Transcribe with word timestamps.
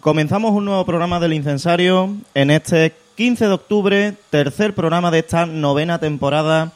Comenzamos 0.00 0.52
un 0.52 0.64
nuevo 0.64 0.86
programa 0.86 1.20
del 1.20 1.34
Incensario 1.34 2.16
en 2.32 2.50
este 2.50 2.94
15 3.16 3.48
de 3.48 3.52
octubre, 3.52 4.14
tercer 4.30 4.74
programa 4.74 5.10
de 5.10 5.18
esta 5.18 5.44
novena 5.44 5.98
temporada 5.98 6.72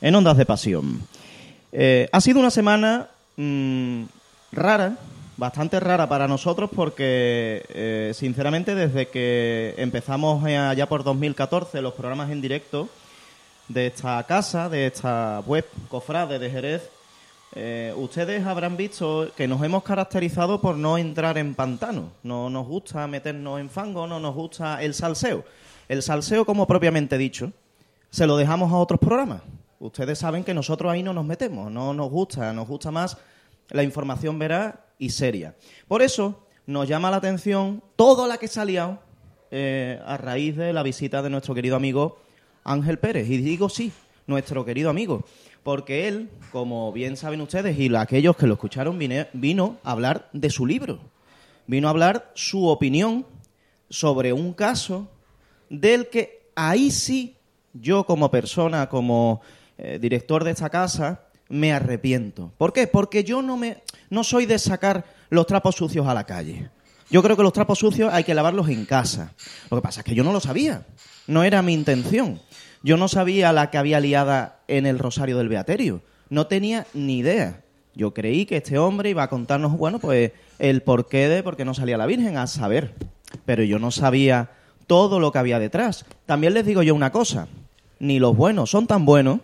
en 0.00 0.14
Ondas 0.14 0.36
de 0.36 0.46
Pasión. 0.46 1.02
Eh, 1.72 2.08
ha 2.12 2.20
sido 2.20 2.38
una 2.38 2.52
semana 2.52 3.08
mm, 3.36 4.04
rara, 4.52 4.96
bastante 5.36 5.80
rara 5.80 6.08
para 6.08 6.28
nosotros 6.28 6.70
porque, 6.72 7.64
eh, 7.70 8.12
sinceramente, 8.14 8.76
desde 8.76 9.08
que 9.08 9.74
empezamos 9.76 10.44
allá 10.44 10.88
por 10.88 11.02
2014 11.02 11.82
los 11.82 11.94
programas 11.94 12.30
en 12.30 12.40
directo 12.40 12.88
de 13.66 13.88
esta 13.88 14.22
casa, 14.22 14.68
de 14.68 14.86
esta 14.86 15.42
web 15.48 15.66
Cofrade 15.88 16.38
de 16.38 16.48
Jerez, 16.48 16.88
eh, 17.54 17.94
ustedes 17.96 18.44
habrán 18.44 18.76
visto 18.76 19.30
que 19.36 19.48
nos 19.48 19.62
hemos 19.62 19.82
caracterizado 19.82 20.60
por 20.60 20.76
no 20.76 20.98
entrar 20.98 21.38
en 21.38 21.54
pantano. 21.54 22.12
No 22.22 22.50
nos 22.50 22.66
gusta 22.66 23.06
meternos 23.06 23.60
en 23.60 23.70
fango, 23.70 24.06
no 24.06 24.20
nos 24.20 24.34
gusta 24.34 24.82
el 24.82 24.94
salseo. 24.94 25.44
El 25.88 26.02
salseo, 26.02 26.44
como 26.44 26.66
propiamente 26.66 27.16
dicho, 27.16 27.52
se 28.10 28.26
lo 28.26 28.36
dejamos 28.36 28.72
a 28.72 28.76
otros 28.76 29.00
programas. 29.00 29.42
Ustedes 29.80 30.18
saben 30.18 30.44
que 30.44 30.54
nosotros 30.54 30.92
ahí 30.92 31.02
no 31.02 31.12
nos 31.12 31.24
metemos, 31.24 31.70
no 31.70 31.94
nos 31.94 32.10
gusta, 32.10 32.52
nos 32.52 32.68
gusta 32.68 32.90
más 32.90 33.16
la 33.70 33.82
información 33.82 34.38
veraz 34.38 34.74
y 34.98 35.10
seria. 35.10 35.54
Por 35.86 36.02
eso 36.02 36.44
nos 36.66 36.88
llama 36.88 37.10
la 37.10 37.18
atención 37.18 37.82
toda 37.96 38.26
la 38.26 38.38
que 38.38 38.48
salió 38.48 38.98
eh, 39.50 40.00
a 40.04 40.16
raíz 40.16 40.56
de 40.56 40.72
la 40.72 40.82
visita 40.82 41.22
de 41.22 41.30
nuestro 41.30 41.54
querido 41.54 41.76
amigo 41.76 42.18
Ángel 42.64 42.98
Pérez. 42.98 43.28
Y 43.30 43.38
digo 43.38 43.68
sí, 43.68 43.92
nuestro 44.26 44.64
querido 44.64 44.90
amigo, 44.90 45.24
porque 45.62 46.08
él, 46.08 46.30
como 46.52 46.92
bien 46.92 47.16
saben 47.16 47.40
ustedes 47.40 47.78
y 47.78 47.94
aquellos 47.94 48.36
que 48.36 48.46
lo 48.46 48.54
escucharon, 48.54 48.98
vino 49.32 49.78
a 49.82 49.90
hablar 49.90 50.28
de 50.32 50.50
su 50.50 50.66
libro, 50.66 51.00
vino 51.66 51.88
a 51.88 51.90
hablar 51.90 52.30
su 52.34 52.66
opinión 52.66 53.26
sobre 53.90 54.32
un 54.32 54.52
caso 54.52 55.08
del 55.70 56.08
que 56.08 56.50
ahí 56.54 56.90
sí 56.90 57.36
yo 57.72 58.04
como 58.04 58.30
persona, 58.30 58.88
como 58.88 59.40
eh, 59.76 59.98
director 60.00 60.44
de 60.44 60.52
esta 60.52 60.70
casa, 60.70 61.22
me 61.48 61.72
arrepiento. 61.72 62.52
¿Por 62.58 62.72
qué? 62.72 62.86
Porque 62.86 63.24
yo 63.24 63.42
no 63.42 63.56
me 63.56 63.82
no 64.10 64.24
soy 64.24 64.46
de 64.46 64.58
sacar 64.58 65.04
los 65.30 65.46
trapos 65.46 65.76
sucios 65.76 66.06
a 66.06 66.14
la 66.14 66.24
calle. 66.24 66.70
Yo 67.10 67.22
creo 67.22 67.36
que 67.36 67.42
los 67.42 67.52
trapos 67.52 67.78
sucios 67.78 68.12
hay 68.12 68.24
que 68.24 68.34
lavarlos 68.34 68.68
en 68.68 68.84
casa. 68.84 69.32
Lo 69.70 69.78
que 69.78 69.82
pasa 69.82 70.00
es 70.00 70.04
que 70.04 70.14
yo 70.14 70.24
no 70.24 70.32
lo 70.32 70.40
sabía. 70.40 70.86
No 71.26 71.42
era 71.42 71.62
mi 71.62 71.72
intención. 71.72 72.40
Yo 72.82 72.96
no 72.96 73.08
sabía 73.08 73.52
la 73.52 73.70
que 73.70 73.78
había 73.78 74.00
liada 74.00 74.60
en 74.68 74.86
el 74.86 74.98
Rosario 74.98 75.38
del 75.38 75.48
Beaterio. 75.48 76.02
No 76.30 76.46
tenía 76.46 76.86
ni 76.94 77.18
idea. 77.18 77.62
Yo 77.94 78.14
creí 78.14 78.46
que 78.46 78.58
este 78.58 78.78
hombre 78.78 79.10
iba 79.10 79.24
a 79.24 79.28
contarnos, 79.28 79.76
bueno, 79.76 79.98
pues 79.98 80.32
el 80.58 80.82
porqué 80.82 81.28
de 81.28 81.42
por 81.42 81.56
qué 81.56 81.64
no 81.64 81.74
salía 81.74 81.96
la 81.96 82.06
Virgen, 82.06 82.36
a 82.36 82.46
saber. 82.46 82.94
Pero 83.44 83.64
yo 83.64 83.78
no 83.78 83.90
sabía 83.90 84.50
todo 84.86 85.18
lo 85.18 85.32
que 85.32 85.38
había 85.38 85.58
detrás. 85.58 86.04
También 86.26 86.54
les 86.54 86.64
digo 86.64 86.82
yo 86.82 86.94
una 86.94 87.10
cosa. 87.10 87.48
Ni 87.98 88.20
los 88.20 88.36
buenos 88.36 88.70
son 88.70 88.86
tan 88.86 89.04
buenos, 89.04 89.40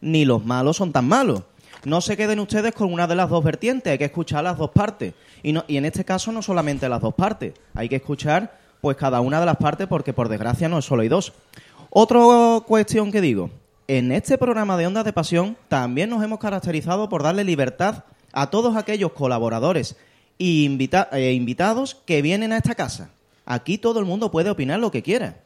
ni 0.00 0.24
los 0.26 0.44
malos 0.44 0.76
son 0.76 0.92
tan 0.92 1.08
malos. 1.08 1.42
No 1.84 2.00
se 2.00 2.16
queden 2.16 2.40
ustedes 2.40 2.74
con 2.74 2.92
una 2.92 3.06
de 3.06 3.14
las 3.14 3.28
dos 3.28 3.44
vertientes, 3.44 3.90
hay 3.90 3.98
que 3.98 4.04
escuchar 4.04 4.44
las 4.44 4.58
dos 4.58 4.70
partes. 4.70 5.14
Y, 5.42 5.52
no, 5.52 5.64
y 5.68 5.76
en 5.76 5.84
este 5.84 6.04
caso 6.04 6.32
no 6.32 6.42
solamente 6.42 6.88
las 6.88 7.00
dos 7.00 7.14
partes, 7.14 7.54
hay 7.74 7.88
que 7.88 7.96
escuchar 7.96 8.58
pues 8.80 8.96
cada 8.96 9.20
una 9.20 9.40
de 9.40 9.46
las 9.46 9.56
partes 9.56 9.86
porque 9.86 10.12
por 10.12 10.28
desgracia 10.28 10.68
no 10.68 10.78
es 10.78 10.84
solo 10.84 11.02
hay 11.02 11.08
dos. 11.08 11.32
Otra 11.96 12.18
cuestión 12.66 13.12
que 13.12 13.20
digo, 13.20 13.50
en 13.86 14.10
este 14.10 14.36
programa 14.36 14.76
de 14.76 14.84
Ondas 14.84 15.04
de 15.04 15.12
Pasión 15.12 15.56
también 15.68 16.10
nos 16.10 16.24
hemos 16.24 16.40
caracterizado 16.40 17.08
por 17.08 17.22
darle 17.22 17.44
libertad 17.44 18.02
a 18.32 18.50
todos 18.50 18.76
aquellos 18.76 19.12
colaboradores 19.12 19.94
e, 20.40 21.32
invitados 21.32 21.94
que 22.04 22.20
vienen 22.20 22.52
a 22.52 22.56
esta 22.56 22.74
casa. 22.74 23.10
Aquí 23.46 23.78
todo 23.78 24.00
el 24.00 24.06
mundo 24.06 24.32
puede 24.32 24.50
opinar 24.50 24.80
lo 24.80 24.90
que 24.90 25.04
quiera. 25.04 25.36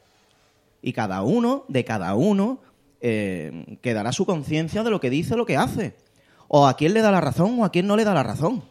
Y 0.80 0.94
cada 0.94 1.20
uno, 1.20 1.66
de 1.68 1.84
cada 1.84 2.14
uno, 2.14 2.60
eh, 3.02 3.76
quedará 3.82 4.12
su 4.12 4.24
conciencia 4.24 4.82
de 4.82 4.88
lo 4.88 5.00
que 5.00 5.10
dice, 5.10 5.36
lo 5.36 5.44
que 5.44 5.58
hace. 5.58 5.96
O 6.48 6.66
a 6.66 6.78
quién 6.78 6.94
le 6.94 7.02
da 7.02 7.10
la 7.10 7.20
razón 7.20 7.60
o 7.60 7.66
a 7.66 7.70
quién 7.70 7.86
no 7.86 7.94
le 7.94 8.04
da 8.04 8.14
la 8.14 8.22
razón. 8.22 8.62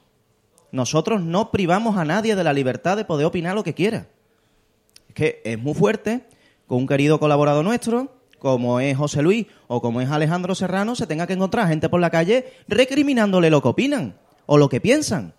Nosotros 0.72 1.22
no 1.22 1.52
privamos 1.52 1.96
a 1.96 2.06
nadie 2.06 2.36
de 2.36 2.44
la 2.44 2.54
libertad 2.54 2.98
de 2.98 3.06
poder 3.06 3.28
opinar 3.28 3.54
lo 3.54 3.64
que 3.64 3.76
quiera. 3.76 4.08
Es 5.10 5.14
que 5.14 5.42
es 5.46 5.60
muy 5.60 5.76
fuerte 5.76 6.26
con 6.68 6.80
un 6.80 6.88
querido 6.88 7.20
colaborador 7.20 7.64
nuestro, 7.64 8.12
como 8.40 8.80
es 8.80 8.96
José 8.96 9.22
Luis 9.22 9.48
o 9.68 9.82
como 9.82 10.02
es 10.02 10.10
Alejandro 10.10 10.54
Serrano, 10.54 10.96
se 10.96 11.08
tenga 11.08 11.26
que 11.26 11.34
encontrar 11.34 11.68
gente 11.68 11.90
por 11.90 12.00
la 12.00 12.10
calle 12.10 12.54
recriminándole 12.68 13.50
lo 13.50 13.62
que 13.62 13.70
opinan 13.70 14.16
o 14.46 14.58
lo 14.58 14.70
que 14.70 14.82
piensan. 14.82 15.34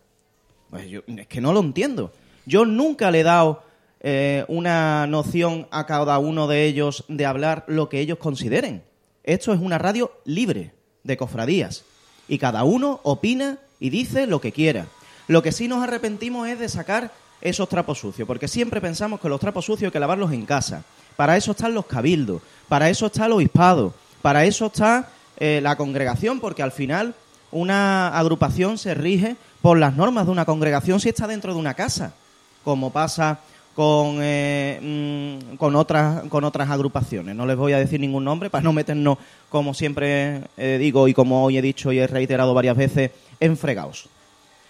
Pues 0.70 0.88
yo, 0.88 1.00
es 1.06 1.26
que 1.26 1.40
no 1.40 1.52
lo 1.52 1.60
entiendo. 1.60 2.12
Yo 2.46 2.64
nunca 2.64 3.10
le 3.10 3.20
he 3.20 3.24
dado 3.24 3.62
eh, 4.00 4.44
una 4.48 5.06
noción 5.06 5.66
a 5.70 5.86
cada 5.86 6.18
uno 6.18 6.48
de 6.48 6.64
ellos 6.64 7.04
de 7.08 7.26
hablar 7.26 7.64
lo 7.68 7.88
que 7.88 8.00
ellos 8.00 8.18
consideren. 8.18 8.82
Esto 9.24 9.52
es 9.52 9.60
una 9.60 9.78
radio 9.78 10.12
libre 10.24 10.72
de 11.04 11.16
cofradías 11.16 11.84
y 12.28 12.38
cada 12.38 12.64
uno 12.64 13.00
opina 13.02 13.58
y 13.80 13.90
dice 13.90 14.26
lo 14.26 14.40
que 14.40 14.52
quiera. 14.52 14.86
Lo 15.26 15.42
que 15.42 15.52
sí 15.52 15.68
nos 15.68 15.82
arrepentimos 15.82 16.48
es 16.48 16.58
de 16.58 16.68
sacar 16.68 17.12
esos 17.40 17.68
trapos 17.68 17.98
sucios, 17.98 18.26
porque 18.26 18.48
siempre 18.48 18.80
pensamos 18.80 19.20
que 19.20 19.28
los 19.28 19.40
trapos 19.40 19.64
sucios 19.64 19.88
hay 19.88 19.92
que 19.92 20.00
lavarlos 20.00 20.32
en 20.32 20.46
casa. 20.46 20.84
Para 21.18 21.36
eso 21.36 21.50
están 21.50 21.74
los 21.74 21.86
cabildos, 21.86 22.40
para 22.68 22.88
eso 22.88 23.06
está 23.06 23.26
el 23.26 23.32
obispado, 23.32 23.92
para 24.22 24.44
eso 24.44 24.66
está 24.66 25.08
eh, 25.36 25.58
la 25.60 25.74
congregación, 25.74 26.38
porque 26.38 26.62
al 26.62 26.70
final 26.70 27.12
una 27.50 28.16
agrupación 28.16 28.78
se 28.78 28.94
rige 28.94 29.34
por 29.60 29.80
las 29.80 29.96
normas 29.96 30.26
de 30.26 30.30
una 30.30 30.44
congregación 30.44 31.00
si 31.00 31.08
está 31.08 31.26
dentro 31.26 31.52
de 31.52 31.58
una 31.58 31.74
casa, 31.74 32.14
como 32.62 32.92
pasa 32.92 33.40
con, 33.74 34.18
eh, 34.20 34.78
mm, 35.50 35.56
con, 35.56 35.74
otras, 35.74 36.22
con 36.28 36.44
otras 36.44 36.70
agrupaciones. 36.70 37.34
No 37.34 37.46
les 37.46 37.56
voy 37.56 37.72
a 37.72 37.80
decir 37.80 37.98
ningún 37.98 38.22
nombre 38.22 38.48
para 38.48 38.62
no 38.62 38.72
meternos, 38.72 39.18
como 39.48 39.74
siempre 39.74 40.42
eh, 40.56 40.78
digo 40.78 41.08
y 41.08 41.14
como 41.14 41.44
hoy 41.44 41.58
he 41.58 41.62
dicho 41.62 41.90
y 41.90 41.98
he 41.98 42.06
reiterado 42.06 42.54
varias 42.54 42.76
veces, 42.76 43.10
en 43.40 43.56
fregados. 43.56 44.08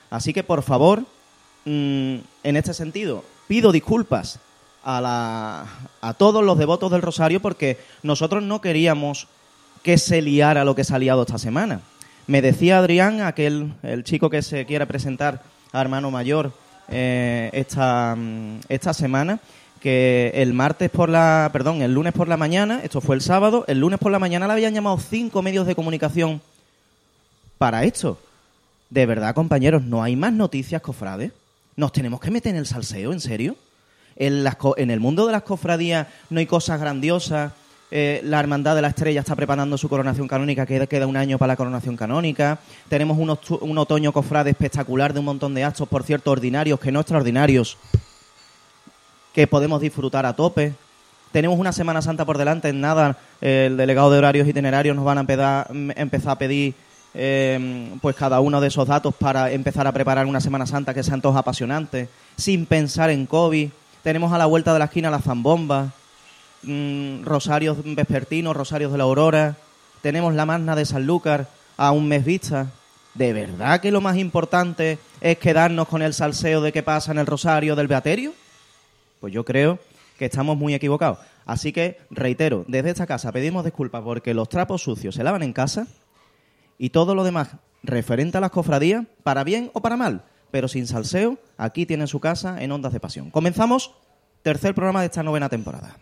Así 0.08 0.32
que, 0.32 0.44
por 0.44 0.62
favor, 0.62 1.00
mm, 1.66 2.16
en 2.42 2.56
este 2.56 2.72
sentido, 2.72 3.22
pido 3.48 3.70
disculpas 3.70 4.40
a, 4.84 5.64
a 6.00 6.14
todos 6.14 6.44
los 6.44 6.58
devotos 6.58 6.90
del 6.90 7.02
Rosario 7.02 7.40
porque 7.40 7.78
nosotros 8.02 8.42
no 8.42 8.60
queríamos 8.60 9.28
que 9.82 9.98
se 9.98 10.22
liara 10.22 10.64
lo 10.64 10.74
que 10.74 10.84
se 10.84 10.94
ha 10.94 10.98
liado 10.98 11.22
esta 11.22 11.38
semana. 11.38 11.80
Me 12.26 12.42
decía 12.42 12.78
Adrián, 12.78 13.22
aquel 13.22 13.72
el 13.82 14.04
chico 14.04 14.28
que 14.28 14.42
se 14.42 14.66
quiere 14.66 14.86
presentar 14.86 15.42
a 15.72 15.80
hermano 15.80 16.10
mayor 16.10 16.52
eh, 16.90 17.50
esta, 17.52 18.14
mm, 18.16 18.60
esta 18.68 18.92
semana, 18.92 19.40
que 19.80 20.32
el 20.34 20.54
martes 20.54 20.90
por 20.90 21.08
la, 21.08 21.48
perdón, 21.52 21.82
el 21.82 21.94
lunes 21.94 22.12
por 22.12 22.28
la 22.28 22.36
mañana, 22.36 22.80
esto 22.82 23.00
fue 23.00 23.16
el 23.16 23.22
sábado, 23.22 23.64
el 23.68 23.80
lunes 23.80 23.98
por 23.98 24.12
la 24.12 24.18
mañana 24.18 24.46
le 24.46 24.52
habían 24.52 24.74
llamado 24.74 24.98
cinco 24.98 25.42
medios 25.42 25.66
de 25.66 25.74
comunicación 25.74 26.40
para 27.58 27.84
esto. 27.84 28.18
De 28.90 29.06
verdad, 29.06 29.34
compañeros, 29.34 29.82
no 29.82 30.02
hay 30.02 30.16
más 30.16 30.32
noticias, 30.32 30.82
cofrades. 30.82 31.32
Nos 31.76 31.92
tenemos 31.92 32.20
que 32.20 32.30
meter 32.30 32.50
en 32.50 32.58
el 32.58 32.66
salseo, 32.66 33.12
¿en 33.12 33.20
serio? 33.20 33.56
En, 34.18 34.90
el 34.90 35.00
mundo 35.00 35.26
de 35.26 35.32
las 35.32 35.42
cofradías 35.42 36.08
no 36.30 36.40
hay 36.40 36.46
cosas 36.46 36.80
grandiosas. 36.80 37.52
Eh, 37.90 38.20
la 38.24 38.40
Hermandad 38.40 38.74
de 38.74 38.82
la 38.82 38.88
Estrella 38.88 39.20
está 39.20 39.34
preparando 39.34 39.78
su 39.78 39.88
coronación 39.88 40.28
canónica, 40.28 40.66
que 40.66 40.86
queda 40.86 41.06
un 41.06 41.16
año 41.16 41.38
para 41.38 41.52
la 41.52 41.56
coronación 41.56 41.96
canónica. 41.96 42.58
Tenemos 42.88 43.16
un, 43.16 43.78
otoño 43.78 44.12
cofrade 44.12 44.50
espectacular 44.50 45.14
de 45.14 45.20
un 45.20 45.24
montón 45.24 45.54
de 45.54 45.64
actos, 45.64 45.88
por 45.88 46.02
cierto, 46.02 46.30
ordinarios, 46.30 46.80
que 46.80 46.92
no 46.92 47.00
extraordinarios, 47.00 47.78
que 49.32 49.46
podemos 49.46 49.80
disfrutar 49.80 50.26
a 50.26 50.34
tope. 50.34 50.74
Tenemos 51.32 51.58
una 51.58 51.72
Semana 51.72 52.02
Santa 52.02 52.24
por 52.24 52.38
delante, 52.38 52.70
en 52.70 52.80
nada, 52.80 53.18
el 53.40 53.76
delegado 53.76 54.10
de 54.10 54.18
horarios 54.18 54.48
itinerarios 54.48 54.96
nos 54.96 55.04
van 55.04 55.18
a 55.18 55.66
empezar 55.96 56.32
a 56.32 56.38
pedir 56.38 56.74
eh, 57.14 57.90
pues 58.00 58.16
cada 58.16 58.40
uno 58.40 58.60
de 58.60 58.68
esos 58.68 58.86
datos 58.88 59.14
para 59.14 59.50
empezar 59.50 59.86
a 59.86 59.92
preparar 59.92 60.26
una 60.26 60.40
Semana 60.40 60.66
Santa 60.66 60.92
que 60.92 61.02
sean 61.02 61.20
todos 61.20 61.36
apasionantes, 61.36 62.08
sin 62.36 62.66
pensar 62.66 63.10
en 63.10 63.26
COVID. 63.26 63.70
Tenemos 64.02 64.32
a 64.32 64.38
la 64.38 64.46
vuelta 64.46 64.72
de 64.72 64.78
la 64.78 64.86
esquina 64.86 65.10
la 65.10 65.20
zambomba, 65.20 65.92
mm, 66.62 67.24
rosarios 67.24 67.78
vespertinos, 67.84 68.56
rosarios 68.56 68.92
de 68.92 68.98
la 68.98 69.04
aurora. 69.04 69.56
Tenemos 70.02 70.34
la 70.34 70.46
magna 70.46 70.76
de 70.76 70.84
Sanlúcar 70.84 71.48
a 71.76 71.90
un 71.90 72.08
mes 72.08 72.24
vista. 72.24 72.68
¿De 73.14 73.32
verdad 73.32 73.80
que 73.80 73.90
lo 73.90 74.00
más 74.00 74.16
importante 74.16 74.98
es 75.20 75.38
quedarnos 75.38 75.88
con 75.88 76.02
el 76.02 76.14
salseo 76.14 76.60
de 76.60 76.72
qué 76.72 76.82
pasa 76.82 77.10
en 77.10 77.18
el 77.18 77.26
rosario 77.26 77.74
del 77.74 77.88
Beaterio? 77.88 78.32
Pues 79.20 79.32
yo 79.32 79.44
creo 79.44 79.78
que 80.18 80.26
estamos 80.26 80.56
muy 80.56 80.74
equivocados. 80.74 81.18
Así 81.46 81.72
que, 81.72 81.98
reitero, 82.10 82.64
desde 82.68 82.90
esta 82.90 83.06
casa 83.06 83.32
pedimos 83.32 83.64
disculpas 83.64 84.02
porque 84.02 84.34
los 84.34 84.48
trapos 84.48 84.82
sucios 84.82 85.14
se 85.14 85.24
lavan 85.24 85.42
en 85.42 85.52
casa 85.52 85.86
y 86.78 86.90
todo 86.90 87.14
lo 87.14 87.24
demás 87.24 87.48
referente 87.82 88.38
a 88.38 88.40
las 88.40 88.50
cofradías, 88.50 89.06
para 89.22 89.44
bien 89.44 89.70
o 89.72 89.80
para 89.80 89.96
mal, 89.96 90.22
pero 90.50 90.68
sin 90.68 90.86
salseo, 90.86 91.38
aquí 91.56 91.86
tienen 91.86 92.08
su 92.08 92.20
casa 92.20 92.62
en 92.62 92.72
Ondas 92.72 92.92
de 92.92 93.00
Pasión. 93.00 93.30
Comenzamos, 93.30 93.92
tercer 94.42 94.74
programa 94.74 95.00
de 95.00 95.06
esta 95.06 95.22
novena 95.22 95.48
temporada. 95.48 95.96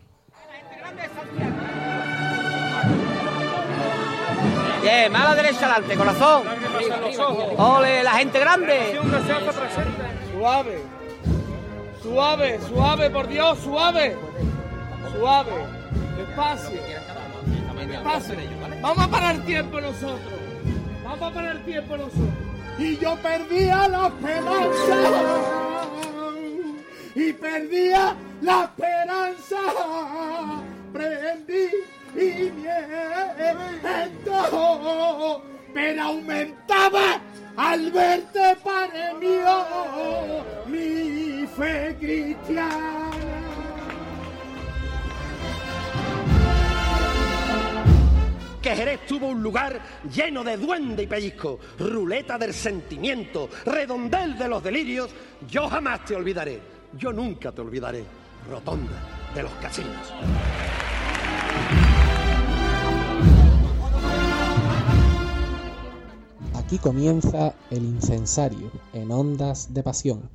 Bien, 4.83 5.11
mala 5.11 5.35
derecha 5.35 5.67
adelante, 5.67 5.97
corazón. 5.97 6.45
Ole, 7.57 8.05
la 8.05 8.13
gente 8.13 8.39
grande. 8.39 9.01
Suave. 10.33 10.79
Suave, 12.03 12.61
suave, 12.69 13.11
por 13.11 13.27
Dios, 13.27 13.59
suave. 13.59 14.17
Suave. 15.19 15.53
Despacio. 16.17 16.81
Despacio. 17.89 18.37
Vamos 18.81 19.05
a 19.05 19.09
parar 19.09 19.39
tiempo 19.45 19.81
nosotros. 19.81 20.21
Vamos 21.03 21.23
a 21.23 21.35
parar 21.35 21.59
tiempo 21.65 21.97
nosotros. 21.97 22.56
Y 22.79 22.97
yo 22.99 23.17
perdía 23.17 23.89
la 23.89 24.09
esperanza. 24.09 24.97
Y 27.15 27.33
perdía 27.33 28.15
la 28.43 28.65
esperanza. 28.65 29.57
Prendí 30.93 31.69
y 32.15 32.51
miento. 32.51 34.33
Pero 35.73 36.03
aumentaba 36.03 37.21
al 37.57 37.91
verte 37.91 38.57
para 38.63 39.15
mí 39.15 39.39
mi 40.67 41.47
fe 41.47 41.97
cristiana. 41.99 43.11
Que 48.67 48.75
Jerez 48.75 49.07
tuvo 49.07 49.29
un 49.29 49.45
lugar 49.45 49.81
lleno 50.13 50.43
de 50.43 50.57
duende 50.57 51.05
y 51.05 51.07
pellizco, 51.07 51.61
ruleta 51.79 52.37
del 52.37 52.53
sentimiento, 52.53 53.49
redondel 53.65 54.37
de 54.37 54.49
los 54.49 54.61
delirios, 54.61 55.09
yo 55.49 55.69
jamás 55.69 56.05
te 56.05 56.17
olvidaré, 56.17 56.61
yo 56.99 57.13
nunca 57.13 57.53
te 57.53 57.61
olvidaré, 57.61 58.03
rotonda 58.51 59.01
de 59.37 59.43
los 59.45 59.53
casinos. 59.63 60.13
Aquí 66.55 66.79
comienza 66.79 67.55
el 67.71 67.85
incensario 67.85 68.73
en 68.93 69.13
ondas 69.13 69.73
de 69.73 69.83
pasión. 69.85 70.29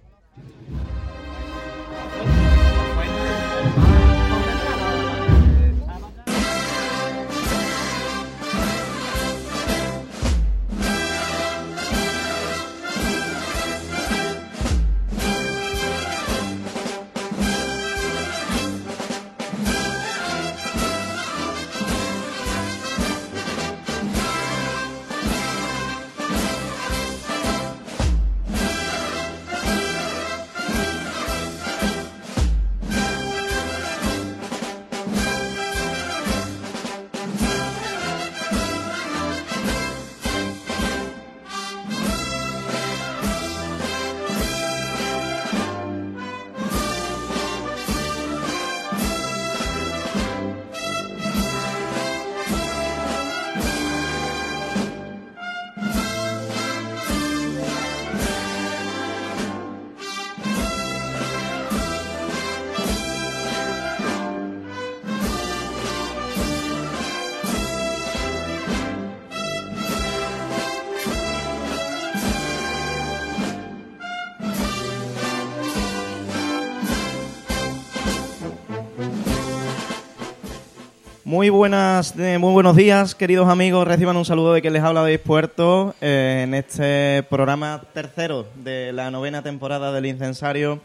Muy 81.31 81.50
buenas, 81.50 82.13
eh, 82.19 82.38
muy 82.39 82.51
buenos 82.51 82.75
días, 82.75 83.15
queridos 83.15 83.47
amigos. 83.47 83.88
Reciban 83.88 84.17
un 84.17 84.25
saludo 84.25 84.51
de 84.51 84.61
que 84.61 84.69
les 84.69 84.83
habla 84.83 85.01
de 85.05 85.17
Puerto 85.17 85.95
eh, 86.01 86.41
en 86.43 86.53
este 86.53 87.23
programa 87.29 87.83
tercero 87.93 88.47
de 88.61 88.91
la 88.91 89.09
novena 89.11 89.41
temporada 89.41 89.93
del 89.93 90.07
Incensario. 90.07 90.81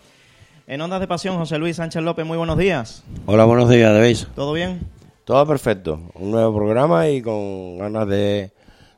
En 0.69 0.81
Ondas 0.81 1.01
de 1.01 1.09
Pasión, 1.09 1.37
José 1.37 1.59
Luis 1.59 1.75
Sánchez 1.75 2.01
López, 2.01 2.25
muy 2.25 2.39
buenos 2.39 2.57
días. 2.57 3.03
Hola, 3.27 3.45
buenos 3.45 3.69
días, 3.69 3.93
¿debéis? 3.93 4.29
¿Todo 4.37 4.53
bien? 4.53 4.87
Todo 5.25 5.45
perfecto. 5.49 5.99
Un 6.15 6.31
nuevo 6.31 6.57
programa 6.57 7.09
y 7.09 7.23
con 7.23 7.79
ganas 7.79 8.07
de, 8.07 8.53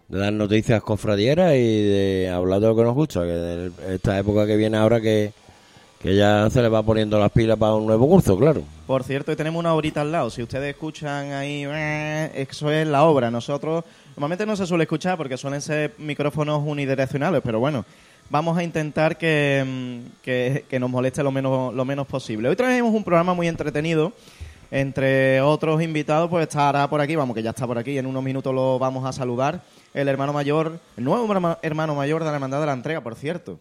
de 0.09 0.19
dar 0.19 0.35
noticias 0.35 0.83
cofradieras 0.83 1.55
y 1.55 1.83
de 1.83 2.31
hablar 2.31 2.61
de 2.61 2.67
lo 2.67 2.77
que 2.77 2.83
nos 2.83 2.95
gusta, 2.95 3.23
que 3.23 3.29
de 3.29 3.95
esta 3.95 4.19
época 4.19 4.47
que 4.47 4.57
viene 4.57 4.77
ahora 4.77 5.01
que, 5.01 5.33
que 6.01 6.15
ya 6.15 6.49
se 6.51 6.63
le 6.63 6.69
va 6.69 6.83
poniendo 6.83 7.19
las 7.19 7.31
pilas 7.33 7.59
para 7.59 7.75
un 7.75 7.87
nuevo 7.87 8.07
curso, 8.07 8.37
claro. 8.39 8.63
Por 8.87 9.03
cierto, 9.03 9.37
tenemos 9.37 9.59
una 9.59 9.75
horita 9.75 10.01
al 10.03 10.13
lado. 10.13 10.31
Si 10.31 10.43
ustedes 10.43 10.71
escuchan 10.75 11.33
ahí, 11.33 11.65
eso 12.35 12.71
es 12.71 12.87
la 12.87 13.03
obra. 13.05 13.31
Nosotros, 13.31 13.85
normalmente 14.17 14.47
no 14.47 14.55
se 14.57 14.67
suele 14.67 14.85
escuchar 14.85 15.17
porque 15.17 15.37
suelen 15.37 15.61
ser 15.61 15.95
micrófonos 15.99 16.63
unidireccionales, 16.65 17.41
pero 17.45 17.59
bueno, 17.59 17.85
vamos 18.31 18.57
a 18.57 18.63
intentar 18.63 19.19
que, 19.19 19.65
mm, 19.67 20.23
que- 20.23 20.65
que 20.69 20.79
nos 20.79 20.89
moleste 20.89 21.23
lo 21.23 21.33
menos, 21.33 21.75
lo 21.75 21.85
menos 21.85 22.07
posible. 22.07 22.49
Hoy 22.49 22.57
traemos 22.57 22.95
un 22.95 23.03
programa 23.03 23.35
muy 23.35 23.49
entretenido. 23.49 24.13
Entre 24.71 25.41
otros 25.41 25.83
invitados, 25.83 26.29
pues 26.29 26.43
estará 26.47 26.89
por 26.91 27.01
aquí, 27.01 27.17
vamos, 27.17 27.35
que 27.35 27.43
ya 27.43 27.51
está 27.51 27.67
por 27.67 27.79
aquí, 27.79 27.97
en 27.97 28.05
unos 28.07 28.23
minutos 28.23 28.55
lo 28.55 28.79
vamos 28.79 29.07
a 29.07 29.13
saludar, 29.13 29.63
el 29.95 30.09
hermano 30.09 30.35
mayor, 30.35 30.79
el 30.99 31.05
nuevo 31.05 31.27
herma- 31.33 31.59
hermano 31.63 31.95
mayor 31.95 32.21
de 32.23 32.29
la 32.29 32.35
Hermandad 32.35 32.61
de 32.61 32.67
la 32.67 32.75
Entrega, 32.75 33.01
por 33.01 33.15
cierto. 33.15 33.59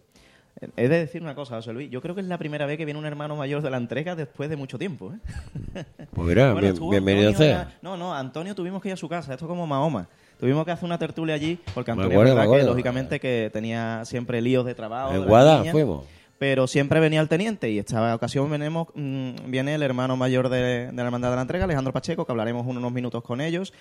He 0.75 0.87
de 0.87 0.99
decir 0.99 1.21
una 1.21 1.35
cosa, 1.35 1.55
José 1.55 1.71
Luis. 1.71 1.89
Yo 1.91 2.01
creo 2.01 2.15
que 2.15 2.21
es 2.21 2.27
la 2.27 2.37
primera 2.37 2.65
vez 2.65 2.77
que 2.77 2.85
viene 2.85 2.99
un 2.99 3.05
hermano 3.05 3.35
mayor 3.35 3.61
de 3.61 3.69
la 3.69 3.77
entrega 3.77 4.15
después 4.15 4.49
de 4.49 4.55
mucho 4.55 4.77
tiempo. 4.79 5.13
¿eh? 5.13 5.83
Pues 6.13 6.27
mira, 6.27 6.51
Bueno, 6.53 6.73
bien- 6.73 6.89
bienvenido 6.89 7.29
Antonio 7.29 7.53
sea. 7.55 7.63
ya- 7.69 7.77
No, 7.81 7.95
no, 7.95 8.13
Antonio 8.15 8.55
tuvimos 8.55 8.81
que 8.81 8.87
ir 8.89 8.93
a 8.93 8.97
su 8.97 9.07
casa. 9.07 9.33
Esto 9.33 9.45
es 9.45 9.49
como 9.49 9.67
Mahoma. 9.67 10.07
Tuvimos 10.39 10.65
que 10.65 10.71
hacer 10.71 10.85
una 10.85 10.97
tertulia 10.97 11.35
allí 11.35 11.59
porque 11.75 11.91
Antonio, 11.91 12.11
acuerdo, 12.11 12.35
verdad 12.35 12.51
que, 12.57 12.63
lógicamente, 12.63 13.19
que 13.19 13.49
tenía 13.53 14.03
siempre 14.05 14.41
líos 14.41 14.65
de 14.65 14.73
trabajo. 14.75 15.11
de 15.13 15.19
En 15.19 15.25
Guadá 15.25 15.57
niñas, 15.59 15.71
fuimos. 15.73 16.05
Pero 16.39 16.67
siempre 16.67 16.99
venía 16.99 17.19
el 17.21 17.27
teniente 17.27 17.69
y 17.71 17.79
esta 17.79 18.13
ocasión 18.15 18.49
venemos, 18.49 18.87
mm, 18.93 19.31
viene 19.49 19.73
el 19.75 19.81
hermano 19.81 20.15
mayor 20.17 20.49
de, 20.49 20.87
de 20.87 20.93
la 20.93 21.03
Hermandad 21.03 21.31
de 21.31 21.35
la 21.35 21.41
Entrega, 21.41 21.65
Alejandro 21.65 21.91
Pacheco, 21.93 22.25
que 22.25 22.31
hablaremos 22.31 22.65
unos 22.67 22.91
minutos 22.91 23.23
con 23.23 23.41
ellos. 23.41 23.73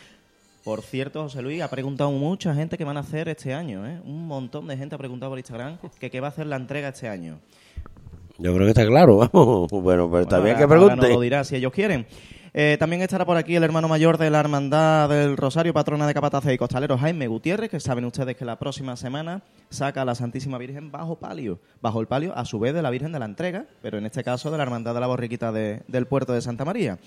Por 0.66 0.82
cierto, 0.82 1.22
José 1.22 1.42
Luis, 1.42 1.62
ha 1.62 1.70
preguntado 1.70 2.10
mucha 2.10 2.52
gente 2.52 2.76
qué 2.76 2.82
van 2.82 2.96
a 2.96 3.00
hacer 3.00 3.28
este 3.28 3.54
año. 3.54 3.86
¿eh? 3.86 4.00
Un 4.04 4.26
montón 4.26 4.66
de 4.66 4.76
gente 4.76 4.96
ha 4.96 4.98
preguntado 4.98 5.30
por 5.30 5.38
Instagram 5.38 5.78
que 6.00 6.10
qué 6.10 6.18
va 6.18 6.26
a 6.26 6.30
hacer 6.30 6.48
la 6.48 6.56
entrega 6.56 6.88
este 6.88 7.08
año. 7.08 7.38
Yo 8.38 8.52
creo 8.52 8.66
que 8.66 8.70
está 8.70 8.84
claro, 8.84 9.16
vamos. 9.32 9.70
Bueno, 9.70 10.10
pero 10.10 10.22
está 10.22 10.40
Bueno, 10.40 10.44
bien 10.44 10.56
que 10.56 10.62
ahora 10.64 10.96
nos 10.96 11.08
lo 11.08 11.20
dirá 11.20 11.44
si 11.44 11.54
ellos 11.54 11.70
quieren. 11.70 12.04
Eh, 12.58 12.78
también 12.78 13.02
estará 13.02 13.26
por 13.26 13.36
aquí 13.36 13.54
el 13.54 13.64
hermano 13.64 13.86
mayor 13.86 14.16
de 14.16 14.30
la 14.30 14.40
Hermandad 14.40 15.10
del 15.10 15.36
Rosario, 15.36 15.74
patrona 15.74 16.06
de 16.06 16.14
Capataces 16.14 16.54
y 16.54 16.56
Costaleros, 16.56 16.98
Jaime 16.98 17.26
Gutiérrez, 17.26 17.68
que 17.70 17.80
saben 17.80 18.06
ustedes 18.06 18.34
que 18.34 18.46
la 18.46 18.58
próxima 18.58 18.96
semana 18.96 19.42
saca 19.68 20.00
a 20.00 20.04
la 20.06 20.14
Santísima 20.14 20.56
Virgen 20.56 20.90
bajo 20.90 21.16
palio. 21.16 21.60
Bajo 21.82 22.00
el 22.00 22.06
palio, 22.06 22.32
a 22.34 22.46
su 22.46 22.58
vez, 22.58 22.72
de 22.72 22.80
la 22.80 22.88
Virgen 22.88 23.12
de 23.12 23.18
la 23.18 23.26
Entrega, 23.26 23.66
pero 23.82 23.98
en 23.98 24.06
este 24.06 24.24
caso 24.24 24.50
de 24.50 24.56
la 24.56 24.62
Hermandad 24.62 24.94
de 24.94 25.00
la 25.00 25.06
Borriquita 25.06 25.52
de- 25.52 25.82
del 25.86 26.06
puerto 26.06 26.32
de 26.32 26.40
Santa 26.40 26.64
María. 26.64 26.98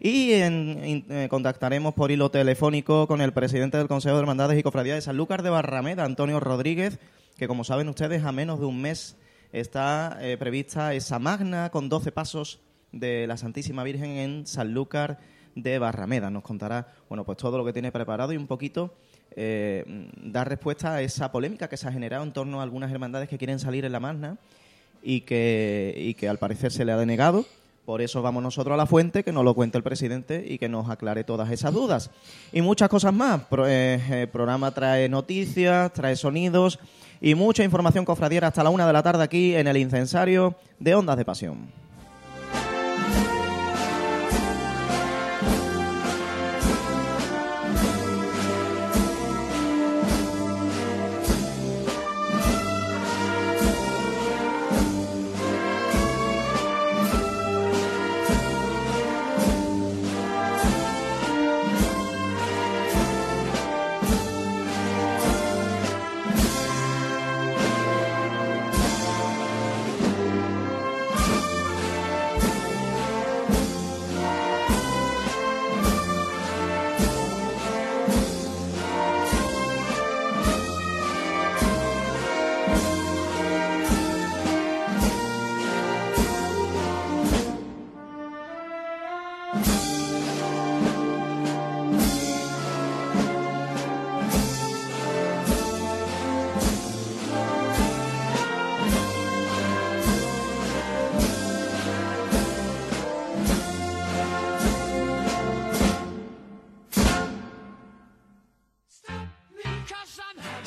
Y 0.00 0.32
en- 0.32 1.04
eh, 1.08 1.28
contactaremos 1.30 1.94
por 1.94 2.10
hilo 2.10 2.32
telefónico 2.32 3.06
con 3.06 3.20
el 3.20 3.32
presidente 3.32 3.78
del 3.78 3.86
Consejo 3.86 4.16
de 4.16 4.22
Hermandades 4.22 4.58
y 4.58 4.64
Cofradías 4.64 4.96
de 4.96 5.02
Sanlúcar 5.02 5.44
de 5.44 5.50
Barrameda, 5.50 6.02
Antonio 6.04 6.40
Rodríguez, 6.40 6.98
que 7.38 7.46
como 7.46 7.62
saben 7.62 7.88
ustedes, 7.88 8.24
a 8.24 8.32
menos 8.32 8.58
de 8.58 8.66
un 8.66 8.82
mes 8.82 9.16
está 9.52 10.18
eh, 10.20 10.36
prevista 10.36 10.94
esa 10.94 11.20
magna 11.20 11.70
con 11.70 11.88
12 11.88 12.10
pasos 12.10 12.58
de 12.98 13.26
la 13.26 13.36
Santísima 13.36 13.84
Virgen 13.84 14.10
en 14.10 14.46
Sanlúcar 14.46 15.18
de 15.54 15.78
Barrameda. 15.78 16.30
Nos 16.30 16.42
contará, 16.42 16.88
bueno, 17.08 17.24
pues 17.24 17.38
todo 17.38 17.56
lo 17.56 17.64
que 17.64 17.72
tiene 17.72 17.92
preparado 17.92 18.32
y 18.32 18.36
un 18.36 18.46
poquito 18.46 18.94
eh, 19.34 19.84
dar 20.22 20.48
respuesta 20.48 20.94
a 20.94 21.02
esa 21.02 21.32
polémica 21.32 21.68
que 21.68 21.76
se 21.76 21.88
ha 21.88 21.92
generado 21.92 22.24
en 22.24 22.32
torno 22.32 22.60
a 22.60 22.62
algunas 22.62 22.92
hermandades 22.92 23.28
que 23.28 23.38
quieren 23.38 23.58
salir 23.58 23.84
en 23.84 23.92
la 23.92 24.00
magna 24.00 24.36
y 25.02 25.22
que, 25.22 25.94
y 25.96 26.14
que 26.14 26.28
al 26.28 26.38
parecer 26.38 26.72
se 26.72 26.84
le 26.84 26.92
ha 26.92 26.96
denegado. 26.96 27.44
Por 27.84 28.02
eso 28.02 28.20
vamos 28.20 28.42
nosotros 28.42 28.74
a 28.74 28.76
la 28.76 28.86
fuente, 28.86 29.22
que 29.22 29.30
nos 29.30 29.44
lo 29.44 29.54
cuente 29.54 29.78
el 29.78 29.84
presidente 29.84 30.44
y 30.48 30.58
que 30.58 30.68
nos 30.68 30.90
aclare 30.90 31.22
todas 31.22 31.50
esas 31.52 31.72
dudas. 31.72 32.10
Y 32.52 32.60
muchas 32.60 32.88
cosas 32.88 33.14
más. 33.14 33.42
Pro- 33.44 33.68
eh, 33.68 34.22
el 34.22 34.28
programa 34.28 34.72
trae 34.72 35.08
noticias, 35.08 35.92
trae 35.92 36.16
sonidos 36.16 36.80
y 37.20 37.36
mucha 37.36 37.62
información 37.62 38.04
cofradiera 38.04 38.48
hasta 38.48 38.64
la 38.64 38.70
una 38.70 38.88
de 38.88 38.92
la 38.92 39.04
tarde 39.04 39.22
aquí 39.22 39.54
en 39.54 39.68
el 39.68 39.76
incensario 39.76 40.56
de 40.80 40.96
Ondas 40.96 41.16
de 41.16 41.24
Pasión. 41.24 41.86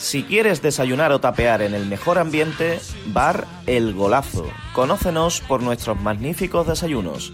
Si 0.10 0.24
quieres 0.24 0.64
desayunar 0.64 1.12
o 1.12 1.20
tapear 1.20 1.62
en 1.62 1.76
el 1.76 1.86
mejor 1.86 2.18
ambiente, 2.18 2.80
Bar 3.14 3.46
El 3.68 3.94
Golazo. 3.94 4.48
Conócenos 4.74 5.40
por 5.42 5.62
nuestros 5.62 6.02
magníficos 6.02 6.66
desayunos. 6.66 7.32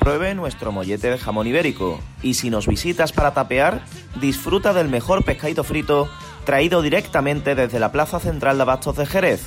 Pruebe 0.00 0.34
nuestro 0.34 0.72
mollete 0.72 1.10
de 1.10 1.18
jamón 1.18 1.46
ibérico. 1.46 2.00
Y 2.22 2.32
si 2.32 2.48
nos 2.48 2.66
visitas 2.66 3.12
para 3.12 3.34
tapear, 3.34 3.84
disfruta 4.22 4.72
del 4.72 4.88
mejor 4.88 5.22
pescadito 5.22 5.64
frito 5.64 6.08
traído 6.46 6.80
directamente 6.80 7.54
desde 7.54 7.78
la 7.78 7.92
Plaza 7.92 8.18
Central 8.20 8.56
de 8.56 8.62
Abastos 8.62 8.96
de 8.96 9.04
Jerez. 9.04 9.42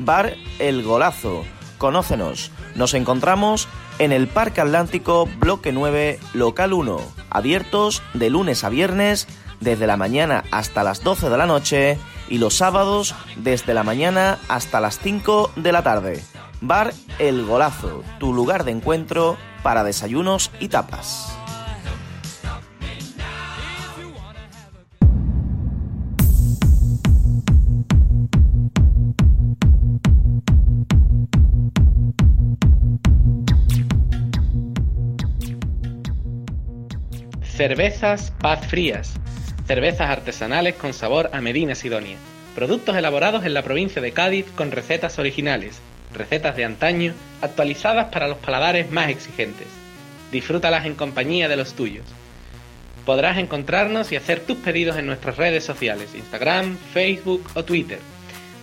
Bar 0.00 0.34
El 0.58 0.82
Golazo. 0.82 1.44
Conócenos. 1.78 2.50
Nos 2.74 2.94
encontramos 2.94 3.68
en 4.00 4.10
el 4.10 4.26
Parque 4.26 4.62
Atlántico, 4.62 5.28
Bloque 5.38 5.70
9, 5.70 6.18
Local 6.34 6.72
1. 6.72 7.00
Abiertos 7.30 8.02
de 8.14 8.30
lunes 8.30 8.64
a 8.64 8.68
viernes 8.68 9.28
desde 9.66 9.88
la 9.88 9.96
mañana 9.96 10.44
hasta 10.52 10.84
las 10.84 11.02
12 11.02 11.28
de 11.28 11.36
la 11.36 11.44
noche 11.44 11.98
y 12.28 12.38
los 12.38 12.54
sábados 12.54 13.16
desde 13.34 13.74
la 13.74 13.82
mañana 13.82 14.38
hasta 14.48 14.80
las 14.80 15.00
5 15.00 15.50
de 15.56 15.72
la 15.72 15.82
tarde. 15.82 16.22
Bar 16.60 16.94
El 17.18 17.44
Golazo, 17.44 18.04
tu 18.20 18.32
lugar 18.32 18.62
de 18.62 18.70
encuentro 18.70 19.36
para 19.64 19.82
desayunos 19.82 20.52
y 20.60 20.68
tapas. 20.68 21.36
Cervezas 37.42 38.32
Paz 38.40 38.64
Frías. 38.68 39.14
Cervezas 39.66 40.10
artesanales 40.10 40.74
con 40.76 40.92
sabor 40.92 41.30
a 41.32 41.40
Medina 41.40 41.74
Sidonia. 41.74 42.18
Productos 42.54 42.94
elaborados 42.96 43.44
en 43.44 43.52
la 43.52 43.62
provincia 43.62 44.00
de 44.00 44.12
Cádiz 44.12 44.46
con 44.54 44.70
recetas 44.70 45.18
originales. 45.18 45.80
Recetas 46.14 46.54
de 46.54 46.64
antaño 46.64 47.14
actualizadas 47.42 48.06
para 48.12 48.28
los 48.28 48.38
paladares 48.38 48.92
más 48.92 49.08
exigentes. 49.08 49.66
Disfrútalas 50.30 50.86
en 50.86 50.94
compañía 50.94 51.48
de 51.48 51.56
los 51.56 51.74
tuyos. 51.74 52.06
Podrás 53.04 53.38
encontrarnos 53.38 54.12
y 54.12 54.16
hacer 54.16 54.38
tus 54.38 54.58
pedidos 54.58 54.98
en 54.98 55.06
nuestras 55.06 55.36
redes 55.36 55.64
sociales, 55.64 56.14
Instagram, 56.14 56.78
Facebook 56.94 57.42
o 57.54 57.64
Twitter. 57.64 57.98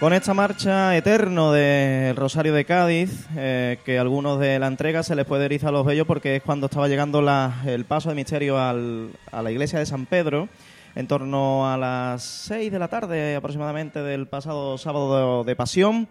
Con 0.00 0.14
esta 0.14 0.32
marcha 0.32 0.96
eterno 0.96 1.52
del 1.52 2.16
Rosario 2.16 2.54
de 2.54 2.64
Cádiz, 2.64 3.26
eh, 3.36 3.76
que 3.84 3.98
a 3.98 4.00
algunos 4.00 4.40
de 4.40 4.58
la 4.58 4.66
entrega 4.66 5.02
se 5.02 5.14
les 5.14 5.26
puede 5.26 5.44
erizar 5.44 5.72
los 5.74 5.84
vellos 5.84 6.06
porque 6.06 6.36
es 6.36 6.42
cuando 6.42 6.66
estaba 6.66 6.88
llegando 6.88 7.22
el 7.66 7.84
paso 7.84 8.08
de 8.08 8.14
misterio 8.14 8.58
al- 8.58 9.10
a 9.30 9.42
la 9.42 9.50
iglesia 9.50 9.78
de 9.78 9.84
San 9.84 10.06
Pedro, 10.06 10.48
en 10.94 11.06
torno 11.06 11.70
a 11.70 11.76
las 11.76 12.22
6 12.22 12.72
de 12.72 12.78
la 12.78 12.88
tarde 12.88 13.36
aproximadamente 13.36 14.00
del 14.02 14.26
pasado 14.26 14.78
sábado 14.78 15.44
de, 15.44 15.50
de 15.50 15.56
Pasión. 15.56 16.08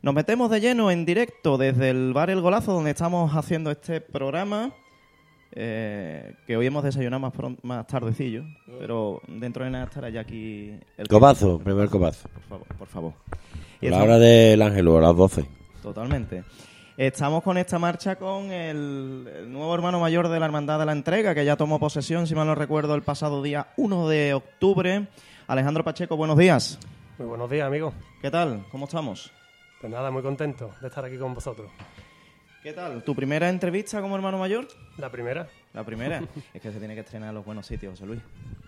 Nos 0.00 0.14
metemos 0.14 0.50
de 0.50 0.60
lleno 0.60 0.90
en 0.90 1.04
directo 1.04 1.58
desde 1.58 1.90
el 1.90 2.14
bar 2.14 2.30
El 2.30 2.40
Golazo, 2.40 2.72
donde 2.72 2.90
estamos 2.92 3.34
haciendo 3.36 3.70
este 3.70 4.00
programa. 4.00 4.70
Eh, 5.58 6.34
que 6.46 6.56
hoy 6.56 6.66
hemos 6.66 6.84
desayunado 6.84 7.18
más, 7.20 7.32
pron- 7.32 7.58
más 7.62 7.86
tardecillo, 7.86 8.44
pero 8.78 9.20
dentro 9.26 9.64
de 9.64 9.70
nada 9.70 9.84
estará 9.86 10.10
ya 10.10 10.20
aquí 10.20 10.78
el 10.98 11.08
Copazo, 11.08 11.58
primer 11.58 11.88
copazo. 11.88 12.28
por 12.28 12.42
favor, 12.42 12.66
por 12.78 12.88
favor. 12.88 13.12
Y 13.80 13.86
La 13.88 13.96
estamos- 13.96 14.04
hora 14.04 14.18
del 14.18 14.62
Ángelo, 14.62 14.98
a 14.98 15.00
las 15.00 15.16
12. 15.16 15.46
Totalmente. 15.82 16.44
Estamos 16.98 17.42
con 17.42 17.58
esta 17.58 17.78
marcha 17.78 18.16
con 18.16 18.50
el, 18.52 19.28
el 19.34 19.52
nuevo 19.52 19.74
hermano 19.74 19.98
mayor 20.00 20.28
de 20.28 20.38
la 20.40 20.46
Hermandad 20.46 20.78
de 20.78 20.86
la 20.86 20.92
Entrega, 20.92 21.34
que 21.34 21.44
ya 21.44 21.56
tomó 21.56 21.78
posesión, 21.78 22.26
si 22.26 22.34
mal 22.34 22.46
no 22.46 22.54
recuerdo, 22.54 22.94
el 22.94 23.02
pasado 23.02 23.42
día 23.42 23.68
1 23.76 24.08
de 24.08 24.34
octubre. 24.34 25.06
Alejandro 25.46 25.84
Pacheco, 25.84 26.16
buenos 26.16 26.38
días. 26.38 26.78
Muy 27.18 27.28
buenos 27.28 27.50
días, 27.50 27.66
amigos. 27.66 27.94
¿Qué 28.20 28.30
tal? 28.30 28.64
¿Cómo 28.70 28.86
estamos? 28.86 29.30
Pues 29.80 29.92
nada, 29.92 30.10
muy 30.10 30.22
contento 30.22 30.70
de 30.80 30.88
estar 30.88 31.04
aquí 31.04 31.18
con 31.18 31.34
vosotros. 31.34 31.70
¿Qué 32.66 32.72
tal? 32.72 33.00
¿Tu 33.04 33.14
primera 33.14 33.48
entrevista 33.48 34.00
como 34.00 34.16
hermano 34.16 34.38
mayor? 34.38 34.66
La 34.98 35.08
primera, 35.08 35.46
La 35.72 35.84
primera. 35.84 36.20
es 36.52 36.60
que 36.60 36.72
se 36.72 36.80
tiene 36.80 36.94
que 36.96 37.02
estrenar 37.02 37.28
en 37.28 37.36
los 37.36 37.44
buenos 37.44 37.64
sitios, 37.64 37.92
José 37.92 38.06
Luis. 38.06 38.20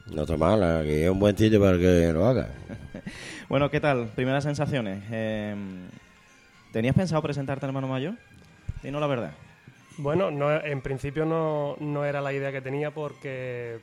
No 0.07 0.23
está 0.23 0.37
mal, 0.37 0.63
aquí 0.63 1.03
es 1.03 1.11
un 1.11 1.19
buen 1.19 1.37
sitio 1.37 1.61
para 1.61 1.77
que 1.79 2.13
lo 2.13 2.25
haga. 2.25 2.49
Bueno, 3.49 3.69
¿qué 3.73 3.81
tal? 3.81 4.07
Primeras 4.15 4.45
sensaciones. 4.45 5.03
Eh, 5.11 5.53
¿Tenías 6.73 6.95
pensado 6.95 7.21
presentarte 7.23 7.67
al 7.67 7.71
hermano 7.71 7.89
mayor? 7.89 8.15
Dinos 8.85 9.01
la 9.01 9.09
verdad. 9.09 9.33
bueno, 9.97 10.31
no, 10.31 10.49
en 10.49 10.81
principio 10.81 11.25
no, 11.25 11.75
no 11.81 12.05
era 12.05 12.21
la 12.21 12.33
idea 12.33 12.53
que 12.53 12.61
tenía 12.61 12.93
porque, 12.93 13.81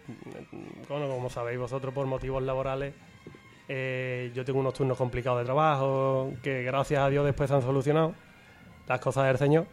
bueno, 0.87 1.09
como 1.09 1.29
sabéis 1.29 1.59
vosotros, 1.59 1.93
por 1.93 2.07
motivos 2.07 2.41
laborales, 2.41 2.93
eh, 3.67 4.31
yo 4.33 4.45
tengo 4.45 4.61
unos 4.61 4.75
turnos 4.75 4.97
complicados 4.97 5.39
de 5.39 5.43
trabajo 5.43 6.31
que 6.41 6.63
gracias 6.63 7.01
a 7.01 7.09
Dios 7.09 7.25
después 7.25 7.49
se 7.49 7.55
han 7.57 7.61
solucionado, 7.61 8.15
las 8.87 9.01
cosas 9.01 9.27
del 9.27 9.37
Señor, 9.37 9.67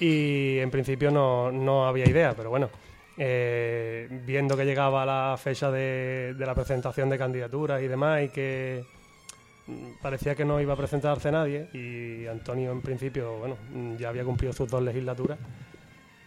y 0.00 0.58
en 0.58 0.70
principio 0.70 1.10
no, 1.10 1.52
no 1.52 1.86
había 1.86 2.08
idea, 2.08 2.34
pero 2.34 2.50
bueno, 2.50 2.70
eh, 3.18 4.08
viendo 4.26 4.56
que 4.56 4.64
llegaba 4.64 5.04
la 5.04 5.36
fecha 5.36 5.70
de, 5.70 6.34
de 6.34 6.46
la 6.46 6.54
presentación 6.54 7.10
de 7.10 7.18
candidaturas 7.18 7.82
y 7.82 7.86
demás 7.86 8.22
y 8.24 8.28
que 8.30 8.84
parecía 10.02 10.34
que 10.34 10.44
no 10.44 10.60
iba 10.60 10.74
a 10.74 10.76
presentarse 10.76 11.30
nadie 11.30 11.68
y 11.74 12.26
Antonio 12.26 12.72
en 12.72 12.80
principio, 12.80 13.38
bueno, 13.38 13.56
ya 13.98 14.08
había 14.08 14.24
cumplido 14.24 14.52
sus 14.52 14.68
dos 14.68 14.82
legislaturas, 14.82 15.38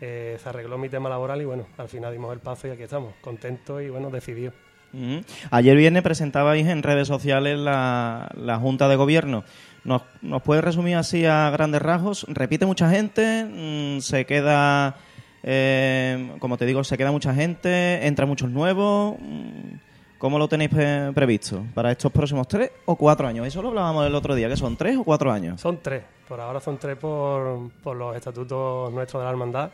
eh, 0.01 0.37
se 0.41 0.49
arregló 0.49 0.77
mi 0.77 0.89
tema 0.89 1.09
laboral 1.09 1.41
y 1.41 1.45
bueno, 1.45 1.67
al 1.77 1.89
final 1.89 2.11
dimos 2.11 2.31
el 2.33 2.39
paso 2.39 2.67
y 2.67 2.71
aquí 2.71 2.83
estamos, 2.83 3.15
contentos 3.21 3.81
y 3.81 3.89
bueno, 3.89 4.09
decididos. 4.09 4.53
Ujú. 4.93 5.21
Ayer 5.49 5.75
viernes 5.75 6.03
presentabais 6.03 6.67
en 6.67 6.83
redes 6.83 7.07
sociales 7.07 7.57
la, 7.57 8.29
la 8.35 8.59
Junta 8.59 8.87
de 8.87 8.95
Gobierno. 8.95 9.43
¿Nos, 9.83 10.01
¿Nos 10.21 10.41
puedes 10.41 10.63
resumir 10.63 10.95
así 10.95 11.25
a 11.25 11.49
grandes 11.49 11.81
rasgos? 11.81 12.25
¿Repite 12.29 12.65
mucha 12.65 12.89
gente? 12.89 13.43
Mm, 13.45 13.99
¿Se 13.99 14.25
queda, 14.25 14.95
eh, 15.43 16.31
como 16.39 16.57
te 16.57 16.65
digo, 16.65 16.83
se 16.83 16.97
queda 16.97 17.11
mucha 17.11 17.33
gente? 17.33 18.05
¿Entra 18.07 18.25
muchos 18.25 18.49
nuevos? 18.49 19.15
Mm, 19.19 19.75
¿Cómo 20.17 20.39
lo 20.39 20.47
tenéis 20.47 20.69
pre- 20.69 21.11
previsto 21.13 21.65
para 21.73 21.91
estos 21.91 22.09
próximos 22.11 22.47
tres 22.47 22.71
o 22.85 22.95
cuatro 22.95 23.27
años? 23.27 23.45
Eso 23.45 23.61
lo 23.61 23.67
hablábamos 23.69 24.07
el 24.07 24.15
otro 24.15 24.35
día, 24.35 24.47
que 24.47 24.55
son 24.55 24.77
tres 24.77 24.95
o 24.95 25.03
cuatro 25.03 25.29
años. 25.29 25.59
Son 25.59 25.79
tres, 25.81 26.01
por 26.29 26.39
ahora 26.39 26.61
son 26.61 26.77
tres 26.77 26.95
por, 26.95 27.69
por 27.83 27.97
los 27.97 28.15
estatutos 28.15 28.91
nuestros 28.93 29.19
de 29.21 29.25
la 29.25 29.31
hermandad. 29.31 29.71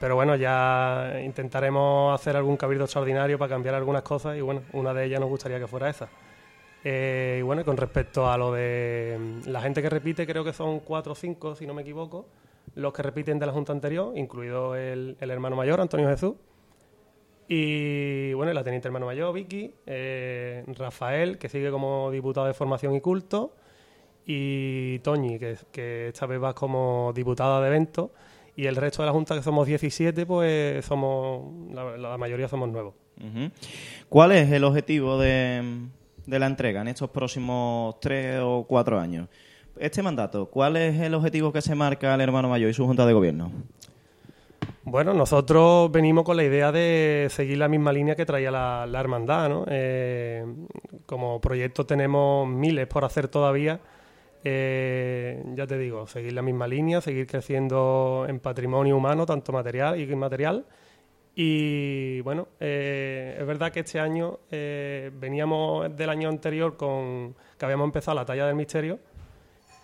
pero 0.00 0.16
bueno, 0.16 0.34
ya 0.34 1.20
intentaremos 1.24 2.12
hacer 2.20 2.36
algún 2.36 2.56
cabildo 2.56 2.82
extraordinario 2.84 3.38
para 3.38 3.50
cambiar 3.50 3.76
algunas 3.76 4.02
cosas 4.02 4.36
y 4.36 4.40
bueno, 4.40 4.62
una 4.72 4.92
de 4.92 5.04
ellas 5.04 5.20
nos 5.20 5.28
gustaría 5.28 5.60
que 5.60 5.68
fuera 5.68 5.88
esa. 5.88 6.08
Eh, 6.88 7.38
y 7.40 7.42
bueno, 7.42 7.64
con 7.64 7.76
respecto 7.76 8.30
a 8.30 8.38
lo 8.38 8.52
de 8.52 9.18
mm, 9.18 9.48
la 9.48 9.60
gente 9.60 9.82
que 9.82 9.90
repite, 9.90 10.24
creo 10.24 10.44
que 10.44 10.52
son 10.52 10.78
cuatro 10.78 11.14
o 11.14 11.16
cinco, 11.16 11.56
si 11.56 11.66
no 11.66 11.74
me 11.74 11.82
equivoco, 11.82 12.28
los 12.76 12.92
que 12.92 13.02
repiten 13.02 13.40
de 13.40 13.46
la 13.46 13.52
Junta 13.52 13.72
anterior, 13.72 14.16
incluido 14.16 14.76
el, 14.76 15.16
el 15.18 15.30
hermano 15.32 15.56
mayor, 15.56 15.80
Antonio 15.80 16.08
Jesús. 16.08 16.34
Y 17.48 18.32
bueno, 18.34 18.52
la 18.52 18.62
teniente 18.62 18.86
hermano 18.86 19.06
mayor, 19.06 19.34
Vicky, 19.34 19.74
eh, 19.84 20.62
Rafael, 20.78 21.38
que 21.38 21.48
sigue 21.48 21.72
como 21.72 22.12
diputado 22.12 22.46
de 22.46 22.54
formación 22.54 22.94
y 22.94 23.00
culto, 23.00 23.56
y 24.24 25.00
Toñi, 25.00 25.40
que, 25.40 26.06
esta 26.06 26.26
vez 26.26 26.40
va 26.40 26.54
como 26.54 27.12
diputada 27.12 27.60
de 27.62 27.66
eventos, 27.66 28.10
y 28.54 28.66
el 28.66 28.76
resto 28.76 29.02
de 29.02 29.06
la 29.06 29.12
Junta, 29.12 29.34
que 29.34 29.42
somos 29.42 29.66
17, 29.66 30.24
pues 30.24 30.84
somos, 30.84 31.52
la, 31.74 31.96
la 31.96 32.16
mayoría 32.16 32.46
somos 32.46 32.68
nuevos. 32.68 32.94
¿Cuál 34.08 34.32
es 34.32 34.52
el 34.52 34.62
objetivo 34.62 35.18
de, 35.18 35.88
de 36.26 36.38
la 36.38 36.46
entrega 36.46 36.80
en 36.80 36.88
estos 36.88 37.10
próximos 37.10 37.98
tres 38.00 38.40
o 38.42 38.64
cuatro 38.68 38.98
años? 38.98 39.28
Este 39.78 40.02
mandato, 40.02 40.46
¿cuál 40.46 40.76
es 40.76 41.00
el 41.00 41.14
objetivo 41.14 41.52
que 41.52 41.60
se 41.60 41.74
marca 41.74 42.14
el 42.14 42.20
hermano 42.20 42.48
mayor 42.48 42.70
y 42.70 42.74
su 42.74 42.86
junta 42.86 43.06
de 43.06 43.12
gobierno? 43.12 43.52
Bueno, 44.84 45.12
nosotros 45.14 45.90
venimos 45.90 46.24
con 46.24 46.36
la 46.36 46.44
idea 46.44 46.70
de 46.70 47.26
seguir 47.30 47.58
la 47.58 47.68
misma 47.68 47.92
línea 47.92 48.14
que 48.14 48.24
traía 48.24 48.50
la, 48.50 48.86
la 48.86 49.00
hermandad, 49.00 49.48
¿no? 49.48 49.64
Eh, 49.68 50.44
como 51.06 51.40
proyecto 51.40 51.84
tenemos 51.84 52.48
miles 52.48 52.86
por 52.86 53.04
hacer 53.04 53.28
todavía. 53.28 53.80
Eh, 54.44 55.42
ya 55.56 55.66
te 55.66 55.76
digo, 55.76 56.06
seguir 56.06 56.32
la 56.32 56.42
misma 56.42 56.68
línea, 56.68 57.00
seguir 57.00 57.26
creciendo 57.26 58.26
en 58.28 58.38
patrimonio 58.38 58.96
humano, 58.96 59.26
tanto 59.26 59.52
material 59.52 59.98
y 59.98 60.04
inmaterial. 60.04 60.64
Y 61.38 62.22
bueno, 62.22 62.48
eh, 62.58 63.36
es 63.38 63.46
verdad 63.46 63.70
que 63.70 63.80
este 63.80 64.00
año 64.00 64.38
eh, 64.50 65.10
veníamos 65.12 65.94
del 65.94 66.08
año 66.08 66.30
anterior 66.30 66.78
con 66.78 67.36
que 67.58 67.64
habíamos 67.66 67.84
empezado 67.84 68.14
la 68.14 68.24
talla 68.24 68.46
del 68.46 68.54
misterio, 68.54 68.98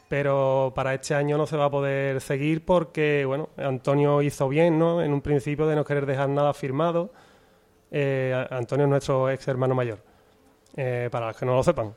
pero 0.08 0.72
para 0.74 0.94
este 0.94 1.14
año 1.14 1.36
no 1.36 1.46
se 1.46 1.58
va 1.58 1.66
a 1.66 1.70
poder 1.70 2.22
seguir 2.22 2.64
porque, 2.64 3.26
bueno, 3.26 3.50
Antonio 3.58 4.22
hizo 4.22 4.48
bien, 4.48 4.78
¿no? 4.78 5.02
En 5.02 5.12
un 5.12 5.20
principio 5.20 5.66
de 5.66 5.76
no 5.76 5.84
querer 5.84 6.06
dejar 6.06 6.30
nada 6.30 6.54
firmado. 6.54 7.12
Eh, 7.90 8.46
Antonio 8.48 8.86
es 8.86 8.90
nuestro 8.90 9.28
ex 9.28 9.46
hermano 9.46 9.74
mayor, 9.74 9.98
eh, 10.74 11.10
para 11.12 11.26
los 11.26 11.36
que 11.36 11.44
no 11.44 11.54
lo 11.54 11.62
sepan. 11.62 11.94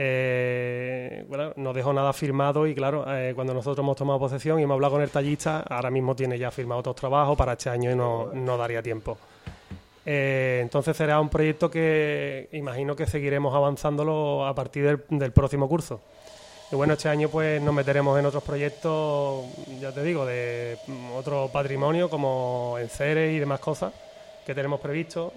Eh, 0.00 1.24
bueno, 1.28 1.52
no 1.56 1.72
dejó 1.72 1.92
nada 1.92 2.12
firmado 2.12 2.68
y 2.68 2.74
claro, 2.74 3.04
eh, 3.08 3.32
cuando 3.34 3.52
nosotros 3.52 3.82
hemos 3.82 3.96
tomado 3.96 4.20
posesión 4.20 4.60
y 4.60 4.62
hemos 4.62 4.76
hablado 4.76 4.94
con 4.94 5.02
el 5.02 5.10
tallista, 5.10 5.64
ahora 5.68 5.90
mismo 5.90 6.14
tiene 6.14 6.38
ya 6.38 6.52
firmado 6.52 6.80
otros 6.80 6.94
trabajos, 6.94 7.36
para 7.36 7.54
este 7.54 7.68
año 7.68 7.90
y 7.90 7.96
no, 7.96 8.30
no 8.32 8.56
daría 8.56 8.80
tiempo. 8.80 9.18
Eh, 10.06 10.60
entonces 10.62 10.96
será 10.96 11.20
un 11.20 11.28
proyecto 11.28 11.68
que 11.68 12.48
imagino 12.52 12.94
que 12.94 13.06
seguiremos 13.06 13.52
avanzándolo 13.54 14.46
a 14.46 14.54
partir 14.54 15.04
del, 15.08 15.32
próximo 15.32 15.68
curso. 15.68 16.00
Y 16.70 16.76
bueno, 16.76 16.92
este 16.92 17.08
año 17.08 17.28
pues 17.28 17.60
nos 17.60 17.74
meteremos 17.74 18.16
en 18.20 18.26
otros 18.26 18.44
proyectos, 18.44 19.46
ya 19.80 19.90
te 19.90 20.04
digo, 20.04 20.24
de 20.24 20.78
otro 21.16 21.50
patrimonio 21.52 22.08
como 22.08 22.76
enseres 22.78 23.34
y 23.34 23.38
demás 23.40 23.58
cosas 23.58 23.92
que 24.46 24.54
tenemos 24.54 24.78
previsto. 24.78 25.32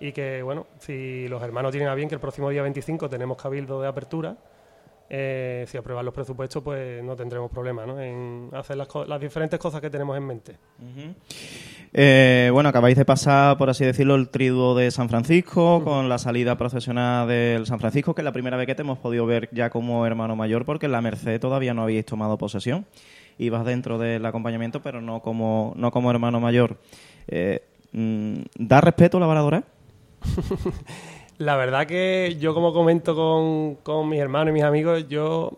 Y 0.00 0.12
que, 0.12 0.42
bueno, 0.42 0.66
si 0.78 1.26
los 1.28 1.42
hermanos 1.42 1.72
tienen 1.72 1.88
a 1.88 1.94
bien 1.94 2.08
que 2.08 2.14
el 2.14 2.20
próximo 2.20 2.50
día 2.50 2.62
25 2.62 3.08
tenemos 3.08 3.36
cabildo 3.40 3.80
de 3.82 3.88
apertura, 3.88 4.36
eh, 5.10 5.64
si 5.66 5.78
aprueban 5.78 6.04
los 6.04 6.12
presupuestos, 6.12 6.62
pues 6.62 7.02
no 7.02 7.16
tendremos 7.16 7.50
problema 7.50 7.86
¿no? 7.86 7.98
en 7.98 8.50
hacer 8.52 8.76
las, 8.76 8.86
co- 8.88 9.06
las 9.06 9.18
diferentes 9.20 9.58
cosas 9.58 9.80
que 9.80 9.88
tenemos 9.88 10.16
en 10.16 10.26
mente. 10.26 10.56
Eh, 11.94 12.50
bueno, 12.52 12.68
acabáis 12.68 12.96
de 12.96 13.04
pasar, 13.06 13.56
por 13.56 13.70
así 13.70 13.84
decirlo, 13.84 14.14
el 14.14 14.28
triduo 14.28 14.74
de 14.74 14.90
San 14.90 15.08
Francisco 15.08 15.82
con 15.82 16.08
la 16.10 16.18
salida 16.18 16.56
procesional 16.58 17.26
del 17.26 17.66
San 17.66 17.80
Francisco, 17.80 18.14
que 18.14 18.20
es 18.20 18.24
la 18.24 18.32
primera 18.32 18.56
vez 18.58 18.66
que 18.66 18.74
te 18.74 18.82
hemos 18.82 18.98
podido 18.98 19.24
ver 19.24 19.48
ya 19.52 19.70
como 19.70 20.04
hermano 20.06 20.36
mayor, 20.36 20.64
porque 20.66 20.86
en 20.86 20.92
la 20.92 21.00
Merced 21.00 21.40
todavía 21.40 21.72
no 21.72 21.82
habíais 21.82 22.04
tomado 22.04 22.36
posesión. 22.36 22.84
Ibas 23.38 23.64
dentro 23.64 23.98
del 23.98 24.26
acompañamiento, 24.26 24.82
pero 24.82 25.00
no 25.00 25.20
como, 25.22 25.72
no 25.76 25.90
como 25.90 26.10
hermano 26.10 26.40
mayor. 26.40 26.76
Eh, 27.28 27.62
mm, 27.92 28.40
¿Da 28.58 28.80
respeto 28.82 29.18
la 29.18 29.26
varadora? 29.26 29.62
La 31.38 31.54
verdad 31.54 31.86
que 31.86 32.36
yo 32.40 32.52
como 32.52 32.72
comento 32.72 33.14
con, 33.14 33.76
con 33.76 34.08
mis 34.08 34.18
hermanos 34.18 34.50
y 34.50 34.54
mis 34.54 34.64
amigos, 34.64 35.06
yo 35.08 35.52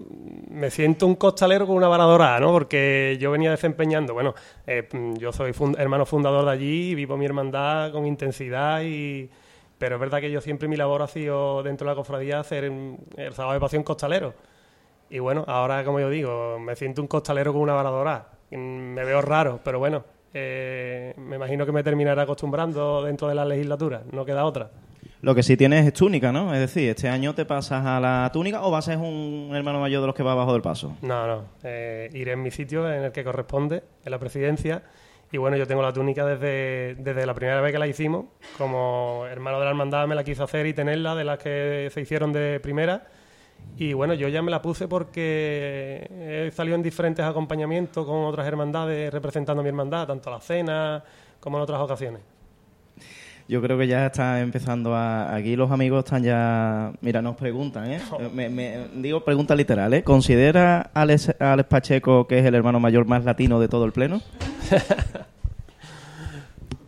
me 0.51 0.71
siento 0.71 1.07
un 1.07 1.15
costalero 1.15 1.67
con 1.67 1.75
una 1.75 1.89
varadora, 1.89 2.39
¿no? 2.39 2.53
Porque 2.53 3.17
yo 3.19 3.31
venía 3.31 3.51
desempeñando, 3.51 4.13
bueno, 4.13 4.35
eh, 4.67 4.87
yo 5.19 5.33
soy 5.33 5.55
hermano 5.79 6.05
fundador 6.05 6.45
de 6.45 6.51
allí, 6.51 6.95
vivo 6.95 7.17
mi 7.17 7.25
hermandad 7.25 7.93
con 7.93 8.07
intensidad 8.07 8.83
y... 8.83 9.31
Pero 9.79 9.97
es 9.97 10.01
verdad 10.01 10.21
que 10.21 10.31
yo 10.31 10.43
siempre 10.43 10.69
mi 10.69 10.77
labor 10.77 11.01
ha 11.01 11.07
sido 11.07 11.63
dentro 11.63 11.87
de 11.87 11.93
la 11.93 11.97
cofradía 11.97 12.39
hacer 12.41 12.65
el 12.65 13.33
sábado 13.33 13.55
de 13.55 13.61
pasión 13.61 13.83
costalero. 13.83 14.35
Y 15.09 15.19
bueno, 15.19 15.45
ahora 15.49 15.85
como 15.85 16.01
yo 16.01 16.11
digo, 16.11 16.59
me 16.59 16.77
siento 16.77 17.01
un 17.03 17.09
costalero 17.09 17.53
con 17.53 17.63
una 17.63 17.73
varadora. 17.75 18.29
Mm, 18.51 18.57
Me 18.95 19.05
veo 19.05 19.23
raro, 19.23 19.61
pero 19.65 19.79
bueno, 19.79 20.05
eh, 20.35 21.15
me 21.17 21.37
imagino 21.37 21.67
que 21.67 21.73
me 21.73 21.83
terminaré 21.83 22.21
acostumbrando 22.23 23.03
dentro 23.05 23.29
de 23.29 23.35
la 23.35 23.45
legislatura, 23.45 24.03
no 24.13 24.25
queda 24.25 24.45
otra. 24.45 24.71
Lo 25.23 25.35
que 25.35 25.43
sí 25.43 25.57
tienes 25.57 25.87
es 25.87 25.93
túnica, 25.93 26.33
¿no? 26.33 26.55
Es 26.55 26.61
decir, 26.61 26.89
este 26.89 27.09
año 27.09 27.35
te 27.35 27.45
pasas 27.45 27.85
a 27.85 28.01
la 28.01 28.31
túnica 28.33 28.63
o 28.63 28.71
vas 28.71 28.89
a 28.89 28.93
ser 28.93 28.99
un 28.99 29.51
hermano 29.55 29.79
mayor 29.79 30.01
de 30.01 30.07
los 30.07 30.17
que 30.17 30.23
va 30.23 30.33
abajo 30.33 30.55
del 30.55 30.63
paso. 30.63 30.97
No, 31.03 31.27
no. 31.27 31.45
eh, 31.63 32.09
iré 32.15 32.33
en 32.33 32.43
mi 32.43 32.51
sitio 32.51 32.91
en 32.91 33.05
el 33.05 33.13
que 33.13 33.23
corresponde, 33.23 33.83
en 34.05 34.11
la 34.11 34.19
presidencia. 34.19 34.83
Y 35.31 35.37
bueno, 35.37 35.57
yo 35.57 35.67
tengo 35.67 35.83
la 35.83 35.93
túnica 35.93 36.25
desde, 36.25 36.95
desde 36.97 37.27
la 37.27 37.35
primera 37.35 37.61
vez 37.61 37.71
que 37.71 37.79
la 37.79 37.87
hicimos. 37.87 38.27
Como 38.57 39.27
hermano 39.31 39.59
de 39.59 39.65
la 39.65 39.71
hermandad 39.71 40.07
me 40.07 40.15
la 40.15 40.25
quise 40.25 40.43
hacer 40.43 40.67
y 40.67 40.73
tenerla, 40.73 41.15
de 41.15 41.25
las 41.25 41.39
que 41.39 41.89
se 41.93 42.01
hicieron 42.01 42.33
de 42.33 42.59
primera. 42.61 43.07
Y 43.77 43.95
bueno, 43.95 44.13
yo 44.15 44.29
ya 44.29 44.43
me 44.43 44.51
la 44.51 44.61
puse 44.61 44.89
porque 44.89 46.07
he 46.47 46.51
salido 46.53 46.77
en 46.77 46.83
diferentes 46.83 47.25
acompañamientos 47.25 48.05
con 48.07 48.25
otras 48.27 48.47
hermandades 48.47 49.11
representando 49.13 49.61
a 49.61 49.63
mi 49.63 49.69
hermandad, 49.71 50.07
tanto 50.07 50.29
a 50.31 50.35
la 50.35 50.41
cena 50.41 51.03
como 51.41 51.57
en 51.57 51.63
otras 51.63 51.81
ocasiones. 51.81 52.21
Yo 53.49 53.61
creo 53.63 53.77
que 53.79 53.87
ya 53.89 54.07
está 54.07 54.41
empezando 54.41 54.95
a... 54.95 55.35
Aquí 55.35 55.57
los 55.57 55.71
amigos 55.73 56.05
están 56.05 56.23
ya... 56.23 56.93
Mira, 57.01 57.21
nos 57.23 57.35
preguntan, 57.37 57.91
¿eh? 57.91 58.01
Me- 58.35 58.49
me- 58.49 58.87
digo 58.97 59.25
pregunta 59.25 59.57
literal, 59.57 59.93
¿eh? 59.95 60.05
¿Considera 60.05 60.91
a 60.95 61.01
Alex, 61.01 61.35
Alex 61.41 61.69
Pacheco 61.69 62.29
que 62.29 62.39
es 62.39 62.45
el 62.45 62.55
hermano 62.55 62.79
mayor 62.81 63.07
más 63.07 63.25
latino 63.25 63.59
de 63.59 63.69
todo 63.69 63.87
el 63.87 63.93
pleno? 63.93 64.21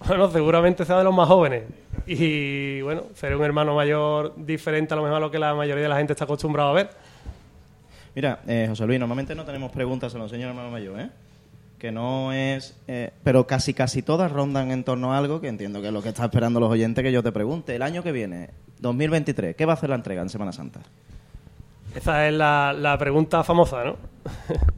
Bueno, 0.07 0.31
seguramente 0.31 0.85
sea 0.85 0.99
de 0.99 1.05
los 1.05 1.15
más 1.15 1.29
jóvenes. 1.29 1.65
Y 2.07 2.81
bueno, 2.83 3.05
seré 3.15 3.37
un 3.37 3.45
hermano 3.45 3.75
mayor 3.75 4.35
diferente 4.37 4.95
a 4.95 4.97
lo 4.97 5.03
mejor 5.03 5.19
a 5.19 5.21
lo 5.21 5.31
que 5.31 5.39
la 5.39 5.55
mayoría 5.55 5.83
de 5.85 5.89
la 5.89 5.97
gente 5.97 6.13
está 6.13 6.25
acostumbrada 6.25 6.71
a 6.71 6.73
ver. 6.73 6.91
Mira, 8.15 8.41
eh, 8.47 8.67
José 8.69 8.87
Luis, 8.87 8.99
normalmente 8.99 9.35
no 9.35 9.45
tenemos 9.45 9.71
preguntas, 9.71 10.13
se 10.13 10.19
lo 10.19 10.25
enseño 10.25 10.45
al 10.45 10.51
hermano 10.51 10.71
mayor, 10.71 11.01
¿eh? 11.01 11.11
Que 11.79 11.91
no 11.91 12.33
es... 12.33 12.77
eh, 12.87 13.11
pero 13.25 13.47
casi 13.47 13.75
casi 13.75 14.03
todas 14.03 14.31
rondan 14.31 14.71
en 14.71 14.85
torno 14.85 15.13
a 15.15 15.19
algo 15.19 15.41
que 15.41 15.49
entiendo 15.49 15.81
que 15.81 15.89
es 15.89 15.93
lo 15.93 16.03
que 16.03 16.11
está 16.11 16.25
esperando 16.25 16.61
los 16.61 16.71
oyentes 16.71 17.03
que 17.03 17.11
yo 17.13 17.23
te 17.23 17.33
pregunte. 17.33 17.75
El 17.75 17.83
año 17.83 18.03
que 18.03 18.13
viene, 18.13 18.51
2023, 18.81 19.57
¿qué 19.57 19.67
va 19.67 19.73
a 19.73 19.77
hacer 19.77 19.89
la 19.89 19.97
entrega 19.97 20.23
en 20.23 20.29
Semana 20.29 20.53
Santa? 20.53 20.81
Esa 21.95 22.27
es 22.29 22.35
la, 22.35 22.73
la 22.73 22.97
pregunta 22.99 23.43
famosa, 23.45 23.85
¿no? 23.85 23.97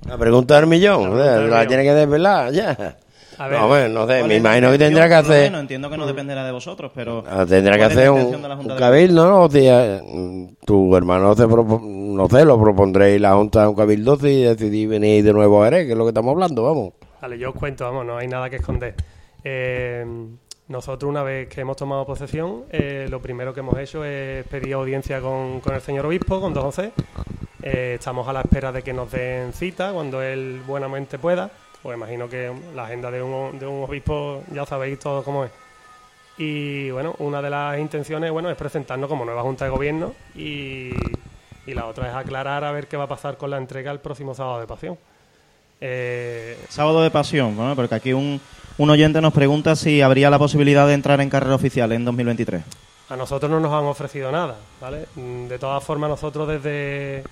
La 0.06 0.16
pregunta 0.18 0.56
del 0.56 0.66
millón, 0.66 1.18
La 1.18 1.34
pregunta 1.34 1.56
la, 1.62 1.66
tiene 1.66 1.82
que 1.82 1.92
desvelar 1.94 2.52
ya. 2.52 2.96
A 3.38 3.48
ver. 3.48 3.58
no, 3.60 3.68
bueno, 3.68 3.88
no 3.88 4.06
sé, 4.06 4.18
¿Cuál 4.18 4.28
me 4.28 4.36
imagino 4.36 4.70
que 4.70 4.78
tendrá 4.78 5.08
que 5.08 5.14
hacer... 5.14 5.42
menos, 5.44 5.60
entiendo 5.62 5.90
que 5.90 5.96
no 5.96 6.06
dependerá 6.06 6.44
de 6.44 6.52
vosotros, 6.52 6.92
pero... 6.94 7.24
Ah, 7.28 7.44
Tendrá 7.48 7.72
que 7.74 7.78
¿cuál 7.78 7.90
es 7.90 7.96
la 7.96 8.02
hacer 8.02 8.10
un, 8.10 8.16
intención 8.18 8.42
de 8.42 8.48
la 8.48 8.56
Junta 8.56 8.72
un 8.74 8.78
cabildo, 8.78 9.28
¿no? 9.28 9.42
O 9.42 9.50
sea, 9.50 10.00
mm, 10.04 10.46
tu 10.64 10.96
hermano, 10.96 11.34
se 11.34 11.44
propo- 11.46 11.80
no 11.82 12.28
sé, 12.28 12.44
lo 12.44 12.60
propondréis 12.60 13.20
la 13.20 13.34
Junta 13.34 13.62
de 13.62 13.68
un 13.68 13.74
cabildo 13.74 14.16
si 14.16 14.42
decidís 14.42 14.88
venir 14.88 15.24
de 15.24 15.32
nuevo 15.32 15.62
a 15.62 15.66
Jerez, 15.66 15.86
que 15.86 15.92
es 15.92 15.98
lo 15.98 16.04
que 16.04 16.10
estamos 16.10 16.32
hablando, 16.32 16.62
vamos. 16.62 16.92
Vale, 17.20 17.38
yo 17.38 17.50
os 17.50 17.54
cuento, 17.56 17.84
vamos, 17.84 18.04
no 18.06 18.16
hay 18.18 18.28
nada 18.28 18.48
que 18.50 18.56
esconder. 18.56 18.94
Eh, 19.42 20.04
nosotros, 20.68 21.08
una 21.10 21.22
vez 21.22 21.48
que 21.48 21.60
hemos 21.60 21.76
tomado 21.76 22.06
posesión, 22.06 22.64
eh, 22.70 23.06
lo 23.10 23.20
primero 23.20 23.52
que 23.52 23.60
hemos 23.60 23.78
hecho 23.78 24.04
es 24.04 24.46
pedir 24.46 24.74
audiencia 24.74 25.20
con, 25.20 25.60
con 25.60 25.74
el 25.74 25.80
señor 25.80 26.06
obispo, 26.06 26.40
con 26.40 26.54
don 26.54 26.62
José. 26.64 26.92
Eh, 27.62 27.94
estamos 27.98 28.26
a 28.28 28.32
la 28.32 28.40
espera 28.40 28.72
de 28.72 28.82
que 28.82 28.92
nos 28.92 29.10
den 29.10 29.52
cita 29.52 29.92
cuando 29.92 30.22
él 30.22 30.60
buenamente 30.66 31.18
pueda. 31.18 31.50
Pues 31.84 31.98
imagino 31.98 32.30
que 32.30 32.50
la 32.74 32.86
agenda 32.86 33.10
de 33.10 33.22
un, 33.22 33.58
de 33.58 33.66
un 33.66 33.84
obispo 33.84 34.42
ya 34.50 34.64
sabéis 34.64 34.98
todo 34.98 35.22
cómo 35.22 35.44
es. 35.44 35.50
Y 36.38 36.90
bueno, 36.90 37.14
una 37.18 37.42
de 37.42 37.50
las 37.50 37.78
intenciones 37.78 38.30
bueno, 38.30 38.48
es 38.48 38.56
presentarnos 38.56 39.06
como 39.06 39.26
nueva 39.26 39.42
Junta 39.42 39.66
de 39.66 39.70
Gobierno 39.70 40.14
y, 40.34 40.92
y 41.66 41.74
la 41.74 41.84
otra 41.84 42.08
es 42.08 42.14
aclarar 42.16 42.64
a 42.64 42.72
ver 42.72 42.86
qué 42.86 42.96
va 42.96 43.04
a 43.04 43.08
pasar 43.08 43.36
con 43.36 43.50
la 43.50 43.58
entrega 43.58 43.92
el 43.92 43.98
próximo 43.98 44.34
sábado 44.34 44.60
de 44.60 44.66
pasión. 44.66 44.96
Eh, 45.78 46.56
Sábado 46.70 47.02
de 47.02 47.10
pasión, 47.10 47.54
¿no? 47.54 47.76
porque 47.76 47.96
aquí 47.96 48.14
un, 48.14 48.40
un 48.78 48.88
oyente 48.88 49.20
nos 49.20 49.34
pregunta 49.34 49.76
si 49.76 50.00
habría 50.00 50.30
la 50.30 50.38
posibilidad 50.38 50.86
de 50.86 50.94
entrar 50.94 51.20
en 51.20 51.28
carrera 51.28 51.54
oficial 51.54 51.92
en 51.92 52.06
2023. 52.06 52.62
A 53.10 53.16
nosotros 53.16 53.50
no 53.50 53.60
nos 53.60 53.70
han 53.74 53.84
ofrecido 53.84 54.32
nada, 54.32 54.56
¿vale? 54.80 55.04
De 55.14 55.58
todas 55.58 55.84
formas, 55.84 56.08
nosotros 56.08 56.48
desde, 56.48 57.24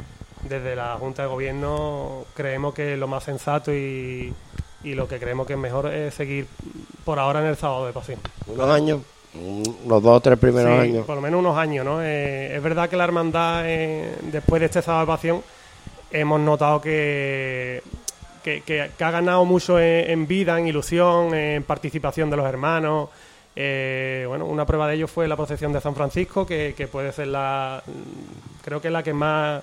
desde 0.48 0.74
la 0.76 0.96
Junta 0.98 1.22
de 1.22 1.28
Gobierno 1.28 2.24
creemos 2.35 2.74
que 2.74 2.96
lo 2.96 3.07
más 3.09 3.24
sensato 3.24 3.72
y, 3.72 4.33
y 4.85 4.94
lo 4.94 5.07
que 5.09 5.18
creemos 5.18 5.46
que 5.46 5.52
es 5.55 5.59
mejor 5.59 5.87
es 5.92 6.14
seguir 6.14 6.46
por 7.05 7.18
ahora 7.18 7.40
en 7.40 7.46
el 7.46 7.57
sábado 7.57 7.87
de 7.87 7.92
pasión. 7.92 8.18
Unos 8.46 8.68
años, 8.70 9.00
mm, 9.35 9.88
los 9.88 10.02
dos 10.02 10.16
o 10.16 10.20
tres 10.20 10.38
primeros 10.38 10.72
Sí, 10.83 10.88
años. 10.90 11.07
por 11.07 11.16
lo 11.16 11.22
menos 11.22 11.40
unos 11.40 11.57
años, 11.57 11.85
¿no? 11.85 12.02
Eh, 12.02 12.57
es 12.57 12.62
verdad 12.62 12.88
que 12.88 12.96
la 12.96 13.05
hermandad, 13.05 13.62
eh, 13.66 14.16
después 14.33 14.61
de 14.61 14.66
este 14.66 14.83
sábado 14.83 15.07
de 15.07 15.12
pasión, 15.12 15.42
hemos 16.11 16.40
notado 16.40 16.81
que, 16.81 17.83
que, 18.42 18.61
que- 18.62 18.90
que 18.98 19.05
ha 19.05 19.11
ganado 19.11 19.44
mucho 19.44 19.78
en, 19.78 20.11
en 20.11 20.26
vida, 20.26 20.59
en 20.59 20.66
ilusión, 20.68 21.35
en 21.35 21.62
participación 21.62 22.28
de 22.31 22.37
los 22.37 22.46
hermanos. 22.46 23.09
Eh, 23.55 24.24
bueno, 24.26 24.46
una 24.46 24.64
prueba 24.66 24.88
de 24.88 24.94
ello 24.94 25.07
fue 25.09 25.28
la 25.28 25.37
procesión 25.37 25.72
de 25.72 25.81
San 25.81 25.94
Francisco, 25.94 26.46
que, 26.46 26.74
que 26.76 26.87
puede 26.88 27.12
ser 27.12 27.28
la, 27.28 27.83
creo 28.64 28.81
que 28.81 28.88
es 28.88 28.92
la 28.92 29.02
que 29.02 29.12
más, 29.12 29.62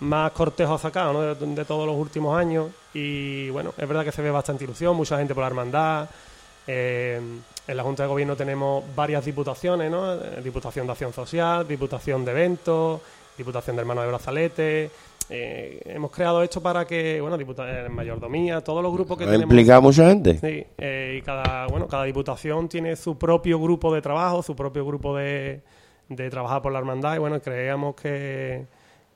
más 0.00 0.30
cortejo 0.32 0.74
ha 0.74 0.78
sacado 0.78 1.12
¿no? 1.12 1.22
de, 1.34 1.34
de 1.54 1.64
todos 1.64 1.86
los 1.86 1.96
últimos 1.96 2.36
años. 2.38 2.68
Y 2.94 3.50
bueno, 3.50 3.72
es 3.76 3.88
verdad 3.88 4.04
que 4.04 4.12
se 4.12 4.22
ve 4.22 4.30
bastante 4.30 4.64
ilusión, 4.64 4.96
mucha 4.96 5.18
gente 5.18 5.34
por 5.34 5.42
la 5.42 5.48
hermandad. 5.48 6.08
Eh, 6.66 7.20
en 7.68 7.76
la 7.76 7.82
Junta 7.82 8.02
de 8.04 8.08
Gobierno 8.08 8.36
tenemos 8.36 8.84
varias 8.94 9.24
diputaciones, 9.24 9.90
¿no? 9.90 10.14
Eh, 10.14 10.40
Diputación 10.42 10.86
de 10.86 10.92
Acción 10.92 11.12
Social, 11.12 11.66
Diputación 11.66 12.24
de 12.24 12.30
Eventos, 12.32 13.00
Diputación 13.36 13.76
de 13.76 13.80
Hermanos 13.82 14.04
de 14.04 14.08
Brazalete. 14.08 14.90
Eh, 15.28 15.80
hemos 15.86 16.12
creado 16.12 16.40
esto 16.42 16.60
para 16.60 16.84
que, 16.84 17.20
bueno, 17.20 17.36
diputa- 17.36 17.68
eh, 17.68 17.88
mayordomía, 17.88 18.60
todos 18.62 18.80
los 18.82 18.92
grupos 18.92 19.18
que 19.18 19.24
¿Ha 19.24 19.26
tenemos. 19.26 19.44
implicado 19.50 19.82
mucha 19.82 20.08
gente? 20.08 20.38
Sí, 20.38 20.64
eh, 20.78 21.16
y 21.18 21.22
cada, 21.22 21.66
bueno, 21.66 21.88
cada 21.88 22.04
diputación 22.04 22.68
tiene 22.68 22.94
su 22.94 23.18
propio 23.18 23.58
grupo 23.58 23.92
de 23.92 24.00
trabajo, 24.02 24.42
su 24.44 24.54
propio 24.54 24.86
grupo 24.86 25.16
de, 25.16 25.62
de 26.08 26.30
trabajar 26.30 26.62
por 26.62 26.70
la 26.72 26.78
hermandad 26.78 27.16
y 27.16 27.18
bueno, 27.18 27.40
creíamos 27.40 27.96
que, 27.96 28.66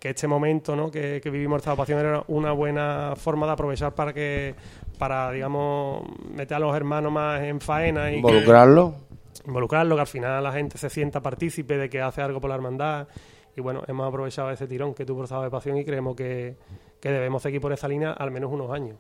que 0.01 0.09
este 0.11 0.27
momento 0.27 0.75
¿no? 0.75 0.91
que, 0.91 1.21
que 1.23 1.31
vivimos 1.31 1.59
esta 1.59 1.77
pasión 1.77 2.01
era 2.01 2.25
una 2.29 2.51
buena 2.53 3.13
forma 3.17 3.47
de 3.47 3.53
aprovechar 3.53 3.95
para 3.95 4.13
que, 4.13 4.55
para, 4.99 5.31
digamos, 5.31 6.03
meter 6.35 6.57
a 6.57 6.61
los 6.61 6.75
hermanos 6.75 7.13
más 7.13 7.43
en 7.43 7.61
faena 7.61 8.09
y 8.11 8.15
que- 8.15 8.19
Involucrarlo. 8.19 8.95
involucrarlo, 9.47 9.95
que 9.95 10.01
al 10.01 10.07
final 10.07 10.43
la 10.43 10.53
gente 10.53 10.79
se 10.79 10.91
sienta 10.91 11.21
partícipe 11.21 11.77
de 11.77 11.89
que 11.89 12.01
hace 12.01 12.23
algo 12.23 12.41
por 12.41 12.49
la 12.51 12.57
hermandad. 12.57 13.07
Y 13.57 13.61
bueno, 13.61 13.83
hemos 13.89 14.09
aprovechado 14.09 14.51
ese 14.51 14.67
tirón 14.67 14.95
que 14.95 15.05
tuvo 15.05 15.27
sábado 15.27 15.45
de 15.45 15.51
pasión 15.51 15.77
y 15.77 15.85
creemos 15.85 16.17
que, 16.17 16.57
que 17.01 17.11
debemos 17.11 17.43
seguir 17.43 17.61
por 17.61 17.73
esa 17.73 17.87
línea 17.89 18.13
al 18.13 18.31
menos 18.31 18.51
unos 18.51 18.71
años. 18.71 18.97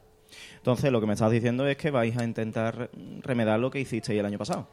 Entonces, 0.58 0.92
lo 0.92 1.00
que 1.00 1.06
me 1.06 1.14
estás 1.14 1.30
diciendo 1.30 1.66
es 1.66 1.76
que 1.76 1.90
vais 1.90 2.16
a 2.16 2.22
intentar 2.24 2.90
remedar 3.22 3.58
lo 3.58 3.70
que 3.70 3.80
hicisteis 3.80 4.20
el 4.20 4.26
año 4.26 4.38
pasado. 4.38 4.66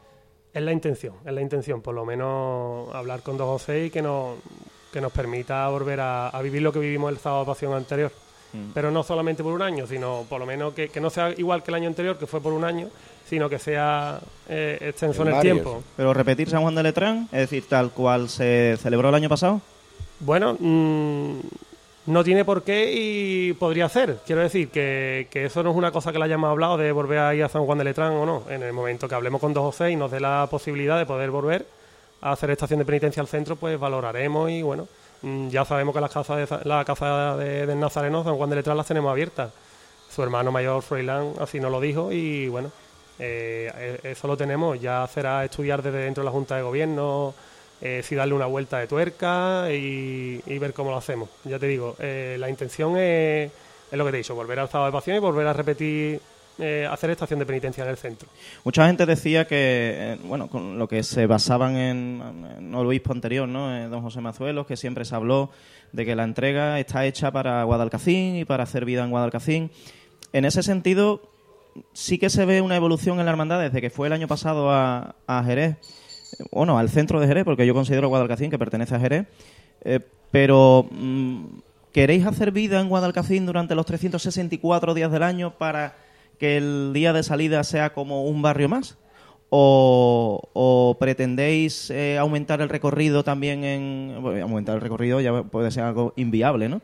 Es 0.52 0.62
la 0.62 0.72
intención, 0.72 1.14
es 1.24 1.32
la 1.32 1.40
intención, 1.40 1.80
por 1.82 1.94
lo 1.94 2.04
menos 2.04 2.92
hablar 2.94 3.22
con 3.22 3.36
Don 3.36 3.46
José 3.48 3.86
y 3.86 3.90
que 3.90 4.00
nos, 4.02 4.36
que 4.92 5.00
nos 5.00 5.12
permita 5.12 5.68
volver 5.68 6.00
a, 6.00 6.28
a 6.28 6.42
vivir 6.42 6.62
lo 6.62 6.72
que 6.72 6.78
vivimos 6.78 7.10
el 7.12 7.18
sábado 7.18 7.44
de 7.44 7.46
pasión 7.46 7.72
anterior. 7.74 8.12
Mm. 8.52 8.70
Pero 8.72 8.90
no 8.90 9.02
solamente 9.02 9.42
por 9.42 9.52
un 9.52 9.62
año, 9.62 9.86
sino 9.86 10.24
por 10.28 10.40
lo 10.40 10.46
menos 10.46 10.72
que, 10.74 10.88
que 10.88 11.00
no 11.00 11.10
sea 11.10 11.30
igual 11.36 11.62
que 11.62 11.70
el 11.70 11.74
año 11.76 11.88
anterior, 11.88 12.16
que 12.16 12.26
fue 12.26 12.40
por 12.40 12.52
un 12.52 12.64
año, 12.64 12.88
sino 13.28 13.48
que 13.48 13.58
sea 13.58 14.20
eh, 14.48 14.78
extenso 14.80 15.22
En 15.22 15.28
en 15.28 15.34
el 15.34 15.40
tiempo. 15.40 15.82
Pero 15.96 16.14
repetir 16.14 16.48
San 16.48 16.62
Juan 16.62 16.74
de 16.74 16.82
Letrán, 16.82 17.28
es 17.30 17.40
decir, 17.40 17.64
tal 17.68 17.90
cual 17.90 18.28
se 18.28 18.76
celebró 18.80 19.10
el 19.10 19.14
año 19.14 19.28
pasado. 19.28 19.60
Bueno, 20.20 20.56
mm, 20.58 21.40
no 22.06 22.24
tiene 22.24 22.44
por 22.44 22.62
qué 22.62 22.90
y 22.94 23.52
podría 23.52 23.88
ser. 23.88 24.18
Quiero 24.26 24.40
decir 24.40 24.70
que, 24.70 25.28
que 25.30 25.44
eso 25.44 25.62
no 25.62 25.70
es 25.70 25.76
una 25.76 25.92
cosa 25.92 26.10
que 26.10 26.18
le 26.18 26.24
hayamos 26.24 26.48
hablado 26.48 26.78
de 26.78 26.90
volver 26.90 27.18
a 27.18 27.34
ir 27.34 27.44
a 27.44 27.48
San 27.50 27.66
Juan 27.66 27.78
de 27.78 27.84
Letrán 27.84 28.14
o 28.14 28.24
no. 28.24 28.44
En 28.48 28.62
el 28.62 28.72
momento 28.72 29.08
que 29.08 29.14
hablemos 29.14 29.40
con 29.40 29.52
Don 29.52 29.64
José 29.64 29.90
y 29.90 29.96
nos 29.96 30.10
dé 30.10 30.20
la 30.20 30.48
posibilidad 30.50 30.98
de 30.98 31.04
poder 31.04 31.30
volver 31.30 31.66
hacer 32.20 32.50
estación 32.50 32.78
de 32.78 32.84
penitencia 32.84 33.20
al 33.20 33.28
centro, 33.28 33.56
pues 33.56 33.78
valoraremos 33.78 34.50
y 34.50 34.62
bueno, 34.62 34.88
mm, 35.22 35.48
ya 35.48 35.64
sabemos 35.64 35.94
que 35.94 36.00
las 36.00 36.12
casas 36.12 36.48
de, 36.48 36.58
la 36.64 36.84
casa 36.84 37.36
de, 37.36 37.66
del 37.66 37.78
Nazareno, 37.78 38.24
San 38.24 38.36
Juan 38.36 38.50
de 38.50 38.56
Letrán, 38.56 38.76
las 38.76 38.86
tenemos 38.86 39.10
abiertas. 39.10 39.50
Su 40.10 40.22
hermano 40.22 40.50
mayor, 40.50 40.82
Froilán, 40.82 41.34
así 41.38 41.60
nos 41.60 41.70
lo 41.70 41.80
dijo 41.80 42.10
y 42.12 42.48
bueno, 42.48 42.70
eh, 43.18 43.70
eh, 43.74 44.00
eso 44.04 44.26
lo 44.26 44.36
tenemos. 44.36 44.80
Ya 44.80 45.06
será 45.06 45.44
estudiar 45.44 45.82
desde 45.82 45.98
dentro 45.98 46.22
de 46.22 46.26
la 46.26 46.32
Junta 46.32 46.56
de 46.56 46.62
Gobierno 46.62 47.34
eh, 47.80 48.02
si 48.04 48.16
darle 48.16 48.34
una 48.34 48.46
vuelta 48.46 48.78
de 48.78 48.88
tuerca 48.88 49.70
y, 49.70 50.58
ver 50.58 50.72
cómo 50.72 50.90
lo 50.90 50.96
hacemos. 50.96 51.28
Ya 51.44 51.58
te 51.58 51.66
digo, 51.66 51.94
eh, 52.00 52.36
la 52.38 52.50
intención 52.50 52.96
es, 52.96 53.52
es 53.90 53.98
lo 53.98 54.04
que 54.04 54.10
te 54.10 54.16
he 54.16 54.18
dicho, 54.18 54.34
volver 54.34 54.58
al 54.58 54.68
sábado 54.68 54.90
de 54.90 54.96
pasión 54.96 55.16
y 55.16 55.20
volver 55.20 55.46
a 55.46 55.52
repetir, 55.52 56.20
eh, 56.60 56.88
hacer 56.90 57.10
estación 57.10 57.38
de 57.38 57.46
penitencia 57.46 57.84
en 57.84 57.90
el 57.90 57.96
centro. 57.96 58.28
Mucha 58.64 58.84
gente 58.88 59.06
decía 59.06 59.46
que, 59.46 59.56
eh, 59.96 60.18
bueno, 60.24 60.48
con 60.48 60.76
lo 60.76 60.88
que 60.88 61.04
se 61.04 61.26
basaban 61.26 61.76
en, 61.76 62.20
en 62.58 62.74
obispo 62.74 63.12
anterior, 63.12 63.48
¿no? 63.48 63.76
Eh, 63.76 63.86
don 63.86 64.02
José 64.02 64.20
Mazuelos, 64.20 64.66
que 64.66 64.76
siempre 64.76 65.04
se 65.04 65.14
habló 65.14 65.50
de 65.92 66.04
que 66.04 66.16
la 66.16 66.24
entrega 66.24 66.80
está 66.80 67.06
hecha 67.06 67.30
para 67.30 67.62
Guadalcacín 67.62 68.34
y 68.34 68.44
para 68.44 68.64
hacer 68.64 68.84
vida 68.84 69.04
en 69.04 69.10
Guadalcacín. 69.10 69.70
En 70.32 70.44
ese 70.44 70.64
sentido, 70.64 71.30
sí 71.92 72.18
que 72.18 72.28
se 72.28 72.44
ve 72.44 72.60
una 72.60 72.74
evolución 72.74 73.20
en 73.20 73.26
la 73.26 73.30
hermandad 73.30 73.60
desde 73.60 73.80
que 73.80 73.90
fue 73.90 74.08
el 74.08 74.12
año 74.12 74.26
pasado 74.26 74.72
a, 74.72 75.14
a 75.28 75.44
Jerez, 75.44 75.76
bueno, 76.50 76.76
al 76.76 76.90
centro 76.90 77.20
de 77.20 77.28
Jerez, 77.28 77.44
porque 77.44 77.68
yo 77.68 77.72
considero 77.74 78.08
Guadalcacín 78.08 78.50
que 78.50 78.58
pertenece 78.58 78.96
a 78.96 79.00
Jerez, 79.00 79.26
pero 80.32 80.88
mm, 80.90 81.44
¿queréis 81.92 82.26
hacer 82.26 82.50
vida 82.50 82.80
en 82.80 82.88
Guadalcacín 82.88 83.46
durante 83.46 83.76
los 83.76 83.86
364 83.86 84.92
días 84.94 85.12
del 85.12 85.22
año 85.22 85.56
para 85.56 86.07
que 86.38 86.56
el 86.56 86.92
día 86.92 87.12
de 87.12 87.22
salida 87.22 87.64
sea 87.64 87.92
como 87.92 88.24
un 88.24 88.42
barrio 88.42 88.68
más? 88.68 88.96
¿O, 89.50 90.40
o 90.52 90.96
pretendéis 91.00 91.90
eh, 91.90 92.18
aumentar 92.18 92.60
el 92.60 92.68
recorrido 92.68 93.24
también 93.24 93.64
en... 93.64 94.18
bueno, 94.20 94.42
aumentar 94.42 94.74
el 94.74 94.82
recorrido 94.82 95.20
ya 95.20 95.42
puede 95.42 95.70
ser 95.70 95.84
algo 95.84 96.12
inviable, 96.16 96.68
¿no? 96.68 96.82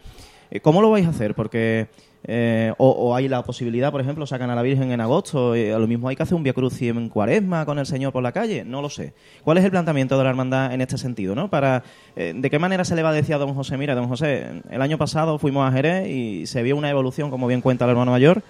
Eh, 0.50 0.60
¿Cómo 0.60 0.80
lo 0.80 0.90
vais 0.90 1.06
a 1.06 1.10
hacer? 1.10 1.34
Porque... 1.34 1.88
eh, 2.26 2.72
o, 2.78 2.88
o 2.88 3.14
hay 3.14 3.28
la 3.28 3.42
posibilidad, 3.42 3.92
por 3.92 4.00
ejemplo, 4.00 4.26
sacan 4.26 4.48
a 4.48 4.54
la 4.54 4.62
Virgen 4.62 4.92
en 4.92 5.00
agosto, 5.02 5.54
eh, 5.54 5.74
a 5.74 5.78
lo 5.78 5.86
mismo 5.86 6.08
hay 6.08 6.16
que 6.16 6.22
hacer 6.22 6.34
un 6.36 6.42
Via 6.42 6.54
Crucis 6.54 6.88
en 6.88 7.10
cuaresma 7.10 7.66
con 7.66 7.78
el 7.78 7.84
Señor 7.84 8.12
por 8.14 8.22
la 8.22 8.32
calle, 8.32 8.64
no 8.64 8.80
lo 8.80 8.88
sé. 8.88 9.12
¿Cuál 9.44 9.58
es 9.58 9.64
el 9.64 9.70
planteamiento 9.70 10.16
de 10.16 10.24
la 10.24 10.30
hermandad 10.30 10.72
en 10.72 10.80
este 10.80 10.96
sentido? 10.96 11.34
¿no? 11.34 11.50
Para, 11.50 11.82
eh, 12.16 12.32
¿De 12.34 12.48
qué 12.48 12.58
manera 12.58 12.84
se 12.86 12.94
le 12.96 13.02
va 13.02 13.10
a 13.10 13.12
decir 13.12 13.34
a 13.34 13.38
don 13.38 13.52
José, 13.54 13.76
mira, 13.76 13.94
don 13.94 14.08
José, 14.08 14.62
el 14.70 14.80
año 14.80 14.96
pasado 14.96 15.38
fuimos 15.38 15.68
a 15.68 15.72
Jerez 15.72 16.08
y 16.08 16.46
se 16.46 16.62
vio 16.62 16.76
una 16.76 16.88
evolución, 16.88 17.30
como 17.30 17.46
bien 17.46 17.60
cuenta 17.60 17.84
el 17.84 17.90
hermano 17.90 18.12
mayor, 18.12 18.42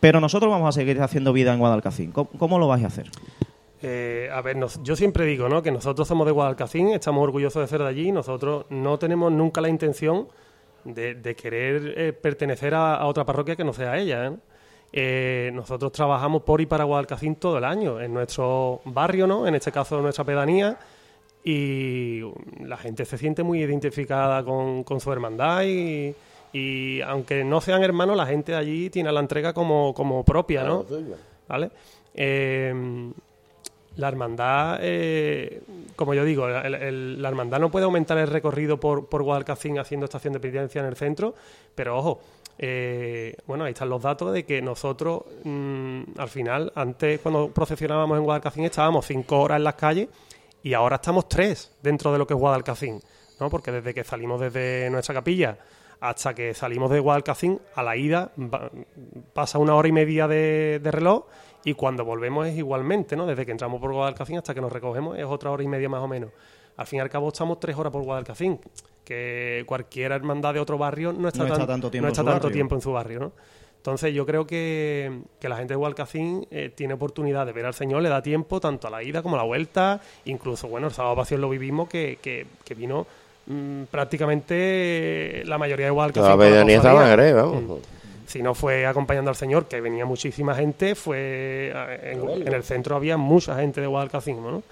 pero 0.00 0.20
nosotros 0.20 0.50
vamos 0.50 0.68
a 0.68 0.72
seguir 0.72 1.00
haciendo 1.00 1.32
vida 1.32 1.52
en 1.52 1.58
Guadalcacín. 1.58 2.12
¿Cómo, 2.12 2.58
lo 2.58 2.68
vais 2.68 2.84
a 2.84 2.88
hacer? 2.88 3.10
Eh, 3.82 4.28
a 4.32 4.40
ver, 4.40 4.56
nos- 4.56 4.82
yo 4.82 4.96
siempre 4.96 5.24
digo 5.24 5.48
¿no? 5.48 5.62
que 5.62 5.70
nosotros 5.70 6.06
somos 6.08 6.26
de 6.26 6.32
Guadalcacín, 6.32 6.88
estamos 6.88 7.22
orgullosos 7.22 7.62
de 7.62 7.68
ser 7.68 7.80
de 7.80 7.88
allí, 7.88 8.12
nosotros 8.12 8.66
no 8.70 8.98
tenemos 8.98 9.30
nunca 9.32 9.60
la 9.60 9.68
intención 9.68 10.28
de, 10.84 11.14
de 11.14 11.36
querer 11.36 11.94
eh, 11.96 12.12
pertenecer 12.12 12.74
a, 12.74 13.04
otra 13.06 13.24
parroquia 13.24 13.56
que 13.56 13.64
no 13.64 13.72
sea 13.72 13.96
ella. 13.98 14.26
¿eh? 14.26 14.32
Eh, 14.92 15.50
nosotros 15.52 15.92
trabajamos 15.92 16.42
por 16.42 16.60
y 16.60 16.66
para 16.66 16.84
Guadalcacín 16.84 17.36
todo 17.36 17.58
el 17.58 17.64
año, 17.64 18.00
en 18.00 18.14
nuestro 18.14 18.80
barrio, 18.84 19.26
¿no? 19.26 19.46
en 19.46 19.54
este 19.54 19.70
caso 19.70 20.00
nuestra 20.00 20.24
pedanía, 20.24 20.78
y 21.44 22.20
la 22.64 22.76
gente 22.76 23.04
se 23.04 23.16
siente 23.16 23.42
muy 23.42 23.60
identificada 23.62 24.42
con, 24.44 24.82
con 24.84 25.00
su 25.00 25.12
hermandad 25.12 25.62
y, 25.64 26.14
y 26.52 27.00
aunque 27.02 27.44
no 27.44 27.60
sean 27.60 27.82
hermanos, 27.82 28.16
la 28.16 28.26
gente 28.26 28.54
allí 28.54 28.90
tiene 28.90 29.12
la 29.12 29.20
entrega 29.20 29.52
como, 29.52 29.92
como 29.94 30.24
propia, 30.24 30.64
¿no? 30.64 30.84
¿Vale? 31.48 31.70
Eh, 32.14 33.10
la 33.96 34.08
hermandad, 34.08 34.78
eh, 34.80 35.60
como 35.96 36.14
yo 36.14 36.24
digo, 36.24 36.46
el- 36.48 36.74
el- 36.74 37.22
la 37.22 37.28
hermandad 37.30 37.58
no 37.58 37.70
puede 37.70 37.84
aumentar 37.84 38.16
el 38.18 38.28
recorrido 38.28 38.78
por, 38.78 39.08
por 39.08 39.22
Guadalcacín 39.24 39.78
haciendo 39.78 40.04
estación 40.04 40.32
de 40.34 40.40
penitencia 40.40 40.80
en 40.80 40.86
el 40.86 40.94
centro, 40.96 41.34
pero 41.74 41.96
ojo, 41.98 42.20
eh, 42.58 43.34
bueno, 43.46 43.64
ahí 43.64 43.72
están 43.72 43.88
los 43.88 44.00
datos 44.02 44.32
de 44.32 44.44
que 44.44 44.62
nosotros, 44.62 45.22
mm, 45.42 46.02
al 46.16 46.28
final, 46.28 46.72
antes 46.76 47.20
cuando 47.20 47.48
procesionábamos 47.50 48.18
en 48.18 48.24
Guadalcacín 48.24 48.64
estábamos 48.64 49.04
cinco 49.06 49.40
horas 49.40 49.56
en 49.58 49.64
las 49.64 49.74
calles 49.74 50.08
y 50.62 50.74
ahora 50.74 50.96
estamos 50.96 51.28
tres 51.28 51.72
dentro 51.82 52.12
de 52.12 52.18
lo 52.18 52.26
que 52.26 52.34
es 52.34 52.40
Guadalcacín, 52.40 53.00
¿no? 53.40 53.50
Porque 53.50 53.72
desde 53.72 53.94
que 53.94 54.04
salimos 54.04 54.40
desde 54.40 54.88
nuestra 54.90 55.14
capilla 55.14 55.56
hasta 56.00 56.34
que 56.34 56.54
salimos 56.54 56.90
de 56.90 57.00
Guadalcacín, 57.00 57.60
a 57.74 57.82
la 57.82 57.96
ida 57.96 58.30
va- 58.38 58.70
pasa 59.32 59.58
una 59.58 59.74
hora 59.74 59.88
y 59.88 59.92
media 59.92 60.28
de, 60.28 60.80
de 60.82 60.90
reloj 60.90 61.24
y 61.64 61.74
cuando 61.74 62.04
volvemos 62.04 62.46
es 62.46 62.56
igualmente, 62.56 63.16
¿no? 63.16 63.26
Desde 63.26 63.44
que 63.44 63.52
entramos 63.52 63.80
por 63.80 63.92
Guadalcacín 63.92 64.38
hasta 64.38 64.54
que 64.54 64.60
nos 64.60 64.72
recogemos 64.72 65.18
es 65.18 65.24
otra 65.24 65.50
hora 65.50 65.62
y 65.62 65.68
media 65.68 65.88
más 65.88 66.00
o 66.02 66.08
menos. 66.08 66.30
Al 66.76 66.86
fin 66.86 66.98
y 66.98 67.00
al 67.00 67.10
cabo 67.10 67.28
estamos 67.28 67.58
tres 67.58 67.76
horas 67.76 67.92
por 67.92 68.02
Guadalcacín, 68.04 68.60
que 69.04 69.64
cualquier 69.66 70.12
hermandad 70.12 70.54
de 70.54 70.60
otro 70.60 70.78
barrio 70.78 71.12
no 71.12 71.28
está, 71.28 71.40
No 71.40 71.44
está 71.46 71.58
tan- 71.58 71.66
tanto 71.66 71.90
tiempo 71.90 72.04
no 72.04 72.08
en 72.08 72.12
está 72.12 72.22
su 72.22 72.26
tanto 72.26 72.42
barrio. 72.44 72.54
tiempo 72.54 72.74
en 72.76 72.80
su 72.80 72.92
barrio, 72.92 73.20
¿no? 73.20 73.32
Entonces 73.78 74.12
yo 74.12 74.26
creo 74.26 74.46
que, 74.46 75.20
que 75.40 75.48
la 75.48 75.56
gente 75.56 75.72
de 75.72 75.76
Guadalcacín 75.76 76.46
eh, 76.50 76.70
tiene 76.74 76.94
oportunidad 76.94 77.46
de 77.46 77.52
ver 77.52 77.64
al 77.64 77.74
Señor, 77.74 78.02
le 78.02 78.08
da 78.08 78.20
tiempo 78.22 78.60
tanto 78.60 78.86
a 78.88 78.90
la 78.90 79.02
ida 79.02 79.22
como 79.22 79.36
a 79.36 79.38
la 79.38 79.44
vuelta, 79.44 80.00
incluso, 80.24 80.68
bueno, 80.68 80.88
el 80.88 80.92
sábado 80.92 81.16
pasión 81.16 81.40
lo 81.40 81.48
vivimos 81.48 81.88
que, 81.88 82.18
que, 82.20 82.46
que 82.64 82.74
vino 82.74 83.06
mm, 83.48 83.84
prácticamente 83.90 85.42
la 85.46 85.58
mayoría 85.58 85.86
la 86.28 86.36
pedanía 86.36 86.76
estaba 86.76 87.00
cofradía. 87.00 87.16
Jerez, 87.16 87.34
vamos. 87.34 87.62
Mm. 87.62 87.72
Si 88.26 88.42
no 88.42 88.54
fue 88.54 88.86
acompañando 88.86 89.30
al 89.30 89.36
Señor, 89.36 89.66
que 89.66 89.80
venía 89.80 90.04
muchísima 90.04 90.54
gente, 90.54 90.94
fue 90.94 91.72
eh, 91.74 92.12
en, 92.12 92.46
en 92.46 92.52
el 92.52 92.62
centro 92.62 92.94
había 92.94 93.16
mucha 93.16 93.56
gente 93.56 93.80
de 93.80 93.86
Guadalcacín, 93.86 94.42
¿no? 94.42 94.62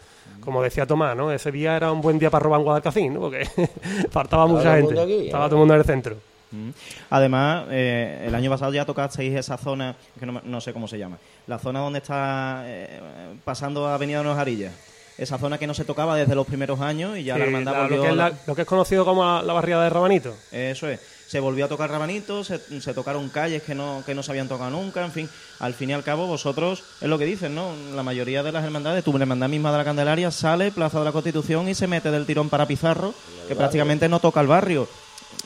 Como 0.41 0.63
decía 0.63 0.87
Tomás, 0.87 1.17
¿no? 1.17 1.33
Ese 1.33 1.51
día 1.51 1.77
era 1.77 1.91
un 1.91 2.01
buen 2.01 2.19
día 2.19 2.31
para 2.31 2.45
robar 2.45 2.61
en 2.61 2.65
Guadalcacín, 2.65 3.15
¿no? 3.15 3.21
Porque 3.21 3.49
faltaba 4.11 4.47
mucha 4.47 4.77
gente. 4.77 5.01
aquí, 5.01 5.27
Estaba 5.27 5.47
¿eh? 5.47 5.49
todo 5.49 5.57
el 5.57 5.61
mundo 5.61 5.75
en 5.75 5.81
el 5.81 5.87
centro. 5.87 6.17
Mm. 6.51 6.71
Además, 7.11 7.65
eh, 7.71 8.25
el 8.27 8.35
año 8.35 8.51
pasado 8.51 8.73
ya 8.73 8.85
tocasteis 8.85 9.35
esa 9.35 9.57
zona, 9.57 9.97
que 10.19 10.27
no, 10.27 10.41
no 10.45 10.61
sé 10.61 10.73
cómo 10.73 10.87
se 10.87 10.99
llama, 10.99 11.19
la 11.47 11.59
zona 11.59 11.81
donde 11.81 11.99
está 11.99 12.63
eh, 12.67 13.01
pasando 13.45 13.87
Avenida 13.89 14.19
de 14.19 14.25
los 14.25 14.39
Arillas. 14.39 14.73
Esa 15.19 15.39
zona 15.39 15.57
que 15.59 15.67
no 15.67 15.73
se 15.75 15.85
tocaba 15.85 16.15
desde 16.17 16.35
los 16.35 16.47
primeros 16.47 16.81
años 16.81 17.17
y 17.17 17.25
ya 17.25 17.35
Sí, 17.35 17.41
la 17.41 17.47
hermandad 17.47 17.73
la- 17.73 17.79
volvió 17.83 17.97
lo, 17.97 18.03
que 18.03 18.09
es 18.11 18.17
la- 18.17 18.33
lo 18.47 18.55
que 18.55 18.63
es 18.63 18.69
conocido 18.69 19.05
como 19.05 19.25
la, 19.25 19.43
la 19.43 19.53
barriada 19.55 19.85
de 19.85 19.91
Rabanito. 19.91 20.35
Eso 20.53 20.89
es. 20.89 21.01
Se 21.27 21.41
volvió 21.41 21.65
a 21.65 21.69
tocar 21.69 21.91
rabanitos, 21.91 22.47
se, 22.47 22.81
se 22.81 22.95
tocaron 22.95 23.29
calles 23.31 23.61
que 23.63 23.75
no, 23.75 24.03
que 24.07 24.15
no 24.15 24.23
se 24.23 24.31
habían 24.31 24.47
tocado 24.47 24.71
nunca, 24.71 25.05
en 25.05 25.11
fin. 25.11 25.29
Al 25.59 25.75
fin 25.75 25.91
y 25.91 25.93
al 25.93 26.05
cabo, 26.05 26.27
vosotros, 26.29 26.85
es 27.01 27.09
lo 27.09 27.19
que 27.19 27.25
dicen, 27.25 27.53
¿no? 27.55 27.73
La 27.97 28.05
mayoría 28.05 28.45
de 28.45 28.53
las 28.53 28.65
hermandades, 28.65 29.03
tu 29.03 29.17
hermandad 29.17 29.49
misma 29.49 29.73
de 29.73 29.79
la 29.79 29.85
Candelaria 29.85 30.31
sale, 30.31 30.71
Plaza 30.71 31.01
de 31.01 31.05
la 31.07 31.11
Constitución 31.13 31.69
y 31.69 31.75
se 31.75 31.89
mete 31.89 32.13
del 32.13 32.27
tirón 32.27 32.49
para 32.49 32.67
Pizarro, 32.67 33.13
que 33.49 33.57
prácticamente 33.57 34.09
no 34.09 34.21
toca 34.21 34.41
el 34.41 34.47
barrio. 34.47 34.87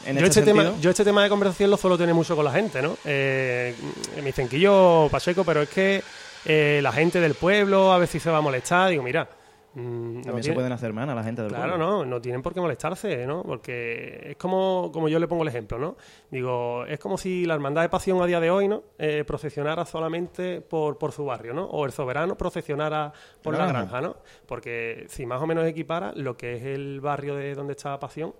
En 0.05 0.19
yo, 0.19 0.27
este 0.27 0.41
este 0.41 0.53
tema, 0.53 0.73
yo 0.83 0.91
este 0.91 1.05
tema 1.05 1.23
de 1.23 1.29
conversación 1.31 1.71
lo 1.71 1.77
suelo 1.79 1.97
tener 1.97 2.15
mucho 2.15 2.37
con 2.37 2.45
la 2.45 2.53
gente, 2.53 2.83
¿no? 2.83 2.99
Eh, 3.07 3.75
me 4.17 4.23
dicen 4.25 4.49
que 4.49 4.61
yo, 4.61 5.09
Pacheco, 5.11 5.45
pero 5.45 5.63
es 5.63 5.69
que 5.71 6.03
eh, 6.45 6.81
la 6.83 6.93
gente 6.93 7.21
del 7.21 7.35
pueblo 7.35 7.91
a 7.93 7.99
ver 7.99 8.09
si 8.09 8.21
se 8.21 8.31
va 8.31 8.39
a 8.39 8.43
molestar. 8.43 8.91
Digo, 8.91 9.03
mira, 9.03 9.27
mm, 9.75 9.81
no 10.17 10.23
también 10.23 10.37
se 10.37 10.41
tiene- 10.43 10.55
pueden 10.55 10.73
hacer 10.73 10.93
mal 10.93 11.09
a 11.11 11.15
la 11.15 11.23
gente 11.23 11.43
del 11.43 11.51
Claro, 11.53 11.77
pueblo. 11.77 11.87
no, 11.91 12.05
no 12.05 12.21
tienen 12.21 12.43
por 12.43 12.53
qué 12.55 12.61
molestarse, 12.61 13.27
¿no? 13.27 13.43
Porque 13.43 14.31
es 14.31 14.37
como, 14.37 14.91
como 14.93 15.09
yo 15.09 15.19
le 15.19 15.29
pongo 15.29 15.43
el 15.43 15.49
ejemplo, 15.49 15.79
¿no? 15.79 15.97
Digo, 16.31 16.85
es 16.87 16.99
como 16.99 17.17
si 17.19 17.47
la 17.47 17.55
Hermandad 17.55 17.83
de 17.83 17.89
Pasión 17.89 18.21
a 18.23 18.27
día 18.27 18.41
de 18.41 18.51
hoy, 18.51 18.69
¿no? 18.69 18.83
Eh, 18.99 19.25
procesionara 19.27 19.85
solamente 19.85 20.61
por, 20.61 20.99
por 20.99 21.13
su 21.13 21.25
barrio, 21.25 21.55
¿no? 21.55 21.65
O 21.67 21.85
el 21.87 21.93
soberano 21.93 22.37
procesionara 22.37 23.13
por 23.43 23.57
la 23.57 23.67
Granja. 23.67 24.01
¿no? 24.01 24.17
Porque 24.47 25.07
si 25.09 25.27
más 25.27 25.41
o 25.43 25.47
menos 25.47 25.65
equipara 25.67 26.13
lo 26.15 26.37
que 26.37 26.55
es 26.55 26.63
el 26.65 27.01
barrio 27.01 27.35
de 27.37 27.55
donde 27.55 27.73
está 27.75 27.99
Pasión, 27.99 28.35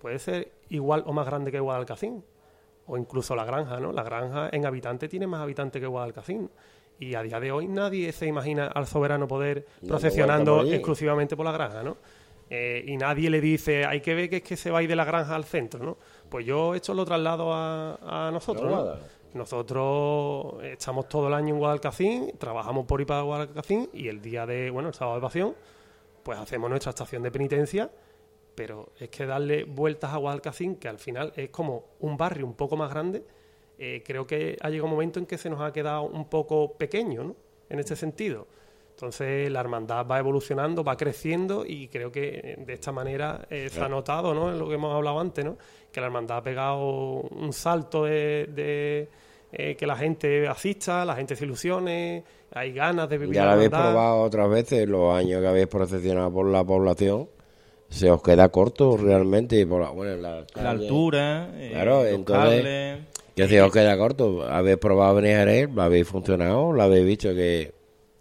puede 0.00 0.18
ser 0.18 0.52
igual 0.68 1.02
o 1.06 1.12
más 1.12 1.26
grande 1.26 1.50
que 1.52 1.60
Guadalcacín. 1.60 2.24
O 2.88 2.96
incluso 2.96 3.34
la 3.34 3.44
granja, 3.44 3.80
¿no? 3.80 3.90
La 3.92 4.04
granja 4.04 4.48
en 4.52 4.64
habitante 4.64 5.08
tiene 5.08 5.26
más 5.26 5.40
habitantes 5.40 5.80
que 5.80 5.88
Guadalcacín. 5.88 6.48
Y 6.98 7.14
a 7.14 7.22
día 7.22 7.40
de 7.40 7.52
hoy 7.52 7.68
nadie 7.68 8.10
se 8.12 8.26
imagina 8.26 8.68
al 8.68 8.86
soberano 8.86 9.28
poder 9.28 9.66
procesionando 9.86 10.58
por 10.58 10.72
exclusivamente 10.72 11.36
por 11.36 11.44
la 11.44 11.52
granja, 11.52 11.82
¿no? 11.82 11.98
Eh, 12.48 12.84
y 12.86 12.96
nadie 12.96 13.28
le 13.28 13.40
dice, 13.40 13.84
hay 13.84 14.00
que 14.00 14.14
ver 14.14 14.30
que 14.30 14.36
es 14.36 14.42
que 14.42 14.56
se 14.56 14.70
va 14.70 14.78
a 14.78 14.82
ir 14.82 14.88
de 14.88 14.96
la 14.96 15.04
granja 15.04 15.34
al 15.34 15.44
centro, 15.44 15.84
¿no? 15.84 15.96
Pues 16.28 16.46
yo 16.46 16.74
esto 16.74 16.94
lo 16.94 17.04
traslado 17.04 17.52
a, 17.52 18.28
a 18.28 18.30
nosotros, 18.30 18.70
No. 18.70 19.16
Nosotros 19.34 20.64
estamos 20.64 21.08
todo 21.08 21.28
el 21.28 21.34
año 21.34 21.54
en 21.54 21.58
Guadalcacín, 21.58 22.32
trabajamos 22.38 22.86
por 22.86 23.02
ir 23.02 23.06
para 23.06 23.20
Guadalcacín 23.20 23.90
y 23.92 24.08
el 24.08 24.22
día 24.22 24.46
de, 24.46 24.70
bueno, 24.70 24.88
el 24.88 24.94
sábado 24.94 25.16
de 25.16 25.22
pasión, 25.22 25.54
pues 26.22 26.38
hacemos 26.38 26.70
nuestra 26.70 26.90
estación 26.90 27.22
de 27.22 27.30
penitencia, 27.30 27.90
pero 28.54 28.92
es 28.98 29.10
que 29.10 29.26
darle 29.26 29.64
vueltas 29.64 30.14
a 30.14 30.16
Guadalcacín, 30.16 30.76
que 30.76 30.88
al 30.88 30.98
final 30.98 31.32
es 31.36 31.50
como 31.50 31.84
un 32.00 32.16
barrio 32.16 32.46
un 32.46 32.54
poco 32.54 32.78
más 32.78 32.88
grande, 32.88 33.24
eh, 33.78 34.02
creo 34.04 34.26
que 34.26 34.56
ha 34.60 34.68
llegado 34.70 34.86
un 34.86 34.90
momento 34.92 35.18
en 35.18 35.26
que 35.26 35.38
se 35.38 35.50
nos 35.50 35.60
ha 35.60 35.72
quedado 35.72 36.02
un 36.04 36.28
poco 36.28 36.72
pequeño, 36.74 37.24
¿no? 37.24 37.36
En 37.68 37.78
este 37.78 37.96
sentido. 37.96 38.46
Entonces 38.90 39.50
la 39.50 39.60
hermandad 39.60 40.06
va 40.06 40.18
evolucionando, 40.18 40.82
va 40.82 40.96
creciendo 40.96 41.66
y 41.66 41.88
creo 41.88 42.10
que 42.10 42.40
eh, 42.42 42.56
de 42.64 42.72
esta 42.72 42.92
manera 42.92 43.46
eh, 43.50 43.68
se 43.70 43.80
ha 43.80 43.88
notado, 43.88 44.32
¿no? 44.32 44.50
En 44.50 44.58
lo 44.58 44.66
que 44.68 44.74
hemos 44.74 44.94
hablado 44.94 45.20
antes, 45.20 45.44
¿no? 45.44 45.58
Que 45.92 46.00
la 46.00 46.06
hermandad 46.06 46.38
ha 46.38 46.42
pegado 46.42 46.86
un 47.20 47.52
salto 47.52 48.04
de, 48.04 48.46
de, 48.54 49.08
eh, 49.52 49.76
que 49.76 49.86
la 49.86 49.96
gente 49.96 50.48
asista, 50.48 51.04
la 51.04 51.14
gente 51.14 51.36
se 51.36 51.44
ilusione, 51.44 52.24
hay 52.52 52.72
ganas 52.72 53.08
de 53.10 53.18
vivir 53.18 53.34
Ya 53.34 53.42
la 53.42 53.48
lo 53.48 53.52
habéis 53.54 53.66
hermandad. 53.66 53.90
probado 53.92 54.22
otras 54.22 54.48
veces, 54.48 54.88
los 54.88 55.14
años 55.14 55.42
que 55.42 55.46
habéis 55.48 55.66
procesionado 55.66 56.32
por 56.32 56.46
la 56.46 56.64
población, 56.64 57.28
se 57.90 58.10
os 58.10 58.22
queda 58.22 58.48
corto 58.48 58.96
realmente. 58.96 59.66
Por 59.66 59.82
la, 59.82 59.90
bueno, 59.90 60.16
la, 60.16 60.46
La 60.54 60.70
altura, 60.70 61.50
eh, 61.54 61.68
Claro, 61.72 62.02
los 62.02 62.12
entonces- 62.12 62.98
cables. 63.36 63.50
Que 63.50 63.56
se 63.56 63.62
os 63.62 63.72
queda 63.72 63.96
corto. 63.98 64.42
Habéis 64.48 64.78
probado 64.78 65.14
venir 65.16 65.36
a 65.36 65.38
Jerez, 65.40 65.70
lo 65.72 65.82
habéis 65.82 66.08
funcionado, 66.08 66.72
lo 66.72 66.82
habéis 66.82 67.06
visto 67.06 67.34
que, 67.34 67.74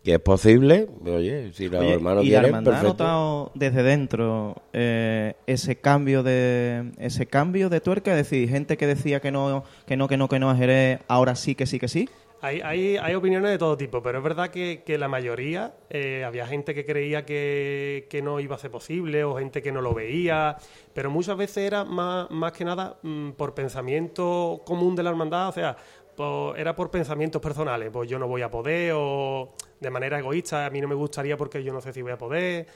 que 0.04 0.13
es 0.13 0.19
posible. 0.19 0.88
Oye, 1.06 1.51
si 1.54 1.67
los 1.67 1.82
Oye, 1.82 1.93
hermanos 1.93 2.23
¿Y 2.23 2.28
quieren, 2.28 2.45
hermandad 2.45 2.73
ha 2.73 2.82
perfecto. 2.82 3.04
notado 3.04 3.51
desde 3.56 3.84
dentro 3.84 4.62
eh, 4.73 5.34
ese 5.47 5.78
cambio 5.78 6.21
de 6.23 6.91
ese 6.99 7.25
cambio 7.25 7.69
de 7.69 7.82
tuerca? 7.82 8.12
Es 8.12 8.17
decir, 8.17 8.49
gente 8.49 8.78
que 8.78 8.88
decía 8.88 9.19
que 9.19 9.32
no, 9.32 9.63
que 9.88 9.97
no, 9.97 10.08
que 10.08 10.17
no, 10.17 10.28
que 10.28 10.39
no 10.39 10.49
a 10.49 10.56
Jerez, 10.56 10.99
ahora 11.08 11.36
sí, 11.36 11.56
que 11.56 11.65
sí, 11.65 11.80
que 11.80 11.88
sí. 11.88 12.08
Hay, 12.45 12.62
hay, 12.63 12.97
hay 12.97 13.15
opiniones 13.15 13.49
de 13.49 13.58
todo 13.58 13.75
tipo, 13.75 14.03
pero 14.03 14.19
es 14.19 14.23
verdad 14.23 14.51
que, 14.51 14.84
que 14.86 14.99
la 14.99 15.08
mayoría, 15.08 15.73
eh, 15.89 16.23
había 16.23 16.45
gente 16.45 16.75
que 16.75 16.86
creía 16.86 17.25
que, 17.25 18.05
que 18.08 18.21
no 18.21 18.39
iba 18.39 18.55
a 18.55 18.60
ser 18.60 18.69
posible 18.69 19.23
o 19.23 19.36
gente 19.38 19.63
que 19.63 19.71
no 19.71 19.81
lo 19.81 19.95
veía, 19.95 20.55
pero 20.93 21.10
muchas 21.10 21.38
veces 21.38 21.58
era 21.65 21.84
más, 21.86 22.29
más 22.29 22.51
que 22.51 22.63
nada 22.63 22.99
mm, 23.01 23.31
por 23.31 23.55
pensamiento 23.55 24.62
común 24.63 24.95
de 24.95 25.01
la 25.01 25.10
hermandad, 25.10 25.49
o 25.49 25.51
sea, 25.53 25.75
por- 26.15 26.60
era 26.60 26.75
por 26.75 26.91
pensamientos 26.91 27.41
personales, 27.41 27.89
pues 27.91 28.08
yo 28.08 28.19
no 28.19 28.27
voy 28.27 28.43
a 28.43 28.51
poder 28.51 28.93
o 28.95 29.53
de 29.79 29.89
manera 29.89 30.19
egoísta, 30.19 30.67
a 30.67 30.69
mí 30.69 30.79
no 30.81 30.88
me 30.88 30.93
gustaría 30.95 31.36
porque 31.38 31.63
yo 31.63 31.73
no 31.73 31.81
sé 31.81 31.93
si 31.93 32.03
voy 32.03 32.12
a 32.12 32.17
poder. 32.17 32.67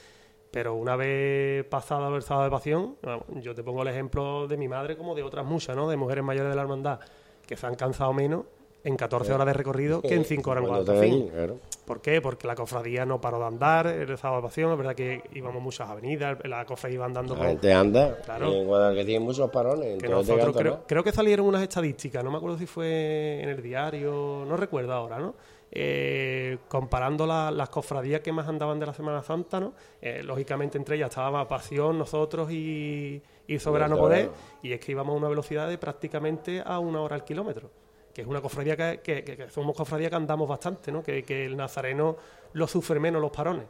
Pero 0.50 0.74
una 0.74 0.96
vez 0.96 1.64
pasado 1.66 2.16
el 2.16 2.22
sábado 2.22 2.46
de 2.46 2.50
pasión, 2.50 2.96
vamos, 3.02 3.24
yo 3.36 3.54
te 3.54 3.62
pongo 3.62 3.82
el 3.82 3.88
ejemplo 3.88 4.48
de 4.48 4.56
mi 4.56 4.66
madre 4.66 4.96
como 4.96 5.14
de 5.14 5.22
otras 5.22 5.46
muchas, 5.46 5.76
¿no? 5.76 5.88
De 5.88 5.96
mujeres 5.96 6.24
mayores 6.24 6.50
de 6.50 6.56
la 6.56 6.62
hermandad 6.62 6.98
que 7.46 7.56
se 7.56 7.66
han 7.68 7.76
cansado 7.76 8.12
menos 8.12 8.46
en 8.82 8.96
14 8.96 9.32
horas 9.32 9.46
de 9.46 9.52
recorrido 9.52 10.00
que 10.00 10.14
en 10.14 10.24
5 10.24 10.50
horas 10.50 10.64
en 10.64 11.28
claro. 11.28 11.58
¿Por 11.84 12.00
qué? 12.00 12.20
Porque 12.20 12.46
la 12.46 12.54
cofradía 12.54 13.04
no 13.04 13.20
paró 13.20 13.38
de 13.40 13.46
andar 13.46 13.86
el 13.88 14.16
sábado 14.16 14.40
de 14.42 14.48
pasión, 14.48 14.70
es 14.72 14.78
verdad 14.78 14.94
que 14.94 15.22
íbamos 15.34 15.60
muchas 15.62 15.88
avenidas, 15.90 16.38
la 16.44 16.64
cofradía 16.64 16.94
iba 16.96 17.04
andando 17.06 17.34
La 17.34 17.40
con- 17.40 17.48
gente 17.48 17.72
anda. 17.72 18.16
Claro. 18.24 18.52
En 18.52 18.66
Guadalquivir 18.66 19.06
tiene 19.06 19.24
muchos 19.24 19.50
parones. 19.50 19.98
que 20.00 20.08
nosotros 20.08 20.56
creo, 20.56 20.80
creo 20.86 21.02
que 21.04 21.12
salieron 21.12 21.46
unas 21.46 21.62
estadísticas, 21.62 22.22
no 22.22 22.30
me 22.30 22.36
acuerdo 22.38 22.58
si 22.58 22.66
fue 22.66 23.40
en 23.42 23.48
el 23.48 23.60
diario, 23.62 24.44
no 24.46 24.56
recuerdo 24.56 24.92
ahora, 24.92 25.18
¿no? 25.18 25.34
Eh, 25.72 26.58
comparando 26.68 27.26
la- 27.26 27.50
las 27.50 27.68
cofradías 27.68 28.20
que 28.20 28.32
más 28.32 28.48
andaban 28.48 28.78
de 28.80 28.86
la 28.86 28.92
Semana 28.94 29.22
Santa, 29.22 29.60
¿no? 29.60 29.72
Eh, 30.02 30.20
lógicamente 30.24 30.76
entre 30.78 30.96
ellas 30.96 31.10
estaba 31.10 31.46
Pasión, 31.46 31.96
nosotros 31.98 32.50
y, 32.50 33.22
y 33.46 33.58
Soberano 33.60 33.96
Poder, 33.96 34.30
y 34.62 34.72
es 34.72 34.80
que 34.80 34.92
íbamos 34.92 35.14
a 35.14 35.18
una 35.18 35.28
velocidad 35.28 35.68
de 35.68 35.78
prácticamente 35.78 36.60
a 36.64 36.78
una 36.80 37.00
hora 37.02 37.14
al 37.16 37.24
kilómetro, 37.24 37.70
que 38.14 38.22
es 38.22 38.26
una 38.26 38.40
cofradía 38.40 38.76
que, 38.76 39.00
que- 39.02 39.24
que- 39.24 39.36
que 39.36 39.48
somos 39.50 39.74
cofradía 39.76 40.10
que 40.10 40.16
andamos 40.16 40.48
bastante, 40.48 40.90
¿no? 40.92 41.02
Que, 41.02 41.24
el 41.46 41.56
nazareno 41.56 42.16
lo 42.52 42.66
sufre 42.66 42.98
menos 43.00 43.20
los 43.22 43.30
parones. 43.30 43.64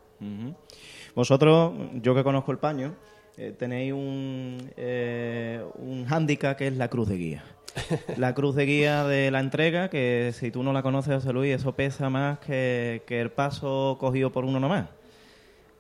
Vosotros, 1.15 1.73
yo 1.95 2.15
que 2.15 2.23
conozco 2.23 2.53
el 2.53 2.59
paño, 2.59 2.95
eh, 3.37 3.55
tenéis 3.59 3.93
un, 3.93 4.71
eh, 4.77 5.65
un 5.77 6.05
hándicap 6.07 6.57
que 6.57 6.69
es 6.69 6.77
la 6.77 6.89
cruz 6.89 7.09
de 7.09 7.17
guía. 7.17 7.45
La 8.17 8.35
cruz 8.35 8.57
de 8.57 8.67
guía 8.67 9.05
de 9.05 9.31
la 9.31 9.39
entrega, 9.39 9.89
que 9.91 10.33
si 10.35 10.51
tú 10.51 10.65
no 10.65 10.73
la 10.73 10.83
conoces, 10.83 11.15
José 11.15 11.33
Luis, 11.33 11.55
eso 11.55 11.73
pesa 11.77 12.11
más 12.11 12.41
que, 12.41 13.05
que 13.07 13.21
el 13.21 13.31
paso 13.31 13.97
cogido 14.01 14.33
por 14.33 14.45
uno 14.45 14.59
nomás. 14.59 14.89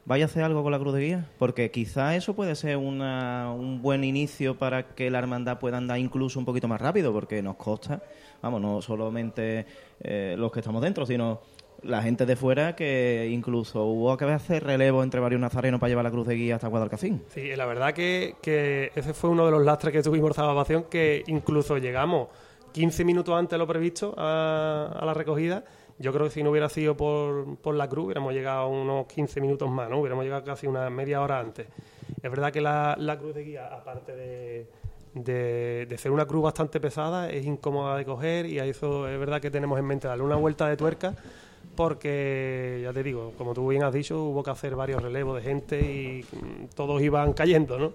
¿Vaya 0.05 0.25
a 0.25 0.27
hacer 0.27 0.44
algo 0.44 0.62
con 0.62 0.70
la 0.70 0.79
cruz 0.79 0.94
de 0.94 1.01
guía? 1.01 1.27
Porque 1.37 1.73
quizá 1.73 2.14
eso 2.14 2.35
puede 2.35 2.55
ser 2.55 2.77
una- 2.77 3.53
un 3.53 3.83
buen 3.83 4.05
inicio 4.05 4.57
para 4.57 4.94
que 4.94 5.11
la 5.11 5.18
hermandad 5.18 5.59
pueda 5.59 5.79
andar 5.79 5.99
incluso 5.99 6.39
un 6.39 6.45
poquito 6.45 6.68
más 6.68 6.80
rápido, 6.80 7.12
porque 7.12 7.43
nos 7.43 7.57
consta, 7.57 8.01
vamos, 8.43 8.61
no 8.61 8.82
solamente 8.82 9.66
eh, 10.01 10.34
los 10.38 10.51
que 10.53 10.61
estamos 10.61 10.82
dentro, 10.82 11.07
sino 11.07 11.41
la 11.82 12.03
gente 12.03 12.26
de 12.26 12.36
fuera 12.36 12.76
que 12.76 13.28
incluso 13.30 13.84
hubo 13.84 14.16
que 14.16 14.24
hacer 14.26 14.64
relevo 14.64 15.03
entre 15.03 15.20
varios 15.20 15.41
nazarenos 15.41 15.80
para 15.80 15.88
llevar 15.88 16.05
la 16.05 16.11
cruz 16.11 16.26
de 16.26 16.34
guía 16.34 16.57
hasta 16.57 16.68
Guadalcacín. 16.68 17.22
Sí, 17.28 17.55
la 17.57 17.66
verdad 17.66 17.95
que, 17.95 18.91
ese 18.95 19.14
fue 19.14 19.30
uno 19.30 19.47
de 19.47 19.53
los 19.53 19.64
lastres 19.64 19.93
que 19.93 20.03
tuvimos 20.03 20.30
esta 20.30 20.45
evacuación, 20.45 20.84
que 20.84 21.22
incluso 21.26 21.78
llegamos 21.78 22.28
15 22.72 23.05
minutos 23.05 23.34
antes 23.34 23.53
de 23.53 23.59
lo 23.59 23.66
previsto 23.66 24.14
a, 24.16 25.01
la 25.03 25.14
recogida. 25.14 25.64
Yo 25.99 26.12
creo 26.12 26.26
que 26.26 26.30
si 26.30 26.43
no 26.43 26.51
hubiera 26.51 26.68
sido 26.68 26.97
por, 26.97 27.59
por 27.59 27.74
la 27.74 27.88
cruz, 27.88 28.07
hubiéramos 28.07 28.32
llegado 28.32 28.68
unos 28.68 29.07
15 29.07 29.41
minutos 29.41 29.70
más, 29.70 29.91
¿no? 29.91 30.01
Hubiéramos 30.01 30.24
llegado 30.24 30.45
casi 30.45 30.66
una 30.66 30.88
media 30.88 31.20
hora 31.20 31.41
antes. 31.41 31.66
Es 32.22 32.30
verdad 32.30 32.53
que 32.53 32.61
la 32.61 33.16
cruz 33.18 33.34
de 33.34 33.45
guía, 33.45 33.66
aparte 33.66 34.16
de, 34.16 34.66
de, 35.14 35.86
de 35.88 35.98
ser 35.98 36.11
una 36.12 36.26
cruz 36.26 36.42
bastante 36.44 36.80
pesada, 36.80 37.30
es 37.30 37.44
incómoda 37.44 37.96
de 37.96 38.04
coger 38.04 38.46
y 38.46 38.58
a 38.58 38.64
eso 38.64 39.08
es 39.08 39.18
verdad 39.18 39.40
que 39.40 39.50
tenemos 39.50 39.78
en 39.78 39.84
mente 39.86 40.06
darle 40.08 40.22
una 40.24 40.36
vuelta 40.36 40.68
de 40.68 40.76
tuerca 40.76 41.14
porque, 41.76 42.80
ya 42.82 42.92
te 42.92 43.02
digo, 43.02 43.32
como 43.38 43.54
tú 43.54 43.68
bien 43.68 43.82
has 43.82 43.92
dicho, 43.92 44.22
hubo 44.22 44.42
que 44.42 44.50
hacer 44.50 44.76
varios 44.76 45.00
relevos 45.02 45.36
de 45.36 45.42
gente 45.42 45.80
y 45.80 46.24
mm, 46.36 46.66
todos 46.74 47.00
iban 47.00 47.32
cayendo, 47.32 47.78
¿no? 47.78 47.92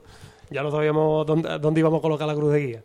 Ya 0.49 0.63
no 0.63 0.72
sabíamos 0.72 1.26
dónde, 1.26 1.59
dónde 1.59 1.80
íbamos 1.82 1.99
a 1.99 2.01
colocar 2.01 2.28
la 2.28 2.36
cruz 2.36 2.53
de 2.53 2.59
guía. 2.66 2.84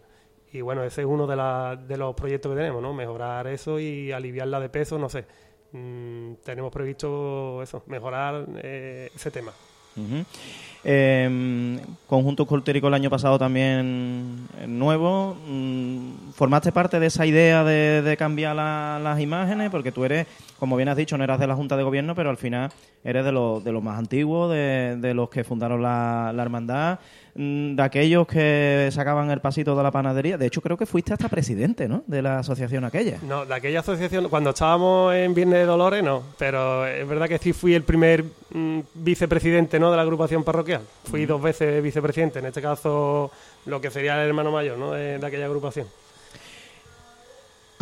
Y 0.52 0.60
bueno, 0.62 0.82
ese 0.82 1.02
es 1.02 1.06
uno 1.06 1.26
de, 1.26 1.36
la- 1.36 1.76
de 1.76 1.96
los 1.96 2.14
proyectos 2.14 2.50
que 2.50 2.56
tenemos, 2.56 2.82
¿no? 2.82 2.92
Mejorar 2.92 3.46
eso 3.46 3.78
y 3.78 4.12
aliviarla 4.12 4.60
de 4.60 4.68
peso, 4.68 4.98
no 4.98 5.08
sé. 5.08 5.24
Mm, 5.72 6.34
tenemos 6.44 6.72
previsto 6.72 7.62
eso, 7.62 7.82
mejorar 7.86 8.46
eh, 8.62 9.10
ese 9.14 9.30
tema. 9.30 9.52
Ujú. 9.96 10.24
Eh, 10.82 11.78
conjunto 12.06 12.46
el 12.88 12.94
año 12.94 13.10
pasado 13.10 13.38
también 13.38 14.48
nuevo. 14.66 15.36
Mm, 15.46 16.30
¿Formaste 16.34 16.72
parte 16.72 16.98
de 16.98 17.06
esa 17.06 17.26
idea 17.26 17.64
de, 17.64 18.16
cambiar 18.16 18.56
la- 18.56 18.98
las 19.02 19.20
imágenes? 19.20 19.70
Porque 19.70 19.92
tú 19.92 20.04
eres 20.04 20.26
como 20.60 20.76
bien 20.76 20.90
has 20.90 20.96
dicho, 20.96 21.16
no 21.16 21.24
eras 21.24 21.40
de 21.40 21.46
la 21.46 21.56
Junta 21.56 21.74
de 21.78 21.82
Gobierno, 21.82 22.14
pero 22.14 22.28
al 22.28 22.36
final 22.36 22.70
eres 23.02 23.24
de 23.24 23.32
los, 23.32 23.64
de 23.64 23.72
los 23.72 23.82
más 23.82 23.98
antiguos, 23.98 24.52
de, 24.52 25.12
los 25.14 25.30
que 25.30 25.42
fundaron 25.42 25.82
la, 25.82 26.32
la 26.34 26.42
hermandad, 26.42 26.98
mm, 27.34 27.76
de 27.76 27.82
aquellos 27.82 28.26
que 28.26 28.90
sacaban 28.92 29.30
el 29.30 29.40
pasito 29.40 29.74
de 29.74 29.82
la 29.82 29.90
panadería. 29.90 30.36
De 30.36 30.44
hecho, 30.46 30.60
creo 30.60 30.76
que 30.76 30.84
fuiste 30.84 31.14
hasta 31.14 31.30
presidente, 31.30 31.88
¿no? 31.88 32.04
De 32.06 32.20
la 32.20 32.40
asociación 32.40 32.84
aquella. 32.84 33.16
No, 33.26 33.46
de 33.46 33.54
aquella 33.54 33.80
asociación, 33.80 34.28
cuando 34.28 34.50
estábamos 34.50 35.14
en 35.14 35.32
Viernes 35.32 35.60
de 35.60 35.64
Dolores, 35.64 36.04
no. 36.04 36.24
Pero 36.38 36.86
es 36.86 37.08
verdad 37.08 37.26
que 37.26 37.38
sí 37.38 37.54
fui 37.54 37.72
el 37.74 37.82
primer 37.82 38.22
mm, 38.52 38.80
vicepresidente 38.96 39.80
¿no? 39.80 39.90
de 39.90 39.96
la 39.96 40.02
agrupación 40.02 40.44
parroquial. 40.44 40.69
Fui 41.04 41.26
dos 41.26 41.40
veces 41.40 41.82
vicepresidente, 41.82 42.38
en 42.38 42.46
este 42.46 42.62
caso 42.62 43.30
lo 43.66 43.80
que 43.80 43.90
sería 43.90 44.20
el 44.20 44.28
hermano 44.28 44.50
mayor 44.50 44.78
¿no? 44.78 44.92
de, 44.92 45.18
de 45.18 45.26
aquella 45.26 45.46
agrupación. 45.46 45.86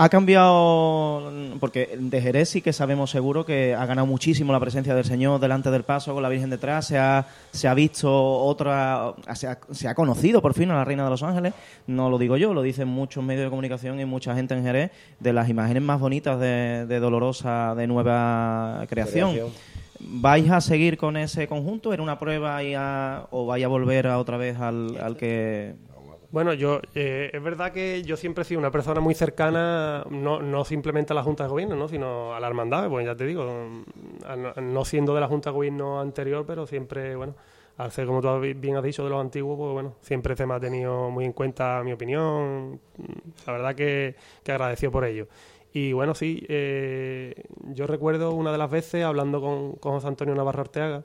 Ha 0.00 0.08
cambiado, 0.10 1.32
porque 1.58 1.98
de 1.98 2.20
Jerez 2.22 2.50
sí 2.50 2.62
que 2.62 2.72
sabemos 2.72 3.10
seguro 3.10 3.44
que 3.44 3.74
ha 3.74 3.84
ganado 3.84 4.06
muchísimo 4.06 4.52
la 4.52 4.60
presencia 4.60 4.94
del 4.94 5.04
Señor 5.04 5.40
delante 5.40 5.72
del 5.72 5.82
paso 5.82 6.14
con 6.14 6.22
la 6.22 6.28
Virgen 6.28 6.50
detrás, 6.50 6.86
se 6.86 6.96
ha, 6.96 7.26
se 7.50 7.66
ha 7.66 7.74
visto 7.74 8.08
otra, 8.08 9.14
se 9.34 9.48
ha, 9.48 9.58
se 9.72 9.88
ha 9.88 9.96
conocido 9.96 10.40
por 10.40 10.54
fin 10.54 10.70
a 10.70 10.74
la 10.74 10.84
Reina 10.84 11.02
de 11.02 11.10
los 11.10 11.24
Ángeles, 11.24 11.52
no 11.88 12.10
lo 12.10 12.16
digo 12.16 12.36
yo, 12.36 12.54
lo 12.54 12.62
dicen 12.62 12.86
muchos 12.86 13.24
medios 13.24 13.46
de 13.46 13.50
comunicación 13.50 13.98
y 13.98 14.04
mucha 14.04 14.36
gente 14.36 14.54
en 14.54 14.62
Jerez, 14.62 14.92
de 15.18 15.32
las 15.32 15.48
imágenes 15.48 15.82
más 15.82 15.98
bonitas 15.98 16.38
de, 16.38 16.86
de 16.86 17.00
Dolorosa 17.00 17.74
de 17.74 17.88
nueva 17.88 18.86
creación. 18.88 19.32
Creación. 19.32 19.77
¿Vais 20.00 20.48
a 20.50 20.60
seguir 20.60 20.96
con 20.96 21.16
ese 21.16 21.48
conjunto? 21.48 21.92
¿Era 21.92 22.02
una 22.02 22.18
prueba 22.18 22.62
y 22.62 22.74
a- 22.74 23.26
o 23.30 23.46
vais 23.46 23.64
a 23.64 23.68
volver 23.68 24.06
a 24.06 24.18
otra 24.18 24.36
vez 24.36 24.58
al, 24.58 24.96
al 25.00 25.16
que 25.16 25.74
Bueno, 26.30 26.52
yo 26.52 26.80
eh, 26.94 27.30
es 27.32 27.42
verdad 27.42 27.72
que 27.72 28.02
yo 28.02 28.16
siempre 28.16 28.42
he 28.42 28.44
sido 28.44 28.60
una 28.60 28.70
persona 28.70 29.00
muy 29.00 29.14
cercana, 29.14 30.04
no, 30.10 30.40
no 30.42 30.64
simplemente 30.64 31.12
a 31.12 31.16
la 31.16 31.22
Junta 31.22 31.44
de 31.44 31.50
Gobierno, 31.50 31.74
¿no? 31.74 31.88
sino 31.88 32.34
a 32.34 32.40
la 32.40 32.46
hermandad, 32.48 32.88
pues 32.90 33.06
ya 33.06 33.16
te 33.16 33.24
digo, 33.24 33.46
no, 34.60 34.84
siendo 34.84 35.14
de 35.14 35.20
la 35.20 35.26
Junta 35.28 35.50
de 35.50 35.54
Gobierno 35.54 36.00
anterior, 36.00 36.44
pero 36.46 36.66
siempre, 36.66 37.16
bueno, 37.16 37.34
al 37.78 37.92
ser 37.92 38.06
como 38.06 38.20
tú 38.20 38.28
bien 38.56 38.76
has 38.76 38.82
dicho 38.82 39.04
de 39.04 39.10
los 39.10 39.20
antiguos, 39.20 39.56
pues 39.56 39.72
bueno, 39.72 39.94
siempre 40.02 40.36
se 40.36 40.44
me 40.44 40.54
ha 40.54 40.60
tenido 40.60 41.10
muy 41.10 41.24
en 41.24 41.32
cuenta 41.32 41.80
mi 41.84 41.92
opinión, 41.92 42.78
la 43.46 43.52
verdad 43.52 43.74
que, 43.74 44.14
que 44.42 44.52
agradecido 44.52 44.92
por 44.92 45.04
ello. 45.04 45.28
Y 45.72 45.92
bueno, 45.92 46.14
sí, 46.14 46.44
eh, 46.48 47.34
yo 47.74 47.86
recuerdo 47.86 48.32
una 48.32 48.50
de 48.52 48.58
las 48.58 48.70
veces 48.70 49.04
hablando 49.04 49.40
con, 49.40 49.72
con 49.74 49.92
José 49.92 50.08
Antonio 50.08 50.34
Navarro 50.34 50.62
Arteaga, 50.62 51.04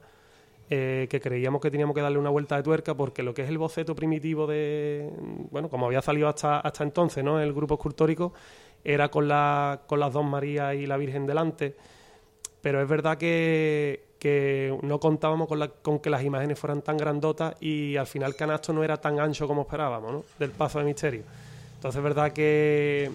eh, 0.69 1.07
que 1.09 1.19
creíamos 1.19 1.61
que 1.61 1.69
teníamos 1.69 1.93
que 1.93 2.01
darle 2.01 2.17
una 2.17 2.29
vuelta 2.29 2.55
de 2.55 2.63
tuerca 2.63 2.95
porque 2.95 3.21
lo 3.23 3.33
que 3.33 3.43
es 3.43 3.49
el 3.49 3.57
boceto 3.57 3.95
primitivo 3.95 4.47
de, 4.47 5.09
bueno, 5.51 5.69
como 5.69 5.85
había 5.87 6.01
salido 6.01 6.27
hasta, 6.29 6.59
hasta 6.61 6.83
entonces, 6.83 7.23
¿no? 7.23 7.39
El 7.41 7.53
grupo 7.53 7.75
escultórico 7.75 8.33
era 8.83 9.09
con, 9.09 9.27
la, 9.27 9.81
con 9.87 9.99
las 9.99 10.13
dos 10.13 10.25
Marías 10.25 10.75
y 10.75 10.85
la 10.87 10.97
Virgen 10.97 11.27
delante, 11.27 11.75
pero 12.61 12.81
es 12.81 12.87
verdad 12.87 13.17
que, 13.17 14.03
que 14.19 14.77
no 14.83 14.99
contábamos 14.99 15.47
con, 15.47 15.59
la- 15.59 15.67
con 15.67 15.99
que 15.99 16.09
las 16.09 16.23
imágenes 16.23 16.57
fueran 16.57 16.81
tan 16.81 16.97
grandotas 16.97 17.55
y 17.61 17.97
al 17.97 18.07
final 18.07 18.35
canasto 18.35 18.71
no 18.73 18.83
era 18.83 18.97
tan 18.97 19.19
ancho 19.19 19.47
como 19.47 19.63
esperábamos, 19.63 20.11
¿no? 20.11 20.23
Del 20.39 20.51
paso 20.51 20.79
de 20.79 20.85
misterio. 20.85 21.23
Entonces 21.75 21.97
es 21.99 22.03
verdad 22.03 22.31
que, 22.31 23.11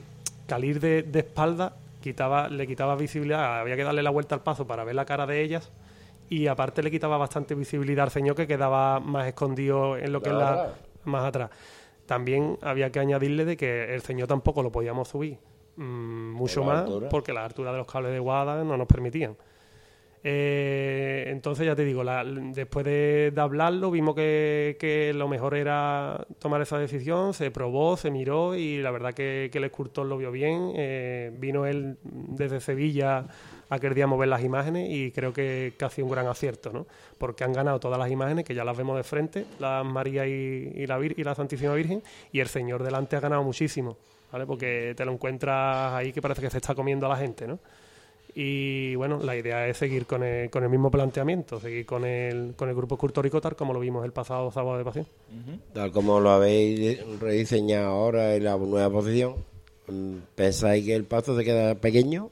que 0.49 0.55
al 0.55 0.64
ir 0.64 0.80
de, 0.80 1.05
de 1.05 1.20
espalda 1.20 1.76
quitaba, 2.01 2.49
le 2.49 2.66
quitaba 2.66 2.96
visibilidad, 2.96 3.61
había 3.61 3.76
que 3.76 3.84
darle 3.84 4.03
la 4.03 4.11
vuelta 4.11 4.34
al 4.34 4.42
paso 4.42 4.66
para 4.66 4.82
ver 4.82 4.96
la 4.96 5.05
cara 5.05 5.26
de 5.26 5.42
ellas 5.42 5.70
y 6.30 6.46
aparte 6.46 6.82
le 6.82 6.90
quitaba 6.90 7.16
bastante 7.16 7.55
visibilidad 7.55 8.05
al 8.05 8.11
señor 8.11 8.34
que 8.34 8.46
quedaba 8.46 9.01
más 9.01 9.26
escondido 9.26 9.96
en 9.96 10.12
lo 10.12 10.20
que 10.20 10.30
es 10.30 10.34
la 10.34 10.74
más 11.05 11.24
atrás. 11.24 11.51
También 12.07 12.59
había 12.62 12.90
que 12.90 13.01
añadirle 13.01 13.44
de 13.44 13.57
que 13.57 13.94
el 13.94 14.03
señor 14.03 14.28
tampoco 14.28 14.62
lo 14.62 14.72
podíamos 14.72 15.09
subir 15.09 15.38
mm, 15.76 16.32
mucho 16.32 16.64
más 16.64 16.80
altura. 16.80 17.09
porque 17.09 17.32
la 17.32 17.44
altura 17.44 17.72
de 17.72 17.78
los 17.78 17.86
cables 17.86 18.12
de 18.12 18.18
guada 18.18 18.64
no 18.64 18.76
nos 18.76 18.86
permitían. 18.86 19.36
Eh, 20.24 21.24
entonces 21.28 21.66
ya 21.66 21.76
te 21.76 21.84
digo, 21.84 22.02
la- 22.02 22.24
después 22.24 22.84
de, 22.84 23.32
hablarlo 23.36 23.90
vimos 23.90 24.14
que, 24.14 25.12
lo 25.14 25.28
mejor 25.28 25.54
era 25.54 26.26
tomar 26.38 26.60
esa 26.60 26.78
decisión, 26.78 27.34
se 27.34 27.50
probó, 27.50 27.96
se 27.96 28.10
miró 28.10 28.54
y 28.54 28.78
la 28.78 28.90
verdad 28.90 29.14
que, 29.14 29.50
el 29.52 29.64
escultor 29.64 30.06
lo 30.06 30.16
vio 30.18 30.30
bien. 30.30 30.72
eh, 30.76 31.32
vino 31.38 31.66
él 31.66 31.96
desde 32.02 32.60
Sevilla 32.60 33.26
a 33.70 33.78
que 33.78 33.90
día 33.90 34.06
mover 34.06 34.28
las 34.28 34.42
imágenes 34.42 34.88
y 34.90 35.10
creo 35.12 35.32
que, 35.32 35.74
que 35.78 35.84
ha 35.84 35.90
sido 35.90 36.06
un 36.06 36.12
gran 36.12 36.26
acierto, 36.26 36.72
¿no? 36.72 36.86
Porque 37.18 37.44
han 37.44 37.52
ganado 37.52 37.78
todas 37.80 37.98
las 37.98 38.10
imágenes 38.10 38.44
que 38.44 38.54
ya 38.54 38.64
las 38.64 38.76
vemos 38.76 38.96
de 38.96 39.02
frente, 39.02 39.44
la 39.58 39.84
María 39.84 40.26
y, 40.26 40.86
la, 40.86 40.98
y 41.00 41.22
la 41.22 41.34
Santísima 41.34 41.74
Virgen, 41.74 42.02
y 42.32 42.40
el 42.40 42.48
Señor 42.48 42.82
delante 42.82 43.16
ha 43.16 43.20
ganado 43.20 43.42
muchísimo, 43.42 43.96
¿vale? 44.32 44.46
Porque 44.46 44.94
te 44.96 45.04
lo 45.04 45.12
encuentras 45.12 45.94
ahí 45.94 46.12
que 46.12 46.22
parece 46.22 46.40
que 46.40 46.50
se 46.50 46.58
está 46.58 46.74
comiendo 46.74 47.06
a 47.06 47.10
la 47.10 47.16
gente, 47.16 47.46
¿no? 47.46 47.58
Y 48.41 48.95
bueno, 48.95 49.18
la 49.20 49.34
idea 49.34 49.66
es 49.66 49.78
seguir 49.78 50.07
con 50.07 50.22
el, 50.22 50.49
con 50.49 50.62
el 50.62 50.68
mismo 50.70 50.93
planteamiento, 50.93 51.59
seguir 51.59 51.84
con 51.84 52.05
el, 52.05 52.55
con 52.55 52.68
el 52.68 52.76
grupo 52.76 52.95
escultórico 52.95 53.41
tal 53.41 53.57
como 53.57 53.72
lo 53.72 53.80
vimos 53.80 54.05
el 54.05 54.12
pasado 54.12 54.53
sábado 54.53 54.78
de 54.78 54.84
pasión. 54.84 55.07
Tal 55.72 55.91
como 55.91 56.20
lo 56.20 56.30
habéis 56.30 57.01
rediseñado 57.18 57.89
ahora 57.89 58.36
en 58.36 58.45
la 58.45 58.57
nueva 58.57 58.89
posición, 58.91 59.34
¿pensáis 60.36 60.84
que 60.86 60.95
el 60.95 61.03
paso 61.03 61.36
se 61.36 61.45
queda 61.45 61.74
pequeño? 61.74 62.30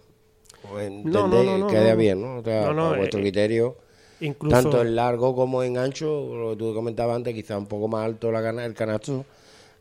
¿O 0.73 0.79
entendéis 0.79 1.13
No, 1.13 1.27
no, 1.27 1.43
no, 1.43 1.59
no, 1.59 1.67
que 1.67 1.75
queda 1.75 1.95
bien, 1.97 2.23
¿no? 2.23 2.37
O 2.37 2.43
sea, 2.45 2.67
No, 2.67 2.75
no, 2.75 2.91
a 2.91 2.97
vuestro 2.99 3.19
eh, 3.19 3.23
criterio, 3.23 3.77
Incluso, 4.21 4.55
tanto 4.63 4.83
en 4.83 4.95
largo 4.95 5.35
como 5.35 5.65
en 5.65 5.77
ancho, 5.77 6.07
lo 6.37 6.51
que 6.51 6.57
tú 6.57 6.73
comentabas 6.73 7.17
antes, 7.17 7.35
quizá 7.35 7.59
un 7.59 7.67
poco 7.67 7.89
más 7.89 8.05
alto 8.05 8.31
la 8.31 8.43
cana- 8.43 8.65
el 8.65 8.75
canasto, 8.75 9.25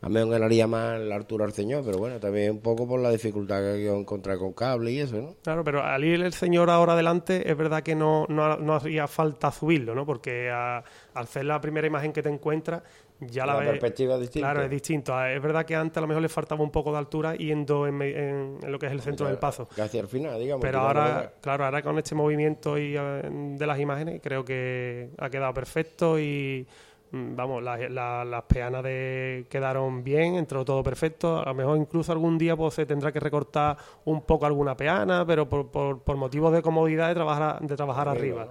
a 0.02 0.08
mí 0.08 0.14
me 0.14 0.26
ganaría 0.28 0.66
más 0.66 1.00
la 1.00 1.16
altura 1.16 1.44
al 1.46 1.52
señor, 1.52 1.82
pero 1.84 1.98
bueno, 1.98 2.18
también 2.20 2.50
un 2.52 2.60
poco 2.60 2.86
por 2.86 3.00
la 3.00 3.10
dificultad 3.10 3.60
que 3.60 3.68
hay 3.72 3.82
que 3.84 3.94
encontrar 3.94 4.38
con 4.38 4.52
cable 4.52 4.90
y 4.92 5.00
eso, 5.00 5.16
¿no? 5.16 5.34
Claro, 5.42 5.64
pero 5.64 5.82
al 5.82 6.04
ir 6.04 6.20
el 6.22 6.32
señor 6.32 6.70
ahora 6.70 6.92
adelante, 6.92 7.50
es 7.50 7.56
verdad 7.56 7.82
que 7.82 7.94
no, 7.94 8.26
no, 8.28 8.56
no 8.58 8.74
hacía 8.74 9.06
falta 9.08 9.50
subirlo, 9.50 9.94
¿no? 9.94 10.04
Porque 10.06 10.50
a- 10.52 10.82
al 11.14 11.26
ser 11.26 11.44
la 11.46 11.60
primera 11.60 11.86
imagen 11.86 12.12
que 12.12 12.22
te 12.22 12.28
encuentras, 12.28 12.82
ya 13.20 13.46
la, 13.46 13.54
La 13.54 13.60
ves- 13.60 13.68
perspectiva 13.70 14.14
es 14.16 14.20
distinta. 14.20 14.46
Claro, 14.50 14.62
es 14.64 14.70
distinto. 14.70 15.14
Ah, 15.16 15.32
Es 15.32 15.40
verdad 15.40 15.64
que 15.64 15.74
antes 15.74 15.96
a 15.96 16.00
lo 16.02 16.06
mejor 16.06 16.22
le 16.22 16.28
faltaba 16.28 16.62
un 16.62 16.70
poco 16.70 16.92
de 16.92 16.98
altura 16.98 17.34
yendo 17.34 17.86
en, 17.86 17.94
me- 17.94 18.10
en- 18.10 18.58
en 18.62 18.70
lo 18.72 18.78
que 18.78 18.86
es 18.86 18.92
el 18.92 19.00
centro 19.00 19.26
del 19.26 19.38
paso. 19.38 19.66
Casi 19.74 19.98
al 19.98 20.06
final, 20.08 20.38
digamos. 20.38 20.60
Pero 20.62 20.80
ahora, 20.80 21.32
claro, 21.40 21.64
ahora 21.64 21.80
con 21.82 21.96
este 21.96 22.14
movimiento 22.14 22.76
y, 22.76 22.94
eh, 22.98 23.22
de 23.30 23.66
las 23.66 23.80
imágenes 23.80 24.20
creo 24.22 24.44
que 24.44 25.08
ha 25.16 25.30
quedado 25.30 25.54
perfecto 25.54 26.18
y 26.20 26.66
vamos, 27.12 27.62
la- 27.62 27.88
la- 27.88 28.24
las 28.24 28.42
peanas 28.44 28.82
de 28.82 29.46
quedaron 29.48 30.02
bien, 30.04 30.34
entró 30.34 30.64
todo 30.64 30.82
perfecto. 30.82 31.38
A 31.40 31.44
lo 31.46 31.54
mejor 31.54 31.78
incluso 31.78 32.12
algún 32.12 32.36
día 32.38 32.56
pues 32.56 32.74
se 32.74 32.86
tendrá 32.86 33.12
que 33.12 33.20
recortar 33.20 33.76
un 34.04 34.22
poco 34.22 34.46
alguna 34.46 34.76
peana, 34.76 35.24
pero 35.26 35.48
por, 35.48 35.68
por, 35.70 36.00
por 36.00 36.16
motivos 36.16 36.52
de 36.52 36.62
comodidad 36.62 37.08
de 37.08 37.14
trabajar 37.14 37.60
de 37.60 37.76
trabajar 37.76 38.08
arriba. 38.08 38.48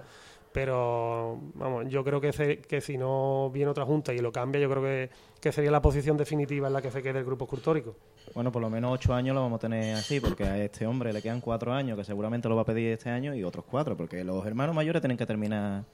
Pero 0.52 1.38
vamos, 1.54 1.84
yo 1.88 2.02
creo 2.02 2.18
que, 2.18 2.32
se- 2.32 2.58
que 2.60 2.80
si 2.80 2.96
no 2.96 3.50
viene 3.52 3.70
otra 3.70 3.84
junta 3.84 4.14
y 4.14 4.18
lo 4.20 4.32
cambia, 4.32 4.58
yo 4.58 4.70
creo 4.70 4.82
que, 4.82 5.10
que 5.38 5.52
sería 5.52 5.70
la 5.70 5.82
posición 5.82 6.16
definitiva 6.16 6.66
en 6.68 6.72
la 6.72 6.80
que 6.80 6.90
se 6.90 7.02
quede 7.02 7.18
el 7.18 7.26
grupo 7.26 7.44
escultórico. 7.44 7.94
Bueno, 8.34 8.50
por 8.50 8.62
lo 8.62 8.70
menos 8.70 8.90
ocho 8.94 9.12
años 9.12 9.34
lo 9.34 9.42
vamos 9.42 9.58
a 9.58 9.60
tener 9.60 9.94
así, 9.96 10.18
porque 10.18 10.44
a 10.44 10.56
este 10.64 10.86
hombre 10.86 11.12
le 11.12 11.20
quedan 11.20 11.42
cuatro 11.42 11.74
años, 11.74 11.98
que 11.98 12.04
seguramente 12.04 12.48
lo 12.48 12.56
va 12.56 12.62
a 12.62 12.64
pedir 12.64 12.90
este 12.92 13.10
año, 13.10 13.34
y 13.34 13.44
otros 13.44 13.66
cuatro, 13.70 13.98
porque 13.98 14.24
los 14.24 14.46
hermanos 14.46 14.74
mayores 14.74 15.02
tienen 15.02 15.18
que 15.18 15.26
terminar 15.26 15.84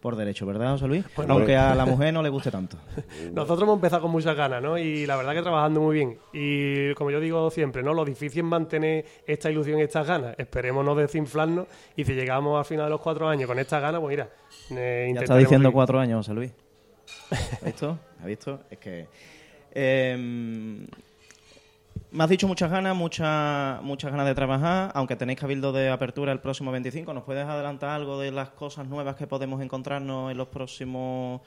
por 0.00 0.14
derecho, 0.16 0.46
¿verdad, 0.46 0.72
José 0.72 0.86
Luis? 0.86 1.04
Bueno, 1.16 1.34
Aunque 1.34 1.56
a 1.56 1.74
la 1.74 1.84
mujer 1.84 2.14
no 2.14 2.22
le 2.22 2.28
guste 2.28 2.50
tanto. 2.50 2.76
Nosotros 3.32 3.62
hemos 3.62 3.74
empezado 3.74 4.02
con 4.02 4.10
muchas 4.12 4.36
ganas, 4.36 4.62
¿no? 4.62 4.78
Y 4.78 5.06
la 5.06 5.16
verdad 5.16 5.34
que 5.34 5.42
trabajando 5.42 5.80
muy 5.80 5.94
bien. 5.96 6.18
Y 6.32 6.94
como 6.94 7.10
yo 7.10 7.18
digo 7.20 7.50
siempre, 7.50 7.82
¿no? 7.82 7.94
Lo 7.94 8.04
difícil 8.04 8.40
es 8.40 8.44
mantener 8.44 9.04
esta 9.26 9.50
ilusión 9.50 9.78
y 9.80 9.82
estas 9.82 10.06
ganas. 10.06 10.34
Esperemos 10.38 10.84
no 10.84 10.94
desinflarnos 10.94 11.66
y 11.96 12.04
si 12.04 12.14
llegamos 12.14 12.58
al 12.58 12.64
final 12.64 12.86
de 12.86 12.90
los 12.90 13.00
cuatro 13.00 13.28
años 13.28 13.48
con 13.48 13.58
estas 13.58 13.82
ganas, 13.82 14.00
pues 14.00 14.10
mira, 14.12 14.28
eh, 14.70 15.10
Ya 15.14 15.20
está 15.20 15.36
diciendo 15.36 15.72
cuatro 15.72 15.98
años, 15.98 16.18
José 16.18 16.34
Luis. 16.34 16.52
¿Has 17.30 17.64
visto? 17.64 17.98
¿Has 18.20 18.26
visto? 18.26 18.60
Es 18.70 18.78
que... 18.78 19.06
eh, 19.72 20.86
me 22.10 22.24
has 22.24 22.30
dicho 22.30 22.48
muchas 22.48 22.70
ganas, 22.70 22.96
muchas 22.96 23.82
muchas 23.82 24.10
ganas 24.10 24.26
de 24.26 24.34
trabajar, 24.34 24.90
aunque 24.94 25.16
tenéis 25.16 25.38
cabildo 25.38 25.72
de 25.72 25.90
apertura 25.90 26.32
el 26.32 26.40
próximo 26.40 26.72
25. 26.72 27.12
¿Nos 27.14 27.24
puedes 27.24 27.46
adelantar 27.46 27.90
algo 27.90 28.18
de 28.18 28.30
las 28.30 28.50
cosas 28.50 28.86
nuevas 28.86 29.16
que 29.16 29.26
podemos 29.26 29.62
encontrarnos 29.62 30.30
en 30.30 30.38
los 30.38 30.48
próximos 30.48 31.40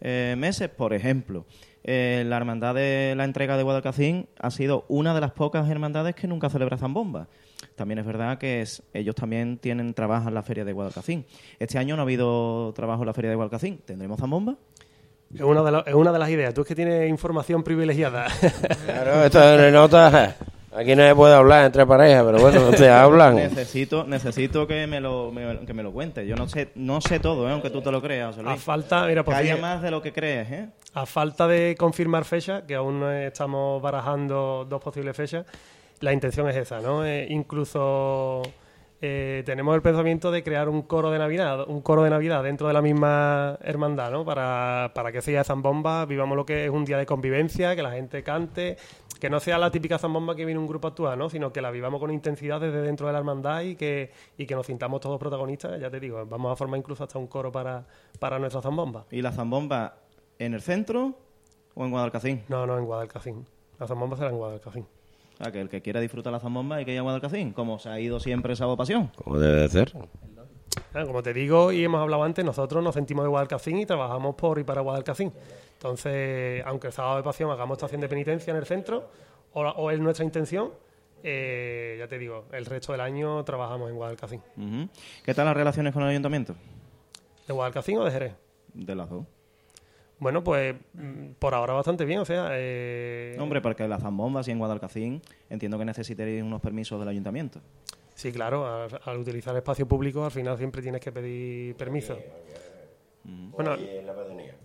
eh, 0.00 0.34
meses? 0.38 0.68
Por 0.68 0.94
ejemplo, 0.94 1.46
eh, 1.82 2.24
la 2.26 2.36
hermandad 2.36 2.74
de 2.74 3.14
la 3.16 3.24
entrega 3.24 3.56
de 3.56 3.62
Guadalcacín 3.62 4.28
ha 4.38 4.50
sido 4.50 4.84
una 4.88 5.14
de 5.14 5.20
las 5.20 5.32
pocas 5.32 5.68
hermandades 5.68 6.14
que 6.14 6.26
nunca 6.26 6.48
celebra 6.48 6.78
zambomba. 6.78 7.28
También 7.74 7.98
es 7.98 8.06
verdad 8.06 8.38
que 8.38 8.64
ellos 8.92 9.14
también 9.14 9.58
tienen 9.58 9.94
trabajo 9.94 10.28
en 10.28 10.34
la 10.34 10.42
feria 10.42 10.64
de 10.64 10.72
Guadalcacín. 10.72 11.26
Este 11.58 11.78
año 11.78 11.96
no 11.96 12.02
ha 12.02 12.04
habido 12.04 12.72
trabajo 12.74 13.02
en 13.02 13.06
la 13.06 13.14
feria 13.14 13.30
de 13.30 13.36
Guadalcacín. 13.36 13.78
¿Tendremos 13.84 14.20
zambomba? 14.20 14.56
Es 15.32 15.40
una, 15.40 15.62
de 15.62 15.70
la- 15.72 15.84
es 15.86 15.94
una 15.94 16.12
de 16.12 16.18
las 16.18 16.30
ideas. 16.30 16.54
Tú 16.54 16.62
es 16.62 16.66
que 16.66 16.74
tienes 16.74 17.08
información 17.08 17.62
privilegiada. 17.62 18.26
Claro, 18.86 19.24
esto 19.24 19.40
de 19.40 19.70
nota. 19.72 20.36
Aquí 20.76 20.96
no 20.96 21.06
se 21.06 21.14
puede 21.14 21.34
hablar 21.34 21.66
entre 21.66 21.86
parejas, 21.86 22.24
pero 22.24 22.38
bueno, 22.40 22.72
se 22.76 22.90
hablan. 22.90 23.36
Necesito, 23.36 24.04
necesito 24.04 24.66
que 24.66 24.88
me 24.88 25.00
lo, 25.00 25.30
me- 25.30 25.64
que 25.64 25.72
me 25.72 25.84
lo 25.84 25.92
cuentes. 25.92 26.26
Yo 26.26 26.34
no 26.34 26.48
sé, 26.48 26.70
no 26.74 27.00
sé 27.00 27.20
todo, 27.20 27.48
¿eh? 27.48 27.52
aunque 27.52 27.70
tú 27.70 27.80
te 27.80 27.92
lo 27.92 28.02
creas, 28.02 28.34
José 28.34 28.48
a 28.48 28.56
falta, 28.56 29.06
mira, 29.06 29.22
pues 29.24 29.36
Calla 29.36 29.56
más 29.56 29.82
de 29.82 29.90
lo 29.92 30.02
que 30.02 30.12
crees, 30.12 30.50
¿eh? 30.50 30.68
a 30.94 31.06
falta 31.06 31.46
de 31.46 31.76
confirmar 31.78 32.24
fecha, 32.24 32.66
que 32.66 32.74
aún 32.74 32.98
no 32.98 33.10
estamos 33.12 33.80
barajando 33.80 34.66
dos 34.68 34.80
posibles 34.82 35.16
fechas, 35.16 35.46
la 36.00 36.12
intención 36.12 36.48
es 36.48 36.56
esa, 36.56 36.80
¿no? 36.80 37.04
Eh, 37.06 37.26
incluso 37.30 38.42
eh, 39.06 39.42
tenemos 39.44 39.74
el 39.74 39.82
pensamiento 39.82 40.30
de 40.30 40.42
crear 40.42 40.66
un 40.66 40.80
coro 40.80 41.10
de 41.10 41.18
Navidad, 41.18 41.68
un 41.68 41.82
coro 41.82 42.04
de 42.04 42.08
Navidad 42.08 42.42
dentro 42.42 42.68
de 42.68 42.72
la 42.72 42.80
misma 42.80 43.58
hermandad, 43.60 44.10
¿no? 44.10 44.24
Para, 44.24 44.92
para 44.94 45.12
que 45.12 45.20
de 45.20 45.44
zambomba 45.44 46.06
vivamos 46.06 46.38
lo 46.38 46.46
que 46.46 46.64
es 46.64 46.70
un 46.70 46.86
día 46.86 46.96
de 46.96 47.04
convivencia, 47.04 47.76
que 47.76 47.82
la 47.82 47.90
gente 47.90 48.22
cante, 48.22 48.78
que 49.20 49.28
no 49.28 49.40
sea 49.40 49.58
la 49.58 49.70
típica 49.70 49.98
zambomba 49.98 50.34
que 50.34 50.46
viene 50.46 50.58
un 50.58 50.66
grupo 50.66 50.88
a 50.88 50.90
actuar, 50.92 51.18
¿no? 51.18 51.28
Sino 51.28 51.52
que 51.52 51.60
la 51.60 51.70
vivamos 51.70 52.00
con 52.00 52.10
intensidad 52.12 52.62
desde 52.62 52.80
dentro 52.80 53.06
de 53.06 53.12
la 53.12 53.18
hermandad 53.18 53.60
y 53.60 53.76
que, 53.76 54.10
y 54.38 54.46
que 54.46 54.54
nos 54.54 54.64
sintamos 54.64 55.02
todos 55.02 55.18
protagonistas, 55.18 55.78
ya 55.78 55.90
te 55.90 56.00
digo, 56.00 56.24
vamos 56.24 56.50
a 56.50 56.56
formar 56.56 56.78
incluso 56.78 57.04
hasta 57.04 57.18
un 57.18 57.26
coro 57.26 57.52
para, 57.52 57.84
para 58.18 58.38
nuestra 58.38 58.62
zambomba. 58.62 59.04
¿Y 59.10 59.20
la 59.20 59.32
zambomba 59.32 59.96
en 60.38 60.54
el 60.54 60.62
centro 60.62 61.12
o 61.74 61.84
en 61.84 61.90
Guadalcacín? 61.90 62.44
No, 62.48 62.66
no, 62.66 62.78
en 62.78 62.86
Guadalcacín. 62.86 63.46
La 63.78 63.86
zambomba 63.86 64.16
será 64.16 64.30
en 64.30 64.38
Guadalcacín. 64.38 64.86
O 65.34 65.42
sea, 65.42 65.52
que 65.52 65.60
el 65.60 65.68
que 65.68 65.82
quiera 65.82 66.00
disfrutar 66.00 66.32
la 66.32 66.40
zambomba 66.40 66.76
hay 66.76 66.84
que 66.84 66.92
ir 66.92 66.98
a 66.98 67.02
Guadalcacín, 67.02 67.52
como 67.52 67.78
se 67.78 67.88
ha 67.88 67.98
ido 67.98 68.20
siempre 68.20 68.52
esa 68.52 68.66
vocación. 68.66 69.10
Como 69.16 69.38
debe 69.38 69.62
de 69.62 69.68
ser. 69.68 69.92
Ah, 70.92 71.04
Como 71.04 71.22
te 71.22 71.32
digo 71.34 71.72
y 71.72 71.84
hemos 71.84 72.00
hablado 72.00 72.22
antes, 72.22 72.44
nosotros 72.44 72.82
nos 72.82 72.94
sentimos 72.94 73.24
de 73.24 73.28
Guadalcacín 73.28 73.78
y 73.78 73.86
trabajamos 73.86 74.34
por 74.36 74.58
y 74.58 74.64
para 74.64 74.80
Guadalcacín. 74.80 75.32
Entonces, 75.74 76.62
aunque 76.66 76.86
el 76.88 76.92
sábado 76.92 77.16
de 77.16 77.22
pasión 77.24 77.50
hagamos 77.50 77.76
estación 77.78 78.00
de 78.00 78.08
penitencia 78.08 78.50
en 78.52 78.56
el 78.56 78.64
centro, 78.66 79.08
o, 79.52 79.62
o 79.62 79.90
es 79.90 79.98
nuestra 80.00 80.24
intención, 80.24 80.70
eh, 81.22 81.96
ya 81.98 82.06
te 82.06 82.18
digo, 82.18 82.44
el 82.52 82.66
resto 82.66 82.92
del 82.92 83.00
año 83.00 83.42
trabajamos 83.44 83.90
en 83.90 83.96
Guadalcacín. 83.96 84.40
¿Qué 85.24 85.34
tal 85.34 85.46
las 85.46 85.56
relaciones 85.56 85.92
con 85.92 86.02
el 86.02 86.10
ayuntamiento? 86.10 86.54
¿De 87.46 87.52
Guadalcacín 87.54 87.98
o 87.98 88.04
de 88.04 88.10
Jerez? 88.10 88.32
De 88.72 88.94
las 88.94 89.08
dos. 89.10 89.24
Bueno, 90.24 90.42
pues 90.42 90.74
mm, 90.94 91.32
por 91.38 91.52
ahora 91.54 91.74
bastante 91.74 92.06
bien, 92.06 92.20
o 92.20 92.24
sea... 92.24 92.48
eh, 92.52 93.36
Hombre, 93.38 93.60
porque 93.60 93.86
la 93.86 93.98
zambomba, 93.98 94.42
si 94.42 94.52
en 94.52 94.58
Guadalcacín, 94.58 95.20
entiendo 95.50 95.78
que 95.78 95.84
necesitaréis 95.84 96.42
unos 96.42 96.62
permisos 96.62 96.98
del 96.98 97.10
ayuntamiento. 97.10 97.60
Sí, 98.14 98.32
claro, 98.32 98.66
al, 98.66 98.88
al 99.04 99.18
utilizar 99.18 99.54
espacio 99.54 99.86
público 99.86 100.24
al 100.24 100.30
final 100.30 100.56
siempre 100.56 100.80
tienes 100.80 101.02
que 101.02 101.12
pedir 101.12 101.76
permiso. 101.76 102.16
Bueno, 103.24 103.76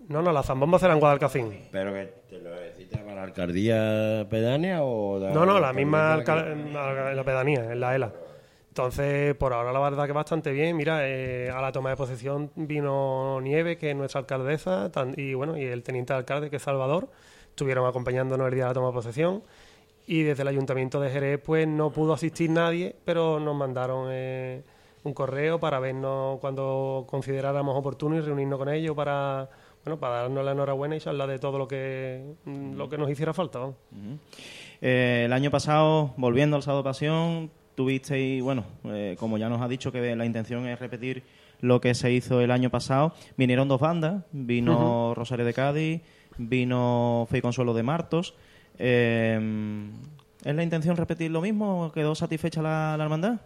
no, 0.08 0.22
no, 0.22 0.32
la 0.32 0.44
zambomba 0.44 0.80
será 0.80 0.94
en 0.94 1.00
Guadalcacín. 1.02 1.68
¿Pero 1.74 1.94
que 1.94 2.06
te 2.30 2.40
lo 2.40 2.52
necesitas 2.56 3.02
para 3.02 3.16
la 3.16 3.24
alcaldía 3.24 4.28
pedánea 4.30 4.82
o...? 4.84 5.20
de- 5.20 5.34
No, 5.34 5.46
no, 5.46 5.60
la 5.60 5.74
misma 5.74 6.18
la 6.26 6.52
en 6.54 6.74
la 7.18 7.24
pedanía, 7.26 7.72
en 7.74 7.80
la 7.82 7.96
ELA. 7.96 8.14
Entonces, 8.80 9.36
por 9.36 9.52
ahora 9.52 9.74
la 9.74 9.80
verdad 9.82 10.06
que 10.06 10.14
bastante 10.14 10.54
bien. 10.54 10.78
Mira, 10.78 11.06
eh, 11.06 11.52
a 11.52 11.62
la 11.62 11.70
toma 11.74 11.90
de 11.90 11.98
posesión 11.98 12.50
vino 12.56 13.42
Nieve, 13.42 13.78
que 13.78 13.90
es 13.90 13.96
nuestra 13.96 14.22
alcaldesa, 14.22 14.90
y 15.18 15.34
bueno, 15.34 15.58
y 15.58 15.66
el 15.66 15.84
teniente 15.84 16.14
alcalde, 16.14 16.50
que 16.50 16.56
es 16.56 16.62
Salvador, 16.62 17.10
estuvieron 17.50 17.86
acompañándonos 17.86 18.48
el 18.48 18.54
día 18.54 18.64
de 18.64 18.70
la 18.70 18.74
toma 18.74 18.88
de 18.88 18.94
posesión. 18.94 19.44
Y 20.08 20.24
desde 20.24 20.44
el 20.44 20.48
ayuntamiento 20.48 21.02
de 21.02 21.10
Jerez, 21.10 21.42
pues 21.44 21.68
no 21.68 21.92
pudo 21.92 22.14
asistir 22.14 22.52
nadie, 22.52 22.96
pero 23.04 23.38
nos 23.42 23.54
mandaron 23.54 24.08
eh, 24.12 24.64
un 25.04 25.14
correo 25.14 25.60
para 25.60 25.82
vernos 25.82 26.40
cuando 26.40 27.06
consideráramos 27.06 27.76
oportuno 27.76 28.16
y 28.16 28.22
reunirnos 28.22 28.60
con 28.60 28.70
ellos 28.70 28.96
para, 28.96 29.50
bueno, 29.84 30.00
para 30.00 30.22
darnos 30.22 30.46
la 30.46 30.54
enhorabuena 30.54 30.96
y 30.96 31.02
charlar 31.02 31.28
de 31.28 31.38
todo 31.38 31.58
lo 31.58 31.68
que, 31.68 32.24
lo 32.46 32.88
que 32.88 32.98
nos 32.98 33.10
hiciera 33.10 33.34
falta. 33.34 33.60
Eh, 34.80 35.24
el 35.26 35.34
año 35.34 35.52
pasado, 35.52 36.14
volviendo 36.16 36.56
al 36.56 36.64
Sábado 36.64 36.86
Pasión, 36.86 37.52
tuvisteis, 37.80 38.44
bueno, 38.44 38.66
eh, 38.84 39.16
como 39.18 39.38
ya 39.38 39.48
nos 39.48 39.62
ha 39.62 39.68
dicho 39.70 39.90
que 39.90 40.14
la 40.14 40.26
intención 40.26 40.68
es 40.68 40.78
repetir 40.78 41.24
lo 41.62 41.80
que 41.80 41.96
se 41.96 42.12
hizo 42.12 42.42
el 42.42 42.52
año 42.52 42.70
pasado, 42.70 43.14
vinieron 43.38 43.70
dos 43.70 43.80
bandas, 43.80 44.26
vino 44.34 45.14
Rosario 45.16 45.46
de 45.46 45.54
Cádiz, 45.54 46.02
vino 46.38 47.26
Fe 47.32 47.38
y 47.38 47.42
Consuelo 47.42 47.74
de 47.74 47.84
Martos. 47.84 48.36
Eh, 48.78 49.40
¿Es 50.44 50.54
la 50.54 50.62
intención 50.62 50.98
repetir 50.98 51.32
lo 51.32 51.40
mismo? 51.40 51.90
¿Quedó 51.94 52.16
satisfecha 52.16 52.62
la, 52.62 52.98
la 52.98 53.06
hermandad? 53.06 53.40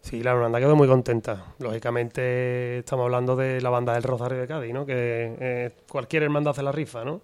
Sí, 0.00 0.22
la 0.22 0.30
hermandad 0.30 0.60
quedó 0.60 0.74
muy 0.74 0.88
contenta. 0.88 1.44
Lógicamente 1.58 2.78
estamos 2.78 3.04
hablando 3.04 3.36
de 3.36 3.60
la 3.60 3.68
banda 3.68 3.92
del 3.92 4.02
Rosario 4.02 4.38
de 4.38 4.46
Cádiz, 4.46 4.72
¿no? 4.72 4.86
Que 4.86 5.36
eh, 5.38 5.70
cualquier 5.90 6.22
hermandad 6.22 6.52
hace 6.52 6.62
la 6.62 6.72
rifa, 6.72 7.04
¿no? 7.04 7.20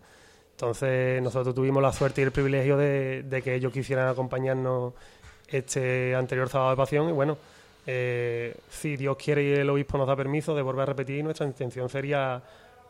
Entonces 0.51 1.23
nosotros 1.23 1.55
tuvimos 1.55 1.83
la 1.83 1.95
suerte 1.95 2.21
y 2.21 2.25
el 2.25 2.33
privilegio 2.33 2.77
de, 2.77 3.23
de 3.23 3.41
que 3.41 3.55
ellos 3.55 3.73
quisieran 3.73 4.09
acompañarnos 4.09 4.93
este 5.49 6.15
anterior 6.15 6.49
sábado 6.49 6.71
de 6.71 6.77
pasión 6.77 7.09
y 7.09 7.13
bueno, 7.13 7.37
eh, 7.87 8.55
si 8.69 8.97
Dios 8.97 9.17
quiere 9.17 9.43
y 9.43 9.53
el 9.53 9.69
obispo 9.69 9.99
nos 9.99 10.07
da 10.07 10.17
permiso 10.17 10.55
de 10.55 10.63
volver 10.63 10.83
a 10.83 10.87
repetir, 10.87 11.23
nuestra 11.23 11.47
intención 11.47 11.89
sería 11.89 12.43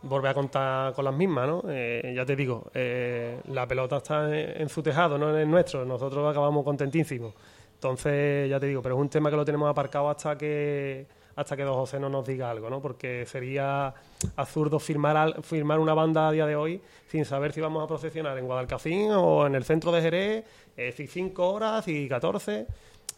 volver 0.03 0.31
a 0.31 0.35
contar 0.35 0.93
con 0.93 1.05
las 1.05 1.15
mismas, 1.15 1.49
¿no? 1.49 1.65
Eh, 1.69 2.13
ya 2.15 2.25
te 2.25 2.37
digo, 2.37 2.71
eh, 2.75 3.41
la 3.49 3.67
pelota 3.67 3.97
está 3.97 4.27
en, 4.29 4.63
en 4.63 4.69
su 4.69 4.83
tejado, 4.83 5.19
no 5.19 5.31
en 5.31 5.37
el 5.37 5.51
nuestro. 5.51 5.85
Nosotros 5.85 6.31
acabamos 6.31 6.65
contentísimos. 6.65 7.35
Entonces, 7.75 8.49
ya 8.49 8.61
te 8.61 8.67
digo, 8.67 8.83
pero 8.83 8.95
es 8.95 9.01
un 9.01 9.09
tema 9.09 9.31
que 9.31 9.37
lo 9.37 9.45
tenemos 9.45 9.69
aparcado 9.69 10.09
hasta 10.11 10.37
que 10.37 11.07
hasta 11.37 11.57
que 11.57 11.63
Don 11.65 11.75
José 11.75 11.99
no 12.01 12.09
nos 12.09 12.27
diga 12.27 12.51
algo, 12.51 12.71
¿no? 12.71 12.81
Porque 12.81 13.25
sería 13.27 13.93
absurdo 14.37 14.79
firmar 14.79 15.17
al- 15.17 15.43
firmar 15.43 15.79
una 15.81 15.95
banda 15.95 16.29
a 16.29 16.33
día 16.33 16.47
de 16.47 16.57
hoy 16.57 16.81
sin 17.09 17.25
saber 17.25 17.53
si 17.53 17.61
vamos 17.61 17.83
a 17.83 17.87
procesionar 17.87 18.37
en 18.39 18.47
Guadalcacín 18.47 19.11
o 19.13 19.47
en 19.47 19.55
el 19.55 19.65
centro 19.65 19.93
de 19.93 20.01
Jerez, 20.03 20.45
eh, 20.77 20.93
si 20.93 21.07
cinco 21.07 21.53
horas, 21.53 21.87
y 21.89 22.09
14. 22.09 22.67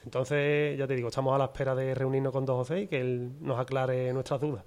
Entonces, 0.05 0.79
ya 0.79 0.87
te 0.87 0.95
digo, 0.95 1.09
estamos 1.09 1.35
a 1.35 1.39
la 1.39 1.45
espera 1.47 1.75
de 1.75 1.95
reunirnos 1.95 2.33
con 2.33 2.45
Don 2.47 2.57
José 2.57 2.83
y 2.83 2.87
que 2.87 3.01
él 3.01 3.33
nos 3.41 3.59
aclare 3.59 4.13
nuestras 4.13 4.41
dudas. 4.41 4.63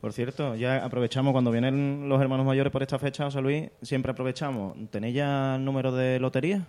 Por 0.00 0.12
cierto, 0.12 0.54
ya 0.54 0.84
aprovechamos 0.84 1.32
cuando 1.32 1.50
vienen 1.50 2.08
los 2.08 2.20
hermanos 2.20 2.44
mayores 2.46 2.70
por 2.70 2.82
esta 2.82 2.98
fecha, 2.98 3.24
José 3.24 3.40
Luis, 3.40 3.70
siempre 3.82 4.12
aprovechamos. 4.12 4.76
¿Tenéis 4.90 5.14
ya 5.14 5.56
el 5.56 5.64
número 5.64 5.92
de 5.92 6.20
lotería? 6.20 6.66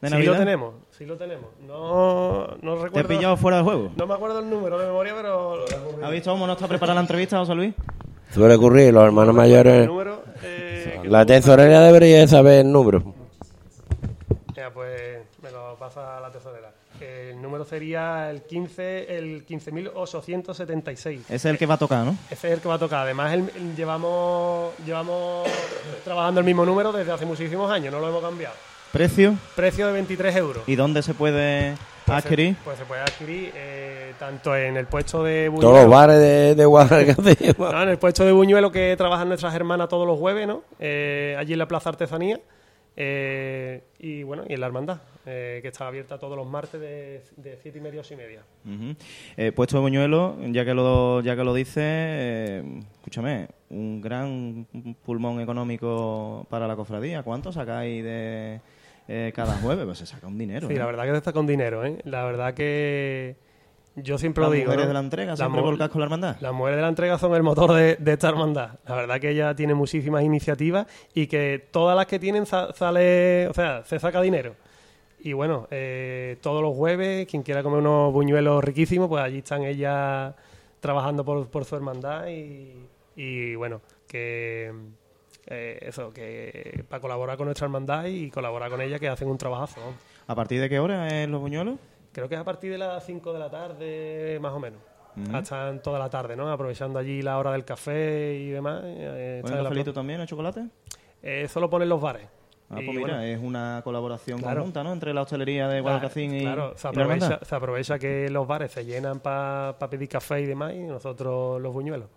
¿De 0.00 0.08
sí 0.10 0.22
lo 0.22 0.36
tenemos, 0.36 0.74
sí 0.90 1.04
lo 1.06 1.16
tenemos. 1.16 1.46
No, 1.66 2.46
no 2.62 2.74
¿Te 2.74 2.80
he 2.80 2.82
recuerdo. 2.84 3.08
pillado 3.08 3.36
fuera 3.36 3.56
de 3.58 3.62
juego? 3.64 3.90
No 3.96 4.06
me 4.06 4.14
acuerdo 4.14 4.38
el 4.38 4.48
número 4.48 4.78
de 4.78 4.86
memoria, 4.86 5.12
pero. 5.16 5.64
¿Has 6.02 6.10
visto 6.12 6.30
cómo 6.30 6.46
no 6.46 6.52
está 6.52 6.68
preparada 6.68 6.94
la 6.94 7.00
entrevista, 7.00 7.38
José 7.38 7.54
Luis? 7.54 7.74
Suele 8.32 8.54
ocurrir, 8.54 8.92
los 8.94 9.04
hermanos 9.04 9.30
El 9.30 9.36
mayores... 9.36 9.86
número. 9.88 10.22
eh, 10.42 11.00
La 11.04 11.24
tesorería 11.26 11.80
debería 11.80 12.26
saber 12.28 12.60
el 12.66 12.70
número. 12.70 13.02
Mira, 14.54 14.70
pues 14.72 15.20
me 15.42 15.50
lo 15.50 15.74
pasa 15.76 16.20
la 16.20 16.30
tesorera. 16.30 16.70
El 17.00 17.40
número 17.40 17.64
sería 17.64 18.28
el 18.30 18.42
15, 18.42 19.16
el 19.16 19.46
15.876. 19.46 21.20
Ese 21.20 21.34
es 21.34 21.44
el 21.44 21.56
que 21.58 21.66
va 21.66 21.74
a 21.74 21.78
tocar, 21.78 22.04
¿no? 22.04 22.16
Ese 22.30 22.48
es 22.48 22.54
el 22.54 22.60
que 22.60 22.68
va 22.68 22.74
a 22.74 22.78
tocar. 22.78 23.00
Además, 23.00 23.32
el- 23.34 23.50
el- 23.56 23.76
llevamos, 23.76 24.74
llevamos 24.84 25.48
trabajando 26.04 26.40
el 26.40 26.46
mismo 26.46 26.64
número 26.66 26.92
desde 26.92 27.12
hace 27.12 27.24
muchísimos 27.24 27.70
años, 27.70 27.92
no 27.92 28.00
lo 28.00 28.08
hemos 28.08 28.22
cambiado. 28.22 28.54
¿Precio? 28.92 29.36
Precio 29.54 29.86
de 29.86 29.92
23 29.92 30.36
euros. 30.36 30.62
¿Y 30.66 30.74
dónde 30.76 31.02
se 31.02 31.14
puede 31.14 31.74
Pues 32.06 32.22
se- 32.22 32.28
adquirir? 32.28 32.56
Pues 32.64 32.78
se 32.78 32.84
puede 32.84 33.02
adquirir 33.02 33.52
eh, 33.54 34.12
tanto 34.18 34.56
en 34.56 34.76
el 34.76 34.86
puesto 34.86 35.22
de 35.22 35.48
Buñuelo. 35.48 35.68
Todos 35.70 35.82
los 35.84 35.90
bares 35.92 36.18
de, 36.18 36.54
de 36.54 36.64
Guadalcanal. 36.64 37.36
No, 37.58 37.82
en 37.82 37.88
el 37.90 37.98
puesto 37.98 38.24
de 38.24 38.32
Buñuelo 38.32 38.72
que 38.72 38.94
trabajan 38.96 39.28
nuestras 39.28 39.54
hermanas 39.54 39.88
todos 39.88 40.06
los 40.06 40.18
jueves, 40.18 40.46
¿no? 40.46 40.62
Eh, 40.78 41.36
allí 41.38 41.52
en 41.52 41.58
la 41.58 41.68
Plaza 41.68 41.90
Artesanía. 41.90 42.40
Eh, 43.00 43.84
y 44.00 44.24
bueno, 44.24 44.42
y 44.48 44.54
en 44.54 44.60
la 44.60 44.66
hermandad, 44.66 44.98
eh, 45.24 45.60
que 45.62 45.68
está 45.68 45.86
abierta 45.86 46.18
todos 46.18 46.36
los 46.36 46.48
martes 46.48 46.80
de, 46.80 47.22
de 47.36 47.56
siete 47.62 47.78
y 47.78 47.80
media 47.80 48.00
a 48.00 48.02
ocho 48.02 48.14
y 48.14 48.16
media. 48.16 48.40
Eh, 49.36 49.52
puesto 49.52 49.76
de 49.76 49.82
Buñuelo, 49.82 50.36
ya 50.50 50.64
que 50.64 50.74
lo, 50.74 51.20
ya 51.20 51.36
que 51.36 51.44
lo 51.44 51.54
dice, 51.54 51.80
eh, 51.84 52.80
escúchame, 52.96 53.46
un 53.70 54.00
gran 54.00 54.66
pulmón 55.04 55.40
económico 55.40 56.44
para 56.50 56.66
la 56.66 56.74
cofradía. 56.74 57.22
¿Cuánto 57.22 57.52
sacáis 57.52 58.02
de 58.02 58.60
eh, 59.08 59.32
cada 59.34 59.54
jueves? 59.58 59.84
Pues 59.86 59.98
se 59.98 60.06
saca 60.06 60.26
un 60.26 60.38
dinero. 60.38 60.68
Sí, 60.68 60.74
¿eh? 60.74 60.78
la 60.78 60.86
verdad 60.86 61.04
que 61.04 61.16
está 61.16 61.32
con 61.32 61.46
dinero, 61.46 61.84
¿eh? 61.84 61.98
La 62.04 62.24
verdad 62.24 62.54
que 62.54 63.36
yo 63.96 64.16
siempre 64.18 64.42
Las 64.42 64.50
lo 64.50 64.54
digo. 64.54 64.66
mujeres 64.66 64.84
¿no? 64.84 64.88
de 64.88 64.94
la 64.94 65.00
entrega, 65.00 65.30
Las 65.32 65.38
siempre 65.40 65.60
volcadas 65.60 65.90
con 65.90 66.00
la 66.00 66.04
hermandad. 66.04 66.36
Las 66.40 66.52
mujeres 66.52 66.76
de 66.76 66.82
la 66.82 66.88
entrega 66.88 67.18
son 67.18 67.34
el 67.34 67.42
motor 67.42 67.72
de, 67.72 67.96
de 67.96 68.12
esta 68.12 68.28
hermandad. 68.28 68.78
La 68.86 68.94
verdad 68.94 69.18
que 69.20 69.30
ella 69.30 69.54
tiene 69.56 69.74
muchísimas 69.74 70.22
iniciativas 70.22 70.86
y 71.14 71.26
que 71.26 71.66
todas 71.72 71.96
las 71.96 72.06
que 72.06 72.18
tienen 72.20 72.46
sa- 72.46 72.72
sale, 72.74 73.48
o 73.48 73.54
sea, 73.54 73.82
se 73.84 73.98
saca 73.98 74.20
dinero. 74.20 74.54
Y 75.20 75.32
bueno, 75.32 75.66
eh, 75.72 76.36
todos 76.42 76.62
los 76.62 76.76
jueves, 76.76 77.26
quien 77.26 77.42
quiera 77.42 77.64
comer 77.64 77.80
unos 77.80 78.12
buñuelos 78.12 78.62
riquísimos, 78.62 79.08
pues 79.08 79.20
allí 79.24 79.38
están 79.38 79.64
ellas 79.64 80.32
trabajando 80.78 81.24
por, 81.24 81.48
por 81.48 81.64
su 81.64 81.74
hermandad 81.74 82.28
y, 82.28 82.72
y 83.16 83.56
bueno, 83.56 83.80
que 84.06 84.72
eh, 85.50 85.78
eso, 85.82 86.12
que 86.12 86.84
para 86.88 87.00
colaborar 87.00 87.36
con 87.36 87.46
nuestra 87.46 87.64
hermandad 87.66 88.04
y 88.06 88.30
colaborar 88.30 88.70
con 88.70 88.80
ella, 88.80 88.98
que 88.98 89.08
hacen 89.08 89.28
un 89.28 89.38
trabajazo. 89.38 89.80
¿no? 89.80 89.94
¿A 90.26 90.34
partir 90.34 90.60
de 90.60 90.68
qué 90.68 90.78
hora 90.78 91.22
es 91.22 91.28
los 91.28 91.40
buñuelos? 91.40 91.76
Creo 92.12 92.28
que 92.28 92.34
es 92.34 92.40
a 92.40 92.44
partir 92.44 92.70
de 92.72 92.78
las 92.78 93.04
5 93.04 93.32
de 93.32 93.38
la 93.38 93.50
tarde, 93.50 94.38
más 94.40 94.52
o 94.52 94.58
menos. 94.60 94.80
Hasta 95.32 95.76
toda 95.82 95.98
la 95.98 96.08
tarde, 96.08 96.36
¿no? 96.36 96.48
Aprovechando 96.50 96.98
allí 96.98 97.22
la 97.22 97.38
hora 97.38 97.50
del 97.52 97.64
café 97.64 98.34
y 98.36 98.50
demás. 98.50 98.82
eh, 98.84 99.40
¿Ponen 99.42 99.64
cafelito 99.64 99.92
también, 99.92 100.20
el 100.20 100.28
chocolate? 100.28 100.66
Eh, 101.22 101.42
eso 101.44 101.58
lo 101.58 101.68
ponen 101.68 101.88
los 101.88 102.00
bares. 102.00 102.28
Ah, 102.70 102.74
pues 102.76 102.88
mira, 102.88 103.00
bueno, 103.00 103.20
es 103.22 103.38
una 103.40 103.80
colaboración 103.82 104.38
Claro. 104.38 104.56
conjunta, 104.56 104.84
¿no? 104.84 104.92
Entre 104.92 105.12
la 105.14 105.22
hostelería 105.22 105.66
de 105.68 105.80
Guadalcacín 105.80 106.34
y, 106.34 106.40
claro, 106.42 106.76
se 106.76 106.88
y 106.88 106.92
la 106.94 107.00
hermandad. 107.02 107.26
aprovecha, 107.32 107.44
se 107.46 107.54
aprovecha 107.56 107.98
que 107.98 108.28
los 108.30 108.46
bares 108.46 108.70
se 108.70 108.84
llenan 108.84 109.18
para 109.20 109.76
pedir 109.90 110.08
café 110.08 110.40
y 110.42 110.46
demás 110.46 110.74
y 110.74 110.80
nosotros 110.80 111.60
los 111.60 111.72
buñuelos. 111.72 112.08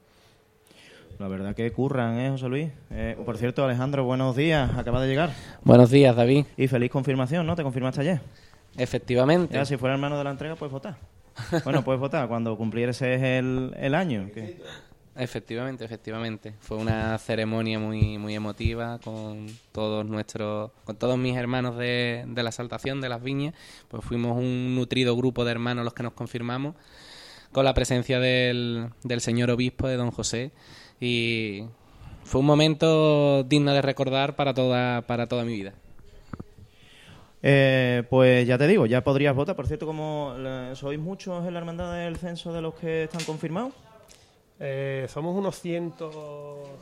La 1.20 1.28
verdad 1.28 1.55
que 1.55 1.72
curran, 1.72 2.18
¿eh, 2.20 2.30
José 2.32 2.47
Luis? 2.47 2.70
Eh, 2.89 3.16
por 3.26 3.38
cierto, 3.38 3.64
Alejandro, 3.64 4.03
buenos 4.03 4.36
días. 4.36 4.72
Acaba 4.78 5.01
de 5.01 5.07
llegar. 5.07 5.32
Buenos 5.64 5.91
días, 5.91 6.16
David. 6.16 6.45
Y 6.57 6.68
feliz 6.68 6.89
confirmación, 6.89 7.45
¿no? 7.45 7.55
Te 7.55 7.64
confirmaste 7.64 8.01
ayer. 8.01 8.22
Efectivamente. 8.78 9.53
Ya, 9.53 9.66
si 9.66 9.78
fuera 9.78 9.93
hermano 9.95 10.18
de 10.18 10.24
la 10.24 10.32
entrega, 10.32 10.55
pues 10.55 10.72
votar. 10.72 10.97
Bueno, 11.64 11.84
puedes 11.84 11.99
votar 11.99 12.28
cuando 12.28 12.57
cumplieres 12.57 13.01
el, 13.01 13.74
el 13.78 13.95
año. 13.95 14.30
que- 14.34 14.57
Efectivamente, 15.16 15.84
efectivamente. 15.84 16.53
Fue 16.62 16.78
una 16.78 17.18
ceremonia 17.18 17.78
muy, 17.78 18.18
muy 18.18 18.34
emotiva 18.34 18.97
con 19.03 19.45
todos 19.74 20.05
nuestros, 20.05 20.72
con 20.86 20.95
todos 20.95 21.18
mis 21.18 21.36
hermanos 21.36 21.78
de, 21.78 22.24
de 22.28 22.43
la 22.43 22.51
saltación 22.51 23.01
de 23.01 23.09
las 23.09 23.22
viñas. 23.22 23.53
Pues 23.89 24.03
fuimos 24.05 24.38
un 24.38 24.74
nutrido 24.74 25.16
grupo 25.18 25.43
de 25.45 25.51
hermanos 25.51 25.84
los 25.84 25.93
que 25.93 26.03
nos 26.03 26.14
confirmamos, 26.14 26.76
con 27.51 27.66
la 27.66 27.74
presencia 27.74 28.20
del, 28.22 28.88
del 29.03 29.20
señor 29.20 29.51
obispo 29.51 29.88
de 29.88 29.97
Don 29.97 30.12
José. 30.12 30.51
Y 31.02 31.66
fue 32.24 32.39
un 32.39 32.47
momento 32.47 33.43
digno 33.43 33.74
de 33.74 33.82
recordar 33.82 34.36
para 34.38 34.54
toda, 34.54 35.02
para 35.02 35.28
toda 35.28 35.43
mi 35.43 35.54
vida. 35.54 35.74
Eh, 37.43 38.04
pues 38.10 38.47
ya 38.47 38.58
te 38.58 38.68
digo, 38.68 38.86
ya 38.86 39.04
podrías 39.04 39.36
votar. 39.36 39.56
Por 39.56 39.68
cierto, 39.68 39.86
como 39.86 40.36
sois 40.76 40.99
muchos 40.99 41.45
en 41.45 41.54
la 41.54 41.60
hermandad 41.60 41.95
del 41.95 42.18
censo 42.18 42.54
de 42.54 42.62
los 42.62 42.76
que 42.76 43.04
están 43.04 43.24
confirmados. 43.24 43.74
Eh, 44.64 45.08
somos 45.10 45.36
unos 45.36 45.60
100, 45.60 45.93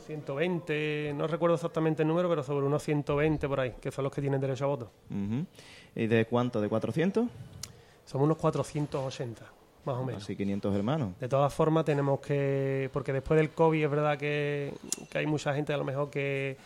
120, 0.06 1.14
no 1.16 1.26
recuerdo 1.26 1.54
exactamente 1.54 2.02
el 2.02 2.08
número, 2.08 2.28
pero 2.28 2.42
sobre 2.42 2.66
unos 2.66 2.82
120 2.82 3.48
por 3.48 3.58
ahí, 3.58 3.72
que 3.80 3.90
son 3.90 4.04
los 4.04 4.12
que 4.12 4.20
tienen 4.20 4.38
derecho 4.38 4.66
a 4.66 4.68
voto. 4.68 4.90
¿Y 5.96 6.06
de 6.06 6.26
cuánto? 6.26 6.60
¿De 6.60 6.68
400? 6.68 7.26
Somos 8.04 8.26
unos 8.26 8.36
480, 8.36 9.44
más 9.84 9.96
o 9.96 10.04
menos. 10.04 10.22
Así 10.22 10.36
500 10.36 10.74
hermanos. 10.76 11.18
De 11.18 11.28
todas 11.28 11.52
formas, 11.52 11.84
tenemos 11.84 12.20
que. 12.20 12.90
Porque 12.92 13.12
después 13.12 13.38
del 13.38 13.50
COVID 13.50 13.84
es 13.84 13.90
verdad 13.90 14.18
que, 14.18 14.72
que 15.10 15.18
hay 15.18 15.26
mucha 15.26 15.54
gente 15.54 15.72
a 15.72 15.76
lo 15.76 15.84
mejor 15.84 16.10
que, 16.10 16.56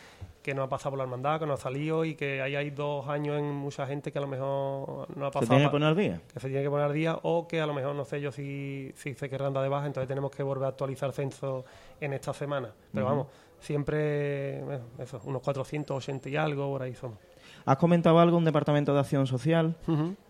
que 0.43 0.55
no 0.55 0.63
ha 0.63 0.69
pasado 0.69 0.91
por 0.91 0.99
la 0.99 1.05
hermandad, 1.05 1.41
que 1.41 1.47
no 1.47 1.55
ha 1.55 1.57
salido 1.57 2.05
y 2.05 2.15
que 2.15 2.43
ahí 2.43 2.55
hay 2.55 2.71
dos 2.71 3.09
años 3.09 3.39
en 3.39 3.51
mucha 3.55 3.87
gente 3.87 4.13
que 4.13 4.19
a 4.19 4.21
lo 4.21 4.27
mejor 4.29 5.09
no 5.17 5.27
ha 5.27 5.31
¿Se 5.31 5.33
pasado. 5.33 5.47
tiene 5.49 5.65
que 5.65 5.71
poner 5.71 5.89
al 5.89 5.97
día? 5.97 6.21
que 6.33 6.41
se 6.41 6.49
tiene 6.49 6.63
que 6.63 6.69
poner 6.71 6.87
al 6.87 6.93
día 6.93 7.19
o 7.23 7.49
que 7.49 7.61
a 7.61 7.67
lo 7.67 7.73
mejor 7.73 7.95
no 7.95 8.05
sé 8.05 8.21
yo 8.21 8.31
si, 8.31 8.93
si 8.95 9.15
se 9.15 9.31
querrán 9.31 9.55
dar 9.55 9.63
de 9.63 9.71
baja, 9.71 9.87
entonces 9.87 10.07
tenemos 10.07 10.31
que 10.31 10.43
volver 10.43 10.65
a 10.67 10.69
actualizar 10.69 11.13
censo 11.13 11.65
en 12.01 12.13
esta 12.13 12.35
semana. 12.35 12.71
Pero 12.93 13.07
vamos, 13.07 13.29
siempre, 13.59 14.61
bueno, 14.63 14.85
eso, 14.99 15.21
unos 15.25 15.41
480 15.41 16.29
y 16.29 16.37
algo, 16.37 16.69
por 16.69 16.83
ahí 16.83 16.95
somos. 16.95 17.19
¿Has 17.67 17.79
comentado 17.79 18.19
algo 18.21 18.37
un 18.37 18.45
departamento 18.45 18.93
de 18.93 19.01
acción 19.01 19.27
social? 19.27 19.75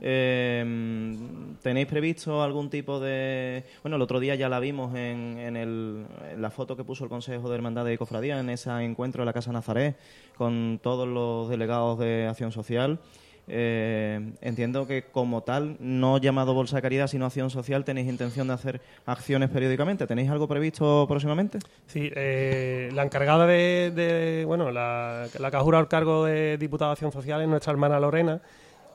Eh, 0.01 1.16
¿Tenéis 1.62 1.87
previsto 1.87 2.43
algún 2.43 2.70
tipo 2.70 3.01
de...? 3.01 3.64
Bueno, 3.82 3.97
el 3.97 4.03
otro 4.03 4.20
día 4.20 4.37
ya 4.37 4.49
la 4.49 4.61
vimos 4.61 4.95
en, 4.95 5.39
en, 5.39 5.57
el- 5.57 6.07
en 6.32 6.41
la 6.43 6.51
foto 6.51 6.76
que 6.76 6.85
puso 6.85 7.03
el 7.05 7.11
Consejo 7.11 7.49
de 7.49 7.57
Hermandad 7.57 7.85
de 7.85 7.99
Cofradía 7.99 8.39
en 8.39 8.51
ese 8.51 8.70
encuentro 8.85 9.22
de 9.22 9.26
la 9.26 9.32
Casa 9.32 9.51
Nazaret 9.51 9.97
con 10.37 10.78
todos 10.82 11.09
los 11.09 11.49
delegados 11.49 11.99
de 11.99 12.28
acción 12.28 12.53
social. 12.53 13.01
Eh, 13.47 14.32
entiendo 14.40 14.86
que 14.86 15.05
como 15.05 15.42
tal, 15.42 15.76
no 15.78 16.18
llamado 16.18 16.55
Bolsa 16.55 16.76
de 16.76 16.82
Caridad, 16.82 17.07
sino 17.09 17.26
Acción 17.26 17.51
Social, 17.51 17.84
tenéis 17.84 18.09
intención 18.09 18.49
de 18.49 18.55
hacer 18.55 18.80
acciones 19.07 19.51
periódicamente. 19.51 20.07
¿Tenéis 20.07 20.30
algo 20.30 20.49
previsto 20.49 21.05
próximamente? 21.07 21.59
Sí, 21.86 22.11
eh, 22.14 22.90
la 22.95 23.03
encargada 23.03 23.47
de, 23.47 24.45
bueno, 24.47 24.70
la, 24.70 25.26
la 25.38 25.51
que 25.51 25.57
ha 25.57 25.61
jurado 25.61 25.82
el 25.82 25.88
cargo 25.88 26.24
de 26.24 26.57
diputada 26.57 26.90
de 26.90 26.92
Acción 26.95 27.12
Social 27.12 27.42
es 27.42 27.49
nuestra 27.49 27.72
hermana 27.72 28.01
Lorena, 28.01 28.40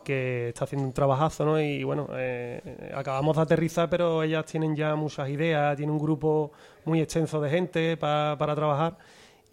que 0.03 0.47
está 0.49 0.63
haciendo 0.63 0.87
un 0.87 0.93
trabajazo, 0.93 1.45
¿no? 1.45 1.61
Y 1.61 1.83
bueno, 1.83 2.07
eh, 2.13 2.91
acabamos 2.95 3.35
de 3.35 3.43
aterrizar, 3.43 3.89
pero 3.89 4.23
ellas 4.23 4.45
tienen 4.45 4.75
ya 4.75 4.95
muchas 4.95 5.29
ideas, 5.29 5.75
tienen 5.77 5.93
un 5.93 6.01
grupo 6.01 6.51
muy 6.85 7.01
extenso 7.01 7.39
de 7.39 7.49
gente 7.51 7.97
pa- 7.97 8.35
para 8.39 8.55
trabajar. 8.55 8.97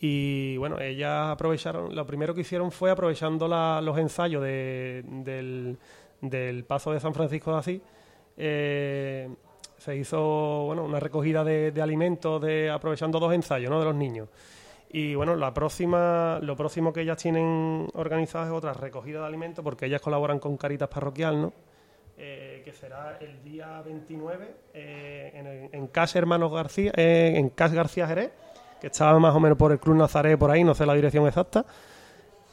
Y 0.00 0.56
bueno, 0.58 0.78
ellas 0.78 1.28
aprovecharon, 1.30 1.94
lo 1.94 2.06
primero 2.06 2.34
que 2.34 2.42
hicieron 2.42 2.70
fue 2.70 2.90
aprovechando 2.90 3.48
los 3.48 3.98
ensayos 3.98 4.42
de- 4.42 5.02
del, 5.06 5.78
del 6.20 6.64
paso 6.64 6.92
de 6.92 7.00
San 7.00 7.14
Francisco 7.14 7.52
de 7.52 7.58
Asís, 7.58 7.80
eh, 8.36 9.28
se 9.78 9.96
hizo 9.96 10.64
bueno, 10.66 10.84
una 10.84 11.00
recogida 11.00 11.44
de, 11.44 11.72
alimentos 11.80 12.40
de, 12.42 12.70
aprovechando 12.70 13.18
dos 13.18 13.32
ensayos 13.32 13.70
¿no? 13.70 13.78
de 13.78 13.84
los 13.86 13.94
niños. 13.94 14.28
Y 14.90 15.14
bueno, 15.14 15.34
la 15.34 15.52
próxima, 15.52 16.38
lo 16.42 16.56
próximo 16.56 16.92
que 16.92 17.00
ellas 17.00 17.16
tienen 17.18 17.88
organizado 17.94 18.46
es 18.46 18.52
otra 18.52 18.72
recogida 18.72 19.20
de 19.20 19.26
alimentos, 19.26 19.62
porque 19.64 19.86
ellas 19.86 20.00
colaboran 20.00 20.38
con 20.38 20.56
Caritas 20.56 20.88
Parroquial, 20.88 21.40
¿no? 21.42 21.52
Eh, 22.18 22.62
que 22.64 22.72
será 22.72 23.18
el 23.20 23.42
día 23.42 23.82
29 23.82 24.46
eh, 24.72 25.32
en, 25.34 25.74
en 25.78 25.86
Casa 25.88 26.18
Hermanos 26.18 26.50
García, 26.52 26.92
en 26.96 27.50
Casa 27.50 27.74
García 27.74 28.06
Jerez, 28.06 28.30
que 28.80 28.88
estaba 28.88 29.18
más 29.18 29.34
o 29.34 29.40
menos 29.40 29.56
por 29.58 29.72
el 29.72 29.78
Cruz 29.78 29.96
Nazaret, 29.96 30.38
por 30.38 30.50
ahí, 30.50 30.64
no 30.64 30.74
sé 30.74 30.86
la 30.86 30.94
dirección 30.94 31.26
exacta. 31.26 31.64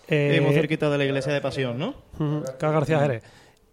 Eh, 0.07 0.41
muy 0.43 0.53
cerquita 0.53 0.89
de 0.89 0.97
la 0.97 1.05
iglesia 1.05 1.33
de 1.33 1.41
Pasión, 1.41 1.77
¿no? 1.77 1.93
Casa 2.57 2.73
García 2.73 2.99
Jerez. 2.99 3.23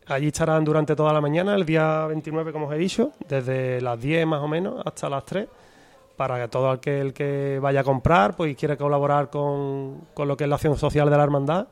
Allí 0.07 0.28
estarán 0.28 0.64
durante 0.64 0.96
toda 0.96 1.12
la 1.12 1.20
mañana, 1.20 1.55
el 1.55 1.64
día 1.64 2.07
29, 2.07 2.53
como 2.53 2.66
os 2.66 2.74
he 2.74 2.78
dicho, 2.78 3.12
desde 3.28 3.80
las 3.80 4.01
10 4.01 4.26
más 4.26 4.40
o 4.40 4.48
menos 4.48 4.82
hasta 4.84 5.09
las 5.09 5.24
3, 5.24 5.46
para 6.16 6.40
que 6.40 6.48
todo 6.48 6.70
aquel 6.70 7.12
que 7.12 7.59
vaya 7.61 7.80
a 7.80 7.84
comprar 7.84 8.34
pues, 8.36 8.51
y 8.53 8.55
quiera 8.55 8.76
colaborar 8.76 9.30
con, 9.30 10.09
con 10.14 10.26
lo 10.26 10.36
que 10.36 10.44
es 10.44 10.51
la 10.51 10.57
acción 10.57 10.76
social 10.76 11.09
de 11.11 11.16
la 11.16 11.22
hermandad, 11.22 11.68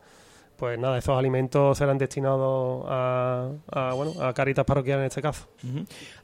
pues 0.59 0.79
nada, 0.79 0.99
esos 0.99 1.17
alimentos 1.17 1.79
serán 1.79 1.99
destinados 1.99 2.85
a, 2.89 3.49
a, 3.71 3.93
bueno, 3.95 4.21
a 4.21 4.35
Caritas 4.35 4.65
Parroquial 4.65 4.99
en 4.99 5.05
este 5.07 5.23
caso. 5.23 5.47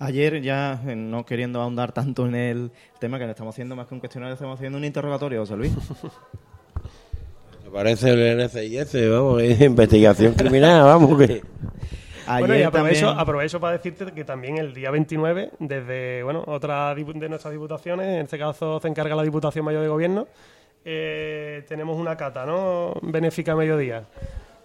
Ayer, 0.00 0.42
ya 0.42 0.80
eh, 0.86 0.96
no 0.96 1.24
queriendo 1.24 1.60
ahondar 1.62 1.92
tanto 1.92 2.26
en 2.26 2.34
el 2.34 2.72
tema 2.98 3.18
que 3.18 3.26
le 3.26 3.30
estamos 3.30 3.54
haciendo 3.54 3.76
más 3.76 3.86
que 3.86 3.94
un 3.94 4.00
cuestionario, 4.00 4.34
estamos 4.34 4.56
haciendo 4.58 4.76
un 4.78 4.84
interrogatorio, 4.84 5.40
José 5.40 5.56
Luis. 5.56 5.72
Me 7.64 7.70
parece 7.70 8.10
el 8.10 8.38
NCIS, 8.44 9.10
vamos, 9.10 9.40
es 9.42 9.60
investigación 9.60 10.34
criminal, 10.34 10.82
vamos, 10.84 11.18
que... 11.18 11.42
Ayer 12.26 12.40
bueno, 12.48 12.56
y 12.58 12.62
aprovecho, 12.62 13.00
también- 13.06 13.20
aprovecho 13.20 13.60
para 13.60 13.76
decirte 13.76 14.10
que 14.12 14.24
también 14.24 14.56
el 14.56 14.72
día 14.72 14.90
29, 14.90 15.50
desde 15.58 16.22
bueno 16.22 16.42
otra 16.46 16.94
de 16.94 17.28
nuestras 17.28 17.52
diputaciones, 17.52 18.06
en 18.06 18.22
este 18.22 18.38
caso 18.38 18.80
se 18.80 18.88
encarga 18.88 19.14
la 19.14 19.22
Diputación 19.22 19.62
Mayor 19.62 19.82
de 19.82 19.88
Gobierno, 19.88 20.26
eh, 20.84 21.64
tenemos 21.68 21.98
una 21.98 22.16
cata 22.16 22.44
¿no? 22.46 22.94
benéfica 23.02 23.52
a 23.52 23.56
mediodía. 23.56 24.04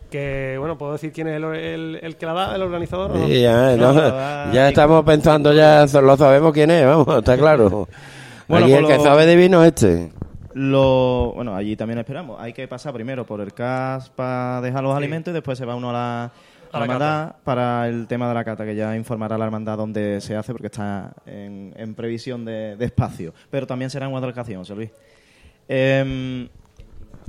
Que, 0.09 0.55
bueno, 0.57 0.75
¿puedo 0.77 0.93
decir 0.93 1.11
quién 1.11 1.27
es 1.27 1.35
el, 1.37 1.43
el- 1.43 1.99
el 2.01 2.15
que 2.17 2.25
la 2.25 2.33
da, 2.33 2.55
el 2.55 2.61
organizador? 2.63 3.11
o 3.11 3.15
no? 3.15 3.27
Sí, 3.27 3.41
ya, 3.41 3.75
No, 3.77 3.93
no, 3.93 4.01
no, 4.01 4.15
va- 4.15 4.51
ya 4.51 4.69
estamos 4.69 5.05
pensando, 5.05 5.53
ya 5.53 5.85
lo 6.01 6.17
sabemos 6.17 6.51
quién 6.51 6.71
es, 6.71 6.83
vamos, 6.85 7.07
está 7.19 7.37
claro. 7.37 7.87
Bueno, 8.47 8.65
Aquí 8.65 8.73
el 8.73 8.87
que 8.87 8.97
lo- 8.97 9.03
sabe 9.03 9.27
de 9.27 9.35
vino 9.35 9.61
es 9.63 9.67
este. 9.67 10.09
Lo, 10.55 11.33
bueno, 11.35 11.55
allí 11.55 11.75
también 11.75 11.99
esperamos. 11.99 12.41
Hay 12.41 12.51
que 12.53 12.67
pasar 12.67 12.91
primero 12.93 13.23
por 13.23 13.39
el 13.41 13.53
CAS 13.53 14.09
para 14.09 14.59
dejar 14.61 14.81
los 14.81 14.93
Sí. 14.93 14.97
alimentos 14.97 15.31
y 15.31 15.33
después 15.35 15.55
se 15.55 15.65
va 15.65 15.75
uno 15.75 15.91
a 15.91 15.93
la, 15.93 16.23
a 16.71 16.79
la 16.79 16.85
hermandad 16.85 17.35
para 17.43 17.87
el 17.87 18.07
tema 18.07 18.27
de 18.27 18.33
la 18.33 18.43
cata, 18.43 18.65
que 18.65 18.75
ya 18.75 18.95
informará 18.95 19.37
la 19.37 19.45
hermandad 19.45 19.77
dónde 19.77 20.19
se 20.21 20.35
hace 20.35 20.51
porque 20.51 20.65
está 20.65 21.13
en, 21.27 21.71
en 21.77 21.93
previsión 21.93 22.43
de, 22.43 22.75
de 22.75 22.85
espacio. 22.85 23.35
Pero 23.51 23.67
también 23.67 23.91
será 23.91 24.05
en 24.07 24.11
Guadalcación, 24.11 24.57
José 24.61 24.73
Luis. 24.73 24.89
Em, 25.69 26.49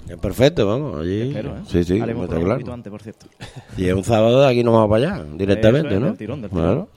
Es 0.09 0.17
perfecto, 0.21 0.67
vamos, 0.67 1.01
allí. 1.03 1.29
espero, 1.29 1.51
¿eh? 1.51 1.61
Sí, 1.69 1.85
sí, 1.85 2.01
Haremos 2.01 2.25
está 2.25 2.41
claro. 2.41 2.73
antes, 2.73 2.91
por 2.91 3.03
cierto. 3.03 3.27
Y 3.77 3.87
es 3.87 3.95
un 3.95 4.03
sábado 4.03 4.41
de 4.41 4.49
aquí 4.51 4.65
nos 4.65 4.75
vamos 4.75 4.89
para 4.91 5.15
allá, 5.15 5.25
directamente, 5.37 5.95
es, 5.95 6.01
¿no? 6.01 6.07
del 6.07 6.17
tirón, 6.17 6.41
del 6.43 6.51
tirón. 6.51 6.65
Claro. 6.67 6.89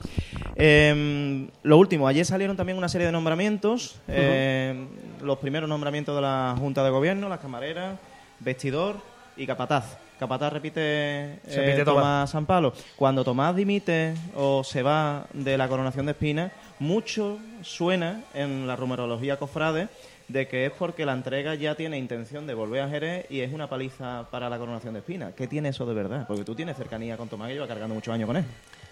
Eh, 0.56 1.46
lo 1.62 1.78
último, 1.78 2.08
ayer 2.08 2.24
salieron 2.24 2.56
también 2.56 2.78
una 2.78 2.88
serie 2.88 3.06
de 3.06 3.12
nombramientos. 3.12 4.00
eh, 4.08 4.86
Los 5.22 5.38
primeros 5.38 5.68
nombramientos 5.68 6.16
de 6.16 6.22
la 6.22 6.56
Junta 6.58 6.82
de 6.82 6.90
Gobierno, 6.90 7.28
las 7.28 7.40
camareras, 7.40 7.98
vestidor 8.40 8.96
y 9.36 9.46
capataz. 9.46 9.98
Capataz 10.18 10.52
repite, 10.52 11.40
Se 11.46 11.60
eh, 11.60 11.66
repite 11.66 11.84
Tomás. 11.84 12.30
Sampalo. 12.30 12.72
Cuando 12.96 13.22
Tomás 13.24 13.54
dimite 13.54 14.14
o 14.34 14.64
se 14.64 14.82
va 14.82 15.26
de 15.34 15.58
la 15.58 15.68
coronación 15.68 16.06
de 16.06 16.12
espinas, 16.12 16.52
mucho 16.78 17.38
suena 17.62 18.22
en 18.32 18.66
la 18.66 18.76
rumorología 18.76 19.36
cofrade 19.36 19.88
de 20.28 20.48
que 20.48 20.66
es 20.66 20.72
porque 20.72 21.04
la 21.04 21.12
entrega 21.12 21.54
ya 21.54 21.74
tiene 21.74 21.98
intención 21.98 22.46
de 22.46 22.54
volver 22.54 22.82
a 22.82 22.88
Jerez 22.88 23.26
y 23.30 23.40
es 23.40 23.52
una 23.52 23.68
paliza 23.68 24.26
para 24.30 24.48
la 24.48 24.58
coronación 24.58 24.94
de 24.94 25.00
espinas. 25.00 25.34
¿Qué 25.34 25.46
tiene 25.46 25.68
eso 25.70 25.84
de 25.86 25.94
verdad? 25.94 26.26
Porque 26.26 26.44
tú 26.44 26.54
tienes 26.54 26.76
cercanía 26.76 27.16
con 27.16 27.28
Tomás 27.28 27.48
que 27.48 27.54
lleva 27.54 27.68
cargando 27.68 27.94
muchos 27.94 28.14
años 28.14 28.26
con 28.26 28.36
él. 28.36 28.44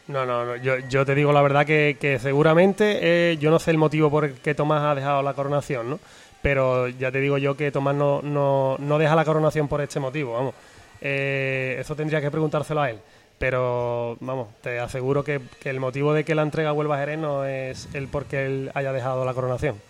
No, 0.09 0.27
no, 0.27 0.45
no. 0.45 0.57
Yo, 0.57 0.79
yo 0.89 1.07
te 1.07 1.15
digo 1.15 1.33
la 1.33 1.43
verdad 1.43 1.65
que, 1.65 1.97
que 2.01 2.19
seguramente 2.19 2.99
eh, 3.33 3.37
yo 3.39 3.51
no 3.51 3.59
sé 3.59 3.71
el 3.71 3.79
motivo 3.79 4.11
por 4.11 4.25
el 4.25 4.35
que 4.35 4.55
Tomás 4.55 4.83
ha 4.83 4.95
dejado 4.95 5.23
la 5.23 5.35
coronación, 5.35 5.91
¿no? 5.91 6.01
Pero 6.43 6.89
ya 6.89 7.13
te 7.13 7.21
digo 7.21 7.39
yo 7.39 7.57
que 7.57 7.71
Tomás 7.71 7.95
no, 7.95 8.21
no, 8.21 8.77
no 8.79 8.99
deja 8.99 9.15
la 9.15 9.25
coronación 9.25 9.69
por 9.69 9.81
este 9.81 10.01
motivo, 10.01 10.35
vamos. 10.35 10.55
Eh, 11.01 11.77
eso 11.79 11.95
tendría 11.95 12.21
que 12.21 12.31
preguntárselo 12.31 12.81
a 12.81 12.91
él. 12.91 12.99
Pero, 13.39 14.17
vamos, 14.21 14.49
te 14.61 14.79
aseguro 14.79 15.25
que, 15.25 15.41
que 15.61 15.71
el 15.71 15.81
motivo 15.81 16.13
de 16.13 16.25
que 16.25 16.35
la 16.35 16.43
entrega 16.43 16.71
vuelva 16.73 16.97
a 16.97 17.01
Jerez 17.01 17.19
no 17.19 17.45
es 17.45 17.89
el 17.93 18.07
por 18.07 18.27
qué 18.27 18.47
él 18.47 18.71
haya 18.75 18.93
dejado 18.93 19.25
la 19.25 19.35
coronación. 19.35 19.81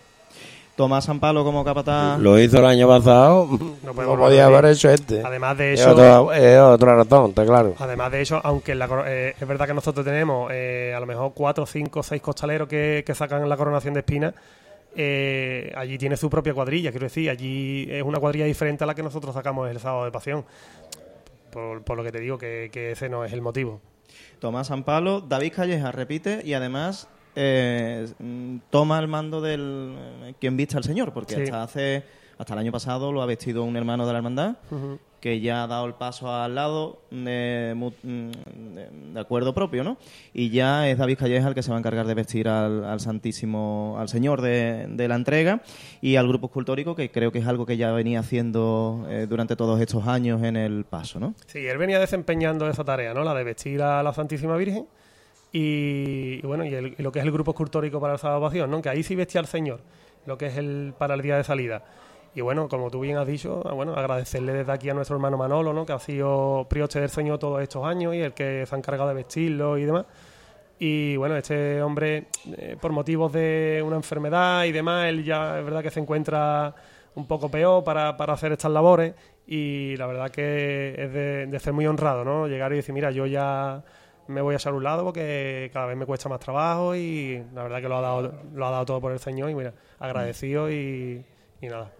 Tomás 0.83 1.05
Sampalo 1.05 1.45
como 1.45 1.65
capataz. 1.65 2.19
Lo 2.19 2.37
hizo 2.41 2.59
el 2.59 2.67
año 2.67 2.89
pasado, 2.89 3.47
no, 3.85 3.95
podemos 3.95 4.19
podía 4.19 4.47
haber 4.47 4.65
hecho 4.65 4.91
este. 4.91 5.23
Además 5.25 5.57
de 5.57 5.75
es, 5.75 5.81
eso, 5.81 5.93
otra, 5.93 6.37
es 6.37 6.59
otra 6.59 6.97
razón, 6.97 7.29
está 7.29 7.47
claro. 7.47 7.77
Además 7.79 8.11
de 8.11 8.21
eso, 8.21 8.41
aunque 8.43 8.75
la 8.75 8.89
eh, 9.07 9.37
es 9.41 9.47
verdad 9.47 9.69
que 9.69 9.75
nosotros 9.75 10.05
tenemos 10.05 10.51
eh, 10.53 10.93
a 10.93 10.99
lo 10.99 11.07
mejor 11.07 11.35
cuatro, 11.37 11.67
cinco, 11.67 12.03
seis 12.03 12.21
costaleros 12.21 12.67
que, 12.67 13.05
que 13.07 13.15
sacan 13.15 13.49
la 13.49 13.57
coronación 13.57 13.95
de 13.95 14.01
espinas, 14.01 14.35
eh, 14.97 15.73
allí 15.77 15.99
tiene 15.99 16.17
su 16.17 16.29
propia 16.29 16.53
cuadrilla, 16.53 16.91
quiero 16.91 17.07
decir, 17.07 17.31
allí 17.31 17.87
es 17.89 18.03
una 18.03 18.19
cuadrilla 18.19 18.47
diferente 18.47 18.83
a 18.83 18.89
la 18.89 18.97
que 18.97 19.05
nosotros 19.05 19.33
sacamos 19.33 19.71
el 19.71 19.79
sábado 19.79 20.05
de 20.05 20.11
pasión. 20.11 20.45
Por, 21.53 21.85
por 21.85 21.97
lo 21.97 22.03
que 22.03 22.11
te 22.11 22.19
digo, 22.19 22.39
que, 22.39 22.71
que 22.73 22.91
ese 22.91 23.09
no 23.09 23.25
es 23.25 23.33
el 23.33 23.41
motivo. 23.41 23.81
Tomás 24.41 24.67
Sampalo, 24.67 25.21
David 25.21 25.53
Calleja 25.55 25.93
repite 25.93 26.43
y 26.45 26.55
además 26.55 27.07
eh, 27.35 28.07
toma 28.71 28.99
el 28.99 29.09
mando 29.09 29.41
del 29.41 29.95
eh, 30.25 30.35
quien 30.41 30.57
vista 30.57 30.79
al 30.79 30.85
Señor, 30.85 31.13
porque 31.13 31.35
Sí. 31.37 31.43
hasta 31.43 31.63
hace 31.63 32.03
hasta 32.39 32.55
el 32.55 32.61
año 32.61 32.73
pasado 32.73 33.13
lo 33.13 33.23
ha 33.23 33.27
vestido 33.27 33.63
un 33.63 33.77
hermano 33.77 34.05
de 34.07 34.13
la 34.13 34.19
hermandad 34.19 34.57
que 35.21 35.41
ya 35.41 35.63
ha 35.63 35.67
dado 35.69 35.87
el 35.87 35.95
paso 35.95 36.33
al 36.35 36.57
lado 36.57 36.99
mm, 37.13 37.25
de- 37.25 38.89
de 39.15 39.21
acuerdo 39.21 39.55
propio, 39.55 39.85
¿no? 39.85 39.97
Y 40.35 40.51
ya 40.51 40.89
es 40.89 40.99
David 40.99 41.19
Calleja 41.19 41.47
el 41.49 41.55
que 41.55 41.63
se 41.63 41.71
va 41.71 41.77
a 41.77 41.79
encargar 41.79 42.07
de 42.07 42.15
vestir 42.15 42.49
al, 42.49 42.85
al 42.85 42.99
Santísimo, 43.01 43.97
al 43.99 44.09
Señor 44.09 44.41
de, 44.41 44.87
de 44.89 45.07
la 45.09 45.15
entrega 45.15 45.63
y 46.01 46.17
al 46.17 46.27
grupo 46.27 46.47
escultórico, 46.47 46.97
que 46.97 47.11
creo 47.13 47.31
que 47.31 47.39
es 47.39 47.47
algo 47.47 47.67
que 47.67 47.77
ya 47.77 47.93
venía 47.93 48.21
haciendo 48.21 49.07
eh, 49.09 49.27
durante 49.29 49.55
todos 49.55 49.81
estos 49.81 50.09
años 50.09 50.43
en 50.43 50.57
el 50.57 50.85
paso, 50.85 51.21
¿no? 51.21 51.35
Sí, 51.47 51.65
él 51.67 51.79
venía 51.79 52.01
desempeñando 52.01 52.69
esa 52.69 52.83
tarea, 52.85 53.15
¿no? 53.15 53.23
La 53.23 53.35
de 53.35 53.45
vestir 53.45 53.81
a 53.83 54.03
la 54.03 54.13
Santísima 54.13 54.57
Virgen 54.57 54.87
y, 55.53 56.41
bueno, 56.47 56.65
y, 56.65 56.75
el- 56.75 56.95
lo 56.99 57.13
que 57.13 57.19
es 57.19 57.25
el 57.25 57.31
grupo 57.33 57.51
escultórico 57.53 58.01
para 58.01 58.15
la 58.15 58.19
salvación, 58.19 58.71
¿no? 58.71 58.81
Que 58.81 58.89
ahí 58.89 59.03
sí 59.03 59.15
vestía 59.15 59.41
al 59.41 59.47
Señor, 59.47 59.81
lo 60.27 60.39
que 60.39 60.47
es 60.47 60.57
el 60.57 60.95
para 60.97 61.15
el 61.15 61.23
día 61.23 61.37
de 61.37 61.45
salida. 61.45 61.85
Y 62.35 62.41
bueno, 62.41 62.67
como 62.69 62.91
tú 62.91 63.01
bien 63.01 63.19
has 63.19 63.27
dicho, 63.27 63.63
ah, 63.67 63.73
bueno, 63.75 63.95
agradecerle 63.95 64.55
desde 64.55 64.73
aquí 64.73 64.89
a 64.89 64.95
nuestro 64.95 65.17
hermano 65.17 65.37
Manolo, 65.37 65.75
¿no? 65.75 65.85
Que 65.85 65.93
ha 65.93 65.99
sido 65.99 66.67
prioste 66.71 66.99
del 67.01 67.11
Señor 67.11 67.39
todos 67.39 67.61
estos 67.63 67.85
años 67.85 68.15
y 68.15 68.21
el 68.21 68.33
que 68.33 68.65
se 68.65 68.75
ha 68.75 68.79
encargado 68.79 69.11
de 69.11 69.15
vestirlo 69.17 69.77
y 69.77 69.85
demás. 69.85 70.07
Y 70.79 71.17
bueno, 71.17 71.37
este 71.37 71.83
hombre, 71.83 72.29
eh, 72.57 72.77
por 72.81 72.91
motivos 72.93 73.33
de 73.33 73.83
una 73.85 73.97
enfermedad 73.97 74.65
y 74.65 74.73
demás, 74.73 75.09
él 75.09 75.23
ya 75.25 75.59
es 75.59 75.65
verdad 75.65 75.83
que 75.83 75.91
se 75.91 76.01
encuentra 76.01 76.75
un 77.15 77.27
poco 77.27 77.51
peor 77.51 77.85
para, 77.85 78.17
para 78.17 78.33
hacer 78.33 78.53
estas 78.53 78.73
labores 78.73 79.15
y 79.47 79.95
la 79.97 80.07
verdad 80.07 80.31
que 80.31 80.95
es 80.97 81.13
de, 81.13 81.47
de 81.47 81.61
ser 81.61 81.75
muy 81.75 81.87
honrado, 81.87 82.25
¿no? 82.25 82.49
Llegar 82.49 82.73
y 82.73 82.77
decir, 82.77 82.95
mira, 82.95 83.11
yo 83.11 83.27
ya 83.27 83.85
me 84.29 84.41
voy 84.41 84.55
a 84.55 84.57
echar 84.57 84.73
un 84.75 84.85
lado 84.85 85.05
porque 85.05 85.71
cada 85.73 85.87
vez 85.87 85.97
me 85.97 86.07
cuesta 86.07 86.29
más 86.29 86.41
trabajo 86.41 86.95
y 86.97 87.43
la 87.55 87.63
verdad 87.63 87.81
que 87.81 87.89
lo 87.89 87.97
ha 87.99 88.01
dado, 88.01 88.33
lo 88.55 88.67
ha 88.67 88.71
dado 88.71 88.85
todo 88.87 89.01
por 89.01 89.13
el 89.13 89.19
Señor 89.19 89.51
y 89.51 89.55
mira, 89.55 89.73
agradecido 89.99 90.71
y, 90.71 91.25
y 91.61 91.67
nada, 91.67 91.91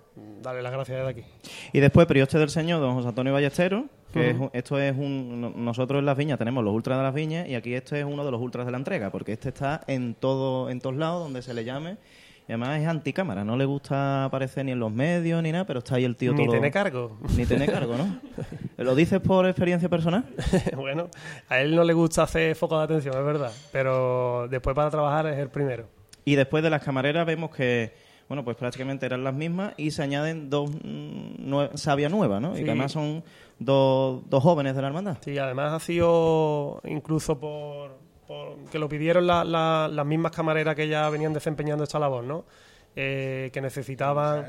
darle 0.43 0.63
las 0.63 0.73
gracias 0.73 0.99
desde 0.99 1.11
aquí. 1.11 1.25
Y 1.73 1.81
después, 1.81 2.07
Prioste 2.07 2.39
del 2.39 2.51
Señor, 2.51 2.81
don 2.81 2.95
José 2.95 3.09
Antonio 3.09 3.33
Ballesteros, 3.33 3.85
que 4.13 4.37
esto 4.53 4.79
es 4.79 4.95
un... 4.97 5.41
no- 5.41 5.51
Nosotros 5.57 5.99
en 6.01 6.05
las 6.07 6.17
viñas 6.17 6.39
tenemos 6.39 6.63
los 6.63 6.75
ultras 6.75 6.99
de 6.99 7.05
las 7.05 7.15
viñas 7.15 7.49
y 7.49 7.55
aquí 7.55 7.73
este 7.75 7.99
es 8.01 8.05
uno 8.05 8.25
de 8.25 8.31
los 8.31 8.41
ultras 8.43 8.67
de 8.67 8.73
la 8.73 8.77
entrega, 8.79 9.11
porque 9.11 9.33
este 9.33 9.49
está 9.49 9.81
en 9.87 10.15
todo 10.15 10.69
en 10.69 10.81
todos 10.81 10.97
lados 10.97 11.23
donde 11.25 11.41
se 11.43 11.55
le 11.55 11.65
llame. 11.65 11.97
Y 12.49 12.53
además 12.53 12.81
es 12.81 12.89
anticámara, 12.89 13.45
no 13.45 13.57
le 13.57 13.65
gusta 13.65 14.25
aparecer 14.25 14.65
ni 14.65 14.73
en 14.73 14.81
los 14.81 14.91
medios 14.93 15.43
ni 15.43 15.53
nada, 15.53 15.65
pero 15.65 15.79
está 15.79 15.95
ahí 15.95 16.05
el 16.05 16.17
tío 16.17 16.33
Ni 16.33 16.45
todo... 16.45 16.53
tiene 16.53 16.71
cargo. 16.73 17.17
Ni 17.37 17.47
tiene 17.47 17.67
cargo, 17.67 17.97
¿no? 17.97 18.19
¿Lo 18.85 18.95
dices 18.97 19.21
por 19.21 19.47
experiencia 19.47 19.89
personal? 19.89 20.25
bueno, 20.77 21.09
a 21.49 21.61
él 21.61 21.75
no 21.77 21.85
le 21.85 21.93
gusta 21.93 22.25
hacer 22.25 22.55
foco 22.57 22.79
de 22.79 22.85
atención, 22.85 23.17
es 23.17 23.25
verdad, 23.25 23.53
pero 23.71 24.49
después 24.51 24.75
para 24.75 24.91
trabajar 24.91 25.27
es 25.29 25.39
el 25.39 25.51
primero. 25.51 25.87
Y 26.25 26.35
después 26.35 26.63
de 26.65 26.71
las 26.71 26.83
camareras 26.83 27.25
vemos 27.27 27.51
que, 27.51 27.95
bueno, 28.29 28.45
pues 28.45 28.57
prácticamente 28.57 29.07
eran 29.07 29.23
las 29.25 29.35
mismas 29.35 29.75
y 29.77 29.91
se 29.93 30.03
añaden 30.03 30.51
dos 30.51 30.69
mm, 30.71 31.49
nue- 31.49 31.77
sabias 31.77 32.11
nuevas, 32.11 32.41
¿no? 32.41 32.57
Y 32.59 32.65
que 32.65 32.71
además 32.71 32.93
son 32.93 33.23
dos, 33.61 34.23
dos 34.29 34.43
jóvenes 34.43 34.75
de 34.75 34.83
la 34.83 34.89
hermandad. 34.89 35.17
Sí, 35.21 35.39
además 35.39 35.73
ha 35.73 35.81
sido 35.81 36.81
incluso 36.85 37.39
por, 37.39 37.97
que 38.71 38.79
lo 38.79 38.89
pidieron 38.89 39.27
la- 39.27 39.45
las 39.89 40.07
mismas 40.07 40.33
camareras 40.33 40.75
que 40.77 40.89
ya 40.89 41.09
venían 41.11 41.33
desempeñando 41.33 41.85
esta 41.85 41.99
labor, 41.99 42.25
¿no? 42.25 42.45
Eh, 42.95 43.51
que 43.53 43.61
necesitaban, 43.61 44.47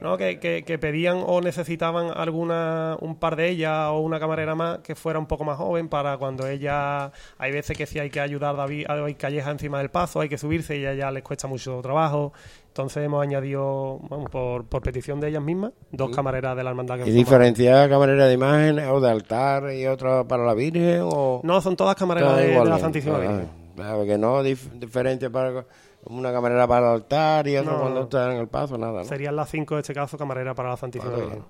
¿no? 0.00 0.16
Que, 0.16 0.38
que- 0.38 0.62
que 0.64 0.78
pedían 0.78 1.22
o 1.26 1.40
necesitaban 1.40 2.10
alguna 2.14 2.96
un 3.00 3.16
par 3.16 3.36
de 3.36 3.48
ellas 3.48 3.88
o 3.90 4.00
una 4.00 4.18
camarera 4.20 4.54
más 4.54 4.78
que 4.78 4.94
fuera 4.94 5.18
un 5.18 5.26
poco 5.26 5.44
más 5.44 5.56
joven 5.58 5.88
para 5.88 6.16
cuando 6.18 6.46
ella 6.46 7.12
hay 7.38 7.52
veces 7.52 7.76
que 7.76 7.86
sí 7.86 7.98
hay 7.98 8.10
que 8.10 8.20
ayudar 8.20 8.54
a 8.54 8.58
David 8.58 8.86
a 8.88 8.96
David 8.96 9.16
Calleja 9.18 9.50
encima 9.50 9.78
del 9.78 9.90
paso, 9.90 10.20
hay 10.20 10.28
que 10.28 10.38
subirse 10.38 10.76
y 10.76 10.84
a 10.86 10.92
ella 10.92 11.10
les 11.10 11.22
cuesta 11.22 11.46
mucho 11.48 11.80
trabajo. 11.82 12.32
Entonces 12.68 13.04
hemos 13.04 13.22
añadido, 13.22 14.00
vamos, 14.10 14.28
por, 14.30 14.64
por 14.64 14.82
petición 14.82 15.20
de 15.20 15.28
ellas 15.28 15.42
mismas, 15.42 15.70
dos 15.92 16.10
camareras 16.10 16.56
de 16.56 16.64
la 16.64 16.70
hermandad 16.70 16.98
que 16.98 17.08
¿Y 17.08 17.12
diferenciar 17.12 17.88
camarera 17.88 18.26
de 18.26 18.34
imagen 18.34 18.80
o 18.80 19.00
de 19.00 19.10
altar 19.10 19.72
y 19.72 19.86
otra 19.86 20.24
para 20.24 20.44
la 20.44 20.54
Virgen? 20.54 21.02
O 21.04 21.40
No, 21.44 21.60
son 21.60 21.76
todas 21.76 21.94
camareras 21.94 22.36
de, 22.36 22.48
de 22.48 22.64
la? 22.64 22.78
Santísima 22.80 23.16
Ah, 23.16 23.20
Virgen. 23.20 23.48
Claro, 23.76 24.04
que 24.04 24.18
no 24.18 24.42
dif- 24.42 25.30
para 25.30 25.64
una 26.06 26.32
camarera 26.32 26.66
para 26.66 26.88
el 26.88 26.94
altar 26.94 27.46
y 27.48 27.56
otra 27.56 27.72
No, 27.72 27.80
cuando 27.80 28.02
está 28.02 28.32
en 28.32 28.40
el 28.40 28.48
paso, 28.48 28.78
nada. 28.78 29.00
¿no? 29.00 29.04
Serían 29.04 29.36
las 29.36 29.50
cinco, 29.50 29.74
en 29.74 29.80
este 29.80 29.94
caso, 29.94 30.18
camarera 30.18 30.54
para 30.54 30.70
la 30.70 30.76
Santísima 30.76 31.12
Vale, 31.12 31.24
Virgen. 31.24 31.44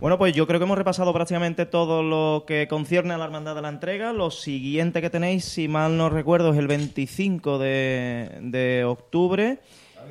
Bueno, 0.00 0.18
pues 0.18 0.34
yo 0.34 0.48
creo 0.48 0.58
que 0.58 0.64
hemos 0.64 0.76
repasado 0.76 1.12
prácticamente 1.12 1.64
todo 1.64 2.02
lo 2.02 2.44
que 2.44 2.66
concierne 2.66 3.14
a 3.14 3.18
la 3.18 3.26
Hermandad 3.26 3.54
de 3.54 3.62
la 3.62 3.68
Entrega. 3.68 4.12
Lo 4.12 4.32
siguiente 4.32 5.00
que 5.00 5.10
tenéis, 5.10 5.44
si 5.44 5.68
mal 5.68 5.96
no 5.96 6.10
recuerdo, 6.10 6.52
es 6.52 6.58
el 6.58 6.66
25 6.66 7.58
de, 7.58 8.38
de 8.40 8.84
octubre, 8.84 9.60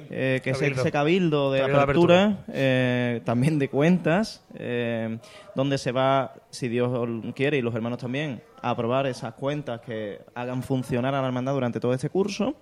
eh, 0.09 0.39
que 0.43 0.51
es 0.51 0.57
Cabildo. 0.57 0.81
ese 0.81 0.91
cabildo 0.91 1.51
de 1.51 1.59
Cabildo 1.59 1.77
de 1.77 1.83
apertura, 1.83 2.37
eh, 2.53 3.21
también 3.25 3.59
de 3.59 3.69
cuentas, 3.69 4.45
eh, 4.55 5.17
donde 5.55 5.77
se 5.77 5.91
va, 5.91 6.35
si 6.49 6.69
Dios 6.69 7.07
quiere 7.35 7.57
y 7.57 7.61
los 7.61 7.75
hermanos 7.75 7.99
también, 7.99 8.41
a 8.61 8.69
aprobar 8.69 9.07
esas 9.07 9.33
cuentas 9.33 9.81
que 9.81 10.21
hagan 10.33 10.63
funcionar 10.63 11.13
a 11.15 11.19
la 11.21 11.27
Hermandad 11.27 11.53
durante 11.53 11.81
todo 11.81 11.93
este 11.93 12.09
curso. 12.09 12.55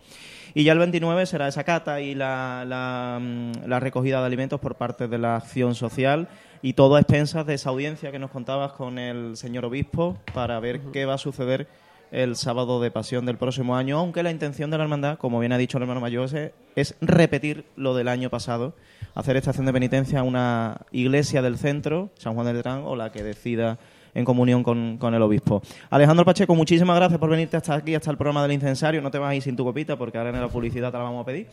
Y 0.53 0.63
ya 0.63 0.73
el 0.73 0.79
29 0.79 1.25
será 1.25 1.47
esa 1.47 1.63
cata 1.63 2.01
y 2.01 2.15
la, 2.15 2.65
la, 2.67 3.19
mm, 3.21 3.67
la 3.67 3.79
recogida 3.79 4.19
de 4.19 4.25
alimentos 4.25 4.59
por 4.59 4.75
parte 4.75 5.07
de 5.07 5.17
la 5.17 5.35
acción 5.35 5.75
social. 5.75 6.27
Y 6.61 6.73
todo 6.73 6.95
a 6.95 6.99
expensas 6.99 7.45
de 7.45 7.53
esa 7.53 7.69
audiencia 7.69 8.11
que 8.11 8.19
nos 8.19 8.31
contabas 8.31 8.73
con 8.73 8.99
el 8.99 9.37
señor 9.37 9.65
obispo 9.65 10.17
para 10.33 10.59
ver 10.59 10.81
qué 10.91 11.05
va 11.05 11.13
a 11.13 11.17
suceder 11.17 11.67
el 12.11 12.35
sábado 12.35 12.81
de 12.81 12.91
pasión 12.91 13.25
del 13.25 13.37
próximo 13.37 13.75
año, 13.75 13.97
aunque 13.97 14.23
la 14.23 14.31
intención 14.31 14.71
de 14.71 14.77
la 14.77 14.83
hermandad, 14.83 15.17
como 15.17 15.39
bien 15.39 15.53
ha 15.53 15.57
dicho 15.57 15.77
el 15.77 15.83
hermano 15.83 16.01
mayor, 16.01 16.25
es, 16.25 16.51
es 16.75 16.95
repetir 17.01 17.65
lo 17.75 17.95
del 17.95 18.07
año 18.07 18.29
pasado, 18.29 18.73
hacer 19.15 19.37
estación 19.37 19.65
de 19.65 19.73
penitencia 19.73 20.19
a 20.19 20.23
una 20.23 20.81
iglesia 20.91 21.41
del 21.41 21.57
centro, 21.57 22.09
San 22.15 22.33
Juan 22.33 22.47
de 22.47 22.53
Letrán, 22.53 22.81
o 22.85 22.95
la 22.95 23.11
que 23.11 23.23
decida 23.23 23.77
en 24.13 24.25
comunión 24.25 24.63
con, 24.63 24.97
con 24.97 25.13
el 25.13 25.21
obispo. 25.21 25.61
Alejandro 25.89 26.25
Pacheco, 26.25 26.55
muchísimas 26.55 26.95
gracias 26.95 27.19
por 27.19 27.29
venirte 27.29 27.57
hasta 27.57 27.75
aquí, 27.75 27.95
hasta 27.95 28.11
el 28.11 28.17
programa 28.17 28.43
del 28.43 28.53
incensario. 28.53 29.01
No 29.01 29.11
te 29.11 29.17
vas 29.17 29.31
a 29.31 29.35
ir 29.35 29.41
sin 29.41 29.55
tu 29.55 29.63
copita 29.63 29.97
porque 29.97 30.17
ahora 30.17 30.29
en 30.29 30.39
la 30.39 30.47
publicidad 30.47 30.91
te 30.91 30.97
la 30.97 31.03
vamos 31.03 31.23
a 31.23 31.25
pedir. 31.25 31.47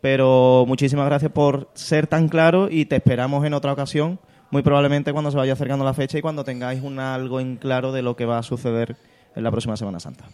Pero 0.00 0.64
muchísimas 0.66 1.06
gracias 1.06 1.32
por 1.32 1.68
ser 1.74 2.06
tan 2.06 2.28
claro 2.28 2.68
y 2.70 2.84
te 2.84 2.96
esperamos 2.96 3.44
en 3.44 3.52
otra 3.54 3.72
ocasión, 3.72 4.20
muy 4.50 4.62
probablemente 4.62 5.12
cuando 5.12 5.30
se 5.30 5.36
vaya 5.36 5.54
acercando 5.54 5.84
la 5.84 5.94
fecha 5.94 6.18
y 6.18 6.22
cuando 6.22 6.44
tengáis 6.44 6.82
un 6.82 7.00
algo 7.00 7.40
en 7.40 7.56
claro 7.56 7.90
de 7.90 8.02
lo 8.02 8.14
que 8.14 8.24
va 8.24 8.38
a 8.38 8.42
suceder 8.42 8.96
en 9.34 9.42
la 9.42 9.50
próxima 9.50 9.76
Semana 9.76 9.98
Santa. 9.98 10.26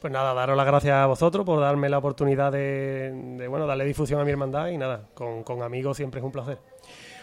Pues 0.00 0.12
nada, 0.12 0.32
daros 0.32 0.56
las 0.56 0.64
gracias 0.64 0.94
a 0.94 1.06
vosotros 1.06 1.44
por 1.44 1.60
darme 1.60 1.88
la 1.88 1.98
oportunidad 1.98 2.52
de, 2.52 3.12
de, 3.36 3.48
bueno, 3.48 3.66
darle 3.66 3.84
difusión 3.84 4.20
a 4.20 4.24
mi 4.24 4.30
hermandad 4.30 4.68
y 4.68 4.78
nada, 4.78 5.08
con, 5.12 5.42
con 5.42 5.62
amigos 5.62 5.96
siempre 5.96 6.20
es 6.20 6.24
un 6.24 6.32
placer. 6.32 6.58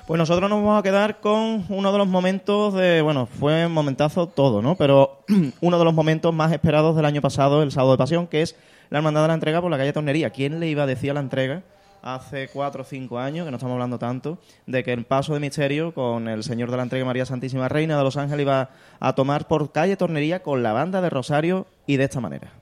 Pues 0.07 0.17
nosotros 0.17 0.49
nos 0.49 0.63
vamos 0.63 0.79
a 0.79 0.83
quedar 0.83 1.19
con 1.19 1.65
uno 1.67 1.91
de 1.91 1.97
los 1.97 2.07
momentos 2.07 2.73
de, 2.73 3.01
bueno, 3.01 3.25
fue 3.25 3.65
un 3.65 3.73
momentazo 3.73 4.25
todo, 4.25 4.61
¿no? 4.61 4.77
Pero 4.77 5.25
uno 5.59 5.77
de 5.77 5.83
los 5.83 5.93
momentos 5.93 6.33
más 6.33 6.53
esperados 6.53 6.95
del 6.95 7.03
año 7.03 7.21
pasado, 7.21 7.61
el 7.61 7.73
sábado 7.73 7.91
de 7.91 7.97
pasión, 7.97 8.25
que 8.25 8.41
es 8.41 8.55
la 8.89 8.99
hermandad 8.99 9.23
de 9.23 9.27
la 9.27 9.33
entrega 9.33 9.61
por 9.61 9.69
la 9.69 9.77
calle 9.77 9.91
Tornería. 9.91 10.29
¿Quién 10.29 10.61
le 10.61 10.69
iba 10.69 10.83
a 10.83 10.85
decir 10.85 11.11
a 11.11 11.13
la 11.13 11.19
entrega 11.19 11.63
hace 12.01 12.47
cuatro 12.47 12.83
o 12.83 12.85
cinco 12.85 13.19
años, 13.19 13.43
que 13.43 13.51
no 13.51 13.57
estamos 13.57 13.73
hablando 13.73 13.99
tanto, 13.99 14.37
de 14.65 14.81
que 14.85 14.93
el 14.93 15.03
paso 15.03 15.33
de 15.33 15.41
misterio 15.41 15.93
con 15.93 16.29
el 16.29 16.45
Señor 16.45 16.71
de 16.71 16.77
la 16.77 16.83
Entrega 16.83 17.03
María 17.03 17.25
Santísima 17.25 17.67
Reina 17.67 17.97
de 17.97 18.03
los 18.05 18.15
Ángeles 18.15 18.43
iba 18.43 18.69
a 19.01 19.13
tomar 19.13 19.49
por 19.49 19.73
calle 19.73 19.97
Tornería 19.97 20.41
con 20.41 20.63
la 20.63 20.71
banda 20.71 21.01
de 21.01 21.09
Rosario 21.09 21.67
y 21.85 21.97
de 21.97 22.05
esta 22.05 22.21
manera? 22.21 22.53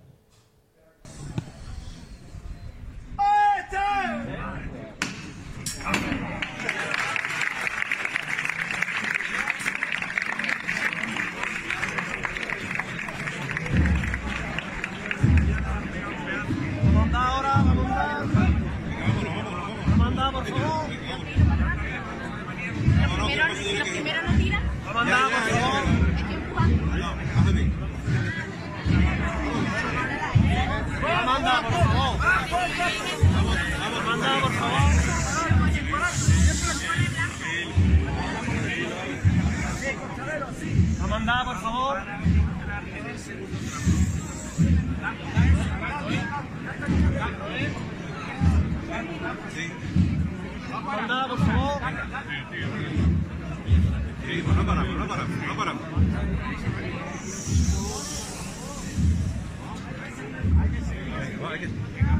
Hay 61.47 61.59
que, 61.59 61.69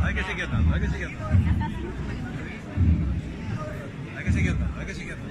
hay 0.04 0.14
que 0.14 0.24
seguir 0.24 0.43
andando, 0.46 0.76
hay 0.76 0.82
que 0.82 0.88
seguir 0.88 1.08
andando. 1.08 1.28
Hay 4.18 4.24
que 4.24 4.32
seguir 4.32 4.52
andando, 4.52 4.80
hay 4.80 4.86
que 4.86 4.93
seguir 4.93 5.14
andando. 5.14 5.24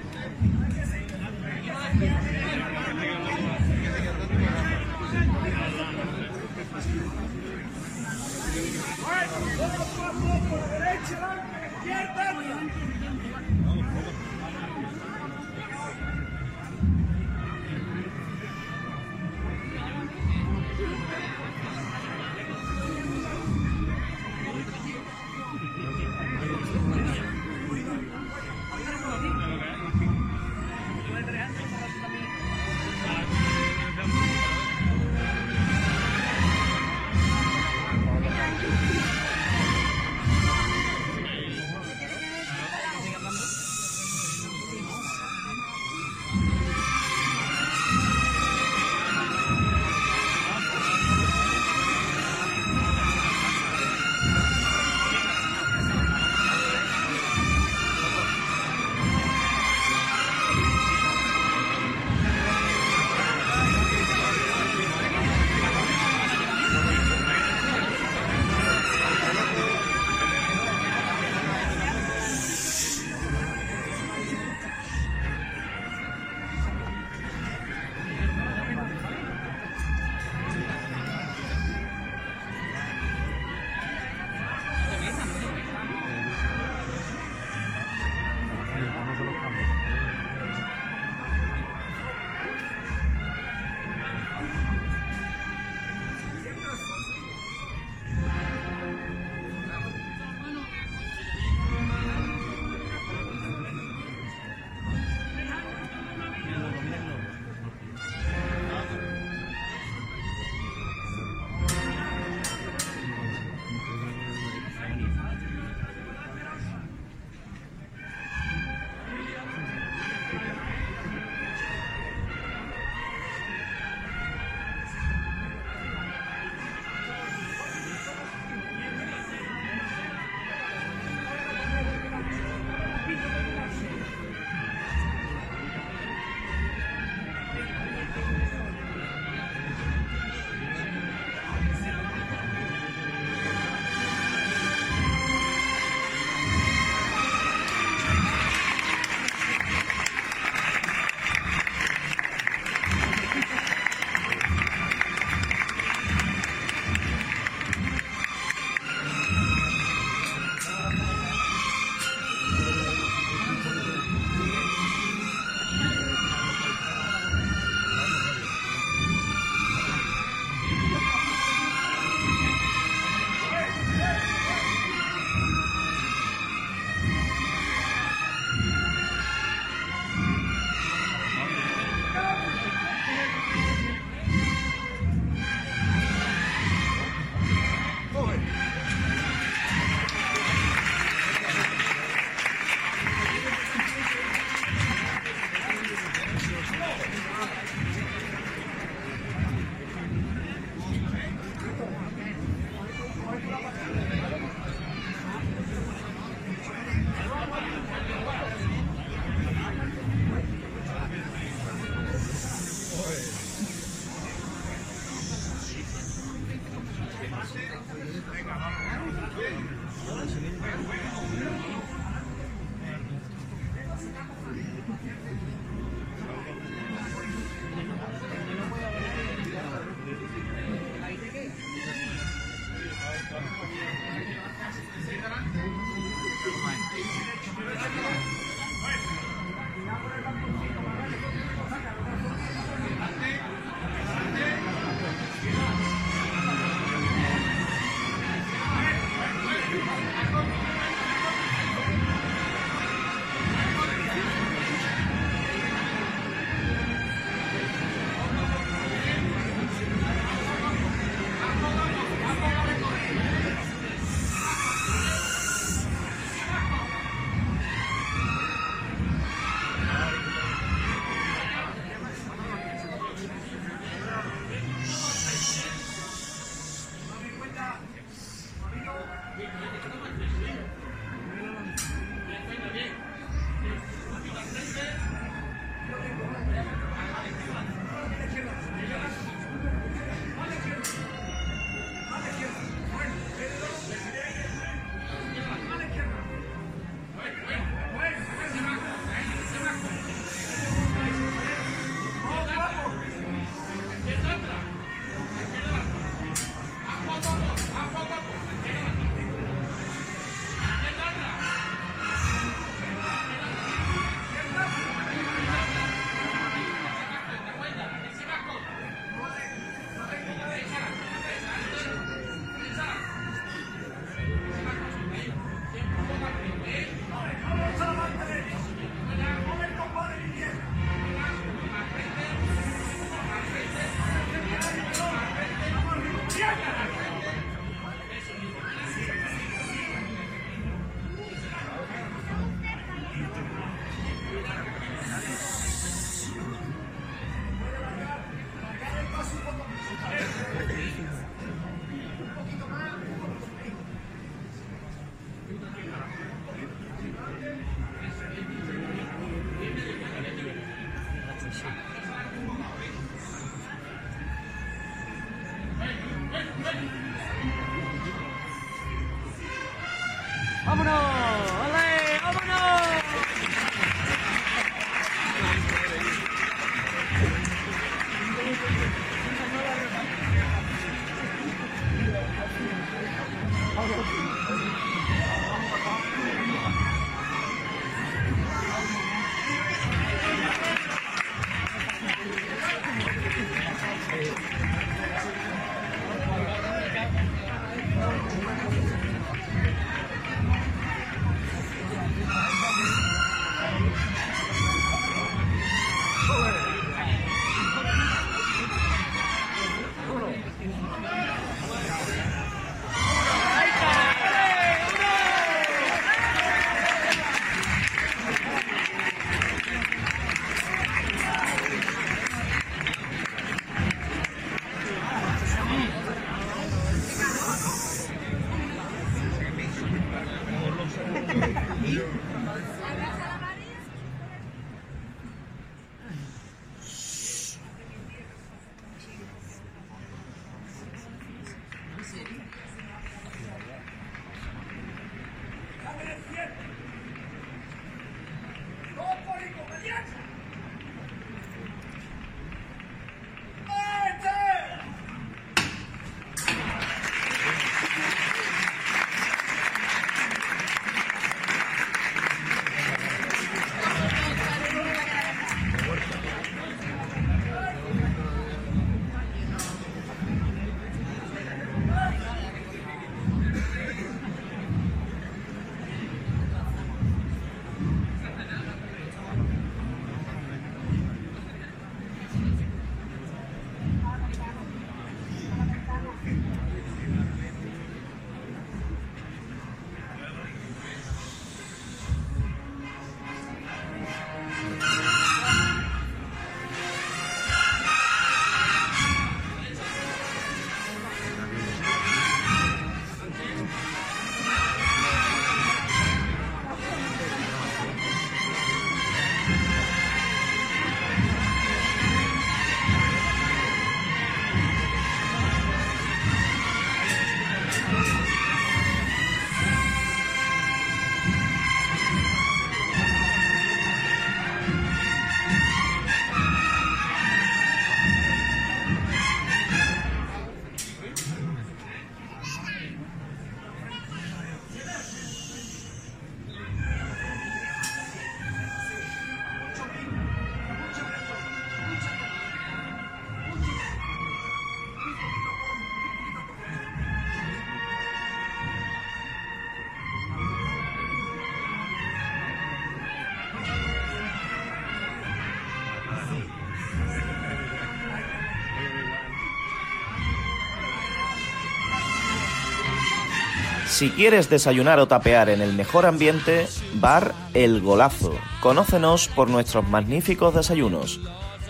Si 563.95 564.09
quieres 564.09 564.49
desayunar 564.49 564.99
o 564.99 565.07
tapear 565.07 565.47
en 565.47 565.61
el 565.61 565.71
mejor 565.71 566.05
ambiente, 566.05 566.67
Bar 566.95 567.33
El 567.53 567.79
Golazo. 567.79 568.33
Conócenos 568.59 569.29
por 569.29 569.49
nuestros 569.49 569.87
magníficos 569.87 570.53
desayunos. 570.53 571.21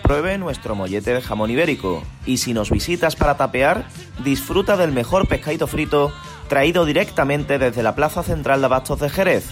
Pruebe 0.02 0.36
nuestro 0.36 0.74
mollete 0.74 1.14
de 1.14 1.22
jamón 1.22 1.52
ibérico. 1.52 2.02
Y 2.24 2.38
si 2.38 2.52
nos 2.52 2.72
visitas 2.72 3.14
para 3.14 3.36
tapear, 3.36 3.86
disfruta 4.24 4.76
del 4.76 4.90
mejor 4.90 5.28
pescadito 5.28 5.68
frito 5.68 6.12
traído 6.48 6.84
directamente 6.84 7.60
desde 7.60 7.84
la 7.84 7.94
Plaza 7.94 8.24
Central 8.24 8.58
de 8.58 8.66
Abastos 8.66 8.98
de 8.98 9.08
Jerez. 9.08 9.44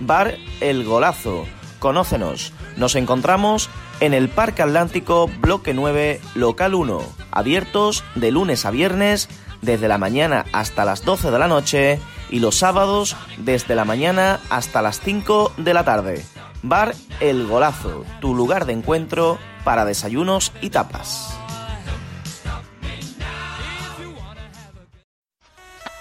Bar 0.00 0.34
El 0.60 0.82
Golazo. 0.82 1.44
Conócenos. 1.78 2.52
Nos 2.76 2.96
encontramos 2.96 3.70
en 4.00 4.14
el 4.14 4.30
Parque 4.30 4.62
Atlántico, 4.62 5.30
Bloque 5.38 5.74
9, 5.74 6.20
Local 6.34 6.74
1. 6.74 7.02
Abiertos 7.30 8.02
de 8.16 8.32
lunes 8.32 8.66
a 8.66 8.72
viernes, 8.72 9.28
desde 9.62 9.86
la 9.86 9.98
mañana 9.98 10.44
hasta 10.52 10.84
las 10.84 11.04
12 11.04 11.30
de 11.30 11.38
la 11.38 11.46
noche 11.46 12.00
y 12.30 12.40
los 12.40 12.56
sábados 12.56 13.16
desde 13.38 13.74
la 13.74 13.84
mañana 13.84 14.40
hasta 14.50 14.82
las 14.82 15.00
5 15.00 15.52
de 15.56 15.74
la 15.74 15.84
tarde. 15.84 16.24
Bar 16.62 16.94
El 17.20 17.46
Golazo, 17.46 18.04
tu 18.20 18.34
lugar 18.34 18.66
de 18.66 18.72
encuentro 18.72 19.38
para 19.64 19.84
desayunos 19.84 20.52
y 20.60 20.70
tapas. 20.70 21.36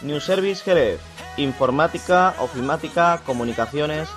New 0.01 0.19
Service 0.19 0.63
Jerez. 0.63 0.99
Informática, 1.37 2.35
ofimática, 2.39 3.21
comunicaciones. 3.25 4.07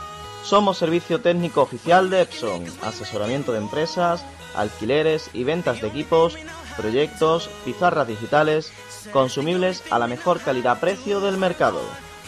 Somos 0.45 0.79
servicio 0.79 1.21
técnico 1.21 1.63
oficial 1.63 2.11
de 2.11 2.23
Epson. 2.23 2.65
Asesoramiento 2.83 3.53
de 3.53 3.59
empresas, 3.59 4.25
alquileres 4.55 5.31
y 5.33 5.45
ventas 5.45 5.81
de 5.81 5.89
equipos, 5.89 6.37
proyectos, 6.77 7.51
pizarras 7.65 8.07
digitales, 8.07 8.73
consumibles 9.13 9.83
a 9.91 9.99
la 9.99 10.07
mejor 10.07 10.41
calidad-precio 10.41 11.21
del 11.21 11.37
mercado. 11.37 11.81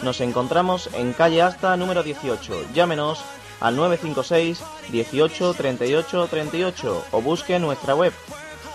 Nos 0.03 0.21
encontramos 0.21 0.89
en 0.93 1.13
calle 1.13 1.41
Asta 1.41 1.75
número 1.77 2.03
18. 2.03 2.73
Llámenos 2.73 3.23
al 3.59 3.75
956 3.75 4.63
18 4.91 5.53
38 5.53 6.27
38 6.27 7.05
o 7.11 7.21
busque 7.21 7.59
nuestra 7.59 7.95
web 7.95 8.13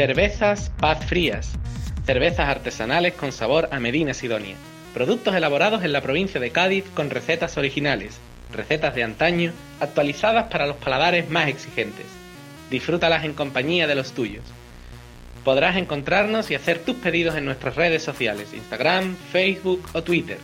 Cervezas 0.00 0.72
Paz 0.80 1.04
Frías. 1.04 1.52
Cervezas 2.06 2.48
artesanales 2.48 3.12
con 3.12 3.32
sabor 3.32 3.68
a 3.70 3.78
Medina 3.80 4.14
Sidonia. 4.14 4.56
Productos 4.94 5.34
elaborados 5.34 5.84
en 5.84 5.92
la 5.92 6.00
provincia 6.00 6.40
de 6.40 6.52
Cádiz 6.52 6.86
con 6.94 7.10
recetas 7.10 7.58
originales. 7.58 8.18
Recetas 8.50 8.94
de 8.94 9.04
antaño 9.04 9.52
actualizadas 9.78 10.46
para 10.46 10.66
los 10.66 10.76
paladares 10.76 11.28
más 11.28 11.48
exigentes. 11.48 12.06
Disfrútalas 12.70 13.26
en 13.26 13.34
compañía 13.34 13.86
de 13.86 13.94
los 13.94 14.12
tuyos. 14.12 14.44
Podrás 15.44 15.76
encontrarnos 15.76 16.50
y 16.50 16.54
hacer 16.54 16.78
tus 16.78 16.96
pedidos 16.96 17.34
en 17.34 17.44
nuestras 17.44 17.76
redes 17.76 18.02
sociales, 18.02 18.54
Instagram, 18.54 19.16
Facebook 19.30 19.86
o 19.92 20.02
Twitter. 20.02 20.38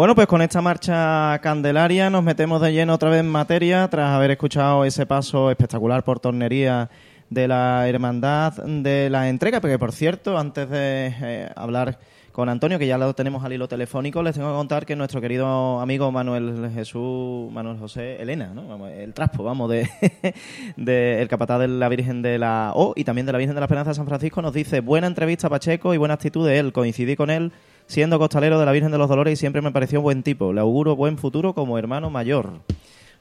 Bueno, 0.00 0.14
pues 0.14 0.28
con 0.28 0.40
esta 0.40 0.62
marcha 0.62 1.38
candelaria 1.42 2.08
nos 2.08 2.24
metemos 2.24 2.62
de 2.62 2.72
lleno 2.72 2.94
otra 2.94 3.10
vez 3.10 3.20
en 3.20 3.28
materia 3.28 3.86
tras 3.88 4.08
haber 4.08 4.30
escuchado 4.30 4.86
ese 4.86 5.04
paso 5.04 5.50
espectacular 5.50 6.04
por 6.04 6.20
tornería 6.20 6.88
de 7.28 7.46
la 7.46 7.86
hermandad 7.86 8.54
de 8.64 9.10
la 9.10 9.28
entrega, 9.28 9.60
porque 9.60 9.78
por 9.78 9.92
cierto, 9.92 10.38
antes 10.38 10.70
de 10.70 11.14
eh, 11.20 11.50
hablar 11.54 11.98
con 12.32 12.48
Antonio, 12.48 12.78
que 12.78 12.86
ya 12.86 12.96
lo 12.96 13.12
tenemos 13.12 13.44
al 13.44 13.52
hilo 13.52 13.68
telefónico, 13.68 14.22
les 14.22 14.36
tengo 14.36 14.48
que 14.48 14.56
contar 14.56 14.86
que 14.86 14.96
nuestro 14.96 15.20
querido 15.20 15.80
amigo 15.80 16.10
Manuel 16.10 16.70
Jesús, 16.72 17.52
Manuel 17.52 17.76
José 17.76 18.22
Elena, 18.22 18.54
¿no? 18.54 18.86
El 18.86 19.12
traspo, 19.12 19.44
vamos, 19.44 19.68
de, 19.68 19.86
de 20.78 21.20
el 21.20 21.28
capataz 21.28 21.60
de 21.60 21.68
la 21.68 21.90
Virgen 21.90 22.22
de 22.22 22.38
la 22.38 22.72
O 22.74 22.94
y 22.96 23.04
también 23.04 23.26
de 23.26 23.32
la 23.32 23.38
Virgen 23.38 23.54
de 23.54 23.60
la 23.60 23.66
Esperanza 23.66 23.90
de 23.90 23.96
San 23.96 24.06
Francisco, 24.06 24.40
nos 24.40 24.54
dice, 24.54 24.80
buena 24.80 25.08
entrevista 25.08 25.50
Pacheco 25.50 25.92
y 25.92 25.98
buena 25.98 26.14
actitud 26.14 26.48
de 26.48 26.58
él, 26.58 26.72
coincidí 26.72 27.16
con 27.16 27.28
él 27.28 27.52
siendo 27.90 28.20
costalero 28.20 28.60
de 28.60 28.64
la 28.64 28.70
Virgen 28.70 28.92
de 28.92 28.98
los 28.98 29.08
Dolores 29.08 29.32
y 29.32 29.36
siempre 29.36 29.60
me 29.62 29.72
pareció 29.72 30.00
buen 30.00 30.22
tipo. 30.22 30.52
Le 30.52 30.60
auguro 30.60 30.94
buen 30.94 31.18
futuro 31.18 31.54
como 31.54 31.76
hermano 31.76 32.08
mayor. 32.08 32.60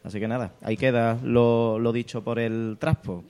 Así 0.04 0.20
que 0.20 0.28
nada, 0.28 0.52
ahí 0.62 0.78
queda 0.78 1.18
lo, 1.24 1.80
lo 1.80 1.92
dicho 1.92 2.24
por 2.24 2.38
el 2.38 2.78
traspo. 2.80 3.24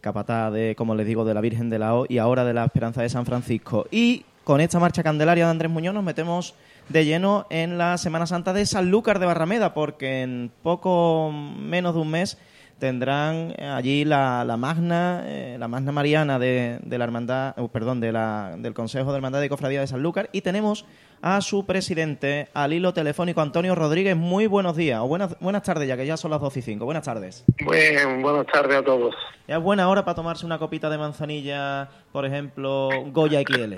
Capataz 0.00 0.52
de, 0.52 0.76
como 0.76 0.94
les 0.94 1.04
digo, 1.04 1.24
de 1.24 1.34
la 1.34 1.40
Virgen 1.40 1.70
de 1.70 1.80
la 1.80 1.96
O 1.96 2.06
y 2.08 2.18
ahora 2.18 2.44
de 2.44 2.54
la 2.54 2.64
Esperanza 2.64 3.02
de 3.02 3.08
San 3.08 3.26
Francisco. 3.26 3.88
Y 3.90 4.26
con 4.44 4.60
esta 4.60 4.78
marcha 4.78 5.02
candelaria 5.02 5.46
de 5.46 5.50
Andrés 5.50 5.72
Muñoz 5.72 5.92
nos 5.92 6.04
metemos 6.04 6.54
de 6.88 7.04
lleno 7.04 7.48
en 7.50 7.78
la 7.78 7.98
Semana 7.98 8.28
Santa 8.28 8.52
de 8.52 8.64
Sanlúcar 8.64 9.18
de 9.18 9.26
Barrameda, 9.26 9.74
porque 9.74 10.22
en 10.22 10.52
poco 10.62 11.32
menos 11.32 11.94
de 11.96 12.00
un 12.00 12.12
mes 12.12 12.38
tendrán 12.78 13.54
eh, 13.56 13.66
allí 13.66 14.04
la, 14.04 14.44
la 14.44 14.56
magna 14.56 15.22
eh, 15.26 15.56
la 15.58 15.68
magna 15.68 15.92
mariana 15.92 16.38
de, 16.38 16.78
de 16.82 16.98
la 16.98 17.04
hermandad 17.04 17.58
uh, 17.58 17.68
perdón 17.68 18.00
de 18.00 18.12
la, 18.12 18.54
del 18.58 18.74
Consejo 18.74 19.12
de 19.12 19.16
Hermandad 19.16 19.42
y 19.42 19.48
Cofradía 19.48 19.80
de 19.80 19.86
Sanlúcar 19.86 20.28
y 20.32 20.42
tenemos 20.42 20.84
a 21.22 21.40
su 21.40 21.64
presidente 21.64 22.48
al 22.52 22.74
hilo 22.74 22.92
telefónico 22.92 23.40
Antonio 23.40 23.74
Rodríguez 23.74 24.16
muy 24.16 24.46
buenos 24.46 24.76
días 24.76 25.00
o 25.00 25.08
buenas 25.08 25.38
buenas 25.40 25.62
tardes 25.62 25.88
ya 25.88 25.96
que 25.96 26.06
ya 26.06 26.16
son 26.16 26.30
las 26.30 26.40
12 26.40 26.58
y 26.58 26.62
5 26.62 26.84
buenas 26.84 27.04
tardes 27.04 27.44
Bien, 27.58 28.20
buenas 28.20 28.46
tardes 28.46 28.76
a 28.76 28.82
todos. 28.82 29.14
ya 29.48 29.56
es 29.56 29.62
buena 29.62 29.88
hora 29.88 30.04
para 30.04 30.14
tomarse 30.14 30.44
una 30.44 30.58
copita 30.58 30.90
de 30.90 30.98
manzanilla 30.98 31.88
por 32.12 32.26
ejemplo 32.26 32.90
Goya 33.06 33.40
XL 33.40 33.74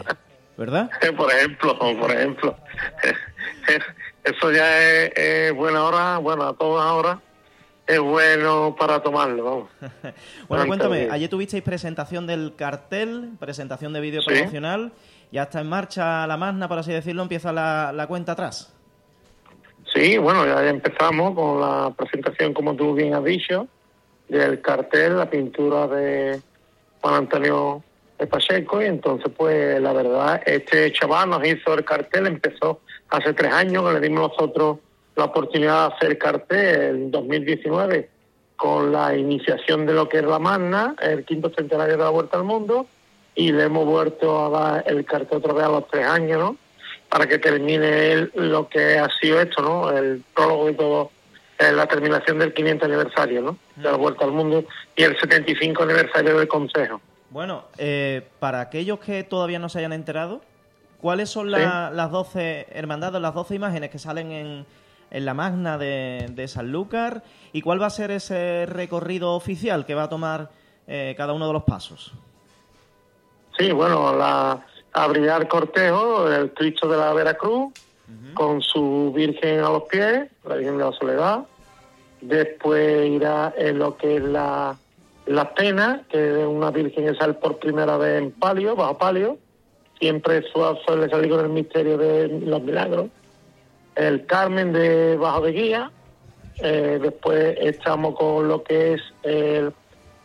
¿verdad? 0.56 0.90
Por 1.16 1.30
ejemplo, 1.30 1.78
por 1.78 2.10
ejemplo. 2.10 2.56
Eso 4.24 4.50
ya 4.50 4.82
es, 4.82 5.12
es 5.14 5.52
buena 5.54 5.84
hora, 5.84 6.18
bueno, 6.18 6.48
a 6.48 6.52
todas 6.54 6.90
horas 6.90 7.18
es 7.89 7.98
bueno 8.01 8.77
para 8.78 9.02
tomarlo, 9.02 9.44
vamos. 9.44 9.69
Bueno, 10.48 10.66
cuéntame, 10.66 11.09
ayer 11.10 11.28
tuvisteis 11.28 11.62
presentación 11.62 12.27
del 12.27 12.55
cartel, 12.55 13.31
presentación 13.40 13.93
de 13.93 14.01
vídeo 14.01 14.23
Sí. 14.23 14.31
promocional, 14.31 14.93
ya 15.32 15.44
está 15.44 15.60
en 15.60 15.69
marcha 15.69 16.27
la 16.27 16.36
magna, 16.36 16.69
por 16.69 16.78
así 16.78 16.93
decirlo, 16.93 17.23
empieza 17.23 17.52
la, 17.52 17.93
la 17.93 18.06
cuenta 18.06 18.32
atrás. 18.32 18.73
Sí, 19.94 20.19
bueno, 20.19 20.44
ya 20.47 20.69
empezamos 20.69 21.35
con 21.35 21.60
la 21.60 21.90
presentación, 21.97 22.52
como 22.52 22.74
tú 22.77 22.94
bien 22.94 23.15
has 23.15 23.24
dicho, 23.24 23.66
del 24.28 24.60
cartel, 24.60 25.16
la 25.16 25.28
pintura 25.31 25.86
de 25.86 26.40
Juan 27.01 27.15
Antonio 27.15 27.82
de 28.19 28.27
Pacheco, 28.27 28.82
y 28.82 28.86
entonces, 28.86 29.32
pues, 29.36 29.81
la 29.81 29.93
verdad, 29.93 30.43
este 30.44 30.93
chaval 30.93 31.31
nos 31.31 31.47
hizo 31.47 31.73
el 31.74 31.85
cartel, 31.85 32.27
empezó 32.27 32.81
hace 33.09 33.32
tres 33.32 33.52
años, 33.52 33.85
que 33.86 33.94
le 33.94 34.01
dimos 34.01 34.31
nosotros 34.31 34.78
la 35.18 35.24
oportunidad 35.24 35.88
de 35.90 35.94
hacer 35.96 36.18
cartel 36.18 36.80
en 36.96 37.10
2019, 37.10 38.08
con 38.56 38.92
la 38.92 39.14
iniciación 39.16 39.84
de 39.86 39.92
lo 39.92 40.08
que 40.08 40.18
es 40.18 40.24
la 40.24 40.38
Magna, 40.38 40.94
el 41.02 41.24
quinto 41.24 41.50
centenario 41.50 41.96
de 41.96 42.02
la 42.04 42.10
Vuelta 42.10 42.38
al 42.38 42.44
Mundo, 42.44 42.86
y 43.34 43.52
le 43.52 43.64
hemos 43.64 43.84
vuelto 43.84 44.46
a 44.46 44.48
dar 44.72 44.84
el 44.86 45.04
cartel 45.04 45.38
otra 45.38 45.52
vez 45.52 45.64
a 45.64 45.68
los 45.68 45.88
tres 45.88 46.06
años, 46.06 46.38
¿no? 46.38 46.56
para 47.08 47.26
que 47.26 47.38
termine 47.38 48.12
él 48.12 48.30
lo 48.34 48.68
que 48.68 48.98
ha 48.98 49.08
sido 49.18 49.40
esto, 49.40 49.62
¿no? 49.62 49.90
El 49.90 50.22
prólogo 50.34 50.68
y 50.68 50.74
todo, 50.74 51.10
eh, 51.58 51.72
la 51.72 51.86
terminación 51.86 52.38
del 52.38 52.52
500 52.52 52.86
aniversario, 52.86 53.40
¿no? 53.40 53.56
De 53.76 53.84
la 53.90 53.96
Vuelta 53.96 54.26
al 54.26 54.32
Mundo 54.32 54.62
y 54.94 55.02
el 55.04 55.18
75 55.18 55.84
aniversario 55.84 56.36
del 56.38 56.46
Consejo. 56.48 57.00
Bueno, 57.30 57.64
eh, 57.78 58.28
para 58.40 58.60
aquellos 58.60 58.98
que 58.98 59.24
todavía 59.24 59.58
no 59.58 59.70
se 59.70 59.78
hayan 59.78 59.94
enterado, 59.94 60.42
¿cuáles 61.00 61.30
son 61.30 61.50
la- 61.50 61.90
las 61.90 62.10
12 62.10 62.66
hermandades, 62.72 63.22
las 63.22 63.32
12 63.34 63.54
imágenes 63.54 63.88
que 63.88 63.98
salen 63.98 64.30
en, 64.30 64.66
en 65.10 65.24
la 65.24 65.35
magna 65.35 65.78
de, 65.78 66.26
de 66.30 66.48
Sanlúcar? 66.48 67.22
¿Y 67.52 67.62
cuál 67.62 67.80
va 67.80 67.86
a 67.86 67.90
ser 67.90 68.10
ese 68.10 68.66
recorrido 68.66 69.35
oficial 69.35 69.86
que 69.86 69.94
va 69.94 70.05
a 70.05 70.09
tomar 70.09 70.51
eh, 70.86 71.14
cada 71.16 71.32
uno 71.32 71.47
de 71.47 71.52
los 71.52 71.64
pasos? 71.64 72.12
Sí, 73.59 73.72
bueno, 73.72 74.14
la 74.16 74.64
abrirá 74.93 75.36
el 75.39 75.48
cortejo, 75.48 76.30
el 76.30 76.52
Cristo 76.52 76.89
de 76.89 76.97
la 76.97 77.12
Veracruz, 77.12 77.72
con 78.35 78.62
su 78.62 79.12
Virgen 79.14 79.60
a 79.60 79.70
los 79.70 79.82
pies, 79.85 80.30
la 80.44 80.55
Virgen 80.56 80.78
de 80.78 80.85
la 80.85 80.93
Soledad. 80.93 81.40
Después 82.20 83.06
irá 83.10 83.52
en 83.56 83.78
lo 83.78 83.97
que 83.97 84.16
es 84.16 84.22
la, 84.22 84.76
la 85.26 85.55
pena, 85.55 86.02
que 86.09 86.40
es 86.40 86.47
una 86.47 86.70
Virgen 86.70 87.06
que 87.06 87.14
sale 87.14 87.35
por 87.35 87.59
primera 87.59 87.97
vez 87.97 88.22
en 88.22 88.30
palio, 88.32 88.74
bajo 88.76 88.97
palio. 88.98 89.39
Siempre 90.01 90.43
su- 90.52 90.78
suele 90.86 91.09
salir 91.10 91.30
con 91.30 91.40
el 91.44 91.51
misterio 91.51 91.98
de 91.98 92.28
los 92.28 92.62
milagros. 92.62 93.06
El 93.98 94.24
Carmen 94.26 94.72
de 94.72 95.16
Bajo 95.16 95.42
de 95.42 95.52
Guía. 95.52 95.90
Eh, 96.60 96.98
después 97.02 97.56
estamos 97.60 98.14
con 98.16 98.48
lo 98.48 98.62
que 98.62 98.94
es 98.94 99.02
el 99.22 99.72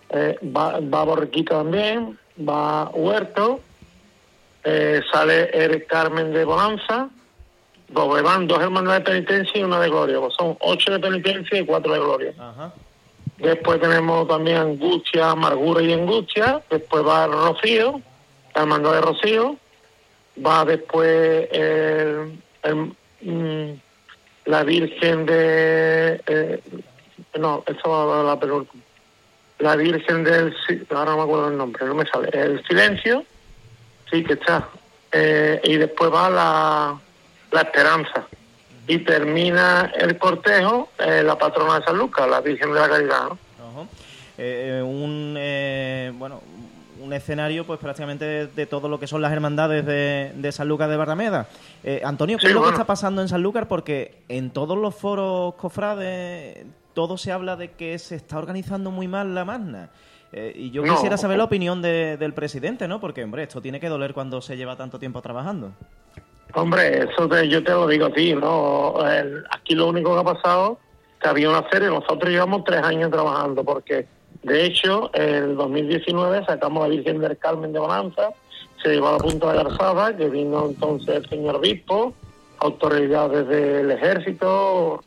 eh, 0.10 0.38
va, 0.56 0.80
va 0.80 1.04
Borriquito 1.04 1.56
también, 1.56 2.18
va 2.48 2.90
Huerto, 2.90 3.60
eh, 4.64 5.02
sale 5.12 5.50
el 5.54 5.86
Carmen 5.86 6.32
de 6.34 6.46
Bonanza, 6.46 7.10
luego 7.94 8.22
van 8.24 8.48
dos 8.48 8.62
hermanas 8.62 8.94
de 8.96 9.02
penitencia 9.02 9.60
y 9.60 9.64
una 9.64 9.80
de 9.80 9.90
gloria, 9.90 10.20
pues 10.20 10.34
son 10.36 10.56
ocho 10.62 10.92
de 10.92 11.00
penitencia 11.00 11.60
y 11.60 11.66
cuatro 11.66 11.94
de 11.94 12.00
gloria. 12.00 12.34
Ajá. 12.40 12.72
Después 13.38 13.80
tenemos 13.82 14.28
también 14.28 14.58
angustia, 14.58 15.32
amargura 15.32 15.82
y 15.82 15.94
angustia, 15.94 16.62
después 16.70 17.04
va 17.06 17.26
Rocío, 17.28 18.02
la 18.56 18.62
hermandad 18.62 18.94
de 18.94 19.02
Rocío, 19.02 19.56
va 20.46 20.64
después 20.66 21.48
el- 21.52 22.40
el, 22.64 22.94
mm, 23.24 23.80
la 24.46 24.64
Virgen 24.64 25.26
de... 25.26 26.22
eh, 26.26 26.60
no, 27.40 27.64
eso 27.68 27.90
va 27.90 28.22
a 28.22 28.24
la 28.24 28.40
penúltima 28.40 28.84
la 29.64 29.76
Virgen 29.76 30.24
del... 30.24 30.56
Ahora 30.90 31.12
no 31.12 31.18
me 31.18 31.24
acuerdo 31.24 31.48
el 31.48 31.58
nombre, 31.58 31.86
no 31.86 31.96
me 31.96 32.06
sale. 32.06 32.30
El 32.34 32.64
Silencio, 32.68 33.24
sí 34.12 34.24
que 34.24 34.34
está. 34.34 34.68
Eh, 35.12 35.62
y 35.64 35.78
después 35.78 36.12
va 36.12 36.30
la, 36.30 37.00
la 37.52 37.62
Esperanza. 37.62 38.28
Y 38.88 39.00
termina 39.00 39.92
el 39.96 40.18
cortejo 40.18 40.90
eh, 41.00 41.24
la 41.24 41.38
patrona 41.38 41.80
de 41.80 41.86
San 41.86 41.98
Lucas, 41.98 42.28
la 42.30 42.42
Virgen 42.42 42.74
de 42.74 42.80
la 42.80 42.90
Caridad. 42.90 43.24
¿no? 43.30 43.38
Ajá. 43.60 43.90
Eh, 44.38 44.80
eh, 44.80 44.82
un 44.84 45.36
eh, 45.38 46.12
bueno 46.16 46.42
un 47.04 47.14
escenario 47.14 47.66
pues 47.66 47.80
prácticamente 47.80 48.26
de, 48.26 48.48
de 48.48 48.66
todo 48.66 48.88
lo 48.88 49.00
que 49.00 49.08
son 49.08 49.22
las 49.22 49.32
hermandades 49.32 49.86
de, 49.86 50.32
de 50.36 50.52
Sanlúcar 50.52 50.90
de 50.90 50.98
Barrameda. 50.98 51.48
Eh, 51.84 52.02
Antonio, 52.04 52.38
¿qué 52.38 52.44
Sí, 52.44 52.48
es 52.48 52.54
lo 52.54 52.60
bueno. 52.62 52.72
que 52.72 52.76
está 52.82 52.88
pasando 52.88 53.22
en 53.22 53.28
Sanlúcar? 53.28 53.68
Porque 53.68 54.24
en 54.30 54.52
todos 54.52 54.78
los 54.78 54.96
foros 54.96 55.56
cofrades 55.56 56.66
todo 56.94 57.18
se 57.18 57.32
habla 57.32 57.56
de 57.56 57.72
que 57.72 58.00
se 58.00 58.16
está 58.16 58.38
organizando 58.38 58.90
muy 58.92 59.08
mal 59.08 59.36
la 59.36 59.44
magna. 59.46 59.90
Eh, 60.32 60.54
y 60.56 60.72
yo 60.72 60.84
No. 60.86 60.94
quisiera 60.94 61.18
saber 61.18 61.38
la 61.38 61.44
opinión 61.44 61.82
de- 61.82 62.18
del 62.18 62.34
presidente, 62.34 62.88
¿no? 62.88 63.00
Porque, 63.00 63.24
hombre, 63.24 63.44
esto 63.44 63.62
tiene 63.62 63.80
que 63.80 63.90
doler 63.90 64.14
cuando 64.14 64.42
se 64.42 64.56
lleva 64.58 64.76
tanto 64.76 64.98
tiempo 64.98 65.22
trabajando. 65.22 65.74
Hombre, 66.56 67.04
eso 67.12 67.28
te- 67.28 67.48
yo 67.50 67.64
te 67.64 67.72
lo 67.72 67.88
digo 67.88 68.08
a 68.08 68.12
ti, 68.14 68.34
¿no? 68.34 68.96
El- 69.08 69.44
aquí 69.52 69.76
lo 69.76 69.88
único 69.88 70.14
que 70.14 70.22
ha 70.22 70.34
pasado 70.36 70.80
que 71.20 71.30
había 71.30 71.50
una 71.50 71.68
serie, 71.70 71.88
nosotros 71.88 72.30
llevamos 72.30 72.64
tres 72.64 72.84
años 72.84 73.10
trabajando, 73.12 73.64
porque 73.64 74.08
de 74.44 74.66
hecho, 74.66 75.10
el 75.14 75.56
2019 75.56 76.46
sacamos 76.46 76.84
la 76.84 76.90
Virgen 76.90 77.20
del 77.20 77.38
Carmen 77.38 77.72
de 77.72 77.80
Bonanza, 77.80 78.30
se 78.82 78.90
llevó 78.90 79.08
a 79.08 79.12
la 79.14 79.18
Punta 79.20 79.52
de 79.52 79.64
Garzada, 79.64 80.16
que 80.16 80.30
vino 80.30 80.66
entonces 80.66 81.16
el 81.16 81.30
señor 81.30 81.56
obispo, 81.56 82.14
autoridades 82.60 83.48
del 83.48 83.92
ejército, 83.92 85.02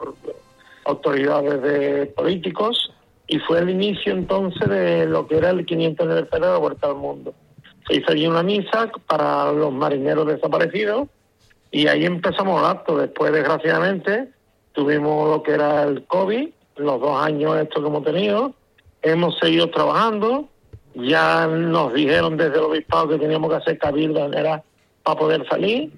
autoridades 0.84 1.62
de 1.62 2.06
políticos, 2.06 2.92
y 3.26 3.38
fue 3.40 3.58
el 3.58 3.70
inicio 3.70 4.12
entonces 4.12 4.68
de 4.68 5.06
lo 5.06 5.26
que 5.26 5.36
era 5.36 5.50
el 5.50 5.66
500 5.66 6.06
aniversario 6.06 6.46
de 6.46 6.52
la 6.52 6.58
Vuelta 6.58 6.86
al 6.86 6.94
Mundo. 6.94 7.34
Se 7.86 7.96
hizo 7.96 8.12
allí 8.12 8.26
una 8.26 8.42
misa 8.42 8.90
para 9.06 9.52
los 9.52 9.72
marineros 9.72 10.26
desaparecidos, 10.26 11.08
y 11.70 11.88
ahí 11.88 12.06
empezamos 12.06 12.60
el 12.60 12.66
acto. 12.68 12.96
Después, 12.96 13.32
desgraciadamente, 13.32 14.30
tuvimos 14.72 15.28
lo 15.28 15.42
que 15.42 15.52
era 15.52 15.82
el 15.82 16.04
COVID, 16.06 16.48
los 16.76 17.00
dos 17.00 17.22
años 17.22 17.56
estos 17.58 17.82
que 17.82 17.88
hemos 17.88 18.04
tenido. 18.04 18.54
Hemos 19.06 19.38
seguido 19.38 19.70
trabajando. 19.70 20.48
Ya 20.96 21.46
nos 21.46 21.94
dijeron 21.94 22.36
desde 22.36 22.56
el 22.56 22.64
obispado 22.64 23.08
que 23.10 23.18
teníamos 23.18 23.50
que 23.50 23.56
hacer 23.56 23.78
cabildo 23.78 24.28
para 25.04 25.16
poder 25.16 25.46
salir. 25.48 25.92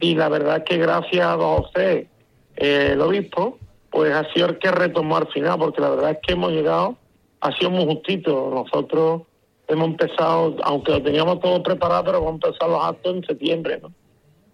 Y 0.00 0.14
la 0.14 0.30
verdad 0.30 0.56
es 0.56 0.64
que 0.64 0.78
gracias 0.78 1.26
a 1.26 1.36
don 1.36 1.62
José, 1.62 2.08
eh, 2.56 2.90
el 2.92 3.02
obispo, 3.02 3.58
pues 3.90 4.14
ha 4.14 4.24
sido 4.32 4.46
el 4.46 4.58
que 4.58 4.70
retomó 4.70 5.18
al 5.18 5.26
final, 5.28 5.58
porque 5.58 5.82
la 5.82 5.90
verdad 5.90 6.12
es 6.12 6.18
que 6.26 6.32
hemos 6.32 6.52
llegado, 6.52 6.96
ha 7.42 7.52
sido 7.52 7.68
muy 7.68 7.84
justito. 7.84 8.50
Nosotros 8.54 9.22
hemos 9.68 9.88
empezado, 9.88 10.56
aunque 10.62 10.92
lo 10.92 11.02
teníamos 11.02 11.40
todo 11.40 11.62
preparado, 11.62 12.04
pero 12.04 12.18
hemos 12.18 12.32
empezado 12.32 12.70
los 12.70 12.82
actos 12.82 13.14
en 13.14 13.24
septiembre, 13.24 13.78
¿no? 13.82 13.92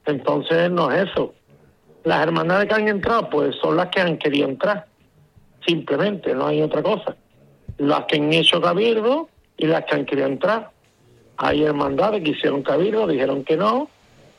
Entonces 0.06 0.68
no 0.68 0.90
es 0.90 1.08
eso. 1.08 1.32
Las 2.02 2.22
hermandades 2.24 2.68
que 2.68 2.74
han 2.74 2.88
entrado, 2.88 3.30
pues 3.30 3.54
son 3.62 3.76
las 3.76 3.86
que 3.90 4.00
han 4.00 4.18
querido 4.18 4.48
entrar. 4.48 4.86
Simplemente, 5.64 6.34
no 6.34 6.48
hay 6.48 6.60
otra 6.60 6.82
cosa. 6.82 7.14
Las 7.80 8.04
que 8.04 8.16
han 8.16 8.32
hecho 8.32 8.60
cabildo 8.60 9.28
y 9.56 9.66
las 9.66 9.84
que 9.84 9.94
han 9.94 10.04
querido 10.04 10.26
entrar. 10.26 10.70
Hay 11.38 11.64
hermandades 11.64 12.22
que 12.22 12.30
hicieron 12.30 12.62
cabildo, 12.62 13.06
dijeron 13.06 13.42
que 13.44 13.56
no, 13.56 13.88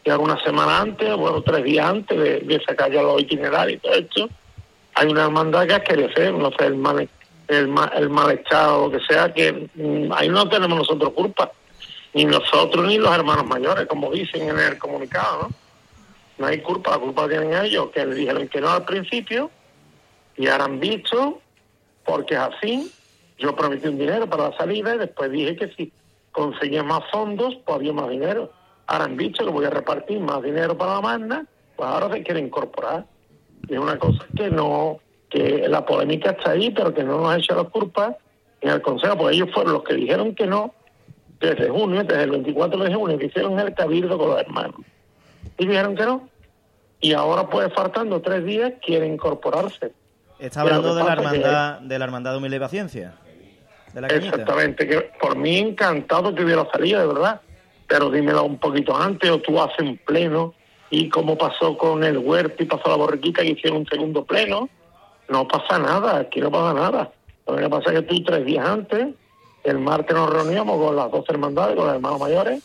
y 0.04 0.10
alguna 0.12 0.40
semana 0.44 0.80
antes, 0.82 1.16
bueno, 1.16 1.42
tres 1.42 1.64
días 1.64 1.86
antes 1.88 2.48
de, 2.48 2.62
sacar 2.66 2.92
ya 2.92 3.02
los 3.02 3.22
itinerarios 3.22 3.78
y 3.78 3.80
todo 3.82 3.94
esto, 3.94 4.30
hay 4.94 5.08
una 5.08 5.24
hermandad 5.24 5.66
que 5.66 5.74
ha 5.74 5.84
querido 5.84 6.10
hacer, 6.10 6.34
no 6.34 6.52
sé, 6.52 6.66
el 6.66 6.76
mal, 6.76 7.10
el, 7.48 7.68
ma- 7.68 7.92
el 7.96 8.10
malestar 8.10 8.70
o 8.70 8.88
lo 8.88 8.92
que 8.92 9.04
sea, 9.06 9.34
que 9.34 9.68
mm, 9.74 10.12
ahí 10.14 10.30
no 10.30 10.48
tenemos 10.48 10.78
nosotros 10.78 11.12
culpa 11.14 11.52
ni 12.14 12.26
nosotros 12.26 12.86
ni 12.86 12.98
los 12.98 13.16
hermanos 13.16 13.46
mayores, 13.48 13.88
como 13.88 14.12
dicen 14.12 14.50
en 14.50 14.60
el 14.60 14.78
comunicado, 14.78 15.44
¿no? 15.44 15.50
No 16.38 16.48
hay 16.48 16.60
culpa, 16.60 16.92
la 16.92 16.98
culpa 17.00 17.28
tienen 17.30 17.54
ellos, 17.54 17.90
que 17.92 18.06
le 18.06 18.16
dijeron 18.16 18.48
que 18.48 18.60
no 18.62 18.70
al 18.70 18.84
principio 18.86 19.50
y 20.38 20.48
ahora 20.48 20.66
han 20.66 20.80
visto, 20.80 21.40
porque 22.04 22.34
es 22.34 22.40
así, 22.40 22.92
yo 23.42 23.56
prometí 23.56 23.88
un 23.88 23.98
dinero 23.98 24.28
para 24.30 24.50
la 24.50 24.58
salida 24.58 24.96
y 24.96 25.00
después 25.00 25.32
dije 25.32 25.56
que 25.56 25.68
si 25.70 25.92
conseguía 26.32 26.84
más 26.84 27.02
fondos, 27.12 27.58
pues 27.66 27.76
había 27.76 27.94
más 27.94 28.10
dinero. 28.10 28.52
Ahora 28.88 29.06
han 29.06 29.18
visto 29.18 29.44
que 29.46 29.52
voy 29.52 29.66
a 29.66 29.70
repartir 29.70 30.20
más 30.20 30.42
dinero 30.44 30.78
para 30.78 30.96
la 30.96 31.02
magna, 31.02 31.46
pues 31.76 31.90
ahora 31.90 32.12
se 32.14 32.24
quiere 32.24 32.40
incorporar. 32.40 33.06
Y 33.68 33.74
es 33.74 33.80
una 33.80 33.98
cosa 33.98 34.26
que 34.36 34.50
no, 34.50 35.00
que 35.30 35.68
la 35.68 35.86
polémica 35.86 36.32
está 36.32 36.52
ahí, 36.52 36.72
pero 36.72 36.94
que 36.94 37.04
no 37.04 37.18
nos 37.22 37.30
ha 37.34 37.38
hecho 37.38 37.56
la 37.56 37.64
culpa 37.64 38.16
en 38.62 38.70
el 38.70 38.82
Consejo, 38.82 39.18
porque 39.18 39.36
ellos 39.36 39.50
fueron 39.54 39.74
los 39.74 39.84
que 39.84 39.96
dijeron 39.96 40.36
que 40.36 40.46
no, 40.46 40.74
desde 41.40 41.70
junio, 41.70 42.04
desde 42.04 42.24
el 42.24 42.32
24 42.32 42.84
de 42.84 42.94
junio, 42.94 43.18
que 43.18 43.26
hicieron 43.26 43.60
el 43.60 43.74
cabildo 43.74 44.18
con 44.18 44.30
los 44.30 44.40
hermanos. 44.40 44.76
Y 45.58 45.66
dijeron 45.66 45.96
que 45.96 46.06
no. 46.06 46.30
Y 47.00 47.14
ahora, 47.14 47.50
pues, 47.50 47.74
faltando 47.74 48.22
tres 48.22 48.46
días, 48.46 48.74
quieren 48.86 49.14
incorporarse. 49.14 49.92
Está 50.38 50.62
hablando 50.62 50.94
de 50.96 51.04
la 51.04 51.16
que- 51.16 51.22
hermandad, 51.22 51.80
de 51.80 52.00
la 52.00 52.06
hermandad 52.06 52.32
de 52.32 52.38
humildad 52.38 52.58
y 52.58 52.60
paciencia. 52.60 53.14
De. 53.94 54.16
Exactamente, 54.16 54.88
que 54.88 55.02
por 55.20 55.36
mí 55.36 55.58
encantado 55.58 56.34
que 56.34 56.44
hubiera 56.44 56.70
salido, 56.72 57.00
de 57.00 57.08
verdad. 57.08 57.42
Pero 57.88 58.10
dímelo 58.10 58.44
un 58.44 58.58
poquito 58.58 58.96
antes, 58.96 59.30
o 59.30 59.40
tú 59.40 59.60
haces 59.60 59.80
un 59.80 59.98
pleno, 59.98 60.54
y 60.90 61.10
como 61.10 61.38
pasó 61.38 61.78
con 61.78 62.04
el 62.04 62.18
huerto 62.18 62.64
y 62.64 62.66
pasó 62.66 62.90
la 62.90 62.96
borriquita 62.96 63.42
que 63.42 63.50
hicieron 63.50 63.80
un 63.80 63.88
segundo 63.88 64.24
pleno, 64.24 64.70
no 65.30 65.48
pasa 65.48 65.80
nada, 65.80 66.20
aquí 66.20 66.40
no 66.40 66.52
pasa 66.52 66.74
nada. 66.74 67.12
Lo 67.48 67.56
que 67.56 67.70
pasa 67.70 67.92
es 67.92 68.00
que 68.00 68.02
tú 68.04 68.24
tres 68.24 68.46
días 68.46 68.66
antes, 68.66 69.08
el 69.64 69.80
martes 69.80 70.16
nos 70.16 70.30
reuníamos 70.30 70.78
con 70.78 70.96
las 70.96 71.12
dos 71.12 71.26
hermandades, 71.30 71.76
con 71.76 71.86
los 71.86 71.96
hermanos 71.96 72.20
mayores, 72.20 72.64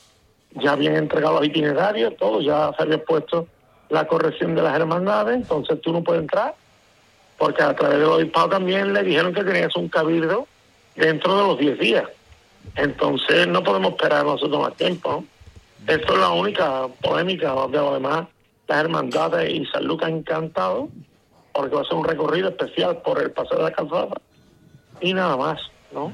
ya 0.53 0.73
habían 0.73 0.97
entregado 0.97 1.37
los 1.37 1.47
itinerarios, 1.47 2.17
todo, 2.17 2.41
ya 2.41 2.73
se 2.77 2.83
había 2.83 3.03
puesto 3.05 3.47
la 3.89 4.07
corrección 4.07 4.55
de 4.55 4.63
las 4.63 4.75
hermandades, 4.75 5.37
entonces 5.37 5.81
tú 5.81 5.93
no 5.93 6.03
puedes 6.03 6.23
entrar, 6.23 6.55
porque 7.39 7.63
a 7.63 7.75
través 7.75 7.99
del 7.99 8.09
obispado 8.09 8.49
también 8.49 8.93
le 8.93 9.03
dijeron 9.03 9.35
que 9.35 9.45
tenías 9.45 9.75
un 9.77 9.89
cabildo 9.89 10.47
dentro 10.97 11.37
de 11.37 11.43
los 11.47 11.59
10 11.59 11.79
días. 11.79 12.05
Entonces 12.75 13.47
no 13.47 13.63
podemos 13.63 13.93
esperar 13.93 14.25
nosotros 14.25 14.61
más 14.61 14.77
tiempo. 14.77 15.11
¿no? 15.11 15.37
Esto 15.93 16.15
es 16.15 16.19
la 16.19 16.31
única 16.31 16.89
polémica, 17.01 17.55
de 17.71 17.79
lo 17.79 17.95
demás, 17.95 18.27
las 18.67 18.79
hermandades 18.79 19.53
y 19.53 19.65
San 19.67 19.85
Lucas 19.85 20.11
encantado, 20.11 20.89
porque 21.53 21.77
va 21.77 21.83
a 21.83 21.85
ser 21.85 21.95
un 21.95 22.05
recorrido 22.05 22.49
especial 22.49 22.99
por 23.03 23.23
el 23.23 23.31
Paseo 23.31 23.59
de 23.59 23.65
la 23.65 23.73
Calzada 23.73 24.15
y 25.01 25.15
nada 25.15 25.37
más, 25.37 25.61
¿no? 25.93 26.13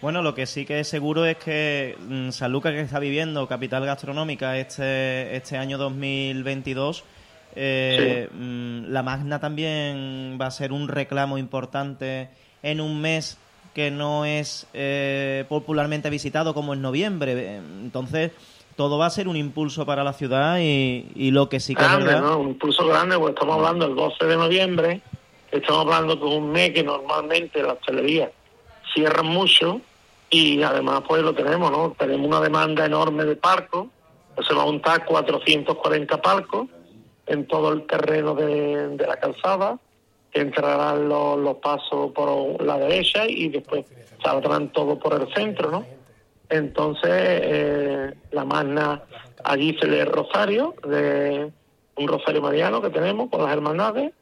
Bueno, 0.00 0.22
lo 0.22 0.34
que 0.34 0.46
sí 0.46 0.66
que 0.66 0.80
es 0.80 0.88
seguro 0.88 1.24
es 1.24 1.36
que 1.36 1.96
mm, 1.98 2.30
San 2.30 2.52
Lucas, 2.52 2.72
que 2.72 2.80
está 2.80 2.98
viviendo 2.98 3.46
capital 3.46 3.84
gastronómica 3.84 4.56
este, 4.58 5.36
este 5.36 5.56
año 5.56 5.78
2022, 5.78 7.04
eh, 7.54 8.28
mm, 8.32 8.90
la 8.90 9.02
Magna 9.02 9.38
también 9.38 10.38
va 10.40 10.46
a 10.46 10.50
ser 10.50 10.72
un 10.72 10.88
reclamo 10.88 11.38
importante 11.38 12.30
en 12.62 12.80
un 12.80 13.00
mes 13.00 13.38
que 13.74 13.90
no 13.90 14.24
es 14.24 14.66
eh, 14.74 15.44
popularmente 15.48 16.10
visitado 16.10 16.54
como 16.54 16.74
en 16.74 16.82
noviembre. 16.82 17.56
Entonces, 17.56 18.32
todo 18.76 18.98
va 18.98 19.06
a 19.06 19.10
ser 19.10 19.28
un 19.28 19.36
impulso 19.36 19.86
para 19.86 20.04
la 20.04 20.12
ciudad 20.12 20.58
y, 20.60 21.06
y 21.14 21.30
lo 21.30 21.48
que 21.48 21.60
sí 21.60 21.74
que 21.74 21.82
es 21.82 21.88
grande, 21.88 22.06
verdad... 22.06 22.22
¿no? 22.22 22.38
Un 22.38 22.48
impulso 22.50 22.86
grande, 22.86 23.18
porque 23.18 23.34
estamos 23.34 23.56
hablando 23.56 23.86
del 23.86 23.96
12 23.96 24.24
de 24.24 24.36
noviembre, 24.36 25.00
estamos 25.50 25.86
hablando 25.86 26.14
es 26.14 26.20
un 26.20 26.50
mes 26.50 26.72
que 26.72 26.82
normalmente 26.82 27.62
las 27.62 27.74
hostelerías 27.74 28.30
cierran 28.94 29.26
mucho 29.26 29.80
y 30.30 30.62
además 30.62 31.02
pues 31.06 31.22
lo 31.22 31.34
tenemos, 31.34 31.70
¿no? 31.70 31.94
Tenemos 31.98 32.26
una 32.26 32.40
demanda 32.40 32.86
enorme 32.86 33.24
de 33.24 33.36
palcos, 33.36 33.88
pues 34.34 34.46
se 34.46 34.54
va 34.54 34.62
a 34.62 34.66
montar 34.66 35.04
440 35.04 36.22
palcos 36.22 36.68
en 37.26 37.46
todo 37.46 37.72
el 37.72 37.86
terreno 37.86 38.34
de, 38.34 38.88
de 38.96 39.06
la 39.06 39.16
calzada, 39.16 39.78
entrarán 40.32 41.08
los, 41.08 41.38
los 41.38 41.56
pasos 41.58 42.12
por 42.12 42.62
la 42.62 42.78
derecha 42.78 43.26
y 43.28 43.48
después 43.48 43.84
saldrán 44.22 44.72
todo 44.72 44.98
por 44.98 45.20
el 45.20 45.32
centro, 45.34 45.70
¿no? 45.70 45.86
Entonces, 46.48 47.10
eh, 47.10 48.14
la 48.30 48.44
magna, 48.44 49.02
allí 49.44 49.76
se 49.80 49.86
lee 49.86 50.04
rosario, 50.04 50.74
de 50.86 51.50
un 51.96 52.08
rosario 52.08 52.42
mariano 52.42 52.80
que 52.82 52.90
tenemos 52.90 53.30
con 53.30 53.42
las 53.42 53.52
hermandades, 53.52 54.12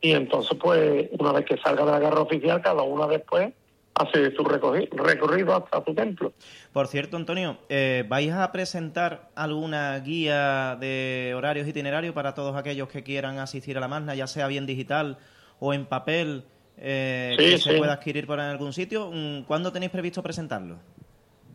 y 0.00 0.12
entonces, 0.12 0.56
pues, 0.60 1.08
una 1.18 1.32
vez 1.32 1.44
que 1.44 1.56
salga 1.58 1.84
de 1.84 1.92
la 1.92 2.00
guerra 2.00 2.20
oficial, 2.20 2.60
cada 2.60 2.82
una 2.82 3.06
después 3.06 3.52
hace 3.94 4.34
su 4.34 4.42
recorri- 4.42 4.88
recorrido 4.90 5.54
hasta 5.54 5.84
su 5.84 5.94
templo. 5.94 6.32
Por 6.72 6.86
cierto, 6.88 7.16
Antonio, 7.16 7.58
eh, 7.68 8.04
¿vais 8.08 8.32
a 8.32 8.50
presentar 8.50 9.28
alguna 9.34 9.98
guía 10.00 10.76
de 10.80 11.34
horarios 11.36 11.68
itinerarios 11.68 12.14
para 12.14 12.34
todos 12.34 12.56
aquellos 12.56 12.88
que 12.88 13.02
quieran 13.02 13.38
asistir 13.38 13.76
a 13.76 13.80
la 13.80 13.88
Magna, 13.88 14.14
ya 14.14 14.26
sea 14.26 14.46
bien 14.46 14.66
digital 14.66 15.18
o 15.64 15.72
en 15.72 15.86
papel, 15.86 16.42
eh, 16.76 17.36
Sí, 17.38 17.44
que 17.50 17.58
se 17.58 17.74
pueda 17.78 17.92
adquirir 17.92 18.26
por 18.26 18.40
algún 18.40 18.72
sitio? 18.72 19.10
Mm, 19.12 19.42
¿Cuándo 19.44 19.70
tenéis 19.70 19.92
previsto 19.92 20.20
presentarlo? 20.22 20.76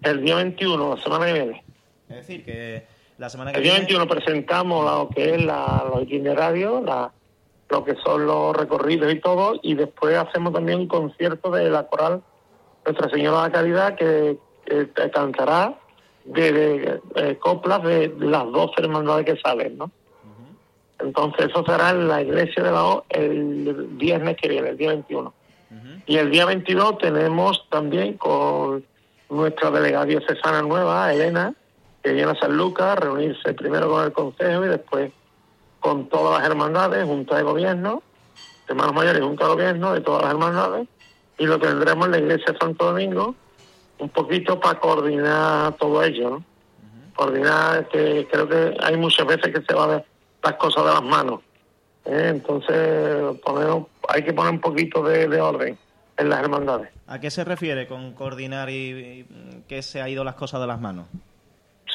El 0.02 0.22
día 0.24 0.36
21, 0.36 0.96
la 0.96 1.02
semana 1.02 1.26
que 1.26 1.34
viene. 1.34 1.64
Es 2.08 2.16
decir, 2.16 2.46
que 2.46 2.88
la 3.18 3.30
semana 3.30 3.52
que 3.52 3.58
El 3.58 3.64
día 3.64 3.74
viene... 3.74 3.88
21 3.88 4.08
presentamos 4.08 4.86
lo 4.86 5.10
que 5.10 5.36
es 5.36 5.44
la, 5.44 5.86
los 5.94 6.04
itinerarios, 6.04 6.82
la, 6.84 7.12
lo 7.70 7.84
que 7.84 7.96
son 7.96 8.26
los 8.26 8.56
recorridos 8.56 9.12
y 9.14 9.20
todo, 9.20 9.60
y 9.62 9.74
después 9.76 10.16
hacemos 10.16 10.54
también 10.54 10.80
un 10.80 10.88
concierto 10.88 11.52
de 11.52 11.70
la 11.70 11.84
coral 11.88 12.22
Nuestra 12.86 13.10
Señora 13.10 13.40
de 13.40 13.44
la 13.50 13.52
Caridad 13.52 13.96
que, 13.96 14.38
que 14.66 15.12
cantará 15.12 15.74
de, 16.24 16.52
de- 16.54 17.02
de 17.16 17.38
coplas 17.40 17.84
de 17.84 18.14
las 18.20 18.46
dos 18.54 18.72
hermandades 18.78 19.26
que 19.26 19.38
salen, 19.42 19.78
¿no? 19.78 19.92
Entonces 21.00 21.48
eso 21.50 21.64
será 21.66 21.92
en 21.92 22.08
la 22.08 22.22
iglesia 22.22 22.64
de 22.64 22.72
la 22.72 22.84
O 22.84 23.06
el 23.10 23.88
viernes 23.92 24.38
que 24.38 24.50
viene, 24.50 24.70
el 24.70 24.78
día 24.78 24.90
21. 24.90 25.34
Y 26.06 26.18
el 26.18 26.32
día 26.32 26.46
22 26.46 26.98
tenemos 27.00 27.68
también 27.70 28.14
con 28.18 28.86
nuestra 29.30 29.70
delegada 29.72 30.06
diocesana 30.06 30.62
nueva, 30.62 31.14
Elena, 31.14 31.54
que 32.02 32.14
viene 32.14 32.32
a 32.32 32.36
San 32.36 32.56
Lucas 32.56 32.86
a 32.86 32.96
reunirse 32.96 33.54
primero 33.54 33.90
con 33.90 34.06
el 34.06 34.14
Consejo 34.14 34.66
y 34.66 34.70
después 34.70 35.12
con 35.80 36.08
todas 36.08 36.40
las 36.40 36.50
hermandades, 36.50 37.06
junta 37.06 37.38
de 37.38 37.44
gobierno, 37.44 38.02
hermanos 38.68 38.94
mayores, 38.94 39.22
junta 39.22 39.46
de 39.46 39.52
gobierno 39.52 39.94
de 39.94 40.02
todas 40.02 40.24
las 40.24 40.32
hermandades, 40.32 40.88
y 41.38 41.46
lo 41.46 41.60
tendremos 41.60 42.06
en 42.06 42.12
la 42.12 42.18
iglesia 42.20 42.54
de 42.54 42.60
Santo 42.60 42.86
Domingo, 42.86 43.36
un 44.00 44.10
poquito 44.10 44.60
para 44.60 44.80
coordinar 44.80 45.74
todo 45.74 46.04
ello, 46.04 46.30
¿no? 46.30 46.44
Coordinar 47.16 47.88
que 47.90 48.28
creo 48.32 48.48
que 48.48 48.78
hay 48.80 48.96
muchas 48.96 49.26
veces 49.26 49.54
que 49.54 49.62
se 49.62 49.74
van 49.74 49.92
a 49.92 50.04
las 50.44 50.54
cosas 50.54 50.86
de 50.86 50.92
las 50.92 51.04
manos. 51.04 51.42
¿eh? 52.06 52.28
Entonces, 52.30 53.40
poner, 53.44 53.86
hay 54.10 54.24
que 54.24 54.34
poner 54.34 54.54
un 54.54 54.62
poquito 54.62 55.04
de, 55.04 55.28
de 55.28 55.42
orden 55.42 55.78
en 56.18 56.30
las 56.30 56.40
hermandades. 56.40 56.90
¿A 57.08 57.20
qué 57.20 57.30
se 57.30 57.44
refiere 57.44 57.88
con 57.88 58.14
coordinar 58.14 58.70
y, 58.70 58.74
y 58.74 59.26
que 59.68 59.82
se 59.82 60.02
ha 60.02 60.10
ido 60.10 60.24
las 60.24 60.36
cosas 60.36 60.60
de 60.62 60.68
las 60.68 60.80
manos? 60.80 61.08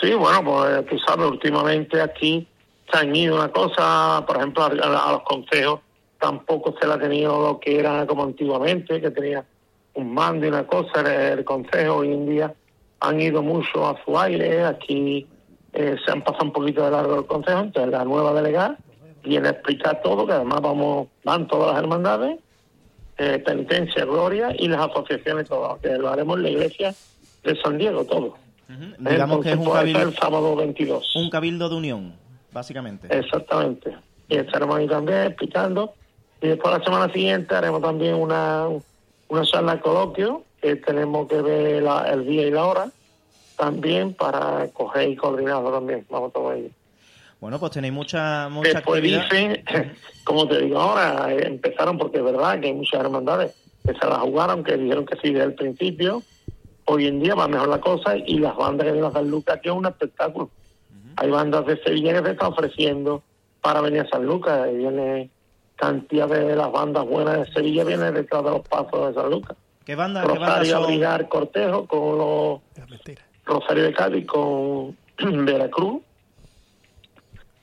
Sí, 0.01 0.15
bueno, 0.15 0.43
pues 0.45 0.87
tú 0.87 0.99
sabes, 0.99 1.27
últimamente 1.27 2.01
aquí 2.01 2.47
se 2.91 2.99
han 2.99 3.15
ido 3.15 3.37
una 3.37 3.49
cosa, 3.49 4.25
por 4.27 4.37
ejemplo, 4.37 4.65
a, 4.65 4.67
a 4.69 5.13
los 5.13 5.23
consejos 5.23 5.81
tampoco 6.23 6.73
se 6.81 6.87
le 6.87 6.95
ha 6.95 6.99
tenido 6.99 7.43
lo 7.43 7.59
que 7.59 7.81
era 7.81 8.07
como 8.07 8.23
antiguamente, 8.23 9.01
que 9.01 9.11
tenía 9.11 9.45
un 9.95 10.15
mando 10.15 10.47
y 10.47 10.51
una 10.51 10.65
cosa, 10.67 11.01
el, 11.01 11.39
el 11.39 11.45
consejo 11.45 11.97
hoy 11.97 12.13
en 12.13 12.27
día 12.29 12.55
han 13.01 13.21
ido 13.21 13.43
mucho 13.43 13.89
a 13.89 13.97
su 14.05 14.17
aire, 14.17 14.65
aquí 14.65 15.27
eh, 15.73 15.97
se 16.05 16.11
han 16.13 16.23
pasado 16.23 16.45
un 16.47 16.53
poquito 16.53 16.85
de 16.85 16.91
largo 16.91 17.19
el 17.19 17.27
consejo, 17.27 17.61
entonces 17.61 17.91
la 17.93 18.05
nueva 18.05 18.33
delegada 18.35 18.77
viene 19.25 19.49
a 19.49 19.51
explicar 19.53 20.01
todo, 20.03 20.27
que 20.27 20.33
además 20.33 20.61
vamos, 20.61 21.09
van 21.25 21.47
todas 21.47 21.73
las 21.75 21.83
hermandades, 21.83 22.39
eh, 23.19 23.39
penitencia, 23.45 24.05
gloria 24.05 24.55
y 24.59 24.69
las 24.69 24.81
asociaciones 24.91 25.49
todas, 25.49 25.79
que 25.81 25.89
lo 25.97 26.09
haremos 26.09 26.37
en 26.39 26.43
la 26.45 26.51
iglesia 26.51 26.95
de 27.45 27.57
San 27.61 27.79
Diego 27.79 28.05
todo. 28.05 28.37
Digamos 28.99 29.41
que 29.43 29.51
es 29.51 29.57
un 29.59 29.65
pues, 29.65 29.77
cabildo, 29.79 30.01
el 30.03 30.15
sábado 30.17 30.57
22. 30.57 31.17
un 31.17 31.29
cabildo 31.31 31.69
de 31.69 31.75
unión, 31.77 32.15
básicamente. 32.53 33.07
Exactamente. 33.17 33.95
Y 34.29 34.37
estaremos 34.37 34.77
ahí 34.77 34.87
también 34.89 35.25
explicando. 35.25 35.93
Y 36.41 36.49
después 36.49 36.77
la 36.79 36.83
semana 36.85 37.13
siguiente 37.13 37.55
haremos 37.55 37.83
también 37.83 38.15
una, 38.15 38.67
una 39.29 39.43
charla 39.45 39.75
de 39.77 39.81
coloquio, 39.83 40.43
que 40.61 40.77
tenemos 40.77 41.29
que 41.29 41.43
ver 41.43 41.83
la- 41.83 42.11
el 42.11 42.27
día 42.27 42.47
y 42.47 42.51
la 42.51 42.65
hora, 42.65 42.91
también 43.57 44.15
para 44.15 44.69
coger 44.69 45.11
y 45.11 45.17
coordinarlo 45.17 45.73
también. 45.73 46.07
Vamos 46.11 46.33
todo 46.33 46.53
ello. 46.53 46.71
Bueno, 47.41 47.59
pues 47.59 47.73
tenéis 47.73 47.93
mucha, 47.93 48.49
mucha 48.49 48.75
Después 48.75 48.99
actividad. 48.99 49.25
dicen, 49.31 49.65
como 50.25 50.47
te 50.47 50.61
digo 50.61 50.79
ahora, 50.79 51.33
eh, 51.33 51.47
empezaron 51.47 51.99
porque 51.99 52.19
es 52.19 52.25
verdad 52.25 52.61
que 52.61 52.69
hay 52.69 52.75
muchas 52.75 53.01
hermandades 53.01 53.55
que 53.85 53.95
se 53.95 54.07
la 54.07 54.21
jugaron, 54.21 54.63
que 54.63 54.77
dijeron 54.77 55.05
que 55.05 55.17
sí 55.17 55.33
desde 55.33 55.47
el 55.47 55.55
principio. 55.55 56.23
Hoy 56.85 57.07
en 57.09 57.21
día 57.21 57.35
va 57.35 57.49
mejor 57.49 57.69
la 57.69 57.81
cosa 57.81 58.17
y 58.17 58.39
las 58.39 58.57
bandas 58.57 58.87
que 58.87 58.93
vienen 58.93 59.11
a 59.11 59.13
San 59.13 59.29
Lucas, 59.29 59.59
que 59.61 59.69
es 59.69 59.75
un 59.75 59.87
espectáculo. 59.87 60.51
Hay 61.17 61.31
bandas 61.31 61.67
de 61.67 61.83
Sevilla 61.83 62.13
que 62.15 62.27
se 62.27 62.31
están 62.33 62.53
ofreciendo 62.53 63.23
para 63.61 63.81
venir 63.81 64.01
a 64.01 64.09
San 64.09 64.25
Lucas 64.25 64.69
y 64.73 64.77
viene 64.77 65.31
cantidad 65.77 66.29
de 66.29 66.55
las 66.55 66.71
bandas 66.71 67.05
buenas 67.05 67.39
de 67.39 67.53
Sevilla 67.53 67.85
vienen 67.85 68.15
detrás 68.15 68.45
de 68.45 68.51
los 68.51 68.69
pasos 68.69 69.09
de 69.09 69.21
San 69.21 69.31
Lucas. 69.31 69.57
¿Qué 69.85 69.97
banda, 69.97 70.23
qué 70.23 70.29
banda 70.29 70.47
Rosario 70.47 70.73
son? 70.75 70.85
Abrigar 70.85 71.29
Cortejo 71.29 71.87
con 71.87 72.19
los 72.19 72.61
Rosario 73.45 73.85
de 73.85 73.93
Cádiz 73.93 74.27
con 74.27 74.97
Veracruz, 75.45 76.03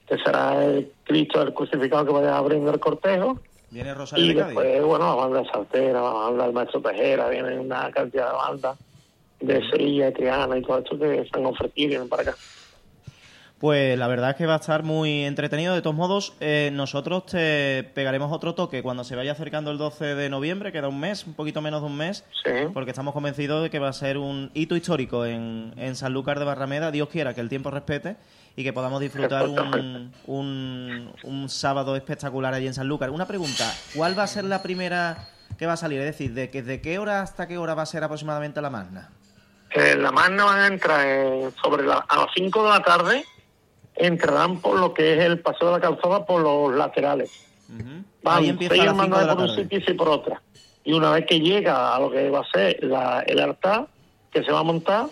que 0.08 0.18
será 0.18 0.66
el 0.66 0.92
Cristo 1.04 1.40
del 1.40 1.54
crucificado 1.54 2.06
que 2.06 2.12
vaya 2.12 2.38
abriendo 2.38 2.72
el 2.72 2.80
cortejo. 2.80 3.40
Viene 3.72 3.94
Rosario 3.94 4.26
Y 4.26 4.30
de 4.30 4.36
Cádiz. 4.36 4.56
después, 4.56 4.84
bueno, 4.84 5.06
la 5.08 5.16
banda 5.16 5.52
Saltera, 5.52 6.02
la 6.02 6.10
banda 6.10 6.44
del 6.46 6.54
Maestro 6.54 6.82
Tejera, 6.82 7.30
vienen 7.30 7.60
una 7.60 7.92
cantidad 7.92 8.28
de 8.32 8.36
bandas 8.36 8.78
de 9.40 9.70
Sevilla, 9.70 10.12
Triana 10.14 10.58
y 10.58 10.62
todo 10.64 10.80
esto 10.80 11.00
que 11.00 11.24
se 11.32 11.40
han 11.40 11.46
ofrecido 11.46 11.86
y 11.86 11.88
vienen 11.88 12.10
para 12.10 12.24
acá. 12.24 12.36
Pues 13.60 14.00
la 14.00 14.08
verdad 14.08 14.30
es 14.30 14.36
que 14.38 14.46
va 14.46 14.54
a 14.54 14.60
estar 14.60 14.84
muy 14.84 15.26
entretenido. 15.26 15.76
De 15.76 15.82
todos 15.82 15.96
modos, 15.96 16.34
eh, 16.40 16.70
nosotros 16.72 17.26
te 17.26 17.84
pegaremos 17.94 18.32
otro 18.32 18.56
toque 18.56 18.82
cuando 18.82 19.04
se 19.04 19.18
vaya 19.18 19.34
acercando 19.34 19.70
el 19.72 19.78
12 19.78 20.16
de 20.16 20.30
noviembre, 20.30 20.72
queda 20.72 20.88
un 20.88 21.00
mes, 21.00 21.28
un 21.28 21.34
poquito 21.34 21.62
menos 21.62 21.82
de 21.82 21.88
un 21.88 21.98
mes, 21.98 22.24
porque 22.74 22.92
estamos 22.92 23.14
convencidos 23.14 23.62
de 23.62 23.70
que 23.70 23.80
va 23.80 23.90
a 23.90 23.94
ser 23.94 24.18
un 24.18 24.50
hito 24.54 24.78
histórico 24.78 25.26
en, 25.26 25.74
en 25.76 25.98
Sanlúcar 25.98 26.40
de 26.40 26.46
Barrameda. 26.46 26.90
Dios 26.90 27.10
quiera 27.10 27.34
que 27.34 27.42
el 27.42 27.50
tiempo 27.50 27.70
respete 27.70 28.16
y 28.56 28.64
que 28.64 28.72
podamos 28.72 29.02
disfrutar 29.02 29.46
un, 29.48 30.14
un, 30.26 31.14
un 31.24 31.50
sábado 31.50 31.98
espectacular 31.98 32.54
allí 32.54 32.68
en 32.68 32.74
Sanlúcar. 32.74 33.10
Una 33.10 33.28
pregunta, 33.28 33.70
¿cuál 33.94 34.18
va 34.18 34.24
a 34.24 34.28
ser 34.28 34.46
la 34.46 34.62
primera 34.62 35.28
que 35.58 35.66
va 35.66 35.74
a 35.74 35.78
salir? 35.78 36.00
Es 36.00 36.06
decir, 36.06 36.34
¿de, 36.34 36.50
que, 36.50 36.64
de 36.64 36.80
qué 36.80 36.98
hora 36.98 37.22
hasta 37.22 37.46
qué 37.46 37.58
hora 37.58 37.74
va 37.74 37.84
a 37.84 37.86
ser 37.86 38.06
aproximadamente 38.06 38.62
la 38.62 38.70
magna? 38.70 39.10
Eh, 39.72 39.96
la 39.98 40.12
magna 40.12 40.46
van 40.46 40.60
a 40.60 40.68
entrar 40.68 41.06
eh, 41.06 41.52
sobre 41.62 41.86
la, 41.86 42.06
a 42.08 42.18
las 42.18 42.28
5 42.36 42.64
de 42.64 42.70
la 42.70 42.82
tarde, 42.82 43.26
entrarán 44.00 44.60
por 44.62 44.80
lo 44.80 44.94
que 44.94 45.14
es 45.14 45.20
el 45.26 45.40
paseo 45.40 45.68
de 45.68 45.74
la 45.76 45.80
calzada 45.82 46.26
por 46.26 46.42
los 46.42 46.74
laterales. 46.74 47.30
Van 48.24 48.38
Ahí 48.44 48.50
empieza 48.50 48.74
seis 48.74 48.86
la 48.86 48.94
por 49.36 49.44
un 49.44 49.56
sitio 49.56 49.80
y 49.88 49.94
por 49.94 50.10
otra. 50.10 50.42
Y 50.84 50.94
una 50.94 51.12
vez 51.12 51.26
que 51.26 51.40
llega 51.40 51.96
a 51.96 52.00
lo 52.00 52.10
que 52.10 52.30
va 52.30 52.40
a 52.40 52.50
ser 52.52 52.84
la- 52.84 53.22
el 53.28 53.40
altar 53.40 53.88
que 54.32 54.44
se 54.44 54.52
va 54.52 54.60
a 54.60 54.64
montar, 54.64 55.08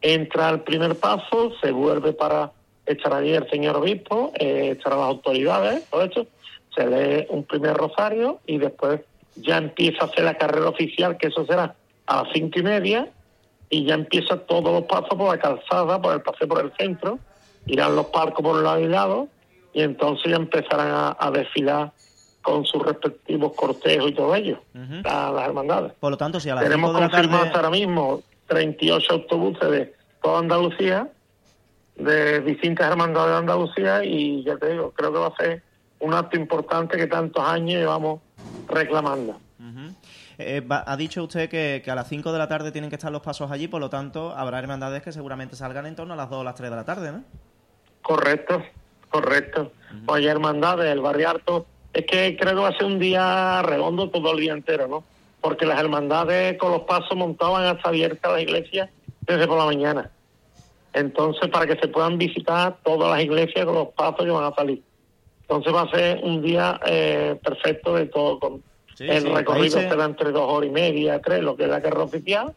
entra 0.00 0.50
el 0.50 0.60
primer 0.60 0.96
paso, 0.96 1.52
se 1.60 1.70
vuelve 1.70 2.12
para 2.12 2.52
estar 2.84 3.12
allí 3.12 3.32
el 3.32 3.48
señor 3.50 3.76
obispo, 3.76 4.32
eh, 4.38 4.74
estarán 4.76 5.00
las 5.00 5.08
autoridades, 5.08 5.84
todo 5.90 6.02
esto, 6.02 6.26
se 6.74 6.86
lee 6.86 7.26
un 7.30 7.44
primer 7.44 7.74
rosario 7.74 8.40
y 8.46 8.58
después 8.58 9.00
ya 9.36 9.58
empieza 9.58 10.04
a 10.04 10.06
hacer 10.06 10.24
la 10.24 10.36
carrera 10.38 10.68
oficial, 10.68 11.16
que 11.16 11.28
eso 11.28 11.44
será 11.46 11.74
a 12.06 12.22
las 12.22 12.32
cinco 12.32 12.58
y 12.58 12.62
media, 12.62 13.08
y 13.68 13.84
ya 13.84 13.94
empieza 13.94 14.36
todos 14.38 14.64
los 14.72 14.84
pasos 14.84 15.08
por 15.16 15.34
la 15.34 15.40
calzada, 15.40 16.00
por 16.00 16.14
el 16.14 16.22
paseo 16.22 16.46
por 16.46 16.64
el 16.64 16.72
centro, 16.78 17.18
irán 17.66 17.96
los 17.96 18.06
parcos 18.06 18.42
por 18.42 18.56
un 18.56 18.64
lado 18.64 18.80
y 18.80 18.86
lado, 18.88 19.28
y 19.72 19.82
entonces 19.82 20.30
ya 20.30 20.36
empezarán 20.36 20.88
a, 20.90 21.16
a 21.18 21.30
desfilar 21.30 21.92
con 22.42 22.64
sus 22.64 22.82
respectivos 22.84 23.52
cortejos 23.54 24.10
y 24.10 24.14
todo 24.14 24.34
ello, 24.34 24.60
a 25.04 25.32
las 25.32 25.48
hermandades. 25.48 25.92
Por 25.98 26.12
lo 26.12 26.16
tanto, 26.16 26.38
si 26.38 26.48
a 26.48 26.54
las 26.54 26.64
Tenemos 26.64 26.90
5 26.90 26.94
de 26.94 27.00
la 27.06 27.10
confirmados 27.10 27.46
tarde... 27.52 27.56
ahora 27.66 27.70
mismo 27.70 28.22
38 28.46 29.12
autobuses 29.12 29.70
de 29.70 29.94
toda 30.22 30.38
Andalucía, 30.38 31.08
de 31.96 32.40
distintas 32.42 32.88
hermandades 32.90 33.32
de 33.32 33.36
Andalucía, 33.38 34.04
y 34.04 34.44
ya 34.44 34.56
te 34.58 34.70
digo, 34.72 34.92
creo 34.92 35.12
que 35.12 35.18
va 35.18 35.26
a 35.28 35.36
ser 35.36 35.62
un 35.98 36.14
acto 36.14 36.36
importante 36.36 36.96
que 36.96 37.06
tantos 37.06 37.42
años 37.42 37.80
llevamos 37.80 38.20
reclamando. 38.68 39.40
Eh, 40.38 40.60
va- 40.60 40.84
ha 40.86 40.96
dicho 40.98 41.24
usted 41.24 41.48
que, 41.48 41.80
que 41.82 41.90
a 41.90 41.94
las 41.94 42.08
5 42.08 42.30
de 42.30 42.38
la 42.38 42.46
tarde 42.46 42.70
tienen 42.70 42.90
que 42.90 42.96
estar 42.96 43.10
los 43.10 43.22
pasos 43.22 43.50
allí, 43.50 43.68
por 43.68 43.80
lo 43.80 43.88
tanto, 43.88 44.32
habrá 44.36 44.58
hermandades 44.58 45.02
que 45.02 45.10
seguramente 45.10 45.56
salgan 45.56 45.86
en 45.86 45.96
torno 45.96 46.12
a 46.12 46.16
las 46.16 46.28
2 46.28 46.40
o 46.40 46.44
las 46.44 46.54
3 46.54 46.68
de 46.70 46.76
la 46.76 46.84
tarde, 46.84 47.10
¿no? 47.10 47.24
Correcto, 48.06 48.62
correcto. 49.10 49.72
Oye, 50.06 50.28
hermandades, 50.28 50.86
el 50.92 51.00
barrio 51.00 51.30
alto, 51.30 51.66
es 51.92 52.06
que 52.06 52.36
creo 52.36 52.54
que 52.54 52.60
va 52.60 52.68
a 52.68 52.76
ser 52.76 52.84
un 52.86 53.00
día 53.00 53.62
redondo 53.62 54.08
todo 54.10 54.30
el 54.32 54.38
día 54.38 54.52
entero, 54.52 54.86
¿no? 54.86 55.02
Porque 55.40 55.66
las 55.66 55.80
hermandades 55.80 56.56
con 56.56 56.70
los 56.70 56.82
pasos 56.82 57.16
montaban 57.16 57.64
hasta 57.64 57.88
abiertas 57.88 58.30
las 58.32 58.42
iglesias 58.42 58.90
desde 59.22 59.48
por 59.48 59.58
la 59.58 59.64
mañana. 59.64 60.08
Entonces, 60.92 61.50
para 61.50 61.66
que 61.66 61.76
se 61.80 61.88
puedan 61.88 62.16
visitar 62.16 62.78
todas 62.84 63.10
las 63.10 63.22
iglesias 63.24 63.64
con 63.66 63.74
los 63.74 63.88
pasos 63.88 64.24
que 64.24 64.30
van 64.30 64.44
a 64.44 64.54
salir. 64.54 64.82
Entonces 65.42 65.74
va 65.74 65.82
a 65.82 65.90
ser 65.90 66.20
un 66.22 66.42
día 66.42 66.80
eh, 66.86 67.36
perfecto 67.42 67.94
de 67.96 68.06
todo. 68.06 68.38
Con 68.38 68.62
Sí, 68.96 69.04
el 69.08 69.22
sí, 69.24 69.28
recorrido 69.28 69.78
se- 69.80 69.88
será 69.90 70.04
entre 70.04 70.30
dos 70.30 70.50
horas 70.50 70.70
y 70.70 70.72
media, 70.72 71.20
tres, 71.20 71.42
lo 71.42 71.54
que 71.56 71.64
es 71.64 71.68
la 71.68 71.82
carrera 71.82 72.04
oficial, 72.04 72.54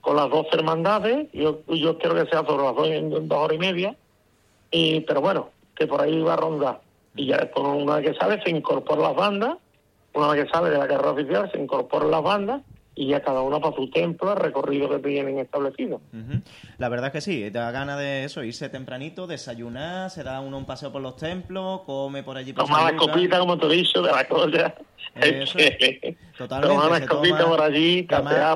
con 0.00 0.16
las 0.16 0.30
dos 0.30 0.46
hermandades. 0.52 1.28
Yo, 1.32 1.60
yo 1.66 1.98
quiero 1.98 2.14
que 2.14 2.30
sea 2.30 2.44
sobre 2.46 2.64
las 2.64 2.74
dos, 2.74 2.88
en 2.88 3.28
dos 3.28 3.38
horas 3.38 3.56
y 3.56 3.58
media. 3.58 3.96
Y, 4.72 5.00
pero 5.02 5.20
bueno, 5.20 5.50
que 5.76 5.86
por 5.86 6.00
ahí 6.00 6.20
va 6.20 6.32
a 6.34 6.36
rondar. 6.36 6.80
Y 7.14 7.26
ya 7.26 7.36
después, 7.36 7.64
una 7.64 7.96
vez 7.96 8.10
que 8.10 8.16
sale, 8.18 8.42
se 8.42 8.50
incorporan 8.50 9.02
las 9.02 9.14
bandas. 9.14 9.58
Una 10.14 10.28
vez 10.28 10.44
que 10.44 10.50
sale 10.50 10.70
de 10.70 10.78
la 10.78 10.88
carrera 10.88 11.10
oficial, 11.12 11.50
se 11.52 11.58
incorporan 11.58 12.10
las 12.10 12.22
bandas. 12.22 12.62
Y 12.94 13.08
ya 13.08 13.22
cada 13.22 13.40
una 13.40 13.58
para 13.58 13.74
su 13.74 13.88
templo, 13.90 14.32
el 14.32 14.38
recorrido 14.38 14.86
que 14.90 14.98
tienen 14.98 15.38
establecido. 15.38 16.02
La 16.76 16.90
verdad 16.90 17.06
es 17.06 17.12
que 17.12 17.20
sí, 17.22 17.48
da 17.48 17.70
gana 17.70 17.96
de 17.96 18.24
eso, 18.24 18.44
irse 18.44 18.68
tempranito, 18.68 19.26
desayunar, 19.26 20.10
se 20.10 20.22
da 20.22 20.40
uno 20.42 20.58
un 20.58 20.66
paseo 20.66 20.92
por 20.92 21.00
los 21.00 21.16
templos, 21.16 21.80
come 21.86 22.22
por 22.22 22.36
allí 22.36 22.52
por 22.52 22.64
Lucas. 22.68 22.92
copitas, 22.98 23.40
como 23.40 23.56
te 23.58 23.66
he 23.66 23.70
dicho, 23.70 24.02
de 24.02 24.12
la 24.12 24.28
cosa. 24.28 24.74
Eso. 25.14 25.58
Totalmente, 26.36 26.74
Tomar 26.74 26.82
se 26.84 26.88
unas 26.96 27.06
copitas 27.06 27.38
toma- 27.40 27.50
por 27.56 27.60
allí, 27.62 28.02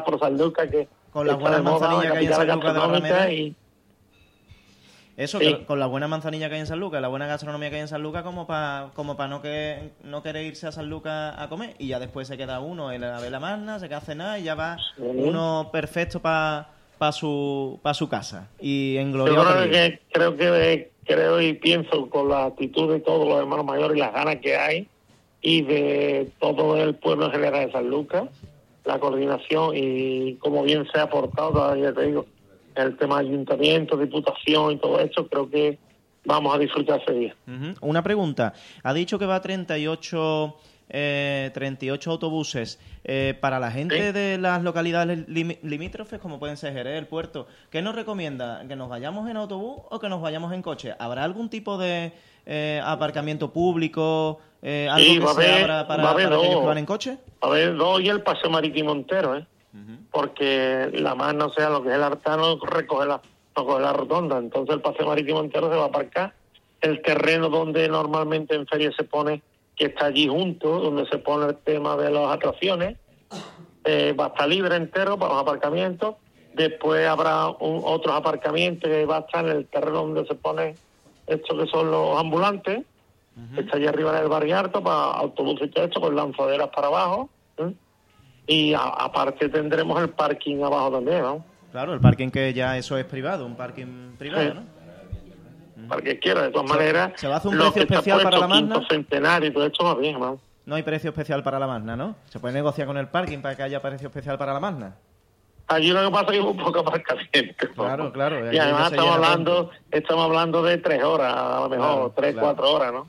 por 0.04 0.20
San 0.20 0.36
Lucas, 0.38 0.68
que 0.70 0.88
con 1.10 1.26
las 1.26 1.36
está 1.36 1.48
buenas 1.48 1.64
de 1.64 1.70
moda, 1.70 1.88
manzanillas 1.88 2.12
que 2.12 2.18
hay 2.18 2.24
en 2.26 2.30
capital 2.30 2.46
San 2.46 2.56
Lucas 2.56 2.74
de 2.74 2.78
gastronómica 2.80 3.14
Barrameda. 3.14 3.32
y- 3.32 3.56
Eso, 5.16 5.38
Sí. 5.38 5.46
que 5.46 5.64
con 5.64 5.80
la 5.80 5.86
buena 5.86 6.08
manzanilla 6.08 6.48
que 6.48 6.56
hay 6.56 6.60
en 6.60 6.66
San 6.66 6.78
Lucas, 6.78 7.00
la 7.00 7.08
buena 7.08 7.26
gastronomía 7.26 7.70
que 7.70 7.76
hay 7.76 7.82
en 7.82 7.88
San 7.88 8.02
Lucas, 8.02 8.22
como 8.22 8.46
para 8.46 8.90
como 8.94 9.16
pa 9.16 9.28
no, 9.28 9.40
que, 9.40 9.92
no 10.04 10.22
querer 10.22 10.44
irse 10.44 10.66
a 10.66 10.72
San 10.72 10.90
Lucas 10.90 11.34
a 11.38 11.48
comer. 11.48 11.74
Y 11.78 11.88
ya 11.88 11.98
después 11.98 12.28
se 12.28 12.36
queda 12.36 12.60
uno 12.60 12.92
en 12.92 13.00
la 13.00 13.18
vela 13.20 13.40
magna, 13.40 13.78
se 13.78 13.88
queda 13.88 13.98
a 13.98 14.02
cenar 14.02 14.38
y 14.38 14.42
ya 14.42 14.54
va 14.54 14.76
uno 14.98 15.70
perfecto 15.72 16.20
para 16.20 16.68
su, 17.12 17.80
pa 17.82 17.94
su 17.94 18.08
casa. 18.08 18.50
Y 18.60 18.96
en 18.98 19.12
gloria 19.12 19.40
creo 19.42 19.70
que, 19.70 20.00
creo 20.12 20.36
que 20.36 20.90
creo 21.06 21.40
y 21.40 21.54
pienso 21.54 22.10
con 22.10 22.28
la 22.28 22.46
actitud 22.46 22.92
de 22.92 23.00
todos 23.00 23.26
los 23.26 23.38
hermanos 23.38 23.64
mayores 23.64 23.96
y 23.96 24.00
las 24.00 24.12
ganas 24.12 24.36
que 24.36 24.56
hay 24.56 24.88
y 25.40 25.62
de 25.62 26.30
todo 26.40 26.76
el 26.76 26.94
pueblo 26.96 27.26
en 27.26 27.32
general 27.32 27.66
de 27.66 27.72
San 27.72 27.88
Lucas, 27.88 28.24
la 28.84 28.98
coordinación 28.98 29.72
y 29.74 30.34
como 30.34 30.62
bien 30.64 30.86
se 30.92 30.98
ha 30.98 31.04
aportado, 31.04 31.52
todavía 31.52 31.92
te 31.94 32.06
digo, 32.06 32.26
el 32.76 32.96
tema 32.96 33.20
de 33.22 33.28
ayuntamiento, 33.28 33.96
diputación 33.96 34.72
y 34.72 34.78
todo 34.78 34.98
eso, 35.00 35.26
creo 35.28 35.48
que 35.50 35.78
vamos 36.24 36.54
a 36.54 36.58
disfrutar 36.58 37.00
ese 37.02 37.12
día. 37.12 37.36
Ujú. 37.46 37.74
Una 37.88 38.02
pregunta. 38.02 38.52
Ha 38.82 38.92
dicho 38.92 39.18
que 39.18 39.26
va 39.26 39.40
38 39.40 40.56
eh, 40.88 41.50
38 41.52 42.10
autobuses. 42.12 42.78
Eh, 43.02 43.34
para 43.40 43.58
la 43.58 43.72
gente 43.72 43.96
Sí. 43.96 44.12
de 44.12 44.38
las 44.38 44.62
localidades 44.62 45.26
limi- 45.28 45.58
limítrofes, 45.62 46.20
como 46.20 46.38
pueden 46.38 46.56
ser 46.56 46.74
Jerez, 46.74 46.96
el 46.96 47.08
puerto, 47.08 47.48
¿qué 47.70 47.82
nos 47.82 47.96
recomienda? 47.96 48.62
¿Que 48.68 48.76
nos 48.76 48.88
vayamos 48.88 49.28
en 49.28 49.36
autobús 49.36 49.80
o 49.90 49.98
que 49.98 50.08
nos 50.08 50.20
vayamos 50.22 50.52
en 50.52 50.62
coche? 50.62 50.94
¿Habrá 51.00 51.24
algún 51.24 51.48
tipo 51.48 51.76
de 51.76 52.12
eh, 52.46 52.80
aparcamiento 52.84 53.52
público, 53.52 54.38
eh, 54.62 54.86
algo 54.88 55.04
Sí, 55.04 55.18
que 55.18 55.24
va 55.24 55.30
a 55.32 55.34
se 55.34 55.52
abra 55.62 55.88
para, 55.88 56.08
a 56.08 56.12
aquellos 56.12 56.30
dos. 56.30 56.60
que 56.60 56.66
van 56.66 56.78
en 56.78 56.86
coche? 56.86 57.18
A 57.40 57.48
ver, 57.48 57.74
dos 57.76 58.00
y 58.00 58.08
el 58.08 58.22
paseo 58.22 58.48
marítimo 58.50 58.92
entero, 58.92 59.36
¿eh? 59.36 59.44
Porque 60.10 60.90
la 60.94 61.14
más, 61.14 61.34
no 61.34 61.50
sea 61.50 61.68
lo 61.70 61.82
que 61.82 61.90
es 61.90 61.94
el 61.94 62.02
artano, 62.02 62.58
recoge 62.58 63.06
la, 63.06 63.20
no 63.56 63.66
coge 63.66 63.82
la 63.82 63.92
rotonda. 63.92 64.38
Entonces 64.38 64.74
el 64.74 64.80
paseo 64.80 65.06
marítimo 65.06 65.40
entero 65.40 65.70
se 65.70 65.76
va 65.76 65.84
a 65.84 65.88
aparcar. 65.88 66.34
El 66.80 67.02
terreno 67.02 67.48
donde 67.48 67.88
normalmente 67.88 68.54
en 68.54 68.66
feria 68.66 68.92
se 68.96 69.04
pone, 69.04 69.42
que 69.74 69.86
está 69.86 70.06
allí 70.06 70.28
junto, 70.28 70.80
donde 70.80 71.06
se 71.06 71.18
pone 71.18 71.46
el 71.46 71.56
tema 71.56 71.96
de 71.96 72.10
las 72.10 72.32
atracciones, 72.32 72.96
eh, 73.84 74.14
va 74.18 74.26
a 74.26 74.28
estar 74.28 74.48
libre 74.48 74.76
entero 74.76 75.18
para 75.18 75.34
los 75.34 75.42
aparcamientos. 75.42 76.16
Después 76.54 77.06
habrá 77.06 77.48
un, 77.48 77.82
otros 77.84 78.14
aparcamientos 78.14 78.88
que 78.90 79.04
va 79.04 79.18
a 79.18 79.20
estar 79.20 79.44
en 79.44 79.56
el 79.56 79.66
terreno 79.66 79.98
donde 79.98 80.26
se 80.26 80.34
pone 80.34 80.74
esto 81.26 81.56
que 81.56 81.66
son 81.66 81.90
los 81.90 82.18
ambulantes. 82.18 82.84
Está 83.54 83.76
allí 83.76 83.86
arriba 83.86 84.16
en 84.16 84.22
el 84.22 84.28
barrio 84.30 84.58
alto 84.58 84.82
para 84.82 85.12
autobuses 85.12 85.68
y 85.68 85.70
todo 85.70 85.84
esto, 85.84 86.00
con 86.00 86.16
lanzaderas 86.16 86.68
para 86.68 86.86
abajo. 86.86 87.28
¿eh? 87.58 87.70
Y 88.46 88.74
a- 88.74 88.80
aparte 88.88 89.48
tendremos 89.48 90.00
el 90.00 90.10
parking 90.10 90.62
abajo 90.62 90.92
también, 90.92 91.22
¿no? 91.22 91.44
Claro, 91.72 91.92
el 91.94 92.00
parking 92.00 92.30
que 92.30 92.52
ya 92.54 92.76
eso 92.78 92.96
es 92.96 93.04
privado, 93.04 93.44
un 93.44 93.56
parking 93.56 94.16
privado, 94.18 94.42
Sí. 94.44 94.54
¿no? 94.54 95.88
Para 95.88 96.02
que 96.02 96.18
quiera, 96.18 96.42
de 96.42 96.50
todas 96.50 96.70
Se- 96.70 96.76
maneras. 96.76 97.12
se 97.16 97.28
va 97.28 97.34
a 97.34 97.36
hacer 97.38 97.50
un 97.50 97.58
precio 97.58 97.82
especial 97.82 98.22
para 98.22 98.38
la 98.38 98.48
Magna. 98.48 98.80
centenario 98.88 99.48
y 99.50 99.52
todo 99.52 99.66
esto 99.66 99.84
va 99.84 99.94
bien, 99.94 100.18
¿no? 100.18 100.38
No 100.64 100.74
hay 100.74 100.82
precio 100.82 101.10
especial 101.10 101.42
para 101.42 101.58
la 101.58 101.66
Magna, 101.66 101.94
¿no? 101.96 102.16
Se 102.28 102.40
puede 102.40 102.54
negociar 102.54 102.86
con 102.86 102.96
el 102.96 103.08
parking 103.08 103.38
para 103.38 103.54
que 103.56 103.62
haya 103.62 103.80
precio 103.80 104.08
especial 104.08 104.36
para 104.38 104.52
la 104.54 104.60
Magna. 104.60 104.96
Allí 105.68 105.90
lo 105.90 106.04
que 106.04 106.10
pasa 106.10 106.22
es 106.24 106.30
que 106.30 106.34
hay 106.36 106.40
un 106.40 106.56
poco 106.56 106.80
aparcamiento. 106.80 107.66
Claro, 107.74 108.12
claro. 108.12 108.52
Y 108.52 108.58
además 108.58 108.90
estamos 108.92 109.14
hablando, 109.16 109.70
estamos 109.90 110.24
hablando 110.24 110.62
de 110.62 110.78
tres 110.78 111.02
horas, 111.04 111.34
a 111.36 111.60
lo 111.60 111.68
mejor, 111.68 111.86
Claro, 111.94 112.12
tres, 112.16 112.32
claro. 112.32 112.46
cuatro 112.46 112.72
horas, 112.72 112.92
¿no? 112.92 113.06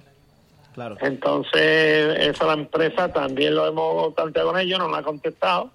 Claro. 0.78 0.96
Entonces, 1.02 2.20
esa 2.20 2.46
la 2.46 2.54
empresa 2.54 3.12
también 3.12 3.56
lo 3.56 3.66
hemos 3.66 4.14
planteado 4.14 4.52
con 4.52 4.60
ellos, 4.60 4.78
no 4.78 4.88
nos 4.88 5.00
ha 5.00 5.02
contestado. 5.02 5.72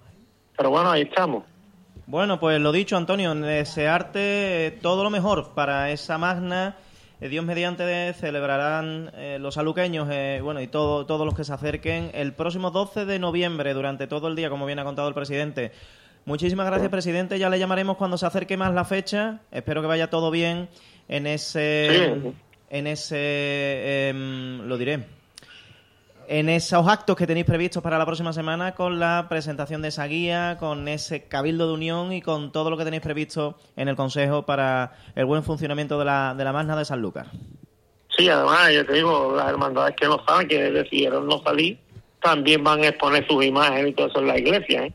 Pero 0.55 0.69
bueno, 0.69 0.91
ahí 0.91 1.01
estamos. 1.01 1.43
Bueno, 2.05 2.39
pues 2.39 2.61
lo 2.61 2.71
dicho, 2.71 2.95
Antonio, 2.95 3.35
desearte 3.35 4.67
eh, 4.67 4.71
todo 4.71 5.03
lo 5.03 5.09
mejor 5.09 5.49
para 5.55 5.91
esa 5.91 6.17
magna. 6.17 6.77
Eh, 7.19 7.27
Dios 7.27 7.43
mediante 7.43 8.13
celebrarán 8.13 9.11
eh, 9.15 9.39
los 9.41 9.57
aluqueños, 9.57 10.07
eh, 10.09 10.39
bueno, 10.41 10.61
y 10.61 10.67
todo, 10.67 11.05
todos 11.05 11.25
los 11.25 11.35
que 11.35 11.43
se 11.43 11.51
acerquen 11.51 12.11
el 12.13 12.31
próximo 12.31 12.71
12 12.71 13.03
de 13.03 13.19
noviembre, 13.19 13.73
durante 13.73 14.07
todo 14.07 14.29
el 14.29 14.37
día, 14.37 14.49
como 14.49 14.65
bien 14.65 14.79
ha 14.79 14.85
contado 14.85 15.09
el 15.09 15.13
presidente. 15.13 15.73
Muchísimas 16.23 16.65
gracias, 16.65 16.89
presidente. 16.89 17.37
Ya 17.39 17.49
le 17.49 17.59
llamaremos 17.59 17.97
cuando 17.97 18.17
se 18.17 18.25
acerque 18.25 18.55
más 18.55 18.73
la 18.73 18.85
fecha. 18.85 19.41
Espero 19.51 19.81
que 19.81 19.87
vaya 19.87 20.09
todo 20.09 20.31
bien 20.31 20.69
en 21.09 21.27
ese, 21.27 22.13
Sí. 22.23 22.33
En 22.73 22.87
ese, 22.87 24.09
em, 24.09 24.67
lo 24.67 24.79
diré, 24.79 25.05
en 26.27 26.49
esos 26.49 26.87
actos 26.87 27.15
que 27.15 27.27
tenéis 27.27 27.45
previstos 27.45 27.83
para 27.83 27.99
la 27.99 28.05
próxima 28.05 28.33
semana 28.33 28.73
con 28.73 28.99
la 28.99 29.27
presentación 29.29 29.83
de 29.83 29.89
esa 29.89 30.07
guía, 30.07 30.57
con 30.59 30.87
ese 30.87 31.27
cabildo 31.27 31.67
de 31.67 31.73
unión 31.73 32.11
y 32.13 32.23
con 32.23 32.51
todo 32.51 32.71
lo 32.71 32.77
que 32.77 32.83
tenéis 32.83 33.03
previsto 33.03 33.59
en 33.75 33.89
el 33.89 33.95
Consejo 33.95 34.47
para 34.47 34.93
el 35.13 35.25
buen 35.25 35.43
funcionamiento 35.43 35.99
de 35.99 36.05
la, 36.05 36.33
de 36.35 36.43
la 36.43 36.51
Magna 36.51 36.75
de 36.75 36.83
Sanlúcar. 36.83 37.27
Sí, 38.17 38.27
además, 38.27 38.73
yo 38.73 38.83
te 38.83 38.93
digo, 38.93 39.35
las 39.37 39.49
hermandades 39.49 39.95
que 39.95 40.07
no 40.07 40.19
saben, 40.25 40.47
que 40.47 40.71
decidieron 40.71 41.27
no 41.27 41.43
salir, 41.43 41.77
también 42.23 42.63
van 42.63 42.83
a 42.83 42.87
exponer 42.87 43.27
sus 43.27 43.45
imágenes 43.45 43.91
y 43.91 43.93
todo 43.93 44.07
eso 44.07 44.19
en 44.19 44.27
la 44.27 44.39
iglesia, 44.39 44.85
¿eh? 44.85 44.93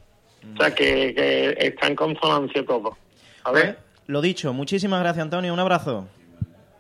O 0.53 0.57
sea, 0.57 0.75
que, 0.75 1.15
que 1.15 1.55
está 1.61 1.87
en 1.87 1.95
consonancia 1.95 2.67
todo. 2.67 2.97
A 3.45 3.53
ver, 3.53 3.79
Lo 4.09 4.21
dicho, 4.21 4.53
muchísimas 4.53 5.01
gracias 5.01 5.23
Antonio, 5.23 5.53
un 5.53 5.61
abrazo. 5.61 6.09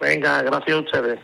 Venga, 0.00 0.42
gracias 0.42 0.76
a 0.76 0.80
ustedes. 0.80 1.20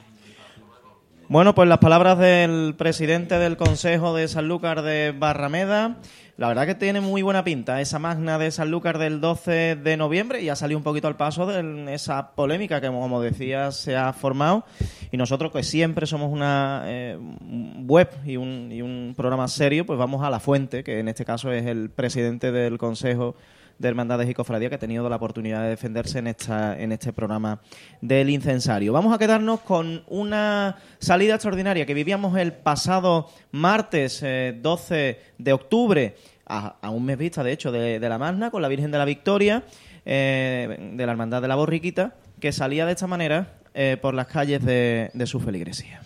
Bueno, 1.28 1.54
pues 1.54 1.68
las 1.68 1.78
palabras 1.78 2.18
del 2.18 2.74
presidente 2.76 3.38
del 3.38 3.56
Consejo 3.56 4.14
de 4.14 4.28
Sanlúcar 4.28 4.82
de 4.82 5.14
Barrameda. 5.16 5.96
La 6.36 6.48
verdad 6.48 6.66
que 6.66 6.74
tiene 6.74 7.00
muy 7.00 7.22
buena 7.22 7.44
pinta 7.44 7.80
esa 7.80 7.98
magna 7.98 8.38
de 8.38 8.50
Sanlúcar 8.50 8.98
del 8.98 9.20
12 9.20 9.76
de 9.76 9.96
noviembre 9.96 10.42
y 10.42 10.48
ha 10.48 10.56
salido 10.56 10.76
un 10.76 10.84
poquito 10.84 11.06
al 11.06 11.16
paso 11.16 11.46
de 11.46 11.94
esa 11.94 12.32
polémica 12.34 12.80
que, 12.80 12.88
como 12.88 13.22
decía, 13.22 13.70
se 13.70 13.96
ha 13.96 14.12
formado. 14.12 14.64
Y 15.12 15.16
nosotros, 15.16 15.52
que 15.52 15.62
siempre 15.62 16.06
somos 16.06 16.30
una 16.30 16.82
eh, 16.86 17.16
web 17.86 18.10
y 18.26 18.36
un, 18.36 18.70
y 18.70 18.82
un 18.82 19.14
programa 19.16 19.48
serio, 19.48 19.86
pues 19.86 19.98
vamos 19.98 20.24
a 20.24 20.30
la 20.30 20.40
fuente, 20.40 20.84
que 20.84 20.98
en 20.98 21.08
este 21.08 21.24
caso 21.24 21.52
es 21.52 21.66
el 21.66 21.88
presidente 21.88 22.52
del 22.52 22.76
Consejo 22.78 23.36
de 23.78 23.88
Hermandades 23.88 24.28
y 24.28 24.34
Cofradía 24.34 24.68
que 24.68 24.76
ha 24.76 24.78
tenido 24.78 25.08
la 25.08 25.16
oportunidad 25.16 25.62
de 25.62 25.70
defenderse 25.70 26.18
en, 26.18 26.26
esta, 26.26 26.78
en 26.78 26.92
este 26.92 27.12
programa 27.12 27.60
del 28.00 28.30
incensario. 28.30 28.92
Vamos 28.92 29.14
a 29.14 29.18
quedarnos 29.18 29.60
con 29.60 30.04
una 30.08 30.76
salida 30.98 31.34
extraordinaria 31.34 31.86
que 31.86 31.94
vivíamos 31.94 32.36
el 32.38 32.52
pasado 32.52 33.28
martes 33.50 34.20
eh, 34.22 34.58
12 34.60 35.18
de 35.38 35.52
octubre, 35.52 36.16
a, 36.46 36.76
un 36.90 37.04
mes 37.04 37.18
vista 37.18 37.42
de 37.42 37.52
hecho 37.52 37.72
de, 37.72 37.98
de 37.98 38.08
la 38.08 38.18
Magna, 38.18 38.50
con 38.50 38.62
la 38.62 38.68
Virgen 38.68 38.90
de 38.90 38.98
la 38.98 39.04
Victoria, 39.04 39.64
eh, 40.04 40.92
de 40.94 41.06
la 41.06 41.12
Hermandad 41.12 41.42
de 41.42 41.48
la 41.48 41.54
Borriquita, 41.54 42.14
que 42.40 42.52
salía 42.52 42.86
de 42.86 42.92
esta 42.92 43.06
manera 43.06 43.54
eh, 43.74 43.96
por 44.00 44.14
las 44.14 44.26
calles 44.26 44.64
de, 44.64 45.10
de 45.14 45.26
su 45.26 45.40
feligresía. 45.40 46.00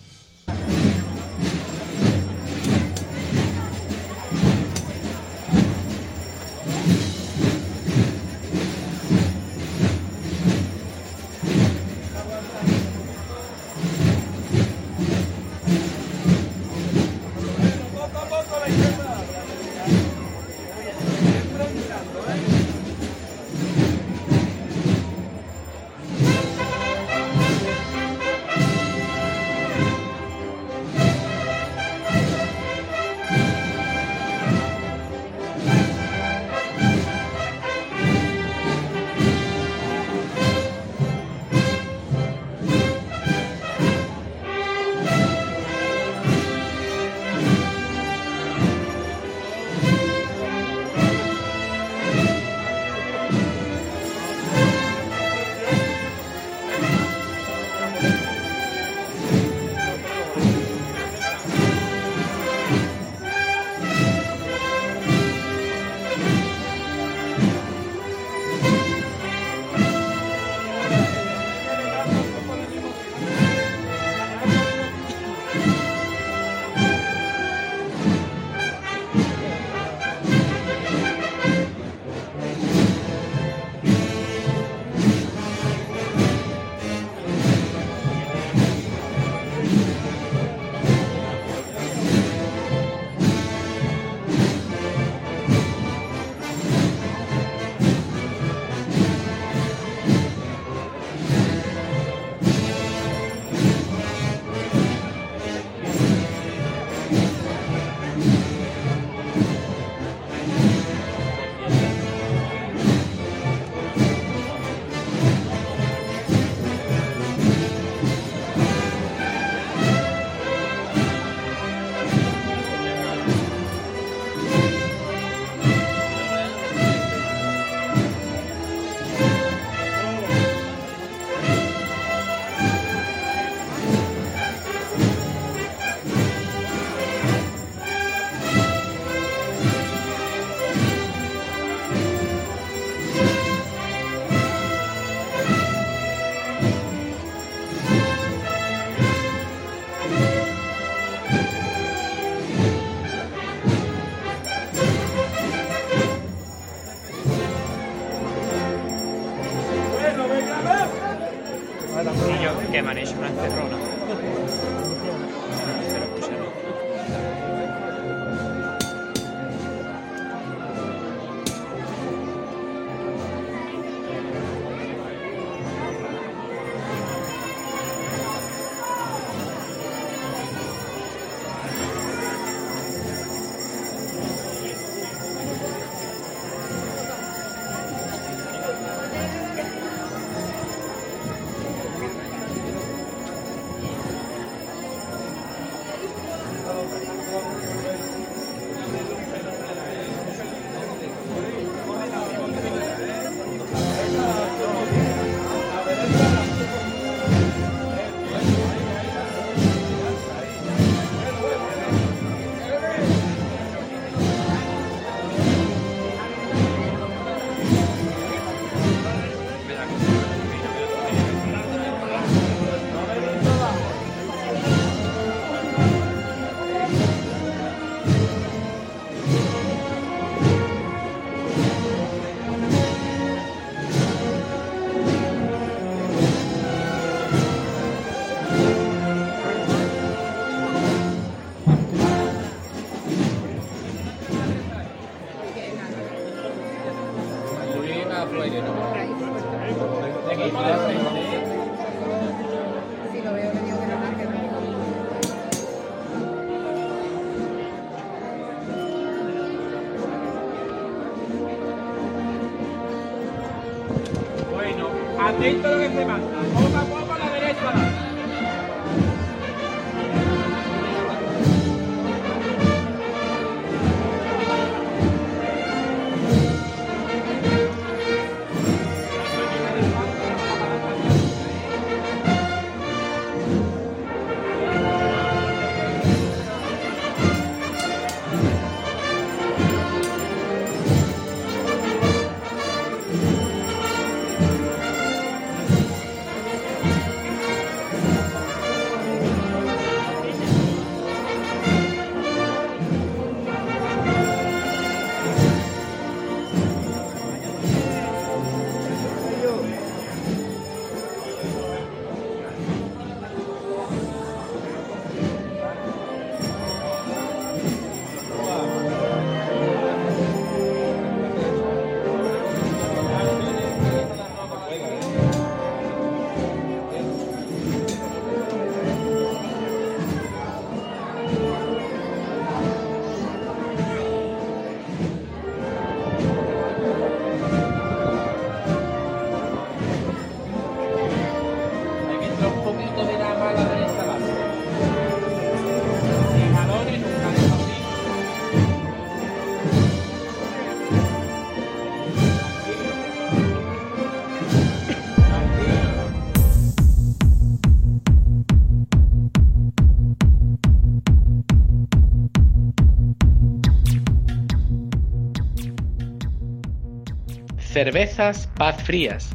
Cervezas 367.79 368.49
Paz 368.57 368.83
Frías. 368.83 369.29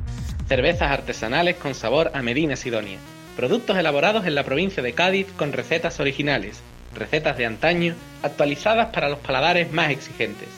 Cervezas 0.49 0.91
artesanales 0.91 1.57
con 1.57 1.75
sabor 1.75 2.11
a 2.13 2.21
Medina 2.21 2.57
Sidonia. 2.57 2.99
Productos 3.37 3.79
elaborados 3.79 4.27
en 4.27 4.35
la 4.35 4.45
provincia 4.45 4.83
de 4.83 4.93
Cádiz 4.93 5.29
con 5.39 5.55
recetas 5.55 5.99
originales. 5.99 6.61
Recetas 6.95 7.39
de 7.39 7.47
antaño, 7.47 7.95
actualizadas 8.23 8.93
para 8.93 9.09
los 9.09 9.21
paladares 9.21 9.73
más 9.73 9.89
exigentes. 9.89 10.51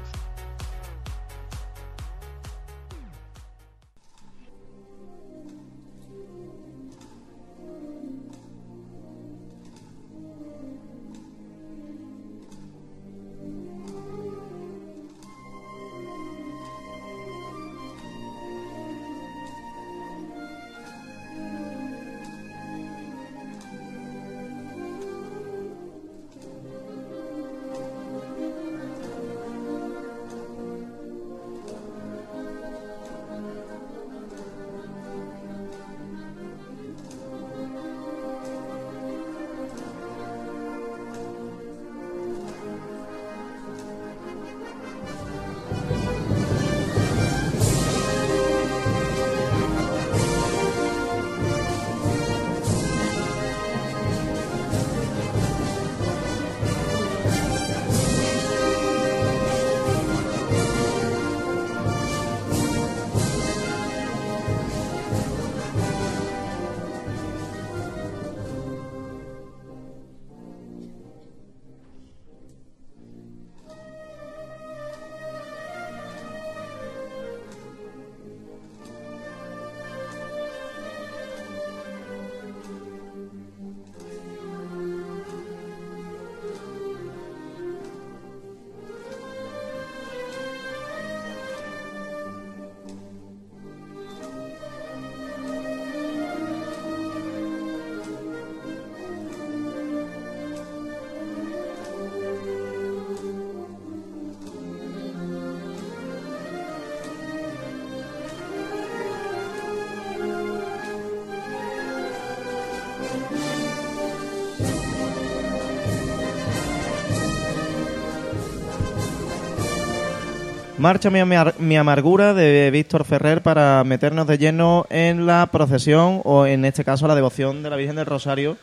Marcha 120.86 121.10
mi, 121.10 121.18
amar- 121.18 121.58
mi 121.58 121.76
amargura 121.76 122.32
de 122.32 122.70
Víctor 122.70 123.04
Ferrer 123.04 123.42
para 123.42 123.82
meternos 123.82 124.24
de 124.28 124.38
lleno 124.38 124.86
en 124.88 125.26
la 125.26 125.48
procesión 125.50 126.20
o 126.22 126.46
en 126.46 126.64
este 126.64 126.84
caso 126.84 127.08
la 127.08 127.16
devoción 127.16 127.64
de 127.64 127.70
la 127.70 127.74
Virgen 127.74 127.96
del 127.96 128.06
Rosario, 128.06 128.56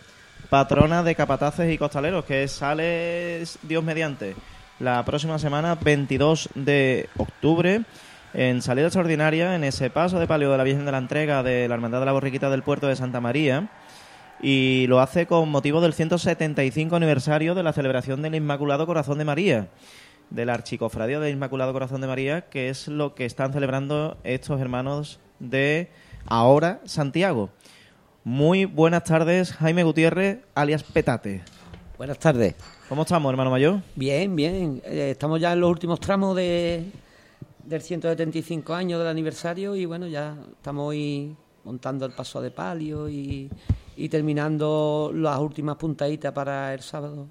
patrona 0.50 1.04
de 1.04 1.16
capataces 1.16 1.70
y 1.70 1.78
costaleros, 1.78 2.24
que 2.24 2.48
sale 2.48 3.44
Dios 3.64 3.84
mediante. 3.84 4.38
La 4.80 5.04
próxima 5.04 5.38
semana 5.38 5.76
22 5.76 6.48
de 6.56 7.10
octubre 7.18 7.82
en 8.34 8.62
salida 8.62 8.86
extraordinaria 8.86 9.54
en 9.54 9.66
ese 9.66 9.90
paso 9.90 10.18
de 10.18 10.26
palio 10.26 10.50
de 10.50 10.58
la 10.58 10.64
Virgen 10.64 10.86
de 10.86 10.94
la 10.94 11.00
Entrega 11.00 11.44
de 11.44 11.68
la 11.68 11.76
Hermandad 11.76 12.00
de 12.00 12.06
la 12.06 12.14
Borriquita 12.14 12.50
del 12.50 12.64
Puerto 12.64 12.88
de 12.88 12.95
Santa 12.95 13.20
María 13.20 13.68
y 14.41 14.86
lo 14.88 15.02
hace 15.02 15.26
con 15.28 15.50
motivo 15.50 15.82
del 15.82 15.94
175 15.94 16.95
aniversario 16.95 17.54
de 17.54 17.64
la 17.64 17.74
celebración 17.74 18.22
del 18.22 18.36
Inmaculado 18.36 18.86
Corazón 18.86 19.18
de 19.18 19.26
María, 19.26 19.68
del 20.30 20.50
Archicofradía 20.50 21.20
del 21.20 21.34
Inmaculado 21.34 21.74
Corazón 21.74 22.02
de 22.02 22.08
María, 22.08 22.50
que 22.50 22.70
es 22.70 22.88
lo 22.88 23.16
que 23.16 23.26
están 23.26 23.54
celebrando 23.54 24.18
estos 24.24 24.60
hermanos 24.60 25.20
de 25.40 25.90
ahora 26.26 26.82
Santiago. 26.86 27.50
Muy 28.24 28.66
buenas 28.66 29.04
tardes, 29.04 29.52
Jaime 29.54 29.84
Gutiérrez, 29.84 30.40
alias 30.56 30.84
Petate. 30.84 31.41
Buenas 31.98 32.20
tardes. 32.20 32.56
¿Cómo 32.90 33.04
estamos, 33.04 33.30
hermano 33.30 33.52
mayor? 33.52 33.82
Bien, 33.95 34.36
bien. 34.36 34.82
Eh, 34.86 35.12
estamos 35.12 35.40
ya 35.40 35.54
en 35.54 35.60
los 35.60 35.70
últimos 35.70 36.00
tramos 36.00 36.36
de, 36.36 36.86
del 37.64 37.82
175 37.82 38.74
años 38.74 39.00
del 39.00 39.08
aniversario 39.08 39.76
y 39.76 39.86
bueno, 39.86 40.08
ya 40.08 40.36
estamos 40.52 40.90
hoy 40.90 41.36
montando 41.64 42.06
el 42.06 42.14
paso 42.14 42.41
de 42.41 42.52
palio 42.52 43.10
y, 43.10 43.50
y 43.95 44.10
terminando 44.10 45.12
las 45.14 45.40
últimas 45.40 45.76
puntaditas 45.78 46.32
para 46.34 46.74
el 46.74 46.82
sábado 46.82 47.28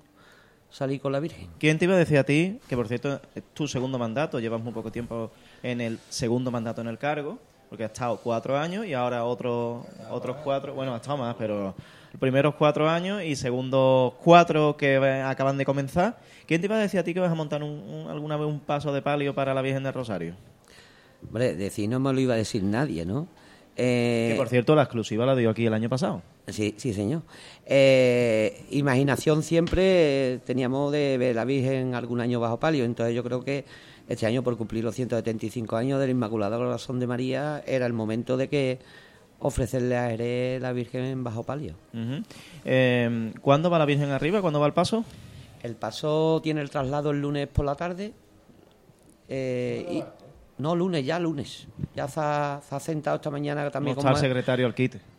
salir 0.72 1.00
con 1.00 1.12
la 1.12 1.20
Virgen. 1.20 1.48
¿Quién 1.58 1.78
te 1.78 1.84
iba 1.84 1.94
a 1.94 1.98
decir 1.98 2.18
a 2.18 2.24
ti, 2.24 2.58
que 2.68 2.76
por 2.76 2.88
cierto 2.88 3.20
es 3.34 3.42
tu 3.54 3.68
segundo 3.68 3.98
mandato, 3.98 4.40
llevas 4.40 4.60
muy 4.62 4.72
poco 4.72 4.90
tiempo 4.90 5.30
en 5.62 5.80
el 5.80 5.98
segundo 6.08 6.50
mandato 6.50 6.80
en 6.80 6.88
el 6.88 6.98
cargo, 6.98 7.38
porque 7.68 7.84
has 7.84 7.92
estado 7.92 8.16
cuatro 8.16 8.58
años 8.58 8.84
y 8.86 8.94
ahora 8.94 9.24
otro, 9.24 9.86
otros 10.10 10.36
cuatro, 10.42 10.74
bueno, 10.74 10.94
has 10.94 11.00
estado 11.02 11.18
más, 11.18 11.34
pero 11.38 11.74
los 12.12 12.20
primeros 12.20 12.54
cuatro 12.56 12.88
años 12.88 13.22
y 13.22 13.36
segundos 13.36 14.14
cuatro 14.24 14.76
que 14.76 14.96
acaban 14.96 15.56
de 15.58 15.64
comenzar. 15.64 16.18
¿Quién 16.46 16.60
te 16.60 16.66
iba 16.66 16.76
a 16.76 16.80
decir 16.80 17.00
a 17.00 17.04
ti 17.04 17.14
que 17.14 17.20
vas 17.20 17.30
a 17.30 17.34
montar 17.34 17.62
un- 17.62 17.70
un- 17.70 18.08
alguna 18.10 18.36
vez 18.36 18.46
un 18.48 18.60
paso 18.60 18.92
de 18.92 19.00
palio 19.02 19.34
para 19.34 19.54
la 19.54 19.62
Virgen 19.62 19.82
del 19.84 19.92
Rosario? 19.94 20.34
Hombre, 21.26 21.54
decir 21.54 21.88
no 21.88 22.00
me 22.00 22.12
lo 22.12 22.20
iba 22.20 22.34
a 22.34 22.36
decir 22.36 22.62
nadie, 22.62 23.06
¿no? 23.06 23.28
Eh, 23.76 24.30
Que 24.32 24.36
por 24.36 24.48
cierto 24.48 24.74
la 24.74 24.82
exclusiva 24.82 25.24
la 25.24 25.34
dio 25.36 25.48
aquí 25.48 25.64
el 25.64 25.72
año 25.72 25.88
pasado. 25.88 26.20
Sí, 26.48 26.74
sí, 26.76 26.92
señor. 26.92 27.22
Eh, 27.66 28.66
imaginación 28.70 29.42
siempre 29.42 30.34
eh, 30.34 30.40
teníamos 30.44 30.90
de 30.92 31.16
ver 31.18 31.36
la 31.36 31.44
Virgen 31.44 31.94
algún 31.94 32.20
año 32.20 32.40
bajo 32.40 32.58
palio, 32.58 32.84
entonces 32.84 33.14
yo 33.14 33.22
creo 33.22 33.44
que 33.44 33.64
este 34.08 34.26
año, 34.26 34.42
por 34.42 34.56
cumplir 34.56 34.82
los 34.82 34.94
175 34.94 35.76
años 35.76 36.00
del 36.00 36.10
Inmaculado 36.10 36.58
Corazón 36.58 36.98
de 36.98 37.06
María, 37.06 37.62
era 37.66 37.86
el 37.86 37.92
momento 37.92 38.36
de 38.36 38.48
que 38.48 38.78
ofrecerle 39.38 39.96
a 39.96 40.08
Jerez 40.10 40.60
la 40.60 40.72
Virgen 40.72 41.22
bajo 41.24 41.44
palio. 41.44 41.74
Eh, 42.64 43.32
¿Cuándo 43.40 43.70
va 43.70 43.78
la 43.78 43.86
Virgen 43.86 44.10
arriba? 44.10 44.40
¿Cuándo 44.40 44.60
va 44.60 44.66
el 44.66 44.72
paso? 44.72 45.04
El 45.62 45.76
paso 45.76 46.40
tiene 46.42 46.60
el 46.60 46.70
traslado 46.70 47.10
el 47.12 47.20
lunes 47.20 47.46
por 47.48 47.64
la 47.64 47.76
tarde. 47.76 48.12
eh, 49.28 49.86
y, 49.90 50.04
no, 50.58 50.76
lunes, 50.76 51.04
ya 51.04 51.18
lunes. 51.18 51.66
Ya 51.94 52.06
se 52.08 52.20
ha, 52.20 52.60
se 52.68 52.74
ha 52.74 52.80
sentado 52.80 53.16
esta 53.16 53.30
mañana 53.30 53.70
también 53.70 53.96
¿Cómo 53.96 54.08
está 54.08 54.20
el 54.20 54.28
secretario 54.28 54.66
al 54.66 54.74
quite? 54.74 55.11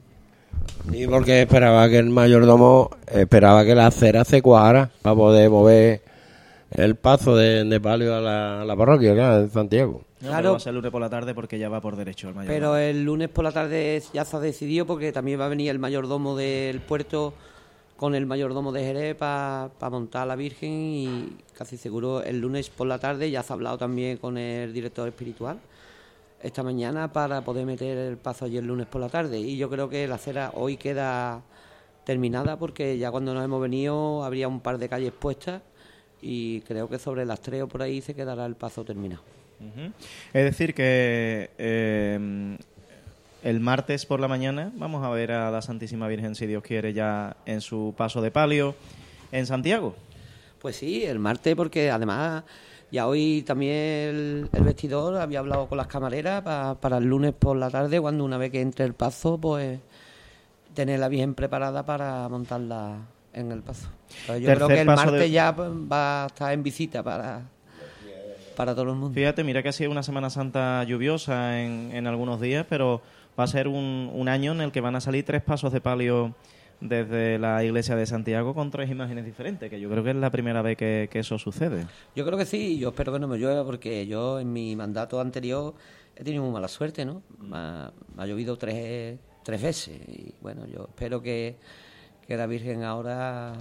Y 0.91 1.07
porque 1.07 1.41
esperaba 1.44 1.88
que 1.90 1.99
el 1.99 2.10
mayordomo 2.10 2.90
esperaba 3.11 3.64
que 3.65 3.73
la 3.76 3.88
acera 3.88 4.26
se 4.26 4.41
cuajara 4.41 4.90
para 5.02 5.15
poder 5.15 5.49
mover 5.49 6.02
el 6.72 6.95
paso 6.95 7.35
de, 7.35 7.64
de 7.64 7.80
palio 7.80 8.15
a 8.15 8.19
la, 8.22 8.61
a 8.61 8.65
la 8.65 8.76
parroquia, 8.76 9.14
claro, 9.14 9.44
de 9.44 9.49
Santiago. 9.49 10.02
No, 10.22 10.30
Claro. 10.30 10.52
va 10.52 10.57
a 10.57 10.60
ser 10.60 10.69
el 10.72 10.76
lunes 10.77 10.91
por 10.91 11.02
la 11.02 11.10
tarde 11.10 11.34
porque 11.35 11.60
ya 11.60 11.69
va 11.69 11.81
por 11.81 11.95
derecho 11.95 12.30
el 12.30 12.35
mayor. 12.35 12.52
Pero 12.53 12.77
el 12.77 13.03
lunes 13.03 13.30
por 13.30 13.44
la 13.44 13.52
tarde 13.52 14.02
ya 14.14 14.23
se 14.26 14.35
ha 14.38 14.40
decidido 14.40 14.85
porque 14.85 15.11
también 15.11 15.40
va 15.40 15.45
a 15.45 15.49
venir 15.49 15.69
el 15.69 15.80
mayordomo 15.80 16.35
del 16.38 16.80
puerto 16.81 17.34
con 17.98 18.15
el 18.15 18.26
mayordomo 18.26 18.72
de 18.72 18.84
Jerez 18.84 19.15
para 19.15 19.69
montar 19.91 20.23
a 20.23 20.26
la 20.26 20.35
Virgen 20.35 20.72
y 20.72 21.38
casi 21.57 21.77
seguro 21.77 22.23
el 22.23 22.40
lunes 22.41 22.69
por 22.69 22.88
la 22.88 22.99
tarde 22.99 23.30
ya 23.31 23.44
se 23.44 23.53
ha 23.53 23.56
hablado 23.56 23.77
también 23.77 24.18
con 24.18 24.38
el 24.38 24.73
director 24.73 25.07
espiritual 25.07 25.60
esta 26.44 26.61
mañana 26.61 27.11
para 27.11 27.41
poder 27.41 27.65
meter 27.65 27.98
el 27.98 28.18
paso 28.18 28.45
el 28.45 28.68
lunes 28.68 28.86
por 28.86 29.02
la 29.02 29.10
tarde 29.10 29.40
y 29.40 29.57
yo 29.57 29.70
creo 29.70 29.90
que 29.90 30.07
la 30.07 30.15
acera 30.15 30.52
hoy 30.53 30.76
queda 30.78 31.41
terminada 32.03 32.57
porque 32.57 32.98
ya 32.98 33.10
cuando 33.11 33.34
nos 33.34 33.44
hemos 33.45 33.61
venido 33.61 34.24
habría 34.24 34.49
un 34.49 34.60
par 34.60 34.78
de 34.78 34.90
calles 34.90 35.14
puestas 35.14 35.61
y 36.22 36.61
creo 36.61 36.90
que 36.90 36.99
sobre 36.99 37.26
las 37.26 37.41
tres 37.41 37.64
o 37.64 37.68
por 37.68 37.82
ahí 37.82 38.02
se 38.02 38.14
quedará 38.14 38.45
el 38.45 38.56
paso 38.56 38.84
terminado. 38.84 39.24
Es 40.34 40.44
decir, 40.44 40.74
que 40.74 41.52
eh, 41.57 42.57
el 43.44 43.60
martes 43.61 44.06
por 44.06 44.20
la 44.20 44.28
mañana 44.28 44.72
vamos 44.76 45.06
a 45.06 45.10
ver 45.10 45.32
a 45.32 45.49
la 45.52 45.61
Santísima 45.61 46.07
Virgen, 46.10 46.36
si 46.36 46.45
Dios 46.48 46.64
quiere, 46.64 46.91
ya 46.91 47.38
en 47.45 47.61
su 47.61 47.94
paso 47.95 48.22
de 48.22 48.32
palio 48.32 48.76
en 49.32 49.45
Santiago. 49.45 49.95
Pues 50.60 50.76
sí, 50.78 51.03
el 51.06 51.20
martes, 51.20 51.56
porque 51.56 51.91
además 51.91 52.44
ya 52.94 53.07
hoy 53.07 53.44
también 53.45 53.74
el, 53.76 54.49
el 54.53 54.64
vestidor 54.64 55.18
había 55.18 55.40
hablado 55.40 55.68
con 55.68 55.78
las 55.78 55.88
camareras 55.88 56.41
pa- 56.44 56.76
para 56.80 56.98
el 56.99 57.06
lunes 57.06 57.34
por 57.34 57.57
la 57.57 57.70
tarde, 57.70 57.99
cuando 57.99 58.24
una 58.24 58.38
vez 58.38 58.52
que 58.52 58.61
entre 58.61 58.86
el 58.86 58.94
paso, 58.94 59.38
pues 59.38 59.80
tenerla 60.74 61.07
bien 61.10 61.34
preparada 61.36 61.86
para 61.86 62.30
montarla 62.30 62.98
en 63.34 63.52
el 63.52 63.61
paso. 63.61 63.90
Entonces, 64.22 64.44
yo 64.44 64.53
creo 64.56 64.68
que 64.68 64.82
el 64.82 64.88
martes 64.88 65.20
de- 65.22 65.32
ya 65.32 65.56
pues, 65.56 65.70
va 65.70 66.24
a 66.24 66.28
estar 66.28 66.53
en 66.53 66.64
visita 66.64 67.02
para, 67.03 67.41
para 68.56 68.74
todo 68.74 68.91
el 68.91 68.95
mundo. 68.95 69.14
Fíjate, 69.15 69.44
mira 69.44 69.61
que 69.64 69.70
ha 69.70 69.74
sido 69.74 69.91
una 69.91 70.03
Semana 70.03 70.30
Santa 70.30 70.84
lluviosa 70.84 71.60
en, 71.61 71.90
en 71.94 72.06
algunos 72.07 72.40
días, 72.40 72.65
pero 72.70 73.02
va 73.40 73.44
a 73.45 73.48
ser 73.48 73.68
un, 73.68 74.11
un 74.14 74.30
año 74.30 74.52
en 74.52 74.61
el 74.61 74.72
que 74.72 74.82
van 74.82 74.95
a 74.95 75.02
salir 75.02 75.26
tres 75.26 75.41
pasos 75.41 75.74
de 75.74 75.82
palio 75.82 76.34
desde 76.84 77.40
la 77.40 77.64
iglesia 77.64 77.96
de 77.96 78.06
Santiago 78.06 78.54
con 78.54 78.70
tres 78.70 78.90
imágenes 78.90 79.26
diferentes, 79.26 79.70
que 79.70 79.80
yo 79.80 79.90
creo 79.90 80.04
que 80.04 80.10
es 80.10 80.16
la 80.16 80.30
primera 80.30 80.62
vez 80.62 80.78
que, 80.78 81.08
que 81.10 81.20
eso 81.20 81.40
sucede. 81.40 81.86
Yo 82.16 82.26
creo 82.26 82.38
que 82.38 82.46
sí, 82.46 82.74
y 82.74 82.80
yo 82.80 82.90
espero 82.90 83.14
que 83.14 83.20
no 83.20 83.28
me 83.28 83.38
llueva 83.38 83.64
porque 83.64 84.06
yo 84.06 84.40
en 84.40 84.52
mi 84.52 84.76
mandato 84.76 85.20
anterior 85.22 85.74
he 86.16 86.24
tenido 86.24 86.44
muy 86.44 86.52
mala 86.52 86.68
suerte, 86.68 87.06
¿no? 87.06 87.24
Me 87.40 87.56
ha, 87.58 87.92
me 88.16 88.24
ha 88.24 88.26
llovido 88.26 88.58
tres, 88.58 89.18
tres 89.44 89.62
veces 89.62 90.00
y 90.10 90.36
bueno, 90.42 90.68
yo 90.68 90.88
espero 90.90 91.22
que, 91.22 91.56
que 92.28 92.36
la 92.36 92.48
Virgen 92.48 92.84
ahora 92.84 93.54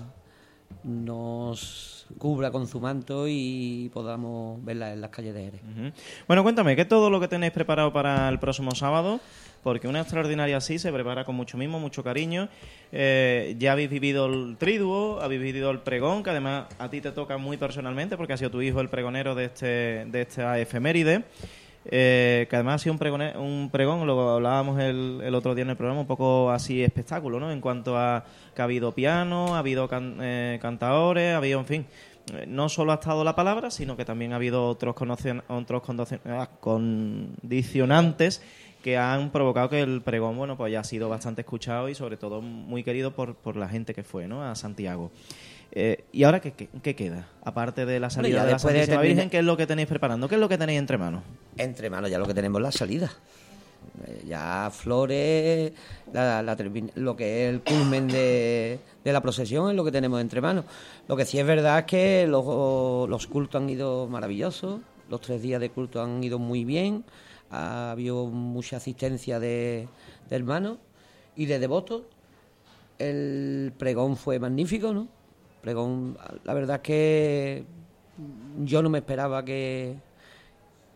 nos 0.84 2.06
cubra 2.18 2.50
con 2.50 2.66
su 2.66 2.80
manto 2.80 3.26
y 3.28 3.90
podamos 3.92 4.64
verla 4.64 4.92
en 4.92 5.00
las 5.00 5.10
calles 5.10 5.34
de 5.34 5.44
Jerez. 5.44 5.60
Ujú. 5.62 5.92
Bueno, 6.26 6.42
cuéntame, 6.42 6.74
¿qué 6.74 6.82
es 6.82 6.88
todo 6.88 7.08
lo 7.08 7.20
que 7.20 7.28
tenéis 7.28 7.52
preparado 7.52 7.92
para 7.92 8.28
el 8.28 8.38
próximo 8.38 8.74
sábado? 8.74 9.20
Porque 9.62 9.86
una 9.86 10.00
extraordinaria 10.00 10.56
así 10.56 10.78
se 10.78 10.92
prepara 10.92 11.24
con 11.24 11.36
mucho 11.36 11.56
mimo, 11.56 11.78
mucho 11.78 12.02
cariño. 12.02 12.48
Eh, 12.90 13.54
ya 13.58 13.72
habéis 13.72 13.90
vivido 13.90 14.26
el 14.26 14.56
triduo, 14.58 15.20
habéis 15.20 15.40
vivido 15.40 15.70
el 15.70 15.78
pregón, 15.80 16.22
que 16.24 16.30
además 16.30 16.64
a 16.78 16.90
ti 16.90 17.00
te 17.00 17.12
toca 17.12 17.38
muy 17.38 17.56
personalmente 17.56 18.16
porque 18.16 18.32
ha 18.32 18.36
sido 18.36 18.50
tu 18.50 18.60
hijo 18.60 18.80
el 18.80 18.88
pregonero 18.88 19.34
de 19.36 19.44
este 19.44 20.04
de 20.06 20.22
esta 20.22 20.58
efeméride. 20.58 21.24
Eh, 21.84 22.46
que 22.48 22.54
además 22.56 22.76
ha 22.76 22.78
sido 22.78 22.92
un, 22.92 22.98
pregone- 23.00 23.36
un 23.36 23.68
pregón, 23.72 24.06
lo 24.06 24.30
hablábamos 24.34 24.80
el, 24.80 25.20
el 25.24 25.34
otro 25.34 25.52
día 25.54 25.62
en 25.62 25.70
el 25.70 25.76
programa, 25.76 26.00
un 26.02 26.06
poco 26.06 26.50
así 26.52 26.80
espectáculo, 26.82 27.40
¿no? 27.40 27.50
En 27.50 27.60
cuanto 27.60 27.96
a 27.98 28.24
que 28.54 28.62
ha 28.62 28.64
habido 28.66 28.92
piano, 28.92 29.56
ha 29.56 29.58
habido 29.58 29.88
can- 29.88 30.16
eh, 30.20 30.58
cantadores, 30.62 31.34
ha 31.34 31.38
habido, 31.38 31.58
en 31.58 31.66
fin, 31.66 31.86
no 32.46 32.68
solo 32.68 32.92
ha 32.92 32.96
estado 32.96 33.24
la 33.24 33.34
palabra, 33.34 33.72
sino 33.72 33.96
que 33.96 34.04
también 34.04 34.32
ha 34.32 34.36
habido 34.36 34.64
otros, 34.68 34.94
otros 35.48 35.82
ah, 36.26 36.48
condicionantes 36.60 38.42
que 38.82 38.96
han 38.98 39.30
provocado 39.30 39.68
que 39.68 39.80
el 39.80 40.02
pregón, 40.02 40.36
bueno, 40.36 40.56
pues 40.56 40.68
haya 40.68 40.82
sido 40.84 41.08
bastante 41.08 41.42
escuchado 41.42 41.88
y 41.88 41.94
sobre 41.94 42.16
todo 42.16 42.40
muy 42.40 42.82
querido 42.84 43.12
por, 43.12 43.34
por 43.36 43.56
la 43.56 43.68
gente 43.68 43.94
que 43.94 44.02
fue, 44.02 44.26
¿no? 44.28 44.42
A 44.44 44.54
Santiago. 44.54 45.10
Eh, 45.74 46.04
¿Y 46.12 46.24
ahora 46.24 46.40
qué, 46.40 46.52
qué, 46.52 46.68
qué 46.82 46.94
queda? 46.94 47.28
Aparte 47.44 47.86
de 47.86 47.98
la 47.98 48.10
salida 48.10 48.40
de 48.44 48.46
la 48.52 48.52
de 48.52 48.58
Santísima 48.58 48.96
Virgen, 49.14 49.30
¿qué 49.30 49.38
es 49.38 49.44
lo 49.44 49.56
que 49.56 49.66
tenéis 49.66 49.88
preparando? 49.88 50.28
¿Qué 50.28 50.34
es 50.34 50.40
lo 50.40 50.48
que 50.48 50.58
tenéis 50.58 50.78
entre 50.78 50.98
manos? 50.98 51.22
Entre 51.56 51.88
manos 51.88 52.10
ya 52.10 52.18
lo 52.18 52.26
que 52.26 52.34
tenemos 52.34 52.58
es 52.58 52.62
la 52.62 52.72
salida. 52.72 53.10
Eh, 54.06 54.22
Ya 54.28 54.70
flores, 54.70 55.72
la- 56.12 56.42
lo 56.96 57.16
que 57.16 57.44
es 57.48 57.54
el 57.54 57.60
culmen 57.62 58.08
de, 58.08 58.78
de 59.04 59.12
la 59.12 59.20
procesión 59.22 59.70
es 59.70 59.76
lo 59.76 59.84
que 59.84 59.92
tenemos 59.92 60.20
entre 60.20 60.40
manos. 60.40 60.64
Lo 61.08 61.16
que 61.16 61.24
sí 61.24 61.38
es 61.38 61.46
verdad 61.46 61.78
es 61.80 61.84
que 61.86 62.26
los, 62.26 63.08
los 63.08 63.26
cultos 63.26 63.62
han 63.62 63.70
ido 63.70 64.06
maravillosos, 64.08 64.80
los 65.08 65.20
tres 65.20 65.40
días 65.42 65.60
de 65.60 65.70
culto 65.70 66.02
han 66.02 66.22
ido 66.22 66.38
muy 66.38 66.64
bien, 66.64 67.04
ha 67.52 67.92
habido 67.92 68.26
mucha 68.26 68.78
asistencia 68.78 69.38
de, 69.38 69.88
de 70.28 70.36
hermanos 70.36 70.78
y 71.36 71.46
de 71.46 71.58
devotos. 71.58 72.02
El 72.98 73.72
pregón 73.78 74.16
fue 74.16 74.38
magnífico, 74.38 74.92
¿no? 74.92 75.08
Pregón, 75.60 76.18
la 76.44 76.54
verdad 76.54 76.76
es 76.76 76.82
que 76.82 77.64
yo 78.64 78.82
no 78.82 78.90
me 78.90 78.98
esperaba 78.98 79.44
que, 79.44 79.96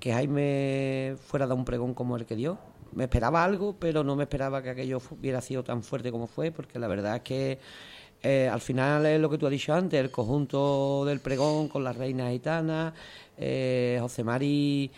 que 0.00 0.12
Jaime 0.12 1.16
fuera 1.20 1.44
a 1.44 1.48
dar 1.48 1.56
un 1.56 1.64
pregón 1.64 1.94
como 1.94 2.16
el 2.16 2.26
que 2.26 2.36
dio. 2.36 2.58
Me 2.92 3.04
esperaba 3.04 3.44
algo, 3.44 3.76
pero 3.78 4.02
no 4.02 4.16
me 4.16 4.24
esperaba 4.24 4.62
que 4.62 4.70
aquello 4.70 5.00
hubiera 5.10 5.40
sido 5.40 5.62
tan 5.62 5.82
fuerte 5.82 6.10
como 6.10 6.26
fue, 6.26 6.50
porque 6.50 6.78
la 6.78 6.88
verdad 6.88 7.16
es 7.16 7.22
que 7.22 7.58
eh, 8.22 8.48
al 8.50 8.60
final 8.60 9.04
es 9.06 9.20
lo 9.20 9.28
que 9.28 9.38
tú 9.38 9.46
has 9.46 9.52
dicho 9.52 9.74
antes, 9.74 10.00
el 10.00 10.10
conjunto 10.10 11.04
del 11.04 11.20
pregón 11.20 11.68
con 11.68 11.84
las 11.84 11.96
reinas 11.96 12.32
gitanas, 12.32 12.94
eh, 13.36 13.98
José 14.00 14.24
Mari 14.24 14.90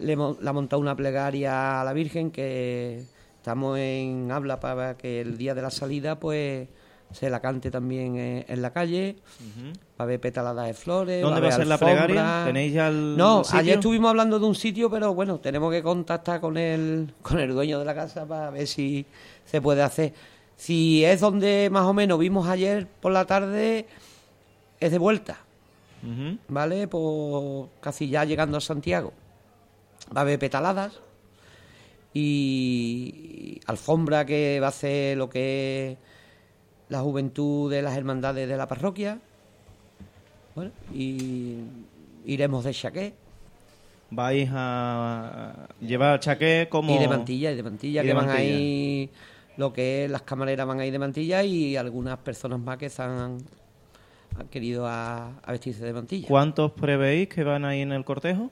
le, 0.00 0.16
le 0.16 0.48
ha 0.48 0.52
montado 0.52 0.80
una 0.80 0.94
plegaria 0.96 1.80
a 1.80 1.84
la 1.84 1.92
Virgen 1.92 2.30
que 2.30 3.02
estamos 3.38 3.78
en 3.78 4.30
habla 4.32 4.60
para 4.60 4.96
que 4.96 5.20
el 5.20 5.38
día 5.38 5.54
de 5.54 5.62
la 5.62 5.70
salida 5.70 6.18
pues 6.18 6.68
se 7.12 7.30
la 7.30 7.40
cante 7.40 7.70
también 7.70 8.16
en, 8.16 8.44
en 8.48 8.62
la 8.62 8.72
calle, 8.72 9.16
va 9.98 9.98
a 9.98 10.02
haber 10.02 10.20
petaladas 10.20 10.66
de 10.66 10.74
flores, 10.74 11.22
¿Dónde 11.22 11.38
a 11.38 11.42
va 11.42 11.48
a 11.48 11.52
ser 11.52 11.66
la 11.68 11.78
plegaria? 11.78 12.42
¿Tenéis 12.44 12.72
ya 12.72 12.88
el 12.88 13.16
No, 13.16 13.44
sitio? 13.44 13.60
ayer 13.60 13.74
estuvimos 13.76 14.10
hablando 14.10 14.40
de 14.40 14.44
un 14.46 14.54
sitio, 14.56 14.90
pero 14.90 15.14
bueno, 15.14 15.38
tenemos 15.38 15.70
que 15.72 15.82
contactar 15.84 16.40
con 16.40 16.56
el, 16.56 17.14
con 17.22 17.38
el 17.38 17.52
dueño 17.52 17.78
de 17.78 17.84
la 17.84 17.94
casa 17.94 18.26
para 18.26 18.50
ver 18.50 18.66
si 18.66 19.06
se 19.44 19.60
puede 19.62 19.82
hacer. 19.82 20.12
Si 20.56 21.04
es 21.04 21.20
donde 21.20 21.68
más 21.70 21.84
o 21.84 21.92
menos 21.94 22.18
vimos 22.18 22.48
ayer 22.48 22.88
por 23.00 23.12
la 23.12 23.24
tarde, 23.24 23.86
es 24.80 24.90
de 24.90 24.98
vuelta. 24.98 25.38
¿vale? 26.48 26.88
Pues 26.88 27.68
casi 27.80 28.08
ya 28.08 28.24
llegando 28.24 28.58
a 28.58 28.60
Santiago. 28.60 29.12
Va 30.14 30.20
a 30.20 30.22
haber 30.22 30.38
petaladas 30.38 31.00
y 32.14 33.60
alfombra 33.66 34.24
que 34.24 34.58
va 34.60 34.66
a 34.66 34.70
hacer 34.70 35.16
lo 35.16 35.28
que 35.28 35.92
es 35.92 35.98
la 36.88 37.00
juventud 37.00 37.70
de 37.70 37.82
las 37.82 37.96
hermandades 37.96 38.48
de 38.48 38.56
la 38.56 38.66
parroquia. 38.66 39.18
Bueno, 40.54 40.70
y 40.94 41.58
iremos 42.24 42.64
de 42.64 42.72
chaqué. 42.72 43.14
Vais 44.10 44.48
a 44.52 45.66
llevar 45.80 46.20
chaqué 46.20 46.68
como... 46.70 46.94
Y 46.94 46.98
de 46.98 47.08
mantilla, 47.08 47.50
y 47.50 47.56
de 47.56 47.62
mantilla, 47.62 48.02
Y 48.02 48.04
que 48.04 48.08
de 48.08 48.14
van 48.14 48.26
mantilla. 48.26 48.56
ahí, 48.56 49.10
lo 49.56 49.72
que 49.72 50.04
es 50.04 50.10
las 50.10 50.22
camareras 50.22 50.66
van 50.66 50.80
ahí 50.80 50.90
de 50.90 50.98
mantilla 50.98 51.42
y 51.42 51.76
algunas 51.76 52.16
personas 52.18 52.60
más 52.60 52.78
que 52.78 52.88
se 52.88 53.02
han, 53.02 53.38
han 54.38 54.48
querido 54.48 54.86
a, 54.86 55.36
a 55.42 55.50
vestirse 55.52 55.84
de 55.84 55.92
mantilla. 55.92 56.28
¿Cuántos 56.28 56.70
prevéis 56.72 57.28
que 57.28 57.42
van 57.42 57.64
ahí 57.64 57.80
en 57.82 57.92
el 57.92 58.04
cortejo? 58.04 58.50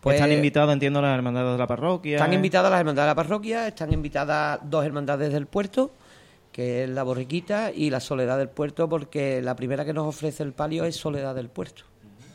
Pues- 0.00 0.16
están 0.16 0.32
invitados, 0.32 0.72
entiendo, 0.72 1.02
las 1.02 1.16
hermandades 1.16 1.52
de 1.52 1.58
la 1.58 1.66
parroquia. 1.66 2.16
Están 2.16 2.32
invitadas 2.32 2.70
las 2.70 2.80
hermandades 2.80 3.06
de 3.06 3.10
la 3.10 3.14
parroquia, 3.16 3.66
están 3.68 3.92
invitadas 3.92 4.60
dos 4.64 4.84
hermandades 4.84 5.32
del 5.32 5.46
puerto, 5.46 5.90
que 6.52 6.84
es 6.84 6.90
la 6.90 7.02
Borriquita 7.02 7.70
y 7.72 7.90
la 7.90 8.00
Soledad 8.00 8.38
del 8.38 8.48
Puerto, 8.48 8.88
porque 8.88 9.42
la 9.42 9.54
primera 9.56 9.84
que 9.84 9.92
nos 9.92 10.06
ofrece 10.06 10.42
el 10.42 10.52
palio 10.52 10.84
es 10.84 10.96
Soledad 10.96 11.34
del 11.34 11.48
Puerto, 11.48 11.82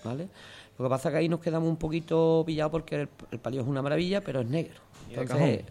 ¿vale? 0.04 0.28
Lo 0.78 0.86
que 0.86 0.90
pasa 0.90 1.10
es 1.10 1.14
que 1.14 1.20
ahí 1.20 1.30
nos 1.30 1.40
quedamos 1.40 1.70
un 1.70 1.78
poquito 1.78 2.44
pillados 2.46 2.72
porque 2.72 3.02
el, 3.02 3.10
el 3.32 3.40
palio 3.40 3.62
es 3.62 3.68
una 3.68 3.82
maravilla, 3.82 4.22
pero 4.22 4.42
es 4.42 4.48
negro. 4.50 4.80
¿Y 5.10 5.16
de 5.16 5.22
Entonces, 5.22 5.62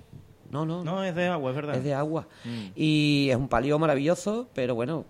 no, 0.51 0.65
no, 0.67 0.85
No, 0.85 1.03
es 1.03 1.15
de 1.15 1.27
agua, 1.29 1.51
es 1.51 1.57
verdad. 1.57 1.77
es 1.77 1.85
de 1.85 1.95
agua. 1.95 2.27
Mm. 2.45 2.67
Y 2.77 3.29
es 3.31 3.37
un 3.37 3.49
palio 3.49 3.79
maravilloso, 3.79 4.49
pero 4.55 4.75
bueno, 4.75 5.05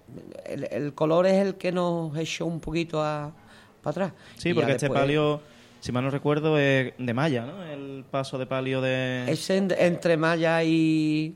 el, 0.47 0.65
el 0.71 0.95
color 0.95 1.27
es 1.27 1.35
el 1.35 1.57
que 1.57 1.73
nos 1.73 2.17
echó 2.17 2.47
un 2.47 2.61
poquito 2.61 3.03
a, 3.03 3.33
para 3.83 3.91
atrás. 3.91 4.13
Sí, 4.37 4.51
Y 4.51 4.55
porque 4.55 4.73
este 4.73 4.87
después- 4.87 5.01
palio, 5.01 5.41
si 5.83 5.91
mal 5.93 6.05
no 6.05 6.11
recuerdo, 6.11 6.59
es 6.59 6.93
de 6.97 7.13
malla, 7.15 7.45
¿no? 7.45 7.63
El 7.65 8.05
paso 8.11 8.39
de 8.39 8.47
palio 8.47 8.81
de... 8.81 9.25
Es 9.31 9.51
en- 9.51 9.75
entre 9.77 10.17
malla 10.17 10.63
y, 10.65 11.35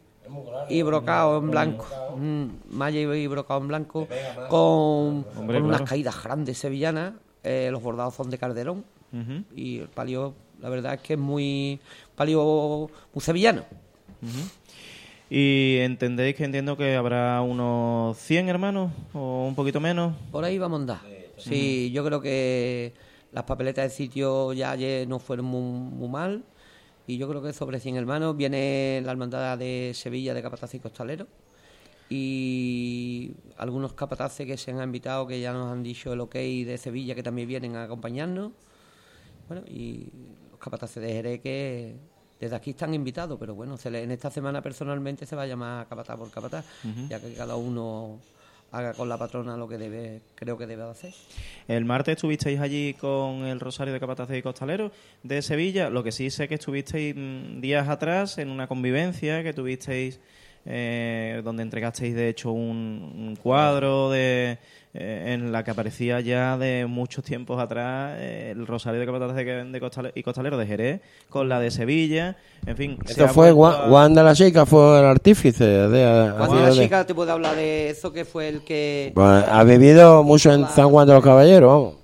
y 0.68 0.82
brocado 0.82 1.39
en 1.39 1.51
blanco. 1.51 1.86
Mm, 2.16 2.44
malla 2.70 3.01
y 3.01 3.27
brocado 3.27 3.60
en 3.60 3.68
blanco 3.68 4.09
con, 4.48 5.27
Hombre, 5.36 5.59
con 5.59 5.64
unas 5.66 5.78
claro. 5.78 5.85
caídas 5.90 6.23
grandes 6.23 6.59
sevillanas. 6.59 7.12
Eh, 7.43 7.68
los 7.73 7.82
bordados 7.82 8.14
son 8.14 8.31
de 8.31 8.39
Calderón. 8.39 8.85
Y 9.55 9.78
el 9.81 9.89
palio, 9.89 10.35
la 10.60 10.68
verdad 10.68 10.94
es 10.94 11.01
que 11.01 11.14
es 11.14 11.18
muy 11.18 11.81
palio 12.14 12.89
muy 13.14 13.23
sevillano. 13.23 13.64
Y 15.28 15.78
entendéis 15.81 16.36
que 16.36 16.44
entiendo 16.44 16.77
que 16.77 16.94
habrá 16.94 17.40
unos 17.43 18.16
100 18.18 18.48
hermanos 18.48 18.93
o 19.12 19.47
un 19.48 19.55
poquito 19.56 19.81
menos. 19.81 20.14
Por 20.31 20.44
ahí 20.44 20.56
vamos 20.59 20.78
a 20.78 20.81
andar. 20.82 20.98
Sí, 21.36 21.90
yo 21.93 22.05
creo 22.05 22.20
que 22.20 22.93
las 23.37 23.45
papeletas 23.45 23.85
de 23.85 23.91
sitio 23.91 24.55
ya 24.55 24.71
ayer 24.71 25.07
no 25.07 25.19
fueron 25.19 25.45
muy, 25.45 25.61
muy 25.91 26.09
mal. 26.09 26.43
Y 27.07 27.19
yo 27.19 27.29
creo 27.29 27.43
que 27.43 27.53
sobre 27.53 27.79
100 27.81 27.97
hermanos 27.97 28.35
viene 28.35 29.03
la 29.05 29.13
hermandad 29.13 29.59
de 29.59 29.93
Sevilla 29.95 30.33
de 30.33 30.41
Capataz 30.41 30.73
y 30.75 30.81
Costalero. 30.81 31.27
Y 32.09 33.33
algunos 33.59 33.93
capataces 33.93 34.47
que 34.47 34.57
se 34.57 34.71
han 34.71 34.83
invitado, 34.83 35.27
que 35.27 35.39
ya 35.39 35.53
nos 35.53 35.71
han 35.71 35.83
dicho 35.83 36.15
el 36.15 36.21
ok 36.21 36.33
de 36.35 36.79
Sevilla, 36.79 37.15
que 37.15 37.23
también 37.23 37.47
vienen 37.47 37.77
a 37.77 37.85
acompañarnos. 37.85 38.53
Bueno, 39.49 39.63
y 39.69 40.09
los 40.51 40.59
capataces 40.59 41.03
de 41.03 41.13
Jerez 41.13 41.41
que 41.43 41.95
desde 42.41 42.57
aquí 42.57 42.71
están 42.71 42.95
invitados, 42.95 43.37
pero 43.39 43.55
bueno, 43.55 43.77
se 43.77 43.91
le- 43.91 44.03
en 44.03 44.13
esta 44.13 44.31
semana 44.31 44.63
personalmente 44.63 45.27
se 45.27 45.37
va 45.37 45.43
a 45.43 45.47
llamar 45.47 45.87
capataz 45.89 46.17
por 46.17 46.31
capataz, 46.31 46.65
ya 47.09 47.21
que 47.21 47.35
cada 47.35 47.57
uno 47.57 48.19
haga 48.72 48.94
con 48.94 49.09
la 49.09 49.18
patrona 49.18 49.56
lo 49.56 49.68
que 49.68 49.78
debe, 49.78 50.20
creo 50.34 50.59
que 50.59 50.66
debe 50.66 50.84
de 50.84 50.90
hacer. 50.90 51.14
El 51.68 51.84
martes 51.84 52.16
estuvisteis 52.16 52.60
allí 52.60 52.94
con 52.94 53.44
el 53.44 53.60
Rosario 53.60 53.93
de 53.93 54.01
Capataces 54.01 54.38
y 54.38 54.43
Costaleros 54.43 54.93
de 55.22 55.43
Sevilla. 55.43 55.90
Lo 55.90 56.02
que 56.02 56.12
sí 56.12 56.30
sé 56.30 56.48
que 56.48 56.56
estuvisteis 56.56 57.14
mm, 57.16 57.60
días 57.60 57.88
atrás 57.88 58.38
en 58.38 58.51
una 58.51 58.66
convivencia 58.66 59.43
que 59.43 59.52
tuvisteis 59.52 60.20
eh, 60.66 61.40
donde 61.44 61.62
entregasteis 61.62 62.14
de 62.14 62.28
hecho 62.28 62.51
un, 62.52 63.12
un 63.16 63.36
cuadro 63.40 64.10
de 64.10 64.59
eh, 64.98 65.34
en 65.34 65.52
la 65.52 65.62
que 65.62 65.70
aparecía 65.70 66.20
ya 66.20 66.56
de 66.59 66.86
muchos 66.86 67.22
tiempos 67.24 67.60
atrás 67.60 68.14
eh, 68.18 68.52
el 68.56 68.66
Rosario 68.66 68.98
de 68.98 69.06
Capataces 69.06 69.36
de, 69.36 69.64
de 69.64 69.80
Costale- 69.80 70.12
y 70.14 70.22
Costaleros 70.22 70.59
de 70.59 70.66
Jerez 70.66 71.01
con 71.28 71.48
la 71.48 71.60
de 71.60 71.70
Sevilla. 71.70 72.36
En 72.66 72.76
fin, 72.76 72.98
se 73.05 73.12
Esto 73.12 73.28
fue 73.28 73.51
a- 73.51 73.52
Juan 73.52 74.14
de 74.14 74.22
la 74.22 74.34
Chica, 74.34 74.64
fue 74.66 74.98
el 74.98 75.05
artífice. 75.05 75.64
De, 75.64 75.88
sido 75.88 76.60
la 76.60 76.66
de- 76.70 76.72
chica 76.72 77.05
te 77.06 77.14
puede 77.14 77.30
hablar 77.30 77.55
de 77.56 77.90
eso, 77.90 78.10
que 78.12 78.24
fue 78.24 78.48
el 78.48 78.62
que... 78.62 79.12
Pues, 79.14 79.44
ha 79.48 79.62
vivido 79.64 80.22
mucho 80.24 80.51
en 80.52 80.66
San 80.68 80.88
Juan 80.90 81.06
de 81.06 81.12
los 81.14 81.22
Caballeros, 81.22 81.68
vamos. 81.70 81.94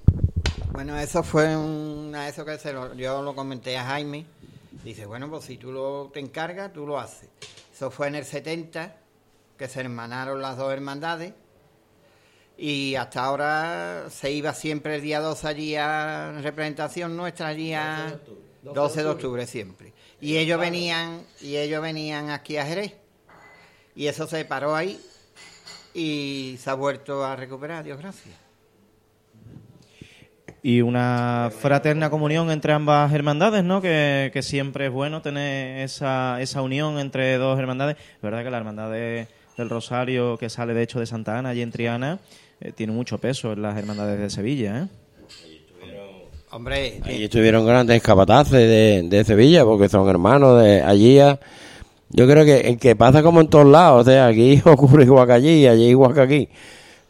Bueno, 0.73 0.99
eso 0.99 1.23
fue 1.23 1.57
una 1.57 2.29
eso 2.29 2.45
que 2.45 2.59
se 2.59 2.73
lo- 2.73 2.95
yo 2.95 3.23
lo 3.23 3.35
comenté 3.35 3.77
a 3.79 3.85
Jaime. 3.85 4.27
Dice, 4.85 5.07
bueno, 5.07 5.29
pues 5.31 5.45
si 5.45 5.57
tú 5.57 5.71
lo, 5.73 6.11
te 6.13 6.21
encargas, 6.21 6.73
tú 6.73 6.87
lo 6.87 6.99
haces. 6.99 7.29
Eso 7.83 7.91
fue 7.91 8.07
en 8.07 8.15
el 8.15 8.25
70, 8.25 8.95
que 9.59 9.67
se 9.67 9.81
hermanaron 9.81 10.41
las 10.41 10.57
dos 10.57 10.73
hermandades. 10.73 11.35
Y 12.57 12.95
hasta 12.95 13.25
ahora 13.25 14.05
se 14.09 14.31
iba 14.31 14.55
siempre 14.55 14.95
el 14.95 15.03
día 15.03 15.19
12 15.19 15.49
allí 15.49 15.75
a 15.75 16.31
representación 16.43 17.17
nuestra, 17.17 17.49
allí 17.49 17.75
a 17.75 18.21
12 18.63 19.03
de 19.03 19.09
octubre 19.09 19.47
siempre. 19.49 19.93
Y 20.21 20.37
ellos 20.37 20.61
venían, 20.61 21.27
y 21.41 21.57
ellos 21.57 21.83
venían 21.83 22.31
aquí 22.31 22.57
a 22.57 22.65
Jerez. 22.65 22.95
Y 23.97 24.07
eso 24.07 24.29
se 24.29 24.45
paró 24.45 24.77
ahí 24.77 25.05
y 25.93 26.61
se 26.63 26.71
ha 26.71 26.75
vuelto 26.75 27.25
a 27.25 27.35
recuperar, 27.35 27.83
Dios 27.83 27.99
gracias. 27.99 28.42
Y 30.63 30.81
una 30.81 31.51
fraterna 31.59 32.09
comunión 32.11 32.51
entre 32.51 32.73
ambas 32.73 33.13
hermandades, 33.13 33.65
¿no? 33.65 33.81
Que, 33.83 34.31
que 34.33 34.43
siempre 34.43 34.87
es 34.87 34.93
bueno 34.93 35.21
tener 35.23 35.81
esa, 35.81 36.41
esa 36.41 36.63
unión 36.63 36.99
entre 36.99 37.37
dos 37.37 37.59
hermandades. 37.59 37.97
Es 37.97 38.23
verdad 38.23 38.45
que 38.45 38.51
la 38.51 38.59
hermandad 38.59 38.91
de- 38.91 39.27
del 39.57 39.69
Rosario, 39.69 40.39
que 40.39 40.49
sale 40.49 40.73
de 40.73 40.83
hecho 40.83 40.99
de 41.01 41.07
Santa 41.07 41.39
Ana, 41.39 41.51
allí 41.51 41.63
en 41.63 41.71
Triana, 41.73 42.19
eh, 42.61 42.73
tiene 42.73 42.93
mucho 42.93 43.19
peso 43.19 43.53
en 43.53 43.61
las 43.63 43.77
hermandades 43.77 44.19
de 44.21 44.31
Sevilla, 44.31 44.79
¿eh? 44.85 44.87
Hombre, 46.51 47.01
Allí 47.05 47.25
estuvieron 47.25 47.65
grandes 47.67 48.03
capataces 48.03 48.53
de, 48.53 49.03
de 49.09 49.25
Sevilla, 49.25 49.65
porque 49.65 49.89
son 49.89 50.07
hermanos 50.09 50.63
de 50.63 50.83
allí. 50.83 51.19
a- 51.19 51.41
yo 52.11 52.29
creo 52.29 52.45
que, 52.45 52.77
que 52.77 52.95
pasa 52.95 53.23
como 53.23 53.41
en 53.41 53.49
todos 53.49 53.67
lados, 53.67 54.07
o 54.07 54.11
sea, 54.11 54.27
aquí 54.27 54.61
ocurre 54.67 55.05
igual 55.05 55.27
que 55.27 55.33
allí, 55.33 55.67
allí 55.67 55.87
igual 55.89 56.13
que 56.15 56.21
aquí. 56.21 56.49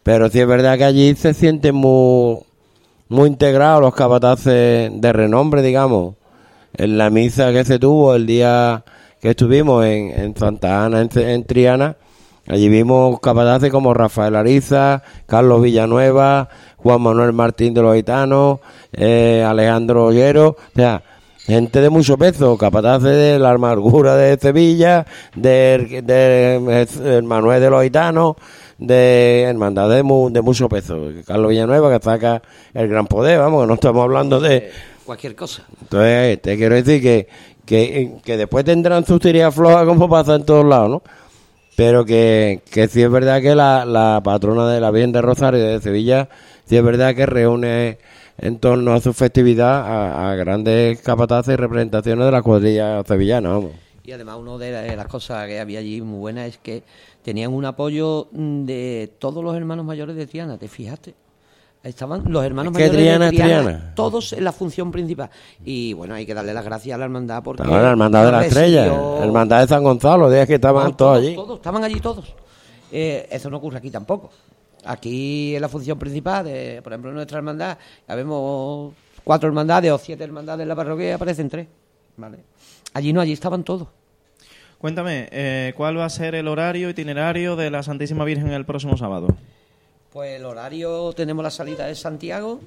Pero 0.05 0.29
sí 0.31 0.39
es 0.41 0.47
verdad 0.47 0.79
que 0.79 0.85
allí 0.85 1.15
se 1.17 1.35
sienten 1.35 1.75
muy, 1.75 2.39
muy 3.13 3.29
integrados 3.29 3.83
los 3.83 3.95
capataces 3.95 4.91
de 4.93 5.13
renombre, 5.13 5.63
digamos. 5.63 6.15
En 6.75 6.97
la 6.97 7.11
misa 7.11 7.53
que 7.53 7.65
se 7.65 7.79
tuvo 7.79 8.15
el 8.15 8.27
día 8.27 8.85
que 9.21 9.31
estuvimos 9.31 9.85
en, 9.85 10.11
en 10.11 10.37
Santa 10.37 10.85
Ana, 10.85 11.03
en, 11.03 11.11
en 11.19 11.45
Triana, 11.45 11.97
allí 12.49 12.69
vimos 12.69 13.21
capataces 13.21 13.71
como 13.71 13.93
Rafael 13.93 14.35
Ariza, 14.35 15.03
Carlos 15.27 15.63
Villanueva, 15.63 16.49
Juan 16.79 17.03
Manuel 17.03 17.35
Martín 17.35 17.75
de 17.75 17.83
los 17.83 17.95
Gitanos, 17.95 18.61
eh, 18.93 19.45
Alejandro 19.47 20.07
Ollero, 20.07 20.49
o 20.49 20.75
sea, 20.75 21.03
gente 21.45 21.83
de 21.83 21.91
mucho 21.91 22.17
peso, 22.17 22.57
capataces 22.57 23.11
de 23.11 23.39
la 23.39 23.51
amargura 23.51 24.17
de 24.17 24.39
Sevilla, 24.39 25.07
de, 25.37 26.03
de, 26.03 26.87
de 26.87 27.23
Manuel 27.23 27.61
de 27.61 27.71
los 27.71 27.83
Gitanos, 27.83 28.37
de 28.87 29.43
hermandades 29.43 29.97
de, 29.97 30.03
mu- 30.03 30.31
de 30.31 30.43
mucho 30.43 30.69
peso. 30.69 30.99
Carlos 31.27 31.51
Villanueva 31.51 31.97
que 31.97 32.03
saca 32.03 32.43
el 32.75 32.89
gran 32.89 33.07
poder, 33.07 33.39
vamos, 33.39 33.63
que 33.63 33.69
no 33.69 33.75
estamos 33.75 34.03
hablando 34.03 34.41
de... 34.41 34.71
Cualquier 35.05 35.35
cosa. 35.35 35.65
Entonces, 35.81 36.41
te 36.43 36.57
quiero 36.57 36.75
decir 36.75 37.03
que, 37.03 37.29
que, 37.65 38.13
que 38.25 38.37
después 38.37 38.65
tendrán 38.65 39.05
sus 39.05 39.21
tirías 39.21 39.55
flojas 39.55 39.85
como 39.87 40.09
pasa 40.09 40.37
en 40.37 40.45
todos 40.45 40.65
lados, 40.65 40.91
¿no? 40.91 41.03
Pero 41.75 42.05
que, 42.05 42.61
que 42.71 42.87
sí 42.87 43.03
es 43.03 43.11
verdad 43.11 43.41
que 43.41 43.55
la, 43.55 43.85
la 43.85 44.21
patrona 44.23 44.69
de 44.69 44.81
la 44.81 44.91
Virgen 44.91 45.13
de 45.13 45.23
Rosario 45.23 45.59
de 45.65 45.81
Sevilla, 45.81 46.29
sí 46.67 46.77
es 46.77 46.85
verdad 46.85 47.15
que 47.15 47.27
reúne 47.27 47.99
en 48.39 48.59
torno 48.59 48.93
a 48.93 49.01
su 49.01 49.13
festividad 49.13 49.81
a, 49.81 50.31
a 50.31 50.35
grandes 50.37 51.01
capataces 51.01 51.55
y 51.55 51.57
representaciones 51.57 52.25
de 52.27 52.31
la 52.31 52.43
cuadrilla 52.43 53.03
sevillana, 53.05 53.51
vamos. 53.51 53.73
Y 54.05 54.13
además 54.13 54.37
una 54.37 54.59
de 54.59 54.97
las 54.97 55.07
cosas 55.07 55.47
que 55.47 55.61
había 55.61 55.79
allí 55.79 56.01
muy 56.03 56.19
buena 56.19 56.47
es 56.47 56.59
que 56.59 56.83
tenían 57.23 57.53
un 57.53 57.65
apoyo 57.65 58.29
mm, 58.33 58.65
de 58.65 59.15
todos 59.19 59.43
los 59.43 59.57
hermanos 59.57 59.85
mayores 59.85 60.17
de 60.17 60.27
Triana, 60.27 60.59
¿te 60.59 60.69
fijaste? 60.69 61.15
Estaban 61.83 62.23
los 62.29 62.45
hermanos 62.45 62.73
¿Qué 62.73 62.85
mayores 62.85 63.01
Triana 63.01 63.25
de 63.25 63.31
Triana, 63.33 63.63
Triana? 63.63 63.95
todos 63.95 64.33
en 64.33 64.45
la 64.45 64.53
función 64.53 64.93
principal. 64.93 65.31
Y 65.65 65.93
bueno, 65.95 66.15
hay 66.15 66.25
que 66.25 66.35
darle 66.35 66.55
las 66.55 66.65
gracias 66.65 66.95
a 66.95 66.99
la 66.99 67.05
hermandad 67.07 67.43
porque... 67.43 67.63
Estaba 67.63 67.83
la 67.83 67.91
hermandad 67.91 68.27
de 68.27 68.33
la 68.33 68.47
estrella, 68.47 68.87
la 68.87 69.25
hermandad 69.25 69.61
de 69.63 69.67
San 69.67 69.83
Gonzalo, 69.83 70.31
días 70.31 70.47
que 70.47 70.55
estaban 70.55 70.85
no, 70.85 70.97
todos 70.97 71.19
allí. 71.19 71.35
Todos, 71.35 71.57
estaban 71.57 71.83
allí 71.83 72.01
todos. 72.01 72.35
Eh, 72.93 73.27
eso 73.31 73.51
no 73.51 73.57
ocurre 73.57 73.79
aquí 73.79 73.91
tampoco. 73.91 74.31
Aquí 74.85 75.57
en 75.57 75.61
la 75.61 75.69
función 75.69 75.99
principal, 75.99 76.45
de, 76.45 76.81
por 76.83 76.93
ejemplo, 76.93 77.11
en 77.11 77.17
nuestra 77.17 77.39
hermandad, 77.39 77.79
ya 78.07 78.15
vemos 78.15 78.93
cuatro 79.25 79.49
hermandades 79.49 79.91
o 79.91 79.99
siete 79.99 80.23
hermandades 80.23 80.63
en 80.63 80.69
la 80.69 80.77
parroquia 80.77 81.09
y 81.09 81.13
aparecen 81.13 81.49
tres. 81.49 81.67
¿vale? 82.17 82.45
Allí 82.95 83.13
no, 83.13 83.21
allí 83.21 83.33
estaban 83.33 83.65
todos. 83.65 83.89
Cuéntame, 84.83 85.29
eh, 85.31 85.75
¿cuál 85.77 85.97
va 85.97 86.07
a 86.07 86.11
ser 86.11 86.35
el 86.35 86.49
horario 86.49 86.91
itinerario 86.91 87.55
de 87.55 87.71
la 87.71 87.85
Santísima 87.85 88.25
Virgen 88.25 88.49
el 88.49 88.67
próximo 88.67 88.97
sábado? 88.97 89.29
Pues 90.11 90.41
el 90.41 90.45
horario, 90.45 91.13
tenemos 91.13 91.45
la 91.45 91.53
salida 91.53 91.87
de 91.87 91.95
Santiago, 91.95 92.59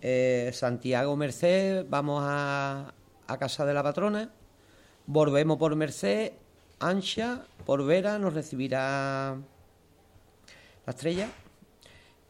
eh, 0.00 0.48
Santiago 0.54 1.14
Merced, 1.14 1.84
vamos 1.90 2.22
a, 2.26 2.94
Casa 3.38 3.66
de 3.66 3.74
la 3.74 3.82
Patrona, 3.82 4.30
volvemos 5.04 5.58
por 5.58 5.76
Merced, 5.76 6.32
Ancha, 6.80 7.42
por 7.66 7.84
Vera, 7.84 8.18
nos 8.18 8.32
recibirá 8.32 9.36
la 10.86 10.90
estrella 10.90 11.28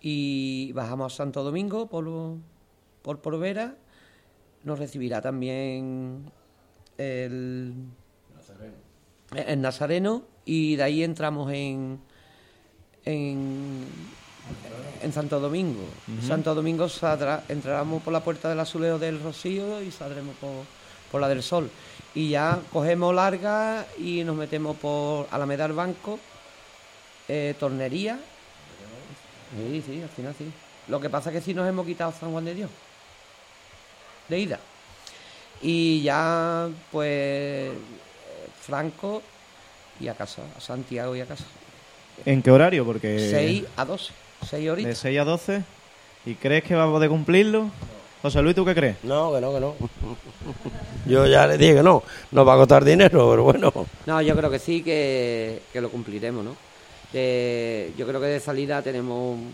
y 0.00 0.72
bajamos 0.72 1.14
a 1.14 1.16
Santo 1.16 1.44
Domingo 1.44 1.86
por, 1.86 2.38
por, 3.02 3.20
por 3.20 3.38
Vera, 3.38 3.76
nos 4.64 4.80
recibirá 4.80 5.20
también 5.20 6.24
el, 6.98 7.86
el 9.34 9.60
Nazareno 9.60 10.22
y 10.44 10.76
de 10.76 10.82
ahí 10.82 11.02
entramos 11.02 11.52
en, 11.52 12.00
en, 13.04 13.84
en 15.02 15.12
Santo 15.12 15.40
Domingo. 15.40 15.84
Santo 16.26 16.54
Domingo 16.54 16.88
saldrá- 16.88 17.42
entraremos 17.48 18.02
por 18.02 18.12
la 18.12 18.20
puerta 18.22 18.48
del 18.48 18.60
Azuleo 18.60 18.98
del 18.98 19.22
Rocío 19.22 19.82
y 19.82 19.90
saldremos 19.90 20.34
por, 20.36 20.50
por 21.10 21.20
la 21.20 21.28
del 21.28 21.42
Sol. 21.42 21.70
Y 22.14 22.30
ya 22.30 22.58
cogemos 22.72 23.14
larga 23.14 23.86
y 23.98 24.22
nos 24.24 24.36
metemos 24.36 24.76
por 24.76 25.26
Alameda 25.30 25.64
del 25.66 25.76
Banco, 25.76 26.18
eh, 27.28 27.54
Tornería. 27.58 28.18
Sí, 29.56 29.82
sí, 29.86 30.02
al 30.02 30.08
final 30.08 30.34
sí. 30.36 30.50
Lo 30.88 31.00
que 31.00 31.08
pasa 31.08 31.30
es 31.30 31.36
que 31.36 31.40
sí 31.42 31.54
nos 31.54 31.68
hemos 31.68 31.86
quitado 31.86 32.12
San 32.12 32.32
Juan 32.32 32.44
de 32.44 32.54
Dios. 32.54 32.70
De 34.28 34.38
ida. 34.38 34.58
Y 35.62 36.02
ya, 36.02 36.68
pues, 36.90 37.70
Franco 38.62 39.22
y 40.00 40.08
a 40.08 40.14
casa, 40.14 40.42
a 40.56 40.60
Santiago 40.60 41.14
y 41.16 41.20
a 41.20 41.26
casa. 41.26 41.44
¿En 42.24 42.42
qué 42.42 42.50
horario? 42.50 42.84
Porque 42.84 43.28
6 43.30 43.64
a 43.76 43.84
12, 43.84 44.12
6 44.48 44.64
de 44.64 44.70
horitas. 44.70 44.98
6 44.98 45.18
a 45.20 45.24
12. 45.24 45.62
¿Y 46.26 46.34
crees 46.34 46.62
que 46.64 46.74
va 46.74 46.84
a 46.84 46.86
poder 46.90 47.08
cumplirlo? 47.10 47.70
José 48.22 48.40
Luis, 48.40 48.54
¿tú 48.54 48.64
qué 48.64 48.74
crees? 48.74 48.96
No, 49.02 49.32
que 49.34 49.40
no, 49.40 49.52
que 49.52 49.58
no. 49.60 49.74
Yo 51.06 51.26
ya 51.26 51.46
le 51.48 51.58
dije 51.58 51.74
que 51.74 51.82
no, 51.82 52.04
nos 52.30 52.46
va 52.46 52.54
a 52.54 52.56
costar 52.58 52.84
dinero, 52.84 53.28
pero 53.30 53.42
bueno. 53.42 53.72
No, 54.06 54.22
yo 54.22 54.36
creo 54.36 54.48
que 54.48 54.60
sí, 54.60 54.82
que, 54.82 55.62
que 55.72 55.80
lo 55.80 55.90
cumpliremos, 55.90 56.44
¿no? 56.44 56.54
De- 57.12 57.92
yo 57.98 58.06
creo 58.06 58.20
que 58.20 58.26
de 58.28 58.38
salida 58.40 58.80
tenemos 58.82 59.36
un 59.36 59.52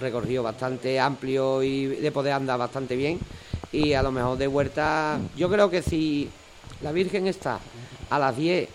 recorrido 0.00 0.42
bastante 0.42 1.00
amplio 1.00 1.62
y 1.62 1.86
de 1.86 2.12
poder 2.12 2.34
andar 2.34 2.58
bastante 2.58 2.94
bien. 2.94 3.18
Y 3.72 3.94
a 3.94 4.02
lo 4.02 4.12
mejor 4.12 4.36
de 4.36 4.46
vuelta, 4.46 5.18
yo 5.34 5.48
creo 5.50 5.70
que 5.70 5.80
si 5.80 6.28
la 6.82 6.92
Virgen 6.92 7.26
está 7.26 7.58
a 8.12 8.18
las 8.18 8.36
10 8.36 8.68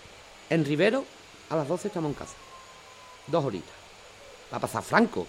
en 0.50 0.64
Rivero, 0.64 1.04
a 1.50 1.56
las 1.56 1.68
12 1.68 1.88
estamos 1.88 2.10
en 2.10 2.14
casa. 2.14 2.34
Dos 3.28 3.44
horitas. 3.44 3.70
Va 4.52 4.56
a 4.56 4.60
pasar 4.60 4.82
franco. 4.82 5.26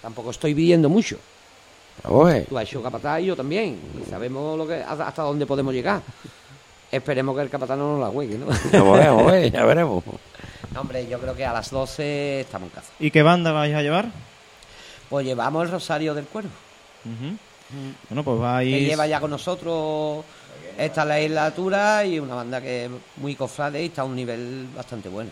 Tampoco 0.00 0.30
estoy 0.30 0.52
pidiendo 0.52 0.88
mucho. 0.88 1.16
Eh. 2.04 2.46
Tú 2.48 2.58
has 2.58 2.64
hecho 2.64 2.82
capataz 2.82 3.20
y 3.20 3.26
yo 3.26 3.36
también. 3.36 3.78
Y 4.04 4.10
sabemos 4.10 4.58
lo 4.58 4.66
que, 4.66 4.82
hasta 4.82 5.22
dónde 5.22 5.46
podemos 5.46 5.72
llegar. 5.72 6.02
Esperemos 6.90 7.36
que 7.36 7.42
el 7.42 7.50
capataz 7.50 7.78
no 7.78 7.92
nos 7.92 8.00
la 8.00 8.08
juegue, 8.08 8.36
¿no? 8.36 8.46
Eh, 9.32 9.50
ya 9.52 9.64
veremos. 9.64 10.02
No, 10.74 10.80
hombre, 10.80 11.06
yo 11.06 11.20
creo 11.20 11.36
que 11.36 11.44
a 11.44 11.52
las 11.52 11.70
12 11.70 12.40
estamos 12.40 12.68
en 12.68 12.74
casa. 12.74 12.92
¿Y 12.98 13.10
qué 13.12 13.22
banda 13.22 13.52
vais 13.52 13.74
a 13.74 13.82
llevar? 13.82 14.10
Pues 15.08 15.24
llevamos 15.24 15.64
el 15.66 15.70
Rosario 15.70 16.14
del 16.14 16.24
Cuervo. 16.24 16.50
Ujú. 17.04 17.36
Bueno, 18.08 18.24
pues 18.24 18.36
Que 18.36 18.42
vais... 18.42 18.88
lleva 18.88 19.06
ya 19.06 19.20
con 19.20 19.30
nosotros 19.30 20.24
esta 20.78 21.04
legislatura 21.04 22.04
y 22.04 22.18
una 22.18 22.34
banda 22.34 22.60
que 22.60 22.86
es 22.86 22.90
muy 23.16 23.34
cofrade 23.34 23.82
y 23.82 23.86
está 23.86 24.02
a 24.02 24.04
un 24.04 24.16
nivel 24.16 24.66
bastante 24.74 25.08
bueno. 25.08 25.30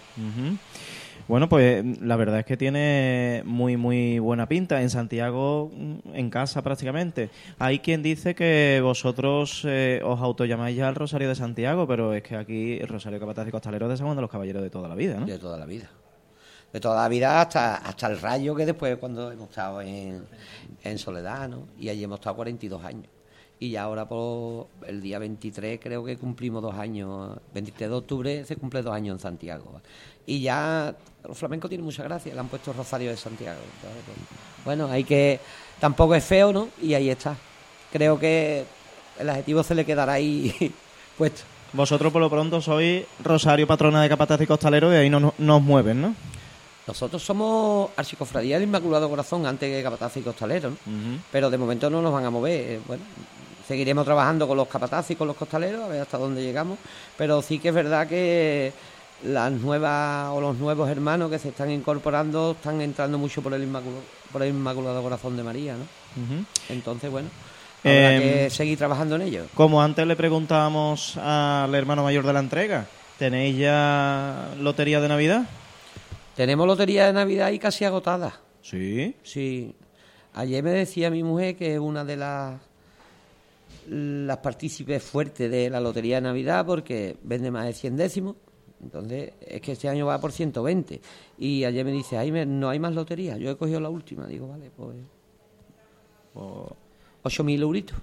Bueno, 1.28 1.48
pues 1.48 1.84
la 2.00 2.16
verdad 2.16 2.40
es 2.40 2.44
que 2.44 2.56
tiene 2.56 3.42
muy, 3.44 3.76
muy 3.76 4.18
buena 4.18 4.48
pinta. 4.48 4.82
En 4.82 4.90
Santiago, 4.90 5.70
mm, 5.72 6.14
en 6.14 6.28
casa 6.28 6.60
prácticamente. 6.62 7.30
Hay 7.58 7.78
quien 7.78 8.02
dice 8.02 8.34
que 8.34 8.80
vosotros 8.82 9.62
eh, 9.64 10.00
os 10.04 10.20
autollamáis 10.20 10.76
ya 10.76 10.88
el 10.88 10.96
Rosario 10.96 11.28
de 11.28 11.36
Santiago, 11.36 11.86
pero 11.86 12.14
es 12.14 12.24
que 12.24 12.36
aquí 12.36 12.78
el 12.80 12.88
Rosario 12.88 13.20
Capataz 13.20 13.46
y 13.46 13.52
Costalero 13.52 13.86
es 13.86 13.90
de 13.90 13.96
San 13.98 14.06
Juan 14.06 14.16
de 14.16 14.22
los 14.22 14.30
Caballeros 14.30 14.60
de 14.60 14.70
toda 14.70 14.88
la 14.88 14.96
vida, 14.96 15.20
¿no? 15.20 15.26
De 15.26 15.38
toda 15.38 15.56
la 15.56 15.66
vida. 15.66 15.88
De 16.72 16.80
toda 16.80 17.02
la 17.02 17.08
vida 17.08 17.40
hasta, 17.40 17.76
hasta 17.76 18.08
el 18.08 18.20
rayo 18.20 18.54
que 18.56 18.66
después 18.66 18.96
cuando 18.96 19.30
hemos 19.30 19.50
estado 19.50 19.82
en, 19.82 20.24
en 20.82 20.98
Soledad, 20.98 21.48
¿no? 21.48 21.68
Y 21.78 21.88
allí 21.90 22.02
hemos 22.02 22.18
estado 22.18 22.36
42 22.36 22.84
años. 22.84 23.19
Y 23.62 23.72
ya 23.72 23.82
ahora 23.82 24.08
por 24.08 24.68
el 24.86 25.02
día 25.02 25.18
23 25.18 25.78
creo 25.82 26.02
que 26.02 26.16
cumplimos 26.16 26.62
dos 26.62 26.74
años. 26.74 27.36
23 27.52 27.90
de 27.90 27.96
octubre 27.96 28.44
se 28.46 28.56
cumple 28.56 28.80
dos 28.80 28.94
años 28.94 29.16
en 29.16 29.20
Santiago. 29.20 29.82
Y 30.24 30.40
ya 30.40 30.94
los 31.28 31.36
flamencos 31.36 31.68
tienen 31.68 31.84
mucha 31.84 32.02
gracia, 32.02 32.32
le 32.32 32.40
han 32.40 32.48
puesto 32.48 32.72
Rosario 32.72 33.10
de 33.10 33.18
Santiago. 33.18 33.60
¿sabes? 33.82 34.02
Bueno, 34.64 34.86
hay 34.86 35.04
que... 35.04 35.38
Tampoco 35.78 36.14
es 36.14 36.24
feo, 36.24 36.54
¿no? 36.54 36.68
Y 36.80 36.94
ahí 36.94 37.10
está. 37.10 37.36
Creo 37.92 38.18
que 38.18 38.64
el 39.18 39.28
adjetivo 39.28 39.62
se 39.62 39.74
le 39.74 39.84
quedará 39.84 40.14
ahí 40.14 40.72
puesto. 41.18 41.42
Vosotros 41.74 42.10
por 42.10 42.22
lo 42.22 42.30
pronto 42.30 42.62
sois 42.62 43.04
Rosario 43.22 43.66
Patrona 43.66 44.02
de 44.02 44.08
Capataz 44.08 44.40
y 44.40 44.46
Costalero 44.46 44.90
y 44.92 44.96
ahí 44.96 45.10
no, 45.10 45.34
no 45.36 45.56
os 45.56 45.62
mueven, 45.62 46.00
¿no? 46.00 46.14
Nosotros 46.86 47.22
somos 47.22 47.90
Archicofradía 47.96 48.56
del 48.56 48.64
Inmaculado 48.64 49.08
Corazón 49.08 49.46
antes 49.46 49.70
que 49.70 49.82
Capataz 49.82 50.16
y 50.16 50.22
Costalero, 50.22 50.70
¿no? 50.70 50.76
pero 51.30 51.50
de 51.50 51.58
momento 51.58 51.88
no 51.90 52.02
nos 52.02 52.12
van 52.12 52.24
a 52.24 52.30
mover. 52.30 52.72
Eh, 52.72 52.80
Bueno, 52.86 53.04
seguiremos 53.70 54.04
trabajando 54.04 54.48
con 54.48 54.56
los 54.56 54.66
capataz 54.66 55.12
y 55.12 55.14
con 55.14 55.28
los 55.28 55.36
costaleros 55.36 55.84
a 55.84 55.86
ver 55.86 56.00
hasta 56.00 56.18
dónde 56.18 56.42
llegamos, 56.42 56.76
pero 57.16 57.40
sí 57.40 57.60
que 57.60 57.68
es 57.68 57.74
verdad 57.74 58.08
que 58.08 58.72
las 59.22 59.52
nuevas 59.52 60.28
o 60.32 60.40
los 60.40 60.56
nuevos 60.56 60.90
hermanos 60.90 61.30
que 61.30 61.38
se 61.38 61.50
están 61.50 61.70
incorporando 61.70 62.56
están 62.58 62.80
entrando 62.80 63.16
mucho 63.16 63.42
por 63.42 63.54
el 63.54 63.62
Inmaculado, 63.62 64.02
por 64.32 64.42
el 64.42 64.48
Inmaculado 64.48 65.00
Corazón 65.04 65.36
de 65.36 65.44
María, 65.44 65.76
¿no? 65.76 65.84
Entonces, 66.68 67.12
bueno, 67.12 67.28
habrá 67.84 68.16
Em, 68.16 68.22
que 68.22 68.50
seguir 68.50 68.76
trabajando 68.76 69.14
en 69.14 69.22
ello. 69.22 69.44
Como 69.54 69.80
antes 69.80 70.04
le 70.04 70.16
preguntábamos 70.16 71.16
al 71.16 71.72
hermano 71.72 72.02
mayor 72.02 72.26
de 72.26 72.32
la 72.32 72.40
entrega, 72.40 72.86
¿tenéis 73.20 73.56
ya 73.56 74.48
lotería 74.58 75.00
de 75.00 75.06
Navidad? 75.06 75.44
Tenemos 76.34 76.66
lotería 76.66 77.06
de 77.06 77.12
Navidad 77.12 77.52
y 77.52 77.60
casi 77.60 77.84
agotada. 77.84 78.40
Sí. 78.62 79.14
Sí. 79.22 79.76
Ayer 80.34 80.64
me 80.64 80.72
decía 80.72 81.08
mi 81.08 81.22
mujer 81.22 81.54
que 81.54 81.74
es 81.74 81.78
una 81.78 82.04
de 82.04 82.16
las 82.16 82.69
las 83.88 84.38
partícipes 84.38 85.02
fuertes 85.02 85.50
de 85.50 85.70
la 85.70 85.80
lotería 85.80 86.16
de 86.16 86.22
Navidad 86.22 86.64
porque 86.66 87.16
vende 87.22 87.50
más 87.50 87.66
de 87.66 87.72
100 87.72 87.96
décimos. 87.96 88.36
Entonces, 88.82 89.32
es 89.46 89.60
que 89.60 89.72
este 89.72 89.88
año 89.88 90.06
va 90.06 90.18
por 90.20 90.32
120. 90.32 91.00
Y 91.38 91.64
ayer 91.64 91.84
me 91.84 91.92
dice, 91.92 92.16
Jaime, 92.16 92.46
no 92.46 92.70
hay 92.70 92.78
más 92.78 92.94
lotería. 92.94 93.36
Yo 93.36 93.50
he 93.50 93.56
cogido 93.56 93.78
la 93.80 93.90
última. 93.90 94.26
Digo, 94.26 94.48
vale, 94.48 94.70
pues... 94.74 94.96
8.000 97.24 97.60
euritos. 97.60 97.96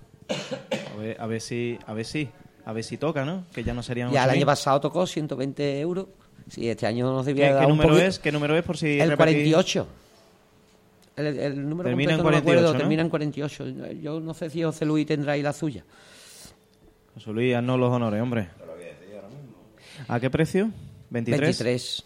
A 0.93 0.99
ver, 0.99 1.17
a 1.19 1.25
ver 1.27 1.41
si, 1.41 1.79
a 1.85 1.93
ver 1.93 2.05
si, 2.05 2.29
a 2.65 2.73
ver 2.73 2.83
si 2.83 2.97
toca, 2.97 3.25
¿no? 3.25 3.45
Que 3.53 3.63
ya 3.63 3.73
no 3.73 3.81
serían 3.81 4.11
Ya 4.11 4.23
el 4.25 4.29
8.000. 4.31 4.33
año 4.33 4.45
pasado 4.45 4.81
tocó 4.81 5.07
120 5.07 5.79
euros. 5.79 6.07
Sí, 6.49 6.69
este 6.69 6.85
año 6.85 7.11
nos 7.11 7.25
debía 7.25 7.47
¿Qué, 7.47 7.53
dar 7.53 7.59
qué 7.61 7.65
un 7.65 7.71
número 7.77 7.89
poquito- 7.89 8.07
es? 8.07 8.19
¿Qué 8.19 8.31
número 8.31 8.55
es 8.57 8.63
por 8.63 8.77
si 8.77 8.99
El 8.99 9.09
repetís? 9.09 9.17
48. 9.17 9.87
El, 11.18 11.26
el 11.39 11.68
número 11.69 11.89
Termina 11.89 12.14
en 12.14 12.18
completo 12.19 12.22
no 12.22 12.23
me 12.23 12.41
48, 12.41 12.41
acuerdo, 12.60 12.73
¿no? 12.73 12.77
termina 12.80 13.02
en 13.02 13.10
48. 13.10 13.65
Yo 14.02 14.19
no 14.19 14.34
sé 14.34 14.49
si 14.49 14.64
José 14.64 14.85
Luis 14.85 15.06
tendrá 15.07 15.34
ahí 15.34 15.41
la 15.41 15.52
suya. 15.52 15.84
José 17.15 17.31
Luis, 17.34 17.56
haznos 17.56 17.80
los 17.80 17.91
honores, 17.91 18.22
hombre. 18.22 18.48
¿A 20.07 20.19
qué 20.19 20.30
precio? 20.30 20.69
23. 21.10 21.41
23. 21.64 22.03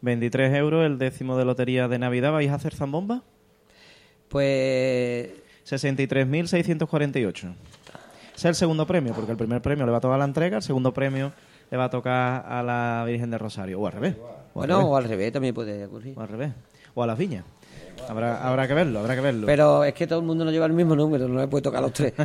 23 0.00 0.54
euros 0.54 0.86
el 0.86 0.96
décimo 0.98 1.36
de 1.36 1.44
lotería 1.44 1.88
de 1.88 1.98
Navidad. 1.98 2.30
¿Vais 2.32 2.50
a 2.50 2.54
hacer 2.54 2.72
zambomba? 2.74 3.22
Pues 4.28 5.30
63.648. 5.68 7.34
Ese 7.34 7.54
es 8.36 8.44
el 8.44 8.54
segundo 8.54 8.86
premio, 8.86 9.12
porque 9.14 9.32
el 9.32 9.36
primer 9.38 9.60
premio 9.60 9.84
le 9.84 9.90
va 9.92 9.98
a 9.98 10.00
tocar 10.00 10.14
a 10.14 10.18
la 10.18 10.24
entrega, 10.24 10.58
el 10.58 10.62
segundo 10.62 10.92
premio 10.94 11.32
le 11.70 11.76
va 11.76 11.84
a 11.86 11.90
tocar 11.90 12.44
a 12.46 12.62
la 12.62 13.04
Virgen 13.06 13.30
de 13.30 13.38
Rosario. 13.38 13.80
O 13.80 13.86
al 13.86 13.92
revés. 13.92 14.14
O 14.22 14.28
al 14.28 14.36
Bueno, 14.54 14.76
revés. 14.76 14.90
o 14.92 14.96
al 14.96 15.04
revés 15.04 15.32
también 15.32 15.54
puede 15.54 15.84
ocurrir. 15.86 16.14
O 16.16 16.20
al 16.20 16.28
revés. 16.28 16.52
O 16.94 17.02
a 17.02 17.06
las 17.08 17.18
viñas. 17.18 17.44
Habrá, 18.08 18.46
habrá 18.46 18.68
que 18.68 18.74
verlo, 18.74 19.00
habrá 19.00 19.14
que 19.14 19.20
verlo. 19.20 19.46
Pero 19.46 19.84
es 19.84 19.94
que 19.94 20.06
todo 20.06 20.20
el 20.20 20.24
mundo 20.24 20.44
no 20.44 20.50
lleva 20.50 20.66
el 20.66 20.72
mismo 20.72 20.94
número, 20.94 21.28
no 21.28 21.40
le 21.40 21.48
puede 21.48 21.62
tocar 21.62 21.78
a 21.78 21.82
los 21.82 21.92
tres. 21.92 22.12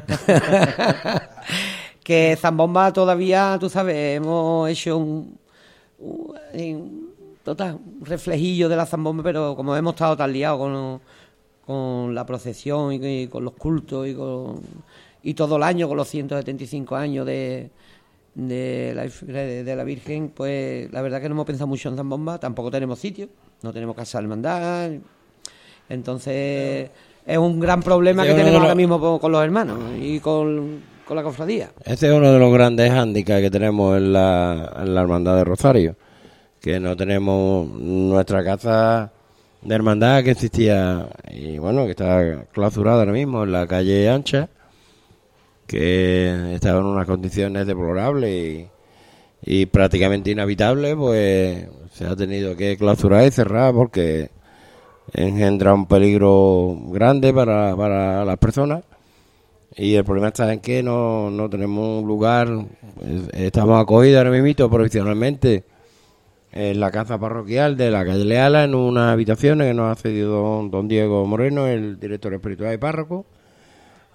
Que 2.03 2.35
Zambomba 2.37 2.91
todavía, 2.91 3.55
tú 3.57 3.69
sabes, 3.69 4.17
hemos 4.17 4.69
hecho 4.69 4.97
un, 4.97 5.39
total, 7.43 7.79
reflejillo 8.01 8.67
de 8.67 8.75
la 8.75 8.85
Zambomba, 8.85 9.23
pero 9.23 9.55
como 9.55 9.73
hemos 9.77 9.93
estado 9.93 10.17
tan 10.17 10.33
liados 10.33 10.59
con, 10.59 11.01
con 11.65 12.13
la 12.13 12.25
procesión 12.25 12.91
y, 12.91 13.23
y 13.23 13.27
con 13.27 13.45
los 13.45 13.53
cultos 13.53 14.05
y, 14.05 14.13
con, 14.13 14.59
y 15.21 15.33
todo 15.33 15.55
el 15.55 15.63
año 15.63 15.87
con 15.87 15.95
los 15.95 16.09
175 16.09 16.93
años 16.93 17.25
de, 17.25 17.71
de, 18.35 18.93
la, 18.93 19.03
de, 19.03 19.63
de 19.63 19.75
la 19.75 19.83
Virgen, 19.85 20.29
pues 20.35 20.91
la 20.91 21.01
verdad 21.01 21.21
que 21.21 21.29
no 21.29 21.35
hemos 21.35 21.45
pensado 21.45 21.67
mucho 21.67 21.87
en 21.87 21.95
Zambomba, 21.95 22.37
tampoco 22.37 22.69
tenemos 22.69 22.99
sitio, 22.99 23.29
no 23.61 23.71
tenemos 23.71 23.95
casa 23.95 24.17
de 24.17 24.23
hermandad, 24.23 24.91
entonces 25.89 26.89
es 27.25 27.37
un 27.37 27.59
gran 27.59 27.81
problema 27.81 28.23
Sí, 28.23 28.29
que 28.29 28.35
tenemos 28.35 28.53
los- 28.53 28.61
ahora 28.63 28.75
mismo 28.75 29.19
con, 29.19 29.31
los 29.31 29.43
hermanos 29.43 29.79
y 29.99 30.19
con, 30.19 30.81
con 31.07 31.15
la 31.17 31.23
cofradía. 31.23 31.71
Ese 31.85 32.07
es 32.07 32.13
uno 32.13 32.31
de 32.31 32.39
los 32.39 32.53
grandes 32.53 32.91
hándicaps 32.91 33.41
que 33.41 33.51
tenemos 33.51 33.97
en 33.97 34.13
la, 34.13 34.73
en 34.81 34.93
la 34.95 35.01
Hermandad 35.01 35.35
de 35.37 35.43
Rosario, 35.45 35.95
que 36.59 36.79
no 36.79 36.95
tenemos 36.97 37.67
nuestra 37.69 38.43
casa 38.43 39.11
de 39.61 39.75
hermandad 39.75 40.23
que 40.23 40.31
existía 40.31 41.07
y 41.31 41.57
bueno, 41.57 41.85
que 41.85 41.91
está 41.91 42.45
clausurada 42.51 42.99
ahora 42.99 43.13
mismo 43.13 43.43
en 43.43 43.51
la 43.53 43.65
calle 43.65 44.09
Ancha, 44.09 44.49
que 45.67 46.53
estaba 46.55 46.79
en 46.79 46.85
unas 46.85 47.05
condiciones 47.07 47.65
deplorables 47.65 48.29
y, 48.31 48.67
y 49.61 49.65
prácticamente 49.65 50.31
inhabitables, 50.31 50.95
pues 50.95 51.65
se 51.93 52.05
ha 52.05 52.15
tenido 52.15 52.55
que 52.55 52.75
clausurar 52.77 53.25
y 53.25 53.31
cerrar 53.31 53.73
porque 53.73 54.29
engendra 55.13 55.73
un 55.73 55.85
peligro 55.85 56.77
grande 56.89 57.33
para, 57.33 57.75
para 57.75 58.25
las 58.25 58.37
personas. 58.37 58.83
Y 59.75 59.95
el 59.95 60.03
problema 60.05 60.27
está 60.27 60.51
en 60.53 60.59
que 60.59 60.83
no, 60.83 61.31
no 61.31 61.49
tenemos 61.49 62.01
un 62.03 62.07
lugar, 62.07 62.47
es- 63.01 63.29
estamos 63.41 63.81
acogidos 63.81 64.19
ahora 64.23 64.31
mismo 64.41 64.69
provisionalmente 64.69 65.63
en 66.51 66.79
la 66.79 66.91
casa 66.91 67.17
parroquial 67.19 67.75
de 67.77 67.89
la 67.89 68.05
calle 68.05 68.25
Leala, 68.25 68.63
en 68.65 68.75
unas 68.75 69.11
habitaciones 69.11 69.67
que 69.67 69.73
nos 69.73 69.91
ha 69.91 69.99
cedido 69.99 70.31
don, 70.41 70.69
don 70.69 70.87
Diego 70.87 71.25
Moreno, 71.25 71.67
el 71.67 71.99
director 71.99 72.33
espiritual 72.33 72.73
y 72.73 72.77
párroco. 72.77 73.25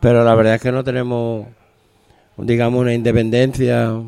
Pero 0.01 0.23
la 0.25 0.35
verdad 0.37 0.55
es 0.55 0.63
que 0.63 0.71
no 0.71 0.85
tenemos, 0.85 1.47
digamos, 2.37 2.81
una 2.81 2.95
independencia 2.95 4.01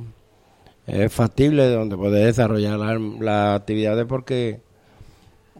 eh, 0.87 1.09
factible 1.09 1.69
donde 1.69 1.97
poder 1.97 2.27
desarrollar 2.27 2.79
la- 2.79 2.99
las 3.21 3.61
actividades 3.61 4.07
porque 4.07 4.61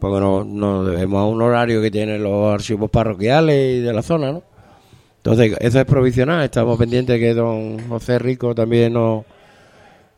porque 0.01 0.19
no, 0.19 0.43
no 0.43 0.83
debemos 0.83 1.21
a 1.21 1.25
un 1.25 1.39
horario 1.43 1.79
que 1.79 1.91
tienen 1.91 2.23
los 2.23 2.51
archivos 2.51 2.89
parroquiales 2.89 3.77
y 3.77 3.79
de 3.81 3.93
la 3.93 4.01
zona, 4.01 4.31
¿no? 4.31 4.41
Entonces, 5.17 5.55
eso 5.59 5.79
es 5.79 5.85
provisional. 5.85 6.43
Estamos 6.43 6.79
pendientes 6.79 7.19
que 7.19 7.35
don 7.35 7.87
José 7.87 8.17
Rico 8.17 8.55
también 8.55 8.93
nos, 8.93 9.23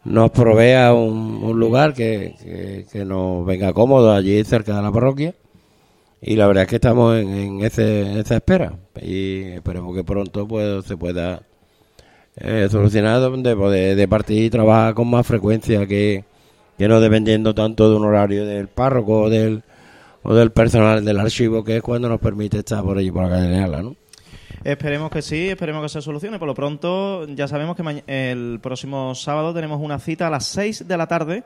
nos 0.06 0.32
provea 0.32 0.94
un, 0.94 1.60
lugar 1.60 1.94
que, 1.94 2.86
que, 2.90 3.04
nos 3.04 3.46
venga 3.46 3.74
cómodo 3.74 4.14
allí 4.14 4.42
cerca 4.46 4.74
de 4.78 4.82
la 4.82 4.92
parroquia. 4.94 5.36
Y 6.22 6.38
la 6.38 6.48
verdad 6.48 6.64
es 6.64 6.70
que 6.70 6.76
estamos 6.78 7.18
en, 7.18 7.62
ese, 7.62 8.22
esa 8.22 8.38
espera. 8.38 8.72
Y 9.02 9.42
esperemos 9.50 9.94
que 9.94 10.06
pronto 10.06 10.48
pues, 10.48 10.86
se 10.86 10.96
pueda 10.96 11.42
eh, 12.38 12.70
solucionar 12.72 13.20
donde 13.20 13.54
poder 13.54 13.98
de 13.98 14.08
partir 14.08 14.44
y 14.44 14.50
trabajar 14.50 14.94
con 14.94 15.10
más 15.10 15.28
frecuencia 15.28 15.86
que, 15.86 16.24
que 16.78 16.88
no 16.88 17.02
dependiendo 17.02 17.54
tanto 17.54 17.90
de 17.90 17.98
un 17.98 18.06
horario 18.06 18.46
del 18.46 18.70
párroco 18.70 19.24
o 19.24 19.30
del, 19.30 19.64
o 20.24 20.34
del 20.34 20.52
personal 20.52 21.04
del 21.04 21.20
archivo, 21.20 21.64
que 21.64 21.78
es 21.78 21.84
cuando 21.84 22.10
nos 22.10 22.20
permite 22.20 22.60
estar 22.60 22.84
por 22.84 22.98
allí, 22.98 23.12
por 23.12 23.24
la 23.24 23.30
calle 23.30 23.84
¿no? 23.84 23.96
Esperemos 24.64 25.12
que 25.12 25.22
sí, 25.22 25.50
esperemos 25.50 25.84
que 25.84 25.90
se 25.90 26.02
solucione. 26.02 26.40
Por 26.40 26.48
lo 26.48 26.54
pronto, 26.54 27.28
ya 27.28 27.50
sabemos 27.50 27.76
que 27.76 28.04
el 28.08 28.60
próximo 28.62 29.14
sábado 29.14 29.54
tenemos 29.54 29.82
una 29.82 30.00
cita 30.00 30.28
a 30.28 30.30
las 30.30 30.46
6 30.46 30.88
de 30.88 30.98
la 30.98 31.08
tarde 31.08 31.44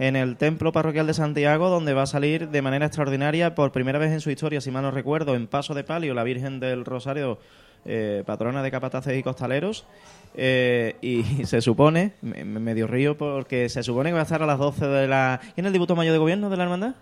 en 0.00 0.16
el 0.16 0.36
Templo 0.36 0.72
Parroquial 0.72 1.06
de 1.06 1.14
Santiago, 1.14 1.70
donde 1.70 1.94
va 1.94 2.02
a 2.02 2.06
salir 2.06 2.48
de 2.48 2.62
manera 2.62 2.86
extraordinaria, 2.86 3.54
por 3.54 3.70
primera 3.70 3.98
vez 3.98 4.12
en 4.12 4.20
su 4.20 4.30
historia, 4.30 4.60
si 4.60 4.72
mal 4.72 4.82
no 4.82 4.90
recuerdo, 4.90 5.36
en 5.36 5.46
Paso 5.46 5.74
de 5.74 5.84
Palio, 5.84 6.14
la 6.14 6.24
Virgen 6.24 6.58
del 6.58 6.84
Rosario, 6.84 7.38
eh, 7.84 8.24
patrona 8.26 8.62
de 8.62 8.70
capataces 8.72 9.16
y 9.16 9.22
costaleros. 9.22 9.86
Eh, 10.34 10.96
y 11.00 11.22
se 11.44 11.60
supone, 11.60 12.14
me, 12.22 12.44
me 12.44 12.58
medio 12.58 12.88
río, 12.88 13.16
porque 13.16 13.68
se 13.68 13.84
supone 13.84 14.10
que 14.10 14.14
va 14.14 14.20
a 14.20 14.24
estar 14.24 14.42
a 14.42 14.46
las 14.46 14.58
12 14.58 14.86
de 14.86 15.06
la... 15.06 15.40
¿Quién 15.54 15.64
es 15.64 15.68
el 15.68 15.72
diputo 15.72 15.94
mayor 15.94 16.12
de 16.12 16.18
gobierno 16.18 16.50
de 16.50 16.56
la 16.56 16.64
hermandad? 16.64 16.94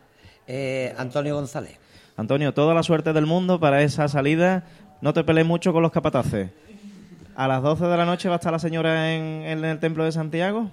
Eh, 0.46 0.94
Antonio 0.96 1.34
González. 1.34 1.76
Antonio, 2.16 2.54
toda 2.54 2.74
la 2.74 2.82
suerte 2.82 3.12
del 3.12 3.26
mundo 3.26 3.60
para 3.60 3.82
esa 3.82 4.08
salida. 4.08 4.64
No 5.00 5.12
te 5.12 5.24
pelees 5.24 5.46
mucho 5.46 5.72
con 5.72 5.82
los 5.82 5.92
capataces. 5.92 6.50
A 7.34 7.46
las 7.48 7.62
12 7.62 7.84
de 7.84 7.96
la 7.96 8.06
noche 8.06 8.28
va 8.28 8.36
a 8.36 8.38
estar 8.38 8.52
la 8.52 8.58
señora 8.58 9.12
en, 9.14 9.22
en 9.42 9.64
el 9.64 9.78
templo 9.78 10.04
de 10.04 10.12
Santiago. 10.12 10.70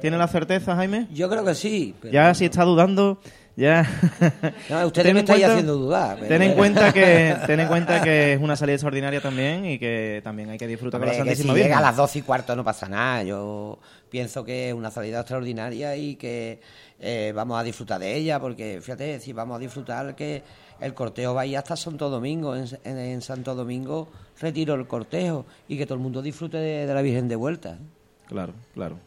¿Tiene 0.00 0.16
la 0.16 0.28
certeza, 0.28 0.76
Jaime? 0.76 1.06
Yo 1.12 1.28
creo 1.28 1.44
que 1.44 1.54
sí. 1.54 1.94
pero- 2.00 2.14
Ya 2.14 2.32
si 2.32 2.44
está 2.46 2.62
dudando, 2.64 3.20
ya. 3.56 3.84
No, 4.70 4.86
ustedes 4.86 5.12
me 5.12 5.20
estáis 5.20 5.44
haciendo 5.44 5.74
dudar. 5.76 6.16
pero 6.16 6.28
Ten 6.28 6.40
en 6.42 6.54
cuenta 6.54 6.92
que 6.92 7.36
ten 7.46 7.58
en 7.60 7.66
cuenta 7.68 8.00
que 8.00 8.34
es 8.34 8.40
una 8.40 8.54
salida 8.56 8.74
extraordinaria 8.76 9.20
también 9.20 9.66
y 9.66 9.78
que 9.78 10.20
también 10.24 10.48
hay 10.50 10.56
que 10.58 10.68
disfrutar 10.68 11.00
Hombre, 11.00 11.16
con 11.18 11.26
la 11.26 11.32
que 11.32 11.36
si 11.36 11.42
Santísima 11.42 11.54
Virgen. 11.54 11.68
llega 11.70 11.78
a 11.78 11.82
las 11.82 11.96
12 11.96 12.20
y 12.20 12.22
cuarto 12.22 12.54
no 12.56 12.64
pasa 12.64 12.88
nada. 12.88 13.24
Yo 13.24 13.78
pienso 14.08 14.44
que 14.44 14.68
es 14.68 14.74
una 14.74 14.90
salida 14.92 15.18
extraordinaria 15.20 15.96
y 15.96 16.14
que 16.14 16.60
eh, 17.00 17.32
vamos 17.34 17.58
a 17.58 17.62
disfrutar 17.62 18.00
de 18.00 18.14
ella, 18.16 18.40
porque 18.40 18.80
fíjate, 18.82 19.20
si 19.20 19.32
vamos 19.32 19.56
a 19.56 19.58
disfrutar 19.58 20.14
que 20.14 20.42
el 20.80 20.94
cortejo 20.94 21.34
va 21.34 21.42
hasta 21.42 21.76
Santo 21.76 22.08
Domingo. 22.08 22.54
En, 22.56 22.66
en- 22.84 23.20
Santo 23.22 23.54
Domingo 23.54 24.08
retiro 24.40 24.74
el 24.74 24.86
cortejo 24.86 25.44
y 25.68 25.76
que 25.76 25.86
todo 25.86 25.94
el 25.94 26.00
mundo 26.00 26.22
disfrute 26.22 26.56
de, 26.58 26.92
la 26.92 27.02
Virgen 27.02 27.28
de 27.28 27.36
vuelta. 27.36 27.78
Claro, 28.26 28.52
claro. 28.74 28.98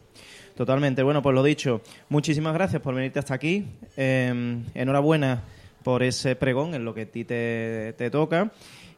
Totalmente. 0.56 1.02
Bueno, 1.02 1.22
pues 1.22 1.34
lo 1.34 1.42
dicho, 1.42 1.80
muchísimas 2.10 2.52
gracias 2.52 2.82
por 2.82 2.94
venirte 2.94 3.18
hasta 3.18 3.34
aquí. 3.34 3.66
Eh, 3.96 4.62
enhorabuena 4.74 5.42
por 5.82 6.02
ese 6.02 6.36
pregón 6.36 6.74
en 6.74 6.84
lo 6.84 6.92
que 6.94 7.02
a 7.02 7.06
ti 7.06 7.24
te, 7.24 7.94
te 7.96 8.10
toca. 8.10 8.52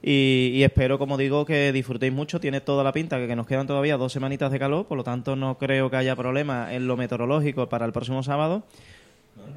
Y, 0.07 0.51
y 0.53 0.65
espero, 0.65 0.99
como 0.99 1.17
digo, 1.17 1.47
que 1.47 1.73
disfrutéis 1.73 2.13
mucho. 2.13 2.39
Tiene 2.39 2.61
toda 2.61 2.85
la 2.85 2.93
pinta 2.93 3.17
que, 3.19 3.27
que 3.27 3.35
nos 3.35 3.47
quedan 3.47 3.67
todavía 3.67 3.97
dos 3.97 4.13
semanitas 4.13 4.53
de 4.53 4.59
calor, 4.59 4.85
por 4.87 4.99
lo 4.99 5.05
tanto 5.05 5.35
no 5.35 5.57
creo 5.57 5.89
que 5.91 5.97
haya 5.97 6.15
problema 6.15 6.75
en 6.75 6.87
lo 6.87 6.97
meteorológico 6.99 7.69
para 7.71 7.87
el 7.87 7.93
próximo 7.93 8.23
sábado. 8.23 8.65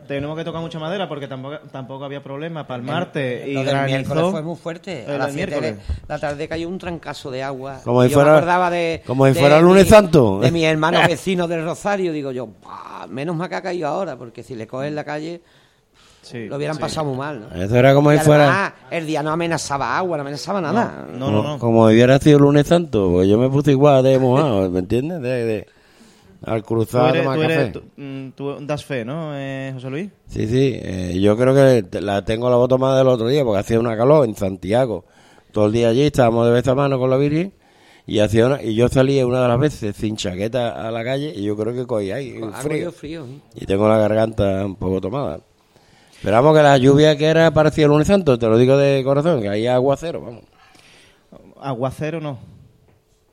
Tenemos 0.07 0.35
que 0.37 0.43
tocar 0.43 0.61
mucha 0.61 0.79
madera 0.79 1.07
porque 1.07 1.27
tampoco, 1.27 1.57
tampoco 1.71 2.05
había 2.05 2.23
problema 2.23 2.65
para 2.65 2.79
el 2.79 2.83
martes 2.87 3.47
y 3.47 3.53
Lo 3.53 3.63
del 3.63 3.75
miércoles 3.85 4.07
granizó. 4.07 4.31
fue 4.31 4.41
muy 4.41 4.55
fuerte. 4.55 5.03
El 5.05 5.11
A 5.11 5.17
las 5.17 5.27
del 5.27 5.35
7 5.35 5.51
de 5.55 5.61
miércoles. 5.61 5.87
la 6.07 6.19
tarde 6.19 6.47
cayó 6.47 6.67
un 6.69 6.77
trancazo 6.79 7.29
de 7.29 7.43
agua. 7.43 7.81
Como 7.83 8.01
si 8.03 8.09
fuera- 8.09 8.37
acordaba 8.37 8.69
de, 8.71 9.03
como 9.05 9.27
si 9.27 9.33
de 9.33 9.39
fuera 9.39 9.59
lunes 9.59 9.83
mi- 9.83 9.89
santo. 9.89 10.39
De 10.39 10.51
mis 10.51 10.63
hermanos 10.63 11.01
vecinos 11.07 11.47
del 11.49 11.63
Rosario. 11.63 12.11
Digo 12.13 12.31
yo, 12.31 12.47
"Buah, 12.47 13.05
menos 13.07 13.35
mal 13.35 13.49
que 13.49 13.55
ha 13.55 13.61
caído 13.61 13.87
ahora, 13.89 14.15
porque 14.15 14.41
si 14.43 14.55
le 14.55 14.65
coges 14.65 14.91
la 14.93 15.03
calle, 15.03 15.41
lo 16.33 16.55
hubieran 16.57 16.75
sí. 16.75 16.81
pasado 16.81 17.07
muy 17.07 17.17
mal. 17.17 17.47
¿no? 17.53 17.61
Eso 17.63 17.75
era 17.75 17.93
como 17.93 18.11
Y 18.13 18.17
si 18.17 18.23
fuera- 18.25 18.75
el 18.91 19.05
día 19.05 19.23
no 19.23 19.31
amenazaba 19.31 19.97
agua, 19.97 20.17
no 20.17 20.21
amenazaba 20.21 20.61
nada. 20.61 21.07
como, 21.19 21.59
como 21.59 21.85
hubiera 21.85 22.19
sido 22.19 22.39
lunes 22.39 22.67
santo, 22.67 23.09
pues 23.11 23.27
yo 23.27 23.37
me 23.37 23.49
puse 23.49 23.71
igual 23.71 24.03
de 24.03 24.19
mojado, 24.19 24.69
¿me 24.71 24.79
entiendes? 24.79 25.21
De, 25.21 25.45
de- 25.45 25.67
al 26.45 26.61
Tú, 26.61 26.67
cruzar 26.67 27.05
a 27.05 27.09
eres- 27.09 27.23
tomar 27.23 27.37
tú 27.37 27.43
eres- 27.43 27.57
café. 27.57 27.71
tú- 27.71 27.83
mm, 28.01 28.29
tú 28.35 28.55
das 28.61 28.85
fe, 28.85 29.03
¿no, 29.03 29.31
eh, 29.33 29.71
José 29.73 29.89
Luis? 29.89 30.09
Sí, 30.27 30.47
sí, 30.47 30.79
eh, 30.81 31.19
yo 31.19 31.35
creo 31.35 31.55
que 31.55 31.99
la 32.01 32.23
tengo 32.23 32.49
la 32.49 32.57
voz 32.57 32.69
tomada 32.69 32.99
del 32.99 33.07
otro 33.07 33.27
día 33.27 33.43
porque 33.43 33.59
hacía 33.59 33.79
una 33.79 33.97
calor 33.97 34.23
en 34.27 34.35
Santiago. 34.35 35.05
Todo 35.51 35.65
el 35.65 35.71
día 35.71 35.89
allí 35.89 36.03
estábamos 36.03 36.45
de 36.45 36.51
vez 36.53 36.67
a 36.67 36.75
mano 36.75 36.99
con 36.99 37.09
la 37.09 37.17
Virgen 37.17 37.53
y 38.05 38.19
hacía 38.19 38.45
una- 38.45 38.61
y 38.61 38.75
yo 38.75 38.87
salí 38.87 39.21
una 39.23 39.41
de 39.41 39.47
las 39.47 39.59
veces 39.59 39.95
sin 39.95 40.15
chaqueta 40.15 40.87
a 40.87 40.91
la 40.91 41.03
calle 41.03 41.33
y 41.35 41.41
yo 41.43 41.57
creo 41.57 41.73
que 41.73 41.87
cogí 41.87 42.11
ahí 42.11 42.39
frío. 42.61 42.91
frío. 42.91 43.25
¿eh? 43.25 43.39
Y 43.55 43.65
tengo 43.65 43.89
la 43.89 43.97
garganta 43.97 44.63
un 44.63 44.75
poco 44.75 45.01
tomada. 45.01 45.39
Esperamos 46.27 46.57
que 46.57 46.61
la 46.61 46.77
lluvia 46.77 47.17
que 47.17 47.25
era 47.25 47.51
parecía 47.51 47.85
el 47.85 47.91
lunes 47.91 48.05
santo, 48.07 48.37
te 48.37 48.47
lo 48.47 48.57
digo 48.57 48.75
de 48.75 49.01
corazón, 49.01 49.41
que 49.41 49.47
ahí 49.47 49.65
aguacero, 49.65 50.19
vamos. 50.19 50.43
Aguacero 51.61 52.19
no. 52.19 52.37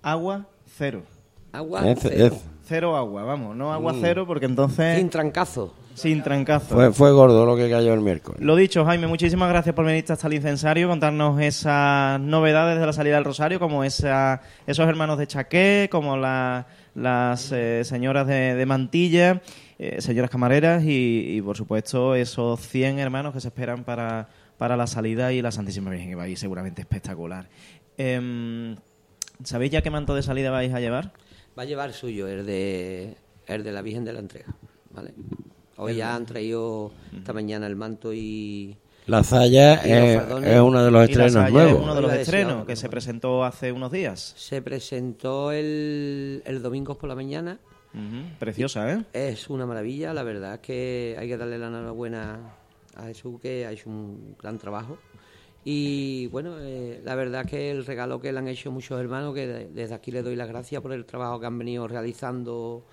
Agua 0.01 0.47
cero. 0.79 1.03
Agua 1.51 1.91
Es- 1.91 1.99
cero. 2.03 2.15
es- 2.27 2.33
Cero 2.67 2.97
agua, 2.97 3.25
vamos. 3.25 3.57
No 3.57 3.73
agua 3.73 3.95
Mm. 3.95 3.99
cero 4.01 4.25
porque 4.29 4.47
entonces... 4.47 4.97
Sin 4.99 5.11
trancazo. 5.11 5.75
Sin 5.95 6.23
trancazo. 6.23 6.73
Fue, 6.73 6.93
fue 6.93 7.11
gordo 7.11 7.45
lo 7.45 7.57
que 7.57 7.69
cayó 7.69 7.93
el 7.95 8.01
miércoles. 8.01 8.41
Lo 8.41 8.55
dicho, 8.55 8.85
Jaime, 8.85 9.09
muchísimas 9.09 9.49
gracias 9.49 9.75
por 9.75 9.85
venir 9.85 10.05
hasta 10.09 10.29
el 10.29 10.35
incensario, 10.35 10.87
contarnos 10.89 11.41
esas 11.43 12.21
novedades 12.21 12.79
de 12.79 12.87
la 12.87 12.93
salida 12.93 13.17
del 13.17 13.25
Rosario, 13.25 13.59
como 13.59 13.83
esa, 13.83 14.41
esos 14.69 14.87
hermanos 14.89 15.19
de 15.19 15.27
Chaqué, 15.27 15.89
como 15.91 16.17
la- 16.17 16.67
las 16.95 17.51
eh, 17.51 17.83
señoras 17.85 18.29
de, 18.29 18.55
de 18.55 18.67
Mantilla, 18.67 19.43
eh, 19.79 20.01
señoras 20.01 20.31
camareras 20.31 20.85
y, 20.85 21.37
y, 21.37 21.43
por 21.43 21.57
supuesto, 21.57 22.15
esos 22.15 22.61
100 22.61 22.99
hermanos 22.99 23.33
que 23.35 23.41
se 23.41 23.49
esperan 23.49 23.85
para, 23.85 24.29
para 24.59 24.77
la 24.77 24.87
salida 24.87 25.33
y 25.33 25.43
la 25.43 25.51
Santísima 25.53 25.91
Virgen, 25.91 26.09
que 26.11 26.15
va 26.15 26.25
a 26.25 26.29
ir 26.29 26.39
seguramente 26.39 26.81
espectacular. 26.83 27.49
Em, 27.97 28.77
¿Sabéis 29.43 29.73
ya 29.73 29.83
qué 29.83 29.91
manto 29.91 30.15
de 30.15 30.23
salida 30.23 30.51
vais 30.51 30.73
a 30.73 30.81
llevar? 30.81 31.13
Va 31.59 31.63
a 31.63 31.67
llevar 31.67 31.93
suyo, 31.93 32.29
el 32.29 32.47
de, 32.47 33.17
el 33.47 33.63
de 33.65 33.73
la 33.73 33.83
Virgen 33.83 34.05
de 34.05 34.13
la 34.13 34.21
Entrega. 34.21 34.55
¿vale? 34.91 35.13
Hoy 35.77 35.93
El- 35.93 35.99
ya 35.99 36.15
han 36.15 36.25
traído 36.27 36.93
esta 37.17 37.33
mañana 37.33 37.67
el 37.67 37.75
manto 37.77 38.13
y, 38.15 38.77
La 39.07 39.23
Zaya 39.25 39.75
es, 39.85 40.23
uno 40.61 40.85
de 40.85 40.91
los 40.91 41.01
la 41.01 41.05
estrenos 41.05 41.33
Saya 41.33 41.47
es 41.49 41.53
nuevos. 41.53 41.83
uno 41.83 41.95
de 41.97 42.01
los 42.03 42.13
estrenos 42.13 42.65
que 42.65 42.77
se 42.77 42.89
presentó 42.89 43.45
hace 43.45 43.73
unos 43.73 43.91
días. 43.93 44.35
Se 44.37 44.63
presentó 44.63 45.51
el, 45.53 46.43
el 46.47 46.63
domingo 46.63 46.97
por 46.97 47.09
la 47.09 47.15
mañana. 47.17 47.59
Preciosa, 48.39 48.93
¿eh? 48.93 49.05
Es 49.13 49.49
una 49.51 49.67
maravilla, 49.67 50.13
la 50.13 50.23
verdad 50.23 50.55
es 50.55 50.61
que 50.61 51.17
hay 51.19 51.29
que 51.29 51.37
darle 51.37 51.59
la 51.59 51.69
enhorabuena 51.69 52.55
a 52.97 53.05
Jesús 53.05 53.41
que 53.41 53.67
ha 53.67 53.73
hecho 53.73 53.89
un 53.91 54.37
gran 54.41 54.59
trabajo. 54.59 54.99
Y 55.65 56.27
bueno, 56.27 56.57
eh, 56.61 57.01
la 57.05 57.15
verdad 57.15 57.47
que 57.47 57.71
el 57.71 57.87
regalo 57.87 58.21
que 58.21 58.33
le 58.33 58.39
han 58.39 58.49
hecho 58.49 58.71
muchos 58.71 59.01
hermanos, 59.01 59.35
que 59.35 59.47
de- 59.47 59.69
desde 59.71 59.95
aquí 59.95 60.11
le 60.11 60.23
doy 60.23 60.37
las 60.37 60.49
gracias 60.49 60.83
por 60.83 60.93
el 60.93 61.07
trabajo 61.07 61.41
que 61.41 61.47
han 61.47 61.59
venido 61.59 61.89
realizando 61.89 62.85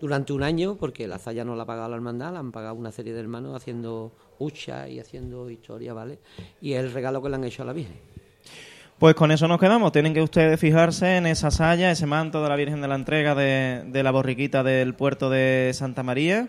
durante 0.00 0.32
un 0.32 0.42
año, 0.42 0.76
porque 0.76 1.08
la 1.08 1.18
Zaya 1.18 1.44
no 1.44 1.56
la 1.56 1.62
ha 1.62 1.66
pagado 1.66 1.88
la 1.88 1.96
hermandad, 1.96 2.32
la 2.32 2.40
han 2.40 2.52
pagado 2.52 2.74
una 2.74 2.92
serie 2.92 3.14
de 3.14 3.20
hermanos 3.20 3.56
haciendo 3.56 4.12
hucha 4.38 4.88
y 4.88 5.00
haciendo 5.00 5.48
historia, 5.50 5.92
¿vale? 5.94 6.18
Y 6.60 6.74
es 6.74 6.80
el 6.84 6.92
regalo 6.92 7.22
que 7.22 7.28
le 7.30 7.36
han 7.36 7.44
hecho 7.44 7.62
a 7.62 7.66
la 7.66 7.72
Virgen. 7.72 7.96
Pues 8.98 9.14
con 9.14 9.30
eso 9.30 9.46
nos 9.46 9.60
quedamos. 9.60 9.92
Tienen 9.92 10.12
que 10.12 10.22
ustedes 10.22 10.58
fijarse 10.58 11.16
en 11.16 11.26
esa 11.26 11.50
saya, 11.52 11.90
ese 11.90 12.06
manto 12.06 12.42
de 12.42 12.48
la 12.48 12.56
Virgen 12.56 12.80
de 12.80 12.88
la 12.88 12.96
Entrega 12.96 13.34
de, 13.36 13.84
de 13.86 14.02
la 14.02 14.10
borriquita 14.10 14.64
del 14.64 14.94
puerto 14.94 15.30
de 15.30 15.70
Santa 15.72 16.02
María 16.02 16.48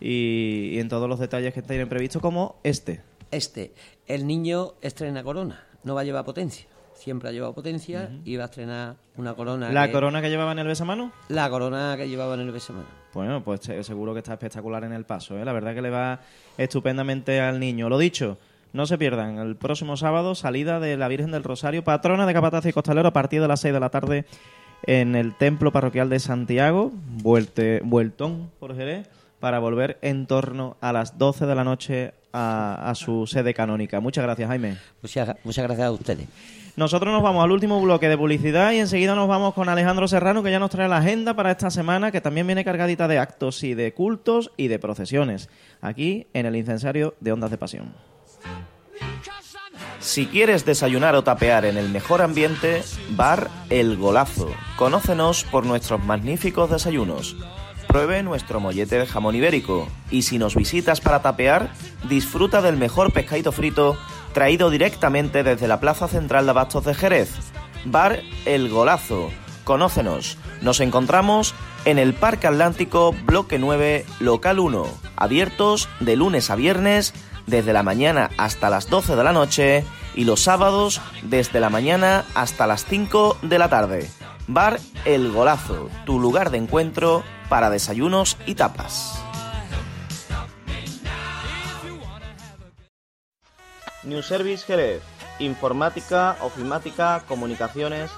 y, 0.00 0.70
y 0.74 0.78
en 0.78 0.88
todos 0.88 1.08
los 1.08 1.18
detalles 1.18 1.52
que 1.52 1.62
tienen 1.62 1.88
previsto, 1.88 2.20
como 2.20 2.56
este. 2.62 3.00
Este, 3.32 3.74
el 4.06 4.26
niño 4.28 4.74
estrena 4.80 5.24
corona, 5.24 5.64
no 5.82 5.96
va 5.96 6.02
a 6.02 6.04
llevar 6.04 6.24
potencia. 6.24 6.66
Siempre 6.94 7.28
ha 7.28 7.32
llevado 7.32 7.52
potencia 7.52 8.10
y 8.24 8.36
va 8.36 8.44
a 8.44 8.46
estrenar 8.46 8.94
una 9.16 9.34
corona. 9.34 9.70
¿La 9.70 9.86
que- 9.88 9.92
corona 9.92 10.22
que 10.22 10.30
llevaba 10.30 10.52
en 10.52 10.60
el 10.60 10.66
besamano? 10.68 11.12
La 11.28 11.50
corona 11.50 11.94
que 11.98 12.08
llevaba 12.08 12.34
en 12.34 12.40
el 12.40 12.52
besamano. 12.52 12.86
Bueno, 13.12 13.42
pues 13.42 13.68
eh, 13.68 13.82
seguro 13.84 14.12
que 14.14 14.20
está 14.20 14.34
espectacular 14.34 14.82
en 14.84 14.92
el 14.92 15.04
paso. 15.04 15.36
¿eh? 15.38 15.44
La 15.44 15.52
verdad 15.52 15.74
que 15.74 15.82
le 15.82 15.90
va 15.90 16.20
estupendamente 16.56 17.40
al 17.40 17.58
niño. 17.60 17.88
Lo 17.90 17.98
dicho, 17.98 18.38
no 18.72 18.86
se 18.86 18.98
pierdan. 18.98 19.38
El 19.38 19.56
próximo 19.56 19.96
sábado, 19.96 20.34
salida 20.34 20.80
de 20.80 20.96
la 20.96 21.08
Virgen 21.08 21.30
del 21.30 21.44
Rosario, 21.44 21.84
patrona 21.84 22.26
de 22.26 22.34
Capataz 22.34 22.66
y 22.66 22.72
Costalero, 22.72 23.08
a 23.08 23.12
partir 23.12 23.40
de 23.40 23.48
las 23.48 23.60
6 23.60 23.74
de 23.74 23.80
la 23.80 23.90
tarde 23.90 24.24
en 24.84 25.16
el 25.16 25.34
Templo 25.34 25.72
Parroquial 25.72 26.08
de 26.08 26.20
Santiago, 26.20 26.92
vuelte, 26.94 27.80
vueltón 27.84 28.50
por 28.58 28.76
Jerez, 28.76 29.08
para 29.40 29.58
volver 29.58 29.98
en 30.02 30.26
torno 30.26 30.76
a 30.80 30.92
las 30.92 31.18
12 31.18 31.46
de 31.46 31.54
la 31.54 31.64
noche 31.64 32.14
a, 32.32 32.90
a 32.90 32.94
su 32.94 33.26
sede 33.26 33.54
canónica. 33.54 34.00
Muchas 34.00 34.24
gracias, 34.24 34.48
Jaime. 34.48 34.76
Muchas, 35.02 35.36
muchas 35.44 35.64
gracias 35.64 35.86
a 35.86 35.92
ustedes. 35.92 36.28
Nosotros 36.76 37.10
nos 37.10 37.22
vamos 37.22 37.42
al 37.42 37.52
último 37.52 37.80
bloque 37.80 38.06
de 38.06 38.18
publicidad 38.18 38.72
y 38.72 38.80
enseguida 38.80 39.14
nos 39.14 39.28
vamos 39.28 39.54
con 39.54 39.70
Alejandro 39.70 40.06
Serrano 40.08 40.42
que 40.42 40.50
ya 40.50 40.58
nos 40.58 40.68
trae 40.68 40.88
la 40.88 40.98
agenda 40.98 41.32
para 41.32 41.50
esta 41.50 41.70
semana 41.70 42.12
que 42.12 42.20
también 42.20 42.46
viene 42.46 42.66
cargadita 42.66 43.08
de 43.08 43.18
actos 43.18 43.64
y 43.64 43.72
de 43.72 43.94
cultos 43.94 44.52
y 44.58 44.68
de 44.68 44.78
procesiones 44.78 45.48
aquí 45.80 46.26
en 46.34 46.44
el 46.44 46.54
incensario 46.54 47.14
de 47.20 47.32
Ondas 47.32 47.50
de 47.50 47.56
Pasión. 47.56 47.94
Si 50.00 50.26
quieres 50.26 50.64
desayunar 50.64 51.14
o 51.14 51.24
tapear 51.24 51.64
en 51.64 51.76
el 51.76 51.88
mejor 51.88 52.22
ambiente, 52.22 52.82
Bar 53.10 53.50
El 53.70 53.96
Golazo. 53.96 54.50
Conócenos 54.76 55.44
por 55.44 55.64
nuestros 55.66 56.04
magníficos 56.04 56.70
desayunos. 56.70 57.36
Pruebe 57.88 58.22
nuestro 58.22 58.60
mollete 58.60 58.98
de 58.98 59.06
jamón 59.06 59.34
ibérico 59.34 59.88
y 60.10 60.22
si 60.22 60.38
nos 60.38 60.54
visitas 60.54 61.00
para 61.00 61.22
tapear, 61.22 61.70
disfruta 62.08 62.60
del 62.60 62.76
mejor 62.76 63.12
pescadito 63.12 63.52
frito 63.52 63.96
traído 64.32 64.70
directamente 64.70 65.42
desde 65.42 65.68
la 65.68 65.80
Plaza 65.80 66.08
Central 66.08 66.44
de 66.44 66.50
Abastos 66.50 66.84
de 66.84 66.94
Jerez. 66.94 67.30
Bar 67.84 68.20
El 68.44 68.68
Golazo. 68.68 69.30
Conócenos. 69.64 70.36
Nos 70.60 70.80
encontramos 70.80 71.54
en 71.86 71.98
el 71.98 72.14
Parque 72.14 72.46
Atlántico, 72.46 73.14
Bloque 73.24 73.58
9, 73.58 74.04
Local 74.20 74.58
1. 74.58 74.86
Abiertos 75.16 75.88
de 76.00 76.16
lunes 76.16 76.50
a 76.50 76.56
viernes 76.56 77.14
desde 77.46 77.72
la 77.72 77.82
mañana 77.82 78.30
hasta 78.36 78.70
las 78.70 78.88
12 78.88 79.16
de 79.16 79.24
la 79.24 79.32
noche 79.32 79.84
y 80.14 80.24
los 80.24 80.42
sábados 80.42 81.00
desde 81.22 81.60
la 81.60 81.70
mañana 81.70 82.24
hasta 82.34 82.66
las 82.66 82.84
5 82.84 83.38
de 83.42 83.58
la 83.58 83.68
tarde. 83.68 84.10
Bar 84.48 84.78
El 85.04 85.32
Golazo, 85.32 85.90
tu 86.04 86.20
lugar 86.20 86.50
de 86.50 86.58
encuentro 86.58 87.24
para 87.48 87.70
desayunos 87.70 88.36
y 88.46 88.54
tapas. 88.54 89.20
New 94.06 94.22
Service 94.22 94.64
Jerez. 94.64 95.02
Informática, 95.40 96.36
ofimática, 96.40 97.24
comunicaciones. 97.26 98.10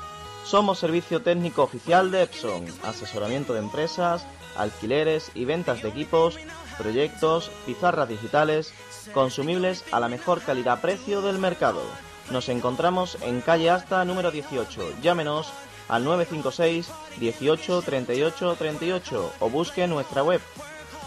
Somos 0.44 0.78
servicio 0.78 1.22
técnico 1.22 1.62
oficial 1.62 2.10
de 2.10 2.22
Epson. 2.22 2.66
Asesoramiento 2.84 3.54
de 3.54 3.60
empresas, 3.60 4.24
alquileres 4.56 5.30
y 5.34 5.46
ventas 5.46 5.82
de 5.82 5.88
equipos, 5.88 6.38
proyectos, 6.76 7.50
pizarras 7.66 8.08
digitales, 8.08 8.72
consumibles 9.12 9.84
a 9.92 10.00
la 10.00 10.08
mejor 10.08 10.40
calidad-precio 10.42 11.22
del 11.22 11.38
mercado. 11.38 11.82
Nos 12.30 12.48
encontramos 12.48 13.18
en 13.22 13.40
calle 13.40 13.70
Asta 13.70 14.04
número 14.04 14.30
18. 14.30 15.00
Llámenos 15.02 15.50
al 15.88 16.04
956 16.04 16.90
18 17.18 17.82
38 17.82 18.54
38 18.56 19.32
o 19.40 19.50
busque 19.50 19.86
nuestra 19.86 20.22
web 20.22 20.42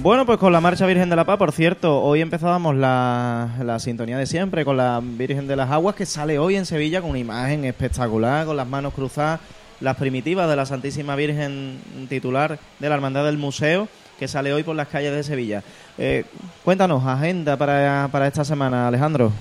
Bueno, 0.01 0.25
pues 0.25 0.37
con 0.39 0.53
la 0.53 0.61
Marcha 0.61 0.85
Virgen 0.85 1.09
de 1.09 1.15
la 1.17 1.25
Paz, 1.25 1.37
por 1.37 1.51
cierto, 1.51 2.01
hoy 2.01 2.21
empezábamos 2.21 2.73
la, 2.75 3.49
la 3.63 3.79
sintonía 3.79 4.17
de 4.17 4.25
siempre 4.25 4.63
con 4.63 4.77
la 4.77 5.01
Virgen 5.03 5.45
de 5.47 5.57
las 5.57 5.69
Aguas 5.71 5.95
que 5.95 6.05
sale 6.05 6.39
hoy 6.39 6.55
en 6.55 6.65
Sevilla 6.65 7.01
con 7.01 7.09
una 7.09 7.19
imagen 7.19 7.65
espectacular, 7.65 8.45
con 8.45 8.55
las 8.55 8.65
manos 8.67 8.93
cruzadas, 8.93 9.41
las 9.81 9.97
primitivas 9.97 10.49
de 10.49 10.55
la 10.55 10.65
Santísima 10.65 11.15
Virgen 11.17 11.81
titular 12.07 12.59
de 12.79 12.89
la 12.89 12.95
Hermandad 12.95 13.25
del 13.25 13.37
Museo 13.37 13.89
que 14.17 14.29
sale 14.29 14.53
hoy 14.53 14.63
por 14.63 14.75
las 14.75 14.87
calles 14.87 15.11
de 15.13 15.23
Sevilla. 15.23 15.63
Eh, 15.97 16.23
cuéntanos, 16.63 17.05
agenda 17.05 17.57
para, 17.57 18.07
para 18.11 18.27
esta 18.27 18.45
semana, 18.45 18.87
Alejandro. 18.87 19.31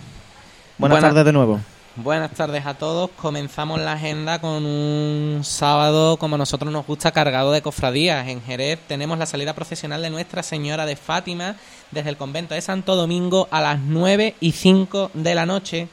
Buenas 0.76 0.96
Buena- 0.96 1.08
tardes 1.08 1.24
de 1.24 1.32
nuevo. 1.32 1.60
Buenas 2.00 2.30
tardes 2.30 2.64
a 2.64 2.74
todos. 2.74 3.10
Comenzamos 3.10 3.80
la 3.80 3.94
agenda 3.94 4.40
con 4.40 4.64
un 4.64 5.40
sábado, 5.42 6.16
como 6.16 6.36
a 6.36 6.38
nosotros 6.38 6.72
nos 6.72 6.86
gusta, 6.86 7.10
cargado 7.10 7.50
de 7.50 7.60
cofradías. 7.60 8.28
En 8.28 8.40
Jerez 8.40 8.78
tenemos 8.86 9.18
la 9.18 9.26
salida 9.26 9.52
procesional 9.52 10.00
de 10.00 10.08
Nuestra 10.08 10.44
Señora 10.44 10.86
de 10.86 10.94
Fátima 10.94 11.56
desde 11.90 12.10
el 12.10 12.16
convento 12.16 12.54
de 12.54 12.60
Santo 12.60 12.94
Domingo 12.94 13.48
a 13.50 13.60
las 13.60 13.80
9 13.80 14.36
y 14.38 14.52
5 14.52 15.10
de 15.12 15.34
la 15.34 15.44
noche 15.44 15.88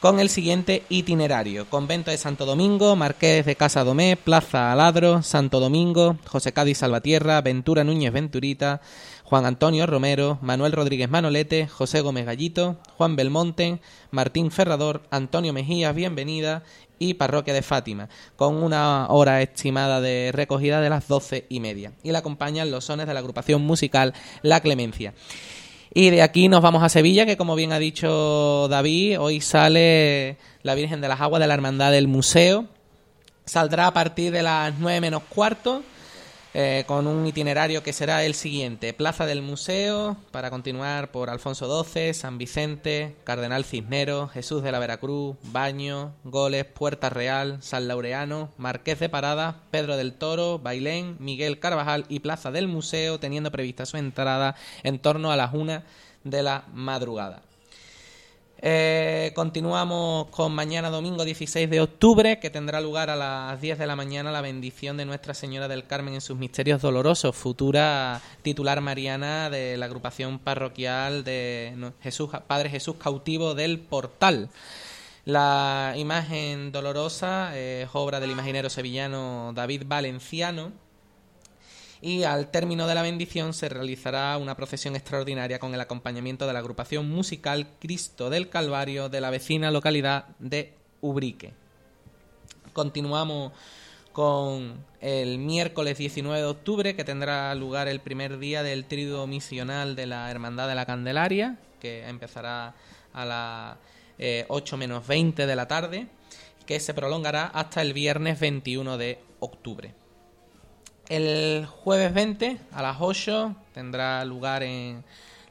con 0.00 0.18
el 0.18 0.28
siguiente 0.28 0.82
itinerario. 0.88 1.70
Convento 1.70 2.10
de 2.10 2.18
Santo 2.18 2.46
Domingo, 2.46 2.96
Marqués 2.96 3.46
de 3.46 3.54
Casa 3.54 3.84
Domé, 3.84 4.16
Plaza 4.16 4.72
Aladro, 4.72 5.22
Santo 5.22 5.60
Domingo, 5.60 6.18
José 6.26 6.52
Cádiz 6.52 6.78
Salvatierra, 6.78 7.40
Ventura 7.42 7.84
Núñez 7.84 8.12
Venturita, 8.12 8.80
Juan 9.24 9.46
Antonio 9.46 9.86
Romero, 9.86 10.38
Manuel 10.42 10.72
Rodríguez 10.72 11.08
Manolete, 11.08 11.66
José 11.66 12.02
Gómez 12.02 12.26
Gallito, 12.26 12.76
Juan 12.98 13.16
Belmonte, 13.16 13.80
Martín 14.10 14.50
Ferrador, 14.50 15.02
Antonio 15.10 15.54
Mejías 15.54 15.94
Bienvenida 15.94 16.62
y 16.98 17.14
Parroquia 17.14 17.54
de 17.54 17.62
Fátima, 17.62 18.10
con 18.36 18.62
una 18.62 19.08
hora 19.08 19.40
estimada 19.40 20.02
de 20.02 20.30
recogida 20.32 20.82
de 20.82 20.90
las 20.90 21.08
doce 21.08 21.46
y 21.48 21.60
media. 21.60 21.92
Y 22.02 22.12
la 22.12 22.18
acompañan 22.18 22.70
los 22.70 22.84
sones 22.84 23.06
de 23.06 23.14
la 23.14 23.20
agrupación 23.20 23.62
musical 23.62 24.12
La 24.42 24.60
Clemencia. 24.60 25.14
Y 25.94 26.10
de 26.10 26.20
aquí 26.22 26.48
nos 26.48 26.60
vamos 26.60 26.82
a 26.82 26.90
Sevilla, 26.90 27.24
que 27.24 27.38
como 27.38 27.54
bien 27.54 27.72
ha 27.72 27.78
dicho 27.78 28.68
David, 28.68 29.20
hoy 29.20 29.40
sale 29.40 30.36
la 30.62 30.74
Virgen 30.74 31.00
de 31.00 31.08
las 31.08 31.20
Aguas 31.22 31.40
de 31.40 31.46
la 31.46 31.54
Hermandad 31.54 31.92
del 31.92 32.08
Museo. 32.08 32.66
Saldrá 33.46 33.86
a 33.86 33.94
partir 33.94 34.32
de 34.32 34.42
las 34.42 34.74
9 34.78 35.00
menos 35.00 35.22
cuarto, 35.28 35.82
eh, 36.54 36.84
con 36.86 37.08
un 37.08 37.26
itinerario 37.26 37.82
que 37.82 37.92
será 37.92 38.24
el 38.24 38.34
siguiente. 38.34 38.92
Plaza 38.92 39.26
del 39.26 39.42
Museo, 39.42 40.16
para 40.30 40.50
continuar 40.50 41.10
por 41.10 41.28
Alfonso 41.28 41.84
XII, 41.84 42.14
San 42.14 42.38
Vicente, 42.38 43.16
Cardenal 43.24 43.64
Cisneros, 43.64 44.30
Jesús 44.30 44.62
de 44.62 44.70
la 44.70 44.78
Veracruz, 44.78 45.36
Baño, 45.42 46.12
Goles, 46.22 46.64
Puerta 46.64 47.10
Real, 47.10 47.58
San 47.60 47.88
Laureano, 47.88 48.50
Marqués 48.56 49.00
de 49.00 49.08
Parada, 49.08 49.62
Pedro 49.72 49.96
del 49.96 50.14
Toro, 50.14 50.60
Bailén, 50.60 51.16
Miguel 51.18 51.58
Carvajal 51.58 52.04
y 52.08 52.20
Plaza 52.20 52.52
del 52.52 52.68
Museo, 52.68 53.18
teniendo 53.18 53.50
prevista 53.50 53.84
su 53.84 53.96
entrada 53.96 54.54
en 54.84 55.00
torno 55.00 55.32
a 55.32 55.36
las 55.36 55.54
una 55.54 55.84
de 56.22 56.42
la 56.44 56.64
madrugada. 56.72 57.42
Eh, 58.58 59.32
continuamos 59.34 60.28
con 60.30 60.54
mañana 60.54 60.88
domingo 60.88 61.24
16 61.24 61.68
de 61.68 61.80
octubre, 61.80 62.38
que 62.38 62.50
tendrá 62.50 62.80
lugar 62.80 63.10
a 63.10 63.16
las 63.16 63.60
10 63.60 63.78
de 63.78 63.86
la 63.86 63.96
mañana 63.96 64.32
la 64.32 64.40
bendición 64.40 64.96
de 64.96 65.04
Nuestra 65.04 65.34
Señora 65.34 65.68
del 65.68 65.86
Carmen 65.86 66.14
en 66.14 66.20
sus 66.20 66.38
misterios 66.38 66.80
dolorosos, 66.80 67.36
futura 67.36 68.22
titular 68.42 68.80
mariana 68.80 69.50
de 69.50 69.76
la 69.76 69.86
agrupación 69.86 70.38
parroquial 70.38 71.24
de 71.24 71.92
Jesús, 72.00 72.30
Padre 72.46 72.70
Jesús 72.70 72.96
cautivo 72.96 73.54
del 73.54 73.80
Portal. 73.80 74.48
La 75.24 75.94
imagen 75.96 76.70
dolorosa 76.70 77.58
es 77.58 77.88
obra 77.92 78.20
del 78.20 78.30
imaginero 78.30 78.70
sevillano 78.70 79.52
David 79.54 79.84
Valenciano 79.86 80.83
y 82.04 82.24
al 82.24 82.50
término 82.50 82.86
de 82.86 82.94
la 82.94 83.00
bendición 83.00 83.54
se 83.54 83.70
realizará 83.70 84.36
una 84.36 84.54
procesión 84.54 84.94
extraordinaria 84.94 85.58
con 85.58 85.72
el 85.72 85.80
acompañamiento 85.80 86.46
de 86.46 86.52
la 86.52 86.58
agrupación 86.58 87.08
musical 87.08 87.66
Cristo 87.80 88.28
del 88.28 88.50
Calvario 88.50 89.08
de 89.08 89.22
la 89.22 89.30
vecina 89.30 89.70
localidad 89.70 90.26
de 90.38 90.74
Ubrique. 91.00 91.54
Continuamos 92.74 93.52
con 94.12 94.84
el 95.00 95.38
miércoles 95.38 95.96
19 95.96 96.40
de 96.40 96.46
octubre, 96.46 96.94
que 96.94 97.04
tendrá 97.04 97.54
lugar 97.54 97.88
el 97.88 98.00
primer 98.00 98.38
día 98.38 98.62
del 98.62 98.84
triduo 98.84 99.26
misional 99.26 99.96
de 99.96 100.04
la 100.04 100.30
Hermandad 100.30 100.68
de 100.68 100.74
la 100.74 100.84
Candelaria, 100.84 101.56
que 101.80 102.06
empezará 102.06 102.74
a 103.14 103.24
las 103.24 103.78
eh, 104.18 104.44
8 104.48 104.76
menos 104.76 105.06
20 105.06 105.46
de 105.46 105.56
la 105.56 105.68
tarde, 105.68 106.08
que 106.66 106.80
se 106.80 106.92
prolongará 106.92 107.46
hasta 107.46 107.80
el 107.80 107.94
viernes 107.94 108.38
21 108.40 108.98
de 108.98 109.20
octubre. 109.40 110.03
El 111.08 111.66
jueves 111.66 112.14
20 112.14 112.58
a 112.72 112.82
las 112.82 112.96
8 113.00 113.54
tendrá 113.74 114.24
lugar 114.24 114.62
en 114.62 115.04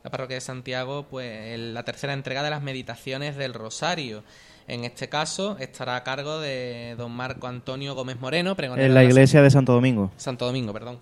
la 0.03 0.09
parroquia 0.09 0.35
de 0.35 0.41
Santiago 0.41 1.05
pues 1.09 1.59
la 1.59 1.83
tercera 1.83 2.13
entrega 2.13 2.43
de 2.43 2.49
las 2.49 2.61
meditaciones 2.61 3.35
del 3.35 3.53
Rosario. 3.53 4.23
En 4.67 4.85
este 4.85 5.09
caso 5.09 5.57
estará 5.59 5.95
a 5.97 6.03
cargo 6.03 6.39
de 6.39 6.95
don 6.97 7.11
Marco 7.11 7.47
Antonio 7.47 7.95
Gómez 7.95 8.19
Moreno, 8.19 8.55
pregonero 8.55 8.85
En 8.85 8.93
la 8.93 9.03
iglesia 9.03 9.41
de 9.41 9.51
Santo 9.51 9.73
Domingo. 9.73 10.11
Santo 10.17 10.45
Domingo, 10.45 10.73
perdón. 10.73 10.99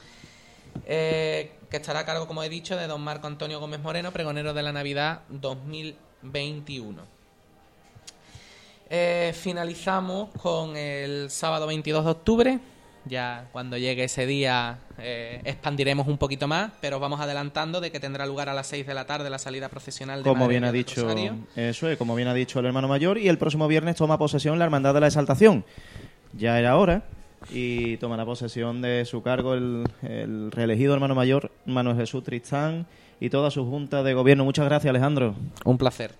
Eh, 0.85 1.51
que 1.69 1.77
estará 1.77 1.99
a 1.99 2.05
cargo, 2.05 2.27
como 2.27 2.43
he 2.43 2.49
dicho, 2.49 2.75
de 2.75 2.87
don 2.87 3.01
Marco 3.01 3.27
Antonio 3.27 3.59
Gómez 3.59 3.79
Moreno, 3.81 4.11
pregonero 4.11 4.53
de 4.53 4.63
la 4.63 4.71
Navidad 4.71 5.21
2021. 5.29 7.01
Eh, 8.89 9.33
finalizamos 9.33 10.29
con 10.41 10.75
el 10.75 11.29
sábado 11.29 11.67
22 11.67 12.03
de 12.03 12.11
octubre. 12.11 12.59
Ya 13.05 13.47
cuando 13.51 13.77
llegue 13.77 14.03
ese 14.03 14.27
día 14.27 14.77
eh, 14.99 15.41
expandiremos 15.43 16.07
un 16.07 16.17
poquito 16.17 16.47
más, 16.47 16.71
pero 16.81 16.99
vamos 16.99 17.19
adelantando 17.19 17.81
de 17.81 17.91
que 17.91 17.99
tendrá 17.99 18.25
lugar 18.25 18.47
a 18.47 18.53
las 18.53 18.67
6 18.67 18.85
de 18.85 18.93
la 18.93 19.05
tarde 19.05 19.29
la 19.29 19.39
salida 19.39 19.69
procesional 19.69 20.21
de 20.21 20.29
Como 20.29 20.41
Madre 20.41 20.49
bien 20.49 20.63
ha 20.65 20.71
del 20.71 20.83
dicho, 20.83 21.01
Rosario. 21.01 21.35
eso 21.55 21.89
es, 21.89 21.97
como 21.97 22.15
bien 22.15 22.27
ha 22.27 22.33
dicho 22.33 22.59
el 22.59 22.65
hermano 22.67 22.87
mayor, 22.87 23.17
y 23.17 23.27
el 23.27 23.37
próximo 23.39 23.67
viernes 23.67 23.95
toma 23.95 24.17
posesión 24.19 24.59
la 24.59 24.65
Hermandad 24.65 24.93
de 24.93 24.99
la 24.99 25.07
Exaltación. 25.07 25.65
Ya 26.33 26.59
era 26.59 26.77
hora, 26.77 27.03
y 27.49 27.97
tomará 27.97 28.23
posesión 28.23 28.81
de 28.81 29.03
su 29.05 29.23
cargo 29.23 29.55
el, 29.55 29.83
el 30.03 30.51
reelegido 30.51 30.93
hermano 30.93 31.15
mayor, 31.15 31.51
Manuel 31.65 31.97
Jesús 31.97 32.23
Tristán, 32.23 32.85
y 33.19 33.29
toda 33.29 33.49
su 33.51 33.65
junta 33.65 34.03
de 34.03 34.13
gobierno. 34.13 34.45
Muchas 34.45 34.65
gracias, 34.65 34.89
Alejandro. 34.89 35.35
Un 35.65 35.77
placer. 35.77 36.11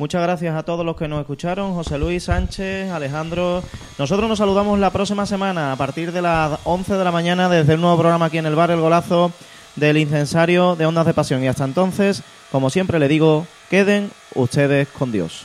Muchas 0.00 0.22
gracias 0.22 0.56
a 0.56 0.62
todos 0.62 0.86
los 0.86 0.96
que 0.96 1.08
nos 1.08 1.20
escucharon, 1.20 1.74
José 1.74 1.98
Luis 1.98 2.24
Sánchez, 2.24 2.90
Alejandro. 2.90 3.62
Nosotros 3.98 4.30
nos 4.30 4.38
saludamos 4.38 4.78
la 4.78 4.88
próxima 4.88 5.26
semana 5.26 5.72
a 5.72 5.76
partir 5.76 6.10
de 6.10 6.22
las 6.22 6.58
11 6.64 6.94
de 6.94 7.04
la 7.04 7.12
mañana 7.12 7.50
desde 7.50 7.74
el 7.74 7.82
nuevo 7.82 7.98
programa 7.98 8.24
aquí 8.24 8.38
en 8.38 8.46
el 8.46 8.54
bar 8.54 8.70
El 8.70 8.80
Golazo 8.80 9.30
del 9.76 9.98
incensario 9.98 10.74
de 10.74 10.86
Ondas 10.86 11.04
de 11.04 11.12
Pasión. 11.12 11.44
Y 11.44 11.48
hasta 11.48 11.64
entonces, 11.64 12.22
como 12.50 12.70
siempre 12.70 12.98
le 12.98 13.08
digo, 13.08 13.46
queden 13.68 14.10
ustedes 14.34 14.88
con 14.88 15.12
Dios. 15.12 15.44